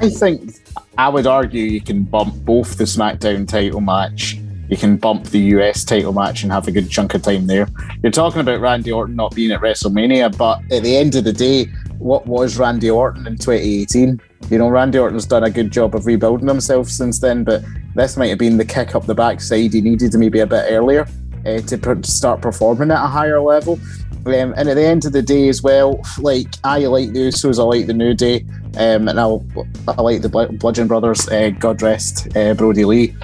I 0.00 0.10
think 0.10 0.54
I 0.96 1.08
would 1.08 1.26
argue 1.26 1.64
you 1.64 1.80
can 1.80 2.04
bump 2.04 2.34
both 2.44 2.78
the 2.78 2.84
SmackDown 2.84 3.46
title 3.46 3.80
match. 3.80 4.38
You 4.68 4.76
can 4.76 4.96
bump 4.96 5.24
the 5.26 5.38
US 5.38 5.84
title 5.84 6.12
match 6.12 6.42
and 6.42 6.52
have 6.52 6.68
a 6.68 6.72
good 6.72 6.90
chunk 6.90 7.14
of 7.14 7.22
time 7.22 7.46
there. 7.46 7.68
You're 8.02 8.12
talking 8.12 8.40
about 8.40 8.60
Randy 8.60 8.92
Orton 8.92 9.16
not 9.16 9.34
being 9.34 9.52
at 9.52 9.60
WrestleMania, 9.60 10.36
but 10.36 10.60
at 10.72 10.82
the 10.82 10.96
end 10.96 11.14
of 11.14 11.24
the 11.24 11.32
day, 11.32 11.66
what 11.98 12.26
was 12.26 12.58
Randy 12.58 12.90
Orton 12.90 13.26
in 13.26 13.36
2018? 13.36 14.20
You 14.50 14.58
know, 14.58 14.68
Randy 14.68 14.98
Orton's 14.98 15.26
done 15.26 15.44
a 15.44 15.50
good 15.50 15.70
job 15.70 15.94
of 15.94 16.06
rebuilding 16.06 16.48
himself 16.48 16.88
since 16.88 17.18
then, 17.18 17.44
but 17.44 17.62
this 17.94 18.16
might 18.16 18.28
have 18.28 18.38
been 18.38 18.56
the 18.56 18.64
kick 18.64 18.94
up 18.94 19.06
the 19.06 19.14
backside 19.14 19.72
he 19.72 19.80
needed 19.80 20.14
maybe 20.14 20.40
a 20.40 20.46
bit 20.46 20.66
earlier 20.68 21.06
uh, 21.44 21.60
to 21.60 22.02
start 22.04 22.40
performing 22.40 22.90
at 22.90 23.02
a 23.02 23.08
higher 23.08 23.40
level. 23.40 23.78
Um, 24.26 24.52
and 24.56 24.68
at 24.68 24.74
the 24.74 24.84
end 24.84 25.04
of 25.06 25.12
the 25.12 25.22
day, 25.22 25.48
as 25.48 25.62
well, 25.62 26.02
like 26.18 26.48
I 26.64 26.80
like 26.80 27.12
the 27.12 27.20
Usos, 27.20 27.58
I 27.58 27.62
like 27.62 27.86
the 27.86 27.94
New 27.94 28.14
Day, 28.14 28.44
um, 28.76 29.08
and 29.08 29.18
I'll, 29.18 29.44
I 29.86 30.02
like 30.02 30.22
the 30.22 30.28
Bludgeon 30.28 30.86
Brothers. 30.86 31.28
Uh, 31.28 31.50
God 31.50 31.80
rest 31.80 32.36
uh, 32.36 32.52
Brodie 32.54 32.84
Lee. 32.84 33.16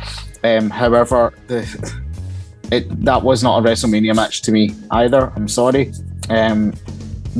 Um, 0.44 0.68
however, 0.68 1.32
the, 1.46 1.62
it 2.70 3.04
that 3.04 3.22
was 3.22 3.42
not 3.42 3.64
a 3.64 3.68
WrestleMania 3.68 4.14
match 4.14 4.42
to 4.42 4.52
me 4.52 4.74
either. 4.90 5.32
I'm 5.34 5.48
sorry. 5.48 5.92
Um, 6.28 6.74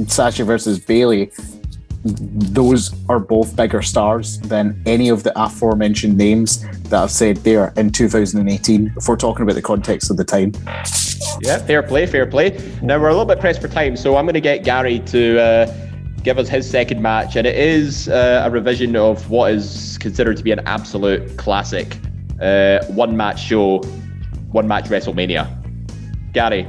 Sasha 0.06 0.44
versus 0.44 0.78
Bayley. 0.78 1.30
those 2.04 2.94
are 3.08 3.18
both 3.18 3.56
bigger 3.56 3.80
stars 3.80 4.38
than 4.40 4.82
any 4.84 5.08
of 5.08 5.22
the 5.22 5.32
aforementioned 5.42 6.18
names 6.18 6.62
that 6.90 7.02
I've 7.02 7.10
said 7.10 7.38
there 7.38 7.72
in 7.76 7.90
2018, 7.90 8.92
if 8.96 9.08
we're 9.08 9.16
talking 9.16 9.42
about 9.42 9.54
the 9.54 9.62
context 9.62 10.10
of 10.10 10.18
the 10.18 10.24
time. 10.24 10.52
Yeah, 11.40 11.58
fair 11.58 11.82
play, 11.82 12.06
fair 12.06 12.26
play. 12.26 12.58
Now 12.82 12.98
we're 12.98 13.08
a 13.08 13.12
little 13.12 13.24
bit 13.24 13.40
pressed 13.40 13.62
for 13.62 13.68
time, 13.68 13.96
so 13.96 14.16
I'm 14.16 14.26
going 14.26 14.34
to 14.34 14.40
get 14.40 14.64
Gary 14.64 14.98
to 15.00 15.40
uh, 15.40 15.88
give 16.22 16.38
us 16.38 16.48
his 16.48 16.68
second 16.68 17.00
match, 17.00 17.36
and 17.36 17.46
it 17.46 17.56
is 17.56 18.08
uh, 18.08 18.42
a 18.44 18.50
revision 18.50 18.96
of 18.96 19.30
what 19.30 19.52
is 19.52 19.96
considered 19.98 20.36
to 20.36 20.42
be 20.42 20.52
an 20.52 20.60
absolute 20.66 21.36
classic 21.38 21.96
uh, 22.40 22.84
one 22.86 23.16
match 23.16 23.40
show, 23.40 23.78
one 24.52 24.68
match 24.68 24.86
WrestleMania. 24.86 25.48
Gary. 26.32 26.68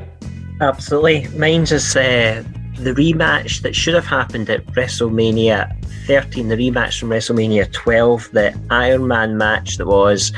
Absolutely. 0.61 1.28
Mine's 1.38 1.72
is 1.72 1.95
uh, 1.95 2.43
the 2.78 2.93
rematch 2.93 3.61
that 3.61 3.76
should 3.76 3.93
have 3.93 4.05
happened 4.05 4.49
at 4.49 4.66
WrestleMania 4.68 5.84
13, 6.05 6.47
the 6.47 6.55
rematch 6.55 6.99
from 6.99 7.09
WrestleMania 7.09 7.72
12, 7.72 8.32
the 8.32 8.59
Iron 8.70 9.07
Man 9.07 9.38
match 9.38 9.78
that 9.78 9.88
was 9.88 10.32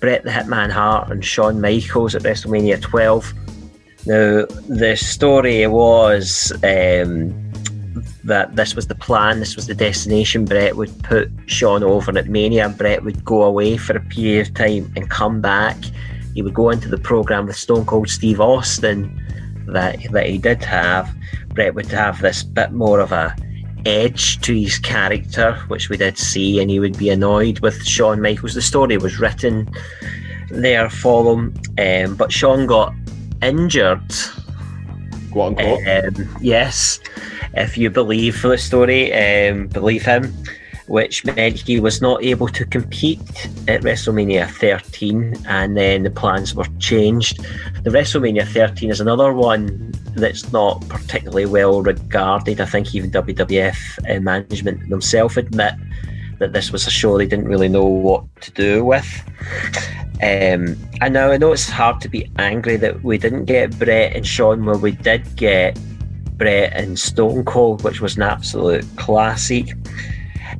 Bret 0.00 0.24
the 0.24 0.30
Hitman 0.30 0.70
Hart 0.70 1.10
and 1.10 1.24
Shawn 1.24 1.60
Michaels 1.60 2.14
at 2.14 2.22
WrestleMania 2.22 2.80
12. 2.80 3.34
Now, 4.06 4.46
the 4.68 4.96
story 4.96 5.66
was 5.66 6.52
um, 6.64 7.49
that 8.24 8.56
this 8.56 8.74
was 8.74 8.86
the 8.86 8.94
plan, 8.94 9.40
this 9.40 9.56
was 9.56 9.66
the 9.66 9.74
destination. 9.74 10.44
Bret 10.44 10.76
would 10.76 11.02
put 11.02 11.30
Shawn 11.46 11.82
over 11.82 12.16
at 12.16 12.28
Mania, 12.28 12.66
and 12.66 12.76
Bret 12.76 13.04
would 13.04 13.24
go 13.24 13.42
away 13.42 13.76
for 13.76 13.96
a 13.96 14.00
period 14.00 14.48
of 14.48 14.54
time 14.54 14.92
and 14.96 15.08
come 15.10 15.40
back. 15.40 15.76
He 16.34 16.42
would 16.42 16.54
go 16.54 16.70
into 16.70 16.88
the 16.88 16.98
program 16.98 17.46
with 17.46 17.56
Stone 17.56 17.86
Cold 17.86 18.08
Steve 18.08 18.40
Austin 18.40 19.16
that 19.66 19.98
that 20.12 20.26
he 20.26 20.38
did 20.38 20.62
have. 20.64 21.14
Bret 21.48 21.74
would 21.74 21.86
have 21.86 22.20
this 22.20 22.42
bit 22.42 22.72
more 22.72 23.00
of 23.00 23.12
a 23.12 23.34
edge 23.86 24.40
to 24.42 24.54
his 24.54 24.78
character, 24.78 25.54
which 25.68 25.88
we 25.88 25.96
did 25.96 26.18
see, 26.18 26.60
and 26.60 26.70
he 26.70 26.80
would 26.80 26.98
be 26.98 27.10
annoyed 27.10 27.60
with 27.60 27.82
Shawn 27.84 28.20
Michaels. 28.20 28.54
The 28.54 28.62
story 28.62 28.96
was 28.98 29.18
written 29.18 29.68
there 30.50 30.90
for 30.90 31.32
him, 31.32 31.54
um, 31.78 32.16
but 32.16 32.32
Shawn 32.32 32.66
got 32.66 32.94
injured. 33.42 34.12
Quote 35.30 35.58
unquote. 35.58 35.86
Um, 35.86 36.36
yes, 36.40 37.00
if 37.54 37.76
you 37.78 37.90
believe 37.90 38.40
the 38.42 38.58
story, 38.58 39.12
um, 39.12 39.68
believe 39.68 40.04
him 40.04 40.32
which 40.90 41.24
meant 41.24 41.56
he 41.56 41.78
was 41.78 42.02
not 42.02 42.20
able 42.24 42.48
to 42.48 42.64
compete 42.64 43.20
at 43.68 43.80
WrestleMania 43.82 44.50
13, 44.50 45.36
and 45.46 45.76
then 45.76 46.02
the 46.02 46.10
plans 46.10 46.52
were 46.52 46.66
changed. 46.80 47.38
The 47.84 47.90
WrestleMania 47.90 48.44
13 48.44 48.90
is 48.90 49.00
another 49.00 49.32
one 49.32 49.92
that's 50.16 50.52
not 50.52 50.86
particularly 50.88 51.46
well 51.46 51.80
regarded. 51.80 52.60
I 52.60 52.64
think 52.64 52.92
even 52.92 53.12
WWF 53.12 54.16
uh, 54.16 54.20
management 54.20 54.90
themselves 54.90 55.36
admit 55.36 55.74
that 56.40 56.54
this 56.54 56.72
was 56.72 56.88
a 56.88 56.90
show 56.90 57.16
they 57.16 57.26
didn't 57.26 57.46
really 57.46 57.68
know 57.68 57.84
what 57.84 58.24
to 58.40 58.50
do 58.50 58.84
with. 58.84 59.06
Um, 60.22 60.76
and 61.00 61.14
now 61.14 61.30
I 61.30 61.38
know 61.38 61.52
it's 61.52 61.70
hard 61.70 62.00
to 62.02 62.08
be 62.08 62.30
angry 62.36 62.76
that 62.76 63.02
we 63.02 63.16
didn't 63.16 63.46
get 63.46 63.78
Bret 63.78 64.14
and 64.14 64.26
Shawn 64.26 64.66
where 64.66 64.76
we 64.76 64.92
did 64.92 65.34
get 65.36 65.78
Bret 66.36 66.72
and 66.74 66.98
Stone 66.98 67.44
Cold, 67.44 67.82
which 67.84 68.02
was 68.02 68.16
an 68.16 68.22
absolute 68.22 68.84
classic. 68.96 69.74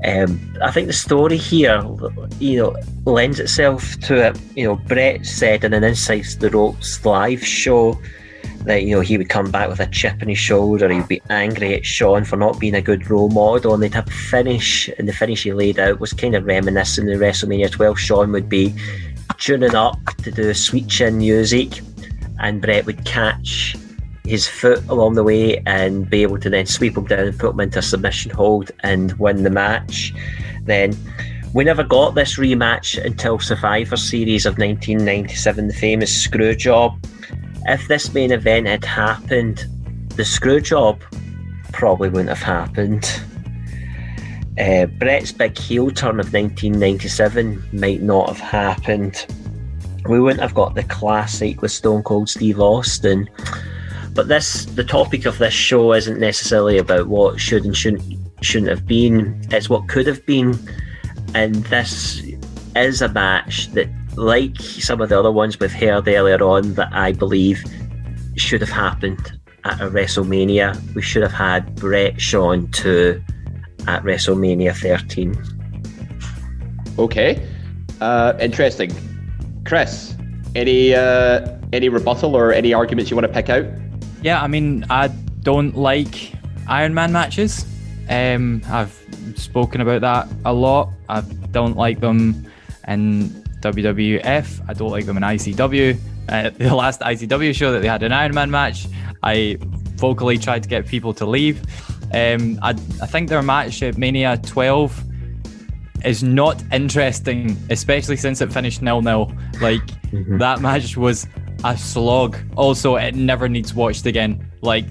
Um, 0.07 0.41
I 0.63 0.71
think 0.71 0.87
the 0.87 0.95
story 0.95 1.37
here, 1.37 1.83
you 2.39 2.59
know, 2.59 2.77
lends 3.05 3.39
itself 3.39 3.99
to 4.01 4.29
it. 4.29 4.41
You 4.57 4.65
know, 4.65 4.77
Bret 4.77 5.27
said 5.27 5.65
in 5.65 5.75
an 5.75 5.85
Inside 5.85 6.25
the 6.41 6.49
Ropes 6.49 7.05
live 7.05 7.45
show 7.45 8.01
that 8.65 8.83
you 8.83 8.95
know 8.95 9.01
he 9.01 9.17
would 9.17 9.29
come 9.29 9.51
back 9.51 9.69
with 9.69 9.81
a 9.81 9.87
chip 9.87 10.23
on 10.23 10.29
his 10.29 10.39
shoulder. 10.39 10.89
He'd 10.89 11.09
be 11.09 11.23
angry 11.29 11.75
at 11.75 11.85
Shawn 11.85 12.25
for 12.25 12.37
not 12.37 12.59
being 12.59 12.75
a 12.75 12.83
good 12.83 13.11
role 13.11 13.31
model, 13.31 13.75
and 13.75 13.83
they'd 13.83 13.95
have 13.95 14.09
a 14.09 14.11
finish. 14.11 14.89
And 14.99 15.09
the 15.09 15.13
finish 15.13 15.43
he 15.43 15.53
laid 15.53 15.79
out 15.79 16.01
was 16.01 16.13
kind 16.13 16.35
of 16.35 16.45
reminiscent 16.45 17.11
of 17.11 17.21
WrestleMania 17.21 17.71
12. 17.71 17.99
Shawn 17.99 18.33
would 18.33 18.49
be 18.49 18.75
tuning 19.39 19.75
up 19.75 19.99
to 20.23 20.31
do 20.31 20.51
a 20.51 20.55
sweet 20.55 20.89
chin 20.89 21.19
music, 21.19 21.81
and 22.39 22.61
Bret 22.61 22.87
would 22.87 23.05
catch 23.05 23.77
his 24.25 24.47
foot 24.47 24.87
along 24.89 25.15
the 25.15 25.25
way 25.25 25.63
and 25.67 26.09
be 26.09 26.23
able 26.23 26.39
to 26.39 26.49
then 26.49 26.67
sweep 26.67 26.97
him 26.97 27.05
down 27.05 27.27
and 27.27 27.39
put 27.39 27.53
him 27.53 27.61
into 27.61 27.81
a 27.81 27.83
submission 27.83 28.31
hold 28.31 28.71
and 28.81 29.13
win 29.15 29.43
the 29.43 29.51
match. 29.51 30.15
Then 30.63 30.97
we 31.53 31.65
never 31.65 31.83
got 31.83 32.15
this 32.15 32.37
rematch 32.37 33.03
until 33.05 33.39
Survivor 33.39 33.97
Series 33.97 34.47
of 34.47 34.59
1997, 34.59 35.67
the 35.67 35.75
famous 35.75 36.23
screw 36.23 36.55
job. 36.55 36.97
If 37.67 37.89
this 37.89 38.15
main 38.15 38.31
event 38.31 38.69
had 38.69 38.85
happened, 38.85 39.67
the 40.17 40.25
screw 40.25 40.61
job 40.61 41.03
probably 41.73 42.09
wouldn't 42.09 42.29
have 42.29 42.43
happened. 42.43 43.23
Uh, 44.61 44.87
Bret's 44.87 45.33
big 45.33 45.57
heel 45.57 45.91
turn 45.91 46.21
of 46.21 46.33
1997 46.33 47.63
might 47.73 48.03
not 48.03 48.29
have 48.29 48.39
happened. 48.39 49.27
We 50.09 50.21
wouldn't 50.21 50.43
have 50.43 50.55
got 50.55 50.75
the 50.75 50.85
classic 50.85 51.63
with 51.63 51.73
Stone 51.73 52.03
Cold 52.03 52.29
Steve 52.29 52.61
Austin 52.61 53.29
but 54.15 54.29
this, 54.29 54.65
the 54.65 54.85
topic 54.85 55.25
of 55.25 55.39
this 55.39 55.55
show, 55.55 55.93
isn't 55.93 56.19
necessarily 56.19 56.79
about 56.79 57.07
what 57.07 57.41
should 57.41 57.65
and 57.65 57.77
shouldn't 57.77 58.03
shouldn't 58.43 58.71
have 58.71 58.87
been. 58.87 59.41
It's 59.51 59.69
what 59.69 59.89
could 59.89 60.07
have 60.07 60.25
been, 60.27 60.59
and 61.35 61.55
this 61.67 62.23
is 62.75 63.03
a 63.03 63.09
match 63.09 63.71
that, 63.73 63.89
like 64.17 64.57
some 64.59 65.01
of 65.01 65.11
the 65.11 65.19
other 65.19 65.31
ones 65.31 65.61
we've 65.61 65.73
heard 65.73 66.09
earlier 66.09 66.43
on, 66.43 66.75
that 66.75 66.93
I 66.93 67.13
believe 67.13 67.63
should 68.37 68.61
have 68.61 68.71
happened 68.71 69.39
at 69.65 69.81
a 69.81 69.89
WrestleMania. 69.91 70.95
We 70.95 71.03
should 71.03 71.23
have 71.23 71.33
had 71.33 71.75
Bret 71.77 72.21
Shawn 72.21 72.71
2 72.73 73.23
at 73.89 74.03
WrestleMania 74.03 74.77
13. 74.77 75.35
Okay, 76.99 77.47
uh, 78.01 78.35
interesting. 78.41 78.93
Chris, 79.65 80.15
any 80.55 80.95
uh, 80.95 81.57
any 81.73 81.89
rebuttal 81.89 82.37
or 82.37 82.53
any 82.53 82.75
arguments 82.75 83.11
you 83.11 83.17
want 83.17 83.27
to 83.27 83.33
pick 83.33 83.49
out? 83.49 83.65
Yeah, 84.23 84.43
I 84.43 84.49
mean, 84.49 84.85
I 84.91 85.09
don't 85.43 85.77
like 85.77 86.33
Iron 86.69 86.95
Man 86.95 87.13
matches. 87.13 87.65
Um, 88.09 88.63
I've 88.67 88.97
spoken 89.37 89.81
about 89.81 90.01
that 90.01 90.29
a 90.45 90.53
lot. 90.53 90.91
I 91.09 91.21
don't 91.53 91.77
like 91.77 92.01
them 92.01 92.51
in 92.89 93.31
WWF. 93.61 94.69
I 94.69 94.73
don't 94.75 94.91
like 94.91 95.07
them 95.07 95.17
in 95.17 95.23
ICW. 95.23 95.99
Uh, 96.29 96.51
the 96.59 96.75
last 96.75 97.01
ICW 97.01 97.55
show 97.55 97.73
that 97.73 97.81
they 97.81 97.89
had 97.89 98.03
an 98.03 98.13
Iron 98.13 98.35
Man 98.35 98.51
match, 98.51 98.87
I 99.23 99.59
vocally 99.97 100.39
tried 100.39 100.63
to 100.63 100.69
get 100.69 100.87
people 100.87 101.13
to 101.15 101.27
leave. 101.27 101.63
Um, 102.13 102.59
I, 102.63 102.71
I 102.71 103.07
think 103.07 103.29
their 103.29 103.43
match 103.43 103.83
at 103.83 103.97
Mania 103.97 104.37
12 104.39 105.05
is 106.05 106.23
not 106.23 106.63
interesting, 106.73 107.57
especially 107.71 108.17
since 108.17 108.41
it 108.41 108.53
finished 108.53 108.83
nil 108.83 109.03
nil. 109.03 109.33
Like 109.61 109.83
that 110.39 110.61
match 110.61 110.97
was 110.97 111.27
a 111.65 111.77
slog. 111.77 112.39
Also, 112.57 112.97
it 112.97 113.15
never 113.15 113.49
needs 113.49 113.75
watched 113.75 114.07
again. 114.07 114.51
Like, 114.63 114.87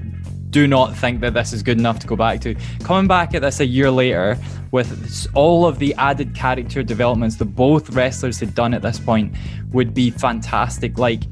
do 0.50 0.68
not 0.68 0.96
think 0.96 1.22
that 1.22 1.34
this 1.34 1.54
is 1.54 1.62
good 1.62 1.78
enough 1.78 2.00
to 2.00 2.08
go 2.08 2.16
back 2.16 2.42
to. 2.42 2.56
Coming 2.84 3.08
back 3.08 3.36
at 3.36 3.42
this 3.42 3.60
a 3.60 3.66
year 3.66 3.92
later 3.92 4.38
with 4.72 5.28
all 5.36 5.66
of 5.66 5.80
the 5.80 5.94
added 5.96 6.36
character 6.36 6.84
developments 6.84 7.36
that 7.38 7.46
both 7.46 7.90
wrestlers 7.92 8.40
had 8.40 8.54
done 8.56 8.74
at 8.74 8.82
this 8.82 9.00
point 9.00 9.36
would 9.72 9.94
be 9.94 10.10
fantastic. 10.12 10.98
Like, 10.98 11.24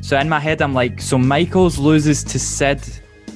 so 0.00 0.18
in 0.18 0.28
my 0.28 0.40
head, 0.40 0.62
I'm 0.62 0.74
like, 0.74 1.00
so 1.00 1.18
Michaels 1.18 1.78
loses 1.78 2.24
to 2.24 2.38
Sid 2.38 2.80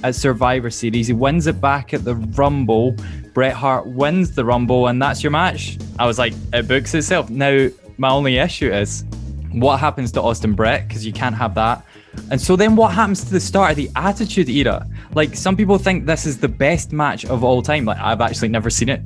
at 0.05 0.15
Survivor 0.15 0.71
Series. 0.71 1.07
He 1.07 1.15
wins 1.15 1.47
it 1.47 1.61
back 1.61 1.95
at 1.95 2.05
the 2.05 2.15
Rumble. 2.15 2.95
Bret 3.33 3.55
Hart 3.55 3.87
wins 3.87 4.35
the 4.35 4.45
Rumble, 4.45 4.87
and 4.89 5.01
that's 5.03 5.25
your 5.25 5.31
match. 5.31 5.79
I 5.99 6.07
was 6.07 6.19
like, 6.19 6.35
it 6.53 6.69
books 6.69 6.95
itself. 6.95 7.31
Now, 7.31 7.69
my 7.97 8.11
only 8.11 8.37
issue 8.37 8.71
is 8.71 9.05
what 9.51 9.81
happens 9.81 10.13
to 10.13 10.23
Austin 10.23 10.53
Bret 10.53 10.87
because 10.87 11.07
you 11.07 11.13
can't 11.13 11.35
have 11.35 11.55
that. 11.55 11.85
And 12.31 12.41
so 12.41 12.55
then 12.55 12.77
what 12.77 12.93
happens 12.93 13.25
to 13.25 13.31
the 13.31 13.41
start 13.41 13.71
of 13.71 13.77
the 13.77 13.91
Attitude 13.97 14.49
Era? 14.49 14.87
Like 15.15 15.35
some 15.35 15.57
people 15.57 15.79
think 15.79 16.07
this 16.07 16.27
is 16.27 16.39
the 16.39 16.49
best 16.49 16.93
match 16.93 17.25
of 17.25 17.43
all 17.43 17.63
time. 17.63 17.85
Like 17.85 17.99
I've 17.99 18.21
actually 18.21 18.49
never 18.49 18.71
seen 18.71 18.89
it. 18.89 19.01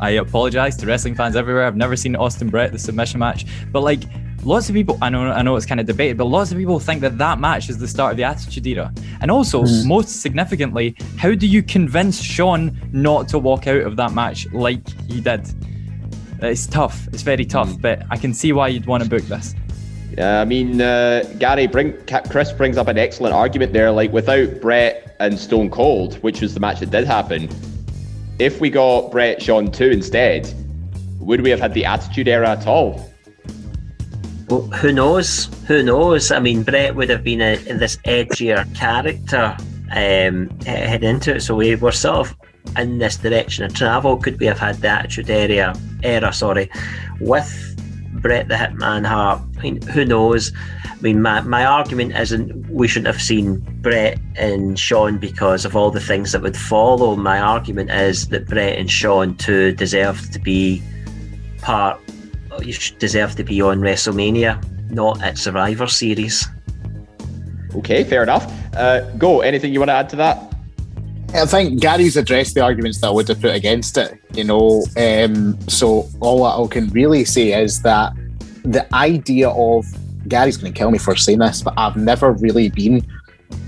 I 0.00 0.10
apologize 0.10 0.76
to 0.78 0.86
wrestling 0.86 1.14
fans 1.14 1.36
everywhere. 1.36 1.64
I've 1.64 1.76
never 1.76 1.96
seen 1.96 2.16
Austin 2.16 2.48
Bret 2.48 2.72
the 2.72 2.78
submission 2.78 3.20
match. 3.20 3.46
But 3.70 3.82
like 3.82 4.02
lots 4.42 4.68
of 4.68 4.74
people, 4.74 4.98
I 5.02 5.10
know, 5.10 5.30
I 5.30 5.42
know 5.42 5.56
it's 5.56 5.66
kind 5.66 5.80
of 5.80 5.86
debated, 5.86 6.16
but 6.16 6.26
lots 6.26 6.50
of 6.52 6.58
people 6.58 6.78
think 6.78 7.00
that 7.02 7.18
that 7.18 7.38
match 7.38 7.68
is 7.68 7.78
the 7.78 7.88
start 7.88 8.12
of 8.12 8.16
the 8.16 8.24
Attitude 8.24 8.66
Era. 8.66 8.92
And 9.20 9.30
also, 9.30 9.64
most 9.84 10.22
significantly, 10.22 10.96
how 11.16 11.34
do 11.34 11.46
you 11.46 11.62
convince 11.62 12.20
Shawn 12.20 12.78
not 12.92 13.28
to 13.28 13.38
walk 13.38 13.66
out 13.66 13.82
of 13.82 13.96
that 13.96 14.12
match 14.12 14.50
like 14.52 14.88
he 15.10 15.20
did? 15.20 15.48
It's 16.42 16.66
tough. 16.66 17.06
It's 17.08 17.22
very 17.22 17.44
tough, 17.44 17.80
but 17.80 18.02
I 18.10 18.16
can 18.16 18.32
see 18.32 18.52
why 18.52 18.68
you'd 18.68 18.86
want 18.86 19.02
to 19.02 19.08
book 19.08 19.22
this. 19.22 19.54
Yeah, 20.16 20.40
I 20.40 20.44
mean, 20.44 20.80
uh, 20.80 21.22
Gary, 21.38 21.66
bring 21.66 21.96
Chris 22.30 22.50
brings 22.52 22.76
up 22.76 22.88
an 22.88 22.98
excellent 22.98 23.34
argument 23.34 23.72
there. 23.72 23.92
Like, 23.92 24.12
without 24.12 24.60
Bret 24.60 25.16
and 25.20 25.38
Stone 25.38 25.70
Cold, 25.70 26.14
which 26.22 26.40
was 26.40 26.54
the 26.54 26.60
match 26.60 26.80
that 26.80 26.90
did 26.90 27.06
happen, 27.06 27.48
if 28.38 28.60
we 28.60 28.70
got 28.70 29.10
Bret 29.10 29.40
Shawn 29.40 29.70
2 29.70 29.84
instead, 29.90 30.52
would 31.20 31.42
we 31.42 31.50
have 31.50 31.60
had 31.60 31.74
the 31.74 31.84
Attitude 31.84 32.26
Era 32.26 32.50
at 32.50 32.66
all? 32.66 33.09
Well, 34.50 34.62
who 34.62 34.90
knows? 34.90 35.48
Who 35.68 35.80
knows? 35.84 36.32
I 36.32 36.40
mean, 36.40 36.64
Bret 36.64 36.96
would 36.96 37.08
have 37.08 37.22
been 37.22 37.40
a, 37.40 37.54
this 37.54 37.98
edgier 37.98 38.66
character 38.74 39.56
um, 39.92 40.50
heading 40.66 41.08
into 41.08 41.36
it, 41.36 41.42
so 41.42 41.54
we 41.54 41.76
were 41.76 41.92
sort 41.92 42.16
of 42.16 42.36
in 42.76 42.98
this 42.98 43.16
direction 43.16 43.64
of 43.64 43.74
travel. 43.74 44.16
Could 44.16 44.40
we 44.40 44.46
have 44.46 44.58
had 44.58 44.78
the 44.78 44.88
Attitude 44.88 45.30
Era, 45.30 45.72
era 46.02 46.32
sorry, 46.32 46.68
with 47.20 47.48
Bret 48.14 48.48
the 48.48 48.54
Hitman 48.54 49.06
Hart? 49.06 49.40
I 49.56 49.62
mean, 49.62 49.82
who 49.82 50.04
knows? 50.04 50.52
I 50.84 51.00
mean, 51.00 51.22
my, 51.22 51.42
my 51.42 51.64
argument 51.64 52.16
isn't 52.16 52.68
we 52.68 52.88
shouldn't 52.88 53.14
have 53.14 53.22
seen 53.22 53.60
Bret 53.82 54.18
and 54.34 54.76
Shawn 54.76 55.18
because 55.18 55.64
of 55.64 55.76
all 55.76 55.92
the 55.92 56.00
things 56.00 56.32
that 56.32 56.42
would 56.42 56.56
follow. 56.56 57.14
My 57.14 57.38
argument 57.38 57.92
is 57.92 58.26
that 58.30 58.48
Bret 58.48 58.78
and 58.78 58.90
Shawn 58.90 59.36
too 59.36 59.70
deserve 59.70 60.28
to 60.32 60.40
be 60.40 60.82
part 61.62 62.00
you 62.62 62.74
deserve 62.98 63.36
to 63.36 63.44
be 63.44 63.62
on 63.62 63.80
WrestleMania, 63.80 64.90
not 64.90 65.22
at 65.22 65.38
Survivor 65.38 65.86
Series. 65.86 66.46
Okay, 67.76 68.04
fair 68.04 68.22
enough. 68.22 68.52
Uh, 68.74 69.08
go. 69.16 69.40
Anything 69.40 69.72
you 69.72 69.80
want 69.80 69.90
to 69.90 69.94
add 69.94 70.08
to 70.10 70.16
that? 70.16 70.50
I 71.32 71.46
think 71.46 71.80
Gary's 71.80 72.16
addressed 72.16 72.56
the 72.56 72.60
arguments 72.60 73.00
that 73.00 73.06
I 73.06 73.10
would 73.10 73.28
have 73.28 73.40
put 73.40 73.54
against 73.54 73.96
it, 73.96 74.20
you 74.34 74.42
know. 74.42 74.84
Um, 74.96 75.58
so 75.68 76.08
all 76.18 76.44
I 76.44 76.66
can 76.68 76.88
really 76.88 77.24
say 77.24 77.52
is 77.52 77.82
that 77.82 78.12
the 78.64 78.92
idea 78.92 79.48
of 79.50 79.86
Gary's 80.26 80.56
going 80.56 80.72
to 80.72 80.78
kill 80.78 80.90
me 80.90 80.98
for 80.98 81.14
saying 81.14 81.38
this, 81.38 81.62
but 81.62 81.74
I've 81.76 81.96
never 81.96 82.32
really 82.32 82.68
been 82.68 83.06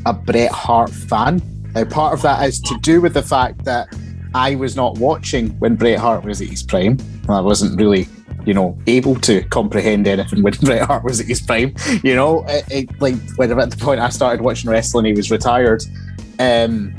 a 0.07 0.13
Bret 0.13 0.51
Hart 0.51 0.91
fan. 0.91 1.41
Now, 1.75 1.85
part 1.85 2.15
of 2.15 2.23
that 2.23 2.47
is 2.49 2.61
to 2.61 2.77
do 2.83 3.01
with 3.01 3.15
the 3.15 3.23
fact 3.23 3.65
that 3.65 3.89
I 4.35 4.57
was 4.57 4.75
not 4.75 4.99
watching 4.99 5.51
when 5.61 5.77
Bret 5.77 5.99
Hart 5.99 6.25
was 6.25 6.41
at 6.43 6.49
his 6.49 6.63
prime. 6.63 6.99
I 7.29 7.41
wasn't 7.41 7.79
really, 7.79 8.09
you 8.45 8.55
know, 8.55 8.79
able 8.87 9.15
to 9.17 9.43
comprehend 9.45 10.07
anything 10.07 10.43
when 10.43 10.55
Bret 10.55 10.87
Hart 10.87 11.05
was 11.05 11.21
at 11.21 11.27
his 11.27 11.41
prime. 11.41 11.75
You 12.03 12.15
know, 12.15 12.45
it, 12.49 12.65
it, 12.71 13.01
like 13.01 13.17
when 13.37 13.59
at 13.59 13.71
the 13.71 13.77
point 13.77 14.01
I 14.01 14.09
started 14.09 14.43
watching 14.43 14.71
wrestling, 14.71 15.07
he 15.07 15.13
was 15.13 15.31
retired. 15.31 15.83
Um, 16.39 16.95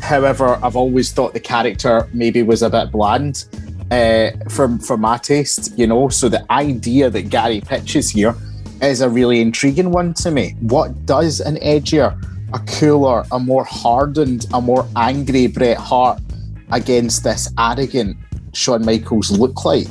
However, 0.00 0.58
I've 0.62 0.76
always 0.76 1.12
thought 1.12 1.32
the 1.32 1.40
character 1.40 2.08
maybe 2.12 2.42
was 2.42 2.62
a 2.62 2.70
bit 2.70 2.92
bland 2.92 3.46
uh, 3.90 4.30
for 4.48 4.78
for 4.78 4.96
my 4.96 5.18
taste, 5.18 5.76
you 5.78 5.86
know. 5.86 6.08
So 6.08 6.28
the 6.28 6.44
idea 6.50 7.10
that 7.10 7.22
Gary 7.30 7.60
pitches 7.60 8.10
here 8.10 8.34
is 8.82 9.00
a 9.00 9.08
really 9.08 9.40
intriguing 9.40 9.90
one 9.90 10.14
to 10.14 10.30
me. 10.30 10.54
What 10.60 11.06
does 11.06 11.40
an 11.40 11.56
edgier, 11.56 12.14
a 12.52 12.58
cooler, 12.78 13.24
a 13.32 13.38
more 13.38 13.64
hardened, 13.64 14.46
a 14.52 14.60
more 14.60 14.86
angry 14.96 15.46
Bret 15.46 15.78
Hart 15.78 16.20
against 16.70 17.24
this 17.24 17.50
arrogant 17.58 18.16
Shawn 18.52 18.84
Michaels 18.84 19.30
look 19.30 19.64
like? 19.64 19.88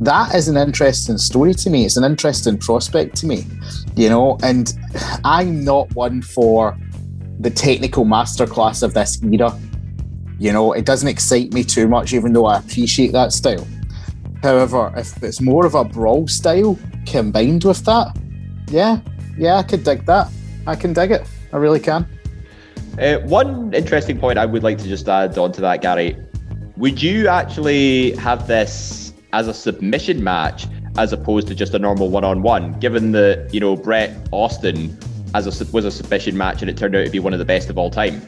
That 0.00 0.34
is 0.34 0.48
an 0.48 0.56
interesting 0.56 1.16
story 1.16 1.54
to 1.54 1.70
me. 1.70 1.86
It's 1.86 1.96
an 1.96 2.04
interesting 2.04 2.58
prospect 2.58 3.16
to 3.16 3.26
me, 3.26 3.46
you 3.94 4.10
know. 4.10 4.38
And 4.42 4.72
I'm 5.24 5.64
not 5.64 5.94
one 5.94 6.20
for 6.20 6.76
the 7.40 7.50
technical 7.50 8.04
masterclass 8.04 8.82
of 8.82 8.92
this 8.94 9.22
era. 9.22 9.58
You 10.38 10.52
know, 10.52 10.74
it 10.74 10.84
doesn't 10.84 11.08
excite 11.08 11.54
me 11.54 11.64
too 11.64 11.88
much, 11.88 12.12
even 12.12 12.34
though 12.34 12.44
I 12.44 12.58
appreciate 12.58 13.12
that 13.12 13.32
style. 13.32 13.66
However, 14.42 14.92
if 14.96 15.22
it's 15.22 15.40
more 15.40 15.64
of 15.64 15.74
a 15.74 15.84
brawl 15.84 16.28
style 16.28 16.78
combined 17.06 17.64
with 17.64 17.82
that, 17.86 18.16
yeah, 18.68 19.00
yeah, 19.38 19.56
I 19.56 19.62
could 19.62 19.82
dig 19.82 20.04
that. 20.06 20.30
I 20.66 20.76
can 20.76 20.92
dig 20.92 21.10
it. 21.10 21.26
I 21.54 21.56
really 21.56 21.80
can. 21.80 22.06
Uh, 23.00 23.18
one 23.20 23.72
interesting 23.72 24.18
point 24.18 24.38
I 24.38 24.44
would 24.44 24.62
like 24.62 24.76
to 24.78 24.84
just 24.84 25.08
add 25.08 25.38
on 25.38 25.52
to 25.52 25.60
that, 25.62 25.80
Gary. 25.80 26.16
Would 26.76 27.02
you 27.02 27.28
actually 27.28 28.12
have 28.16 28.46
this 28.46 29.05
as 29.32 29.48
a 29.48 29.54
submission 29.54 30.22
match 30.22 30.66
as 30.98 31.12
opposed 31.12 31.48
to 31.48 31.54
just 31.54 31.74
a 31.74 31.78
normal 31.78 32.08
one-on-one? 32.08 32.78
Given 32.80 33.12
that 33.12 33.50
you 33.52 33.60
know 33.60 33.76
Bret 33.76 34.16
Austin 34.32 34.96
as 35.34 35.46
a 35.46 35.72
was 35.72 35.84
a 35.84 35.90
submission 35.90 36.36
match 36.36 36.62
and 36.62 36.70
it 36.70 36.76
turned 36.76 36.94
out 36.96 37.04
to 37.04 37.10
be 37.10 37.18
one 37.18 37.32
of 37.32 37.38
the 37.38 37.44
best 37.44 37.70
of 37.70 37.78
all 37.78 37.90
time. 37.90 38.22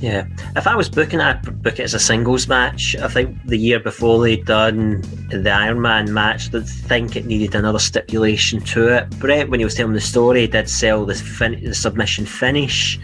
Yeah, 0.00 0.28
if 0.54 0.68
I 0.68 0.76
was 0.76 0.88
booking, 0.88 1.20
I'd 1.20 1.42
book 1.62 1.80
it 1.80 1.82
as 1.82 1.94
a 1.94 1.98
singles 1.98 2.46
match. 2.46 2.94
I 2.96 3.08
think 3.08 3.36
the 3.46 3.58
year 3.58 3.80
before 3.80 4.22
they'd 4.22 4.44
done 4.44 5.02
the 5.28 5.50
Iron 5.50 5.80
Man 5.80 6.14
match, 6.14 6.54
I 6.54 6.60
think 6.60 7.16
it 7.16 7.26
needed 7.26 7.56
another 7.56 7.80
stipulation 7.80 8.60
to 8.60 8.94
it. 8.94 9.10
Bret, 9.18 9.48
when 9.48 9.58
he 9.58 9.64
was 9.64 9.74
telling 9.74 9.94
the 9.94 10.00
story, 10.00 10.46
did 10.46 10.68
sell 10.68 11.04
the, 11.04 11.16
fin- 11.16 11.64
the 11.64 11.74
submission 11.74 12.26
finish 12.26 12.96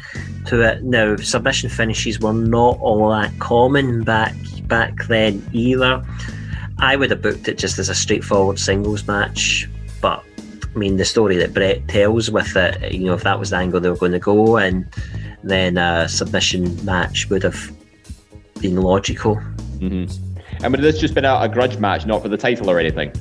to 0.47 0.63
it. 0.63 0.85
Now, 0.85 1.17
submission 1.17 1.69
finishes 1.69 2.21
were 2.21 2.33
not 2.33 2.79
all 2.79 3.11
that 3.11 3.37
common 3.41 4.05
back 4.05 4.37
back 4.69 5.07
then 5.09 5.45
either. 5.53 6.05
I 6.79 6.97
would 6.97 7.11
have 7.11 7.23
booked 7.23 7.49
it 7.49 7.59
just 7.59 7.79
as 7.79 7.89
a 7.89 7.95
straightforward 7.95 8.59
singles 8.59 9.07
match, 9.07 9.69
but 10.01 10.25
I 10.75 10.79
mean, 10.79 10.97
the 10.97 11.05
story 11.05 11.37
that 11.37 11.55
Bret 11.55 11.87
tells 11.89 12.31
with 12.31 12.57
it, 12.57 12.93
you 12.93 13.07
know, 13.07 13.15
if 13.15 13.23
that 13.23 13.39
was 13.39 13.51
the 13.51 13.57
angle 13.57 13.81
they 13.81 13.89
were 13.89 13.97
going 13.97 14.13
to 14.13 14.19
go, 14.19 14.57
and 14.57 14.87
then 15.43 15.79
a 15.79 16.09
submission 16.09 16.85
match 16.85 17.31
would 17.31 17.43
have 17.43 17.71
been 18.61 18.77
logical. 18.77 19.41
And 20.63 20.73
would 20.73 20.81
this 20.81 20.99
just 20.99 21.15
been 21.15 21.25
a, 21.25 21.39
a 21.41 21.49
grudge 21.49 21.79
match, 21.79 22.07
not 22.07 22.23
for 22.23 22.29
the 22.29 22.37
title 22.37 22.71
or 22.71 22.81
anything? 22.81 23.13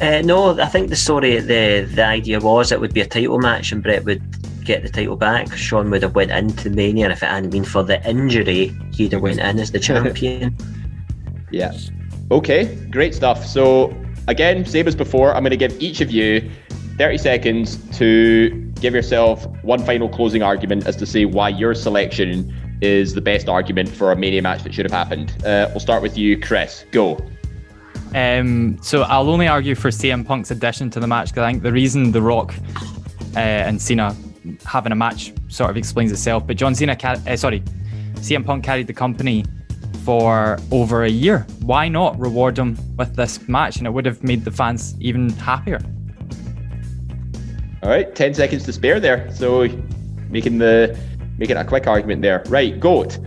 Uh, 0.00 0.20
no, 0.22 0.60
I 0.60 0.66
think 0.66 0.90
the 0.90 0.96
story, 0.96 1.38
the 1.38 1.88
the 1.94 2.04
idea 2.04 2.40
was 2.40 2.72
it 2.72 2.80
would 2.80 2.92
be 2.92 3.00
a 3.00 3.06
title 3.06 3.38
match, 3.38 3.72
and 3.72 3.82
Bret 3.82 4.04
would 4.04 4.22
get 4.64 4.82
the 4.82 4.88
title 4.88 5.16
back. 5.16 5.52
Shawn 5.54 5.90
would 5.90 6.02
have 6.02 6.14
went 6.14 6.30
into 6.30 6.68
Mania, 6.70 7.04
and 7.04 7.12
if 7.12 7.22
it 7.22 7.26
hadn't 7.26 7.50
been 7.50 7.64
for 7.64 7.82
the 7.82 8.06
injury, 8.08 8.74
he'd 8.92 9.12
have 9.12 9.22
went 9.22 9.38
in 9.38 9.58
as 9.58 9.70
the 9.70 9.78
champion. 9.88 10.56
Yeah. 11.50 11.72
Okay, 12.30 12.74
great 12.90 13.14
stuff. 13.14 13.44
So 13.46 13.94
again, 14.28 14.64
same 14.64 14.88
as 14.88 14.94
before, 14.94 15.34
I'm 15.34 15.42
going 15.42 15.50
to 15.50 15.56
give 15.56 15.80
each 15.80 16.00
of 16.00 16.10
you 16.10 16.50
30 16.98 17.18
seconds 17.18 17.76
to 17.98 18.50
give 18.80 18.94
yourself 18.94 19.46
one 19.62 19.84
final 19.84 20.08
closing 20.08 20.42
argument 20.42 20.86
as 20.86 20.96
to 20.96 21.06
say 21.06 21.24
why 21.24 21.48
your 21.48 21.74
selection 21.74 22.52
is 22.80 23.14
the 23.14 23.20
best 23.20 23.48
argument 23.48 23.88
for 23.88 24.12
a 24.12 24.16
Mania 24.16 24.42
match 24.42 24.62
that 24.62 24.74
should 24.74 24.84
have 24.84 24.92
happened. 24.92 25.32
Uh, 25.44 25.68
we'll 25.70 25.80
start 25.80 26.02
with 26.02 26.16
you, 26.16 26.38
Chris. 26.38 26.84
Go. 26.92 27.18
Um, 28.14 28.78
so 28.82 29.02
I'll 29.02 29.28
only 29.28 29.48
argue 29.48 29.74
for 29.74 29.90
CM 29.90 30.24
Punk's 30.24 30.50
addition 30.50 30.90
to 30.90 31.00
the 31.00 31.06
match 31.06 31.30
because 31.30 31.42
I 31.42 31.50
think 31.50 31.62
the 31.62 31.72
reason 31.72 32.12
The 32.12 32.22
Rock 32.22 32.54
uh, 33.36 33.40
and 33.40 33.80
Cena 33.80 34.14
having 34.66 34.92
a 34.92 34.96
match 34.96 35.32
sort 35.48 35.70
of 35.70 35.76
explains 35.76 36.12
itself. 36.12 36.46
But 36.46 36.56
John 36.56 36.74
Cena, 36.74 36.94
ca- 36.94 37.20
uh, 37.26 37.36
sorry, 37.36 37.60
CM 38.16 38.44
Punk 38.44 38.64
carried 38.64 38.86
the 38.86 38.92
company 38.92 39.44
for 40.04 40.58
over 40.70 41.04
a 41.04 41.08
year. 41.08 41.46
Why 41.60 41.88
not 41.88 42.18
reward 42.18 42.58
him 42.58 42.76
with 42.96 43.16
this 43.16 43.48
match? 43.48 43.76
And 43.76 43.86
it 43.86 43.90
would 43.90 44.06
have 44.06 44.22
made 44.22 44.44
the 44.44 44.50
fans 44.50 44.94
even 45.00 45.30
happier. 45.30 45.80
All 47.82 47.90
right, 47.90 48.14
10 48.14 48.34
seconds 48.34 48.64
to 48.64 48.72
spare 48.72 49.00
there. 49.00 49.30
So 49.34 49.68
making 50.30 50.58
the 50.58 50.98
making 51.38 51.56
a 51.56 51.64
quick 51.64 51.86
argument 51.86 52.22
there. 52.22 52.42
Right, 52.48 52.78
goat. 52.78 53.18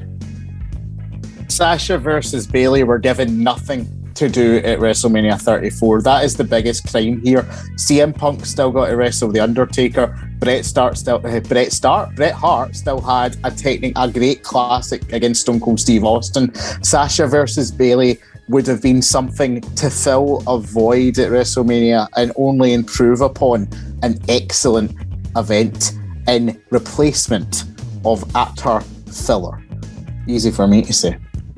Sasha 1.47 1.97
versus 1.97 2.47
Bayley 2.47 2.83
were 2.83 2.99
given 2.99 3.43
nothing 3.43 4.11
to 4.15 4.29
do 4.29 4.57
at 4.57 4.79
WrestleMania 4.79 5.39
34. 5.39 6.01
That 6.01 6.23
is 6.23 6.35
the 6.35 6.43
biggest 6.43 6.89
crime 6.89 7.21
here. 7.23 7.43
CM 7.75 8.15
Punk 8.15 8.45
still 8.45 8.71
got 8.71 8.87
to 8.87 8.95
wrestle 8.95 9.31
The 9.31 9.39
Undertaker. 9.39 10.26
Bret 10.39 10.65
Start 10.65 10.97
still 10.97 11.21
uh, 11.23 11.69
Start 11.69 12.15
Bret 12.15 12.33
Hart 12.33 12.75
still 12.75 13.01
had 13.01 13.37
a 13.43 13.51
technic 13.51 13.93
a 13.95 14.09
great 14.09 14.43
classic 14.43 15.11
against 15.11 15.41
Stone 15.41 15.59
Cold 15.59 15.79
Steve 15.79 16.03
Austin. 16.03 16.53
Sasha 16.83 17.27
versus 17.27 17.71
Bayley 17.71 18.19
would 18.49 18.65
have 18.67 18.81
been 18.81 19.01
something 19.01 19.61
to 19.75 19.89
fill 19.89 20.43
a 20.47 20.59
void 20.59 21.19
at 21.19 21.31
WrestleMania 21.31 22.07
and 22.15 22.31
only 22.37 22.73
improve 22.73 23.21
upon 23.21 23.67
an 24.03 24.19
excellent 24.29 24.95
event 25.35 25.93
in 26.27 26.61
replacement 26.69 27.65
of 28.05 28.23
utter 28.35 28.81
filler. 29.11 29.61
Easy 30.27 30.51
for 30.51 30.67
me 30.67 30.81
to 30.81 30.93
say. 30.93 31.17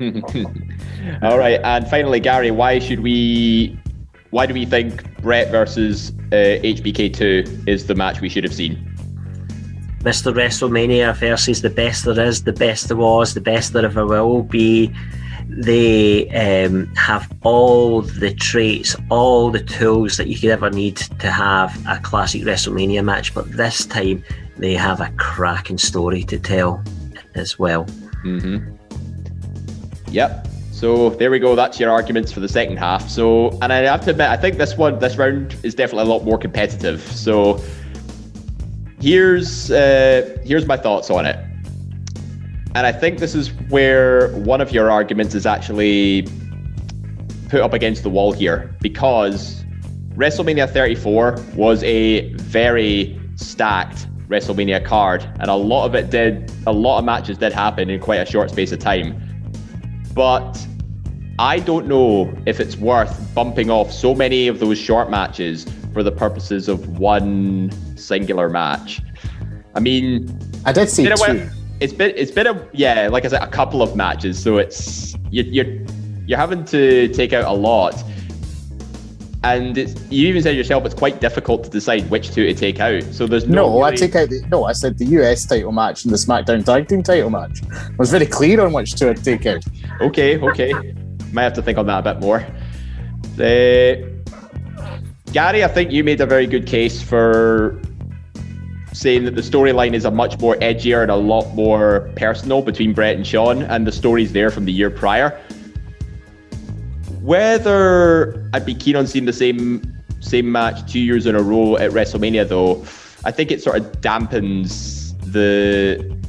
All 1.22 1.38
right, 1.38 1.60
and 1.62 1.86
finally, 1.88 2.20
Gary, 2.20 2.50
why 2.50 2.78
should 2.78 3.00
we? 3.00 3.78
Why 4.30 4.46
do 4.46 4.54
we 4.54 4.64
think 4.64 5.04
Bret 5.22 5.50
versus 5.50 6.10
uh, 6.32 6.60
HBK2 6.62 7.68
is 7.68 7.86
the 7.86 7.94
match 7.94 8.20
we 8.20 8.28
should 8.28 8.44
have 8.44 8.54
seen? 8.54 8.86
Mr. 10.00 10.32
WrestleMania 10.32 11.14
versus 11.14 11.60
the 11.60 11.68
best 11.68 12.06
there 12.06 12.18
is, 12.24 12.44
the 12.44 12.52
best 12.52 12.88
there 12.88 12.96
was, 12.96 13.34
the 13.34 13.40
best 13.40 13.74
there 13.74 13.84
ever 13.84 14.06
will 14.06 14.42
be. 14.42 14.90
They 15.46 16.28
um, 16.30 16.86
have 16.94 17.30
all 17.42 18.02
the 18.02 18.32
traits, 18.32 18.96
all 19.10 19.50
the 19.50 19.62
tools 19.62 20.16
that 20.16 20.28
you 20.28 20.38
could 20.38 20.50
ever 20.50 20.70
need 20.70 20.96
to 20.96 21.30
have 21.30 21.76
a 21.86 21.98
classic 21.98 22.42
WrestleMania 22.42 23.04
match, 23.04 23.34
but 23.34 23.50
this 23.52 23.84
time 23.84 24.24
they 24.56 24.74
have 24.74 25.00
a 25.00 25.12
cracking 25.18 25.78
story 25.78 26.22
to 26.24 26.38
tell 26.38 26.82
as 27.34 27.58
well. 27.58 27.84
Mm-hmm. 28.24 28.74
Yep. 30.10 30.48
So 30.80 31.10
there 31.10 31.30
we 31.30 31.38
go. 31.38 31.54
That's 31.54 31.78
your 31.78 31.90
arguments 31.90 32.32
for 32.32 32.40
the 32.40 32.48
second 32.48 32.78
half. 32.78 33.10
So, 33.10 33.50
and 33.60 33.70
I 33.70 33.80
have 33.80 34.00
to 34.06 34.12
admit, 34.12 34.30
I 34.30 34.36
think 34.38 34.56
this 34.56 34.78
one, 34.78 34.98
this 34.98 35.18
round 35.18 35.54
is 35.62 35.74
definitely 35.74 36.10
a 36.10 36.14
lot 36.14 36.24
more 36.24 36.38
competitive. 36.38 37.02
So, 37.02 37.62
here's 38.98 39.70
uh, 39.70 40.38
here's 40.42 40.64
my 40.64 40.78
thoughts 40.78 41.10
on 41.10 41.26
it. 41.26 41.36
And 42.74 42.86
I 42.86 42.92
think 42.92 43.18
this 43.18 43.34
is 43.34 43.48
where 43.68 44.32
one 44.38 44.62
of 44.62 44.72
your 44.72 44.90
arguments 44.90 45.34
is 45.34 45.44
actually 45.44 46.26
put 47.50 47.60
up 47.60 47.74
against 47.74 48.02
the 48.02 48.08
wall 48.08 48.32
here 48.32 48.74
because 48.80 49.62
WrestleMania 50.14 50.72
34 50.72 51.44
was 51.56 51.82
a 51.82 52.32
very 52.36 53.20
stacked 53.36 54.08
WrestleMania 54.28 54.82
card, 54.82 55.28
and 55.40 55.50
a 55.50 55.54
lot 55.54 55.84
of 55.84 55.94
it 55.94 56.08
did, 56.08 56.50
a 56.66 56.72
lot 56.72 57.00
of 57.00 57.04
matches 57.04 57.36
did 57.36 57.52
happen 57.52 57.90
in 57.90 58.00
quite 58.00 58.20
a 58.20 58.24
short 58.24 58.48
space 58.48 58.72
of 58.72 58.78
time. 58.78 59.26
But 60.14 60.66
I 61.40 61.58
don't 61.58 61.86
know 61.86 62.30
if 62.44 62.60
it's 62.60 62.76
worth 62.76 63.34
bumping 63.34 63.70
off 63.70 63.90
so 63.90 64.14
many 64.14 64.46
of 64.46 64.60
those 64.60 64.76
short 64.76 65.08
matches 65.08 65.66
for 65.94 66.02
the 66.02 66.12
purposes 66.12 66.68
of 66.68 66.98
one 66.98 67.70
singular 67.96 68.50
match. 68.50 69.00
I 69.74 69.80
mean, 69.80 70.38
I 70.66 70.72
did 70.72 70.90
see 70.90 71.06
it's 71.06 71.22
been, 71.22 71.36
two. 71.38 71.42
a, 71.44 71.50
it's 71.80 71.94
been 71.94 72.12
it's 72.14 72.30
been 72.30 72.46
a 72.46 72.68
yeah, 72.74 73.08
like 73.08 73.24
I 73.24 73.28
said, 73.28 73.42
a 73.42 73.46
couple 73.46 73.80
of 73.80 73.96
matches. 73.96 74.38
So 74.38 74.58
it's 74.58 75.16
you, 75.30 75.44
you're 75.44 75.78
you're 76.26 76.38
having 76.38 76.62
to 76.66 77.08
take 77.08 77.32
out 77.32 77.46
a 77.46 77.54
lot, 77.54 77.94
and 79.42 79.78
it's, 79.78 79.94
you 80.10 80.28
even 80.28 80.42
said 80.42 80.56
yourself 80.56 80.84
it's 80.84 80.94
quite 80.94 81.22
difficult 81.22 81.64
to 81.64 81.70
decide 81.70 82.10
which 82.10 82.34
two 82.34 82.44
to 82.44 82.52
take 82.52 82.80
out. 82.80 83.02
So 83.14 83.26
there's 83.26 83.48
no. 83.48 83.78
No, 83.78 83.82
I 83.82 83.94
take 83.96 84.14
out 84.14 84.28
the 84.28 84.46
no. 84.50 84.64
I 84.64 84.72
said 84.72 84.98
the 84.98 85.06
US 85.06 85.46
title 85.46 85.72
match 85.72 86.04
and 86.04 86.12
the 86.12 86.18
SmackDown 86.18 86.66
Tag 86.66 86.86
Team 86.86 87.02
title 87.02 87.30
match. 87.30 87.62
I 87.72 87.96
was 87.96 88.10
very 88.10 88.26
clear 88.26 88.60
on 88.60 88.74
which 88.74 88.94
two 88.94 89.08
I'd 89.08 89.24
take 89.24 89.46
out. 89.46 89.64
Okay, 90.02 90.38
okay. 90.38 90.74
Might 91.32 91.44
have 91.44 91.52
to 91.54 91.62
think 91.62 91.78
on 91.78 91.86
that 91.86 92.06
a 92.06 92.14
bit 92.14 92.20
more. 92.20 92.46
Uh, 93.34 93.96
Gary, 95.32 95.62
I 95.62 95.68
think 95.68 95.92
you 95.92 96.02
made 96.02 96.20
a 96.20 96.26
very 96.26 96.46
good 96.46 96.66
case 96.66 97.00
for 97.00 97.80
saying 98.92 99.24
that 99.24 99.36
the 99.36 99.40
storyline 99.40 99.94
is 99.94 100.04
a 100.04 100.10
much 100.10 100.38
more 100.40 100.56
edgier 100.56 101.02
and 101.02 101.10
a 101.10 101.16
lot 101.16 101.54
more 101.54 102.10
personal 102.16 102.60
between 102.62 102.92
Bret 102.92 103.16
and 103.16 103.26
Shawn, 103.26 103.62
and 103.62 103.86
the 103.86 103.92
story's 103.92 104.32
there 104.32 104.50
from 104.50 104.64
the 104.64 104.72
year 104.72 104.90
prior. 104.90 105.40
Whether 107.20 108.50
I'd 108.52 108.66
be 108.66 108.74
keen 108.74 108.96
on 108.96 109.06
seeing 109.06 109.26
the 109.26 109.32
same 109.32 109.82
same 110.20 110.50
match 110.52 110.90
two 110.90 111.00
years 111.00 111.26
in 111.26 111.34
a 111.34 111.42
row 111.42 111.76
at 111.76 111.92
WrestleMania, 111.92 112.48
though, 112.48 112.84
I 113.24 113.30
think 113.30 113.50
it 113.50 113.62
sort 113.62 113.76
of 113.78 114.00
dampens 114.00 115.18
the 115.32 116.19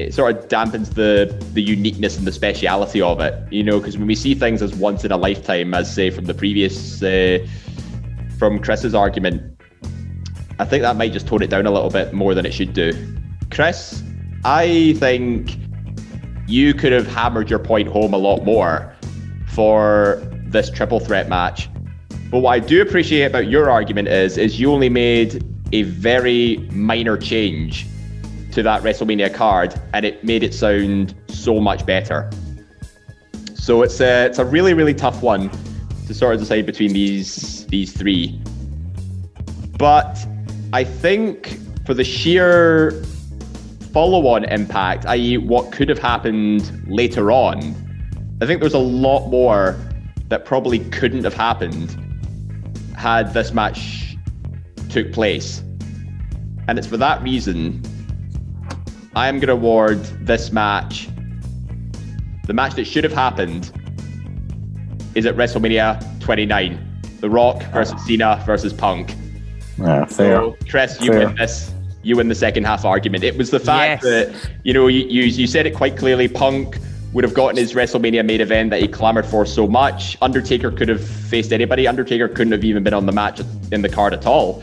it 0.00 0.14
sort 0.14 0.34
of 0.34 0.48
dampens 0.48 0.94
the 0.94 1.36
the 1.52 1.62
uniqueness 1.62 2.16
and 2.16 2.26
the 2.26 2.32
speciality 2.32 3.02
of 3.02 3.20
it, 3.20 3.34
you 3.52 3.62
know, 3.62 3.78
because 3.78 3.98
when 3.98 4.06
we 4.06 4.14
see 4.14 4.34
things 4.34 4.62
as 4.62 4.74
once 4.74 5.04
in 5.04 5.12
a 5.12 5.16
lifetime, 5.16 5.74
as 5.74 5.92
say 5.92 6.10
from 6.10 6.24
the 6.24 6.34
previous 6.34 7.02
uh, 7.02 7.38
from 8.38 8.58
Chris's 8.58 8.94
argument, 8.94 9.60
I 10.58 10.64
think 10.64 10.82
that 10.82 10.96
might 10.96 11.12
just 11.12 11.26
tone 11.26 11.42
it 11.42 11.50
down 11.50 11.66
a 11.66 11.70
little 11.70 11.90
bit 11.90 12.12
more 12.14 12.34
than 12.34 12.46
it 12.46 12.52
should 12.52 12.72
do. 12.72 12.92
Chris, 13.50 14.02
I 14.44 14.94
think 14.98 15.56
you 16.46 16.72
could 16.72 16.92
have 16.92 17.06
hammered 17.06 17.50
your 17.50 17.58
point 17.58 17.88
home 17.88 18.14
a 18.14 18.18
lot 18.18 18.44
more 18.44 18.96
for 19.48 20.22
this 20.46 20.70
triple 20.70 21.00
threat 21.00 21.28
match. 21.28 21.68
But 22.30 22.40
what 22.40 22.52
I 22.52 22.58
do 22.58 22.80
appreciate 22.80 23.26
about 23.26 23.48
your 23.48 23.70
argument 23.70 24.08
is 24.08 24.38
is 24.38 24.58
you 24.58 24.72
only 24.72 24.88
made 24.88 25.44
a 25.72 25.82
very 25.82 26.56
minor 26.72 27.16
change 27.18 27.86
to 28.52 28.62
that 28.62 28.82
WrestleMania 28.82 29.32
card, 29.32 29.74
and 29.94 30.04
it 30.04 30.24
made 30.24 30.42
it 30.42 30.54
sound 30.54 31.14
so 31.28 31.60
much 31.60 31.86
better. 31.86 32.30
So 33.54 33.82
it's 33.82 34.00
a 34.00 34.26
it's 34.26 34.38
a 34.38 34.44
really 34.44 34.74
really 34.74 34.94
tough 34.94 35.22
one 35.22 35.50
to 36.06 36.14
sort 36.14 36.34
of 36.34 36.40
decide 36.40 36.66
between 36.66 36.92
these 36.92 37.66
these 37.66 37.92
three. 37.92 38.40
But 39.78 40.18
I 40.72 40.84
think 40.84 41.58
for 41.86 41.94
the 41.94 42.04
sheer 42.04 43.02
follow-on 43.92 44.44
impact, 44.44 45.06
i.e., 45.06 45.36
what 45.36 45.72
could 45.72 45.88
have 45.88 45.98
happened 45.98 46.84
later 46.86 47.32
on, 47.32 47.58
I 48.40 48.46
think 48.46 48.60
there's 48.60 48.74
a 48.74 48.78
lot 48.78 49.28
more 49.28 49.76
that 50.28 50.44
probably 50.44 50.78
couldn't 50.90 51.24
have 51.24 51.34
happened 51.34 51.96
had 52.96 53.32
this 53.32 53.52
match 53.52 54.16
took 54.88 55.12
place. 55.12 55.62
And 56.68 56.78
it's 56.78 56.86
for 56.86 56.96
that 56.98 57.22
reason 57.22 57.82
I 59.20 59.28
am 59.28 59.34
going 59.34 59.48
to 59.48 59.52
award 59.52 60.02
this 60.24 60.50
match, 60.50 61.06
the 62.46 62.54
match 62.54 62.72
that 62.76 62.86
should 62.86 63.04
have 63.04 63.12
happened, 63.12 63.70
is 65.14 65.26
at 65.26 65.36
WrestleMania 65.36 66.20
29. 66.20 67.02
The 67.20 67.28
Rock 67.28 67.62
versus 67.64 68.02
Cena 68.06 68.42
versus 68.46 68.72
Punk. 68.72 69.14
Yeah, 69.76 70.06
So, 70.06 70.56
Chris, 70.70 70.98
you 71.02 71.12
Fair. 71.12 71.26
win 71.26 71.36
this. 71.36 71.70
You 72.02 72.16
win 72.16 72.28
the 72.28 72.34
second 72.34 72.64
half 72.64 72.86
argument. 72.86 73.22
It 73.22 73.36
was 73.36 73.50
the 73.50 73.60
fact 73.60 74.04
Yes. 74.04 74.32
that 74.32 74.50
you 74.64 74.72
know 74.72 74.86
you, 74.86 75.04
you 75.06 75.24
you 75.24 75.46
said 75.46 75.66
it 75.66 75.74
quite 75.74 75.98
clearly. 75.98 76.26
Punk 76.26 76.78
would 77.12 77.22
have 77.22 77.34
gotten 77.34 77.58
his 77.58 77.74
WrestleMania 77.74 78.24
main 78.24 78.40
event 78.40 78.70
that 78.70 78.80
he 78.80 78.88
clamored 78.88 79.26
for 79.26 79.44
so 79.44 79.66
much. 79.66 80.16
Undertaker 80.22 80.70
could 80.70 80.88
have 80.88 81.06
faced 81.06 81.52
anybody. 81.52 81.86
Undertaker 81.86 82.26
couldn't 82.26 82.52
have 82.52 82.64
even 82.64 82.82
been 82.82 82.94
on 82.94 83.04
the 83.04 83.12
match 83.12 83.42
in 83.70 83.82
the 83.82 83.88
card 83.90 84.14
at 84.14 84.24
all. 84.24 84.62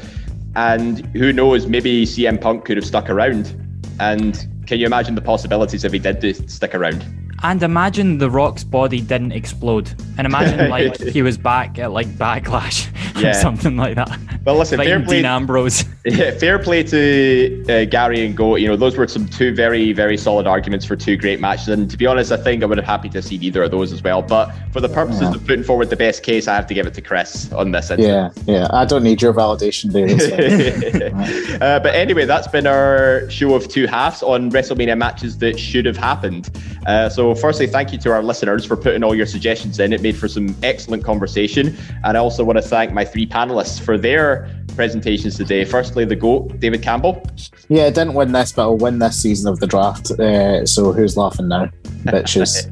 And 0.55 1.05
who 1.15 1.31
knows? 1.31 1.67
Maybe 1.67 2.07
CM 2.07 2.41
Punk 2.41 2.65
could 2.65 2.77
have 2.77 2.85
stuck 2.87 3.07
around. 3.11 3.53
And 3.99 4.47
can 4.67 4.79
you 4.79 4.85
imagine 4.85 5.15
the 5.15 5.21
possibilities 5.21 5.83
if 5.83 5.91
he 5.91 5.99
did 5.99 6.49
stick 6.49 6.75
around? 6.75 7.05
And 7.43 7.61
imagine 7.61 8.17
The 8.17 8.29
Rock's 8.31 8.63
body 8.63 8.99
didn't 8.99 9.31
explode. 9.31 9.91
And 10.17 10.25
imagine 10.25 10.69
like 10.71 10.99
he 10.99 11.21
was 11.21 11.37
back 11.37 11.77
at 11.79 11.91
like 11.91 12.07
Backlash 12.07 12.89
Yeah. 13.21 13.29
or 13.31 13.33
something 13.33 13.77
like 13.77 13.95
that. 13.95 14.15
Well, 14.45 14.57
listen, 14.57 14.77
fair 14.77 14.85
Fighting 14.99 15.05
play. 15.05 15.15
Dean 15.17 15.25
Ambrose. 15.25 15.85
Yeah, 16.07 16.31
fair 16.31 16.57
play 16.57 16.83
to 16.83 17.65
uh, 17.67 17.83
Gary 17.83 18.25
and 18.25 18.35
Go. 18.37 18.55
You 18.55 18.69
know, 18.69 18.77
those 18.77 18.95
were 18.95 19.05
some 19.09 19.27
two 19.27 19.53
very, 19.53 19.91
very 19.91 20.15
solid 20.15 20.47
arguments 20.47 20.85
for 20.85 20.95
two 20.95 21.17
great 21.17 21.41
matches. 21.41 21.67
And 21.67 21.91
to 21.91 21.97
be 21.97 22.05
honest, 22.07 22.31
I 22.31 22.37
think 22.37 22.63
I 22.63 22.65
would 22.65 22.77
have 22.77 22.85
happy 22.87 23.09
to 23.09 23.21
see 23.21 23.35
either 23.35 23.63
of 23.63 23.71
those 23.71 23.91
as 23.91 24.01
well. 24.01 24.21
But 24.21 24.53
for 24.71 24.79
the 24.79 24.87
purposes 24.87 25.23
Yeah. 25.23 25.33
of 25.35 25.45
putting 25.45 25.63
forward 25.65 25.89
the 25.89 25.97
best 25.97 26.23
case, 26.23 26.47
I 26.47 26.55
have 26.55 26.65
to 26.67 26.73
give 26.73 26.87
it 26.87 26.93
to 26.93 27.01
Chris 27.01 27.51
on 27.51 27.71
this. 27.71 27.91
Yeah, 27.97 28.29
yeah. 28.45 28.67
I 28.71 28.85
don't 28.85 29.03
need 29.03 29.21
your 29.21 29.33
validation 29.33 29.91
there. 29.91 30.05
It's 30.07 31.61
uh, 31.61 31.79
but 31.81 31.93
anyway, 31.93 32.23
that's 32.23 32.47
been 32.47 32.67
our 32.67 33.29
show 33.29 33.53
of 33.53 33.67
two 33.67 33.85
halves 33.85 34.23
on 34.23 34.49
WrestleMania 34.49 34.97
matches 34.97 35.39
that 35.39 35.59
should 35.59 35.85
have 35.85 35.97
happened. 35.97 36.49
Uh, 36.87 37.09
so, 37.09 37.35
firstly, 37.35 37.67
thank 37.67 37.91
you 37.91 37.97
to 37.99 38.11
our 38.11 38.23
listeners 38.23 38.65
for 38.65 38.77
putting 38.77 39.03
all 39.03 39.13
your 39.13 39.25
suggestions 39.25 39.79
in. 39.79 39.93
It 39.93 40.01
made 40.01 40.17
for 40.17 40.27
some 40.27 40.55
excellent 40.63 41.03
conversation. 41.03 41.77
And 42.03 42.17
I 42.17 42.19
also 42.19 42.43
want 42.43 42.57
to 42.57 42.61
thank 42.61 42.93
my 42.93 43.03
three 43.03 43.27
panelists 43.27 43.79
for 43.79 43.97
their 43.97 44.49
presentations 44.75 45.35
today. 45.35 45.65
Firstly, 45.65 46.05
the 46.05 46.15
GOAT, 46.15 46.59
David 46.59 46.81
Campbell. 46.81 47.21
Yeah, 47.67 47.89
didn't 47.89 48.13
win 48.13 48.31
this, 48.31 48.53
but 48.53 48.61
I'll 48.63 48.77
win 48.77 48.99
this 48.99 49.21
season 49.21 49.51
of 49.51 49.59
the 49.59 49.67
draft. 49.67 50.11
Uh, 50.11 50.65
so 50.65 50.93
who's 50.93 51.17
laughing 51.17 51.49
now? 51.49 51.65
Bitches. 52.05 52.67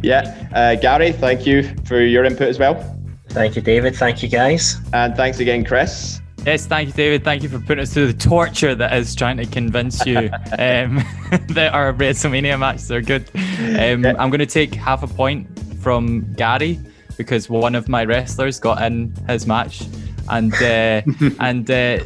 yeah. 0.02 0.48
Uh, 0.52 0.74
Gary, 0.74 1.12
thank 1.12 1.46
you 1.46 1.74
for 1.84 2.00
your 2.00 2.24
input 2.24 2.48
as 2.48 2.58
well. 2.58 2.98
Thank 3.28 3.56
you, 3.56 3.62
David. 3.62 3.94
Thank 3.94 4.22
you, 4.22 4.28
guys. 4.28 4.76
And 4.92 5.14
thanks 5.14 5.38
again, 5.38 5.64
Chris. 5.64 6.21
Yes, 6.44 6.66
thank 6.66 6.88
you, 6.88 6.92
David. 6.94 7.22
Thank 7.22 7.44
you 7.44 7.48
for 7.48 7.60
putting 7.60 7.82
us 7.82 7.94
through 7.94 8.08
the 8.08 8.18
torture 8.18 8.74
that 8.74 8.92
is 8.96 9.14
trying 9.14 9.36
to 9.36 9.46
convince 9.46 10.04
you 10.04 10.18
um, 10.58 10.96
that 11.50 11.70
our 11.72 11.92
WrestleMania 11.92 12.58
matches 12.58 12.90
are 12.90 13.00
good. 13.00 13.30
Um, 13.34 14.04
I'm 14.04 14.28
going 14.28 14.40
to 14.40 14.46
take 14.46 14.74
half 14.74 15.04
a 15.04 15.06
point 15.06 15.46
from 15.80 16.32
Gary 16.34 16.80
because 17.16 17.48
one 17.48 17.76
of 17.76 17.88
my 17.88 18.04
wrestlers 18.04 18.58
got 18.58 18.82
in 18.82 19.14
his 19.28 19.46
match, 19.46 19.84
and 20.28 20.52
uh, 20.54 21.02
and 21.40 21.70
uh, 21.70 22.00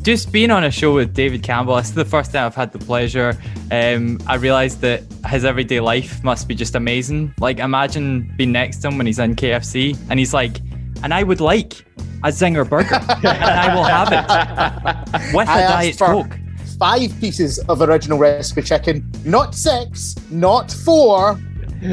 just 0.00 0.32
being 0.32 0.50
on 0.50 0.64
a 0.64 0.70
show 0.70 0.94
with 0.94 1.12
David 1.12 1.42
Campbell, 1.42 1.76
this 1.76 1.88
is 1.88 1.94
the 1.94 2.04
first 2.04 2.32
time 2.32 2.46
I've 2.46 2.54
had 2.54 2.72
the 2.72 2.78
pleasure. 2.78 3.38
Um, 3.70 4.20
I 4.26 4.36
realised 4.36 4.80
that 4.80 5.02
his 5.26 5.44
everyday 5.44 5.80
life 5.80 6.24
must 6.24 6.48
be 6.48 6.54
just 6.54 6.74
amazing. 6.74 7.34
Like, 7.40 7.58
imagine 7.58 8.32
being 8.36 8.52
next 8.52 8.78
to 8.78 8.88
him 8.88 8.96
when 8.96 9.06
he's 9.06 9.18
in 9.18 9.34
KFC 9.34 9.98
and 10.08 10.18
he's 10.18 10.32
like, 10.32 10.60
and 11.02 11.12
I 11.12 11.22
would 11.22 11.40
like 11.40 11.84
a 12.24 12.28
Zinger 12.28 12.68
burger, 12.68 12.94
and 12.94 13.26
I 13.26 13.74
will 13.74 13.84
have 13.84 14.12
it 14.12 15.34
with 15.36 15.48
a 15.48 15.52
I 15.52 15.60
Diet 15.60 15.98
Coke. 15.98 16.38
Five 16.78 17.18
pieces 17.20 17.58
of 17.60 17.82
original 17.82 18.18
recipe 18.18 18.62
chicken, 18.62 19.08
not 19.24 19.54
six, 19.54 20.16
not 20.30 20.72
four, 20.72 21.38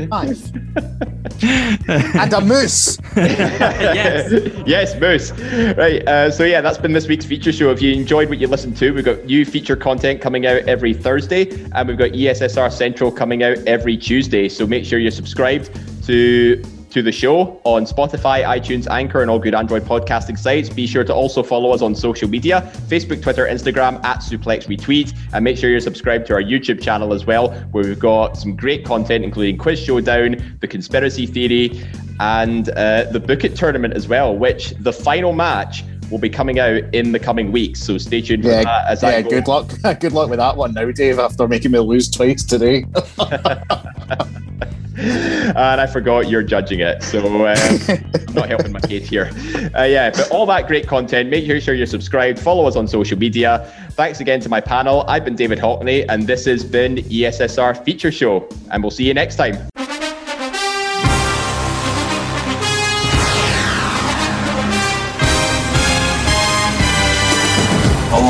five. 0.09 0.55
and 1.43 2.33
a 2.33 2.41
moose. 2.41 2.97
yes. 3.15 4.31
yes, 4.65 4.99
Moose. 4.99 5.31
Right. 5.77 6.07
Uh, 6.07 6.31
so 6.31 6.43
yeah, 6.43 6.61
that's 6.61 6.77
been 6.77 6.93
this 6.93 7.07
week's 7.07 7.25
feature 7.25 7.51
show. 7.51 7.71
If 7.71 7.81
you 7.81 7.93
enjoyed 7.93 8.29
what 8.29 8.39
you 8.39 8.47
listened 8.47 8.77
to, 8.77 8.91
we've 8.91 9.05
got 9.05 9.25
new 9.25 9.45
feature 9.45 9.75
content 9.75 10.21
coming 10.21 10.45
out 10.45 10.63
every 10.67 10.93
Thursday, 10.93 11.49
and 11.73 11.87
we've 11.87 11.97
got 11.97 12.11
ESSR 12.11 12.71
Central 12.71 13.11
coming 13.11 13.43
out 13.43 13.57
every 13.67 13.97
Tuesday. 13.97 14.47
So 14.49 14.65
make 14.65 14.85
sure 14.85 14.99
you're 14.99 15.11
subscribed 15.11 15.69
to 16.05 16.63
to 16.91 17.01
the 17.01 17.11
show 17.11 17.59
on 17.63 17.85
Spotify, 17.85 18.43
iTunes, 18.43 18.85
Anchor, 18.89 19.21
and 19.21 19.31
all 19.31 19.39
good 19.39 19.55
Android 19.55 19.83
podcasting 19.83 20.37
sites. 20.37 20.69
Be 20.69 20.85
sure 20.85 21.03
to 21.05 21.13
also 21.13 21.41
follow 21.41 21.71
us 21.71 21.81
on 21.81 21.95
social 21.95 22.29
media 22.29 22.69
Facebook, 22.87 23.21
Twitter, 23.21 23.45
Instagram 23.45 24.03
at 24.03 24.19
Suplex 24.19 24.67
Retweet. 24.67 25.17
And 25.33 25.43
make 25.43 25.57
sure 25.57 25.69
you're 25.69 25.79
subscribed 25.79 26.27
to 26.27 26.33
our 26.33 26.41
YouTube 26.41 26.81
channel 26.81 27.13
as 27.13 27.25
well, 27.25 27.51
where 27.71 27.85
we've 27.85 27.97
got 27.99 28.37
some 28.37 28.55
great 28.55 28.85
content, 28.85 29.23
including 29.23 29.57
Quiz 29.57 29.79
Showdown, 29.79 30.57
The 30.59 30.67
Conspiracy 30.67 31.25
Theory, 31.25 31.81
and 32.19 32.69
uh, 32.69 33.05
the 33.05 33.19
Book 33.19 33.45
It 33.45 33.55
tournament 33.55 33.93
as 33.93 34.07
well, 34.07 34.35
which 34.37 34.71
the 34.79 34.93
final 34.93 35.31
match 35.33 35.83
will 36.11 36.19
be 36.19 36.29
coming 36.29 36.59
out 36.59 36.83
in 36.93 37.13
the 37.13 37.19
coming 37.19 37.53
weeks. 37.53 37.81
So 37.81 37.97
stay 37.97 38.21
tuned 38.21 38.43
for 38.43 38.49
Yeah, 38.49 38.63
that 38.63 38.87
as 38.87 39.03
I 39.03 39.11
yeah. 39.11 39.21
go. 39.21 39.29
Good 39.29 39.47
luck. 39.47 39.71
good 40.01 40.11
luck 40.11 40.29
with 40.29 40.39
that 40.39 40.57
one 40.57 40.73
now, 40.73 40.91
Dave. 40.91 41.19
After 41.19 41.47
making 41.47 41.71
me 41.71 41.79
lose 41.79 42.09
twice 42.09 42.43
today. 42.43 42.85
and 45.55 45.81
I 45.81 45.87
forgot 45.87 46.29
you're 46.29 46.43
judging 46.43 46.81
it, 46.81 47.01
so 47.01 47.25
um, 47.25 47.41
I'm 47.41 48.33
not 48.33 48.47
helping 48.47 48.71
my 48.71 48.79
case 48.79 49.09
here. 49.09 49.31
Uh, 49.75 49.83
yeah, 49.83 50.11
but 50.11 50.29
all 50.29 50.45
that 50.45 50.67
great 50.67 50.87
content, 50.87 51.29
make 51.29 51.45
sure 51.61 51.73
you're 51.73 51.85
subscribed, 51.85 52.39
follow 52.39 52.67
us 52.67 52.75
on 52.75 52.87
social 52.87 53.17
media. 53.17 53.71
Thanks 53.91 54.19
again 54.19 54.39
to 54.41 54.49
my 54.49 54.61
panel. 54.61 55.03
I've 55.07 55.25
been 55.25 55.35
David 55.35 55.57
Hockney, 55.57 56.05
and 56.07 56.27
this 56.27 56.45
has 56.45 56.63
been 56.63 56.97
ESSR 56.97 57.83
Feature 57.83 58.11
Show, 58.11 58.47
and 58.69 58.83
we'll 58.83 58.91
see 58.91 59.07
you 59.07 59.13
next 59.13 59.37
time. 59.37 59.70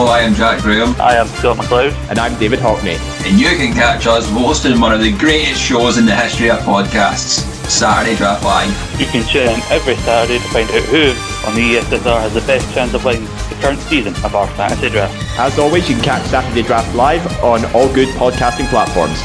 Hello, 0.02 0.14
I 0.14 0.22
am 0.22 0.34
Jack 0.34 0.64
Graham, 0.64 1.00
I 1.00 1.14
am 1.18 1.28
Scott 1.28 1.58
McLeod. 1.58 1.94
And 2.10 2.18
I'm 2.18 2.34
David 2.40 2.58
Hockney. 2.58 2.98
and 3.24 3.40
you 3.40 3.50
can 3.50 3.72
catch 3.72 4.08
us 4.08 4.28
hosting 4.32 4.82
one 4.82 4.92
of 4.92 5.00
the 5.00 5.16
greatest 5.16 5.62
shows 5.62 6.00
in 6.00 6.08
the 6.08 6.16
history 6.16 6.50
of 6.50 6.58
podcasts, 6.62 7.46
Saturday 7.70 8.16
Draft 8.16 8.44
Live. 8.44 9.00
You 9.00 9.06
can 9.06 9.24
tune 9.28 9.44
in 9.44 9.62
every 9.70 9.94
Saturday 9.98 10.40
to 10.40 10.48
find 10.50 10.68
out 10.72 10.84
who 10.86 11.10
on 11.48 11.54
the 11.54 11.76
ESSR 11.78 12.20
has 12.20 12.34
the 12.34 12.42
best 12.42 12.74
chance 12.74 12.96
of 12.96 13.06
winning 13.06 13.26
the 13.26 13.58
current 13.62 13.80
season 13.82 14.16
of 14.26 14.34
our 14.34 14.48
fantasy 14.58 14.90
draft. 14.90 15.14
As 15.38 15.60
always, 15.60 15.88
you 15.88 15.94
can 15.94 16.04
catch 16.04 16.26
Saturday 16.30 16.64
Draft 16.64 16.96
live 16.96 17.24
on 17.44 17.64
all 17.76 17.94
good 17.94 18.10
podcasting 18.18 18.66
platforms. 18.72 19.22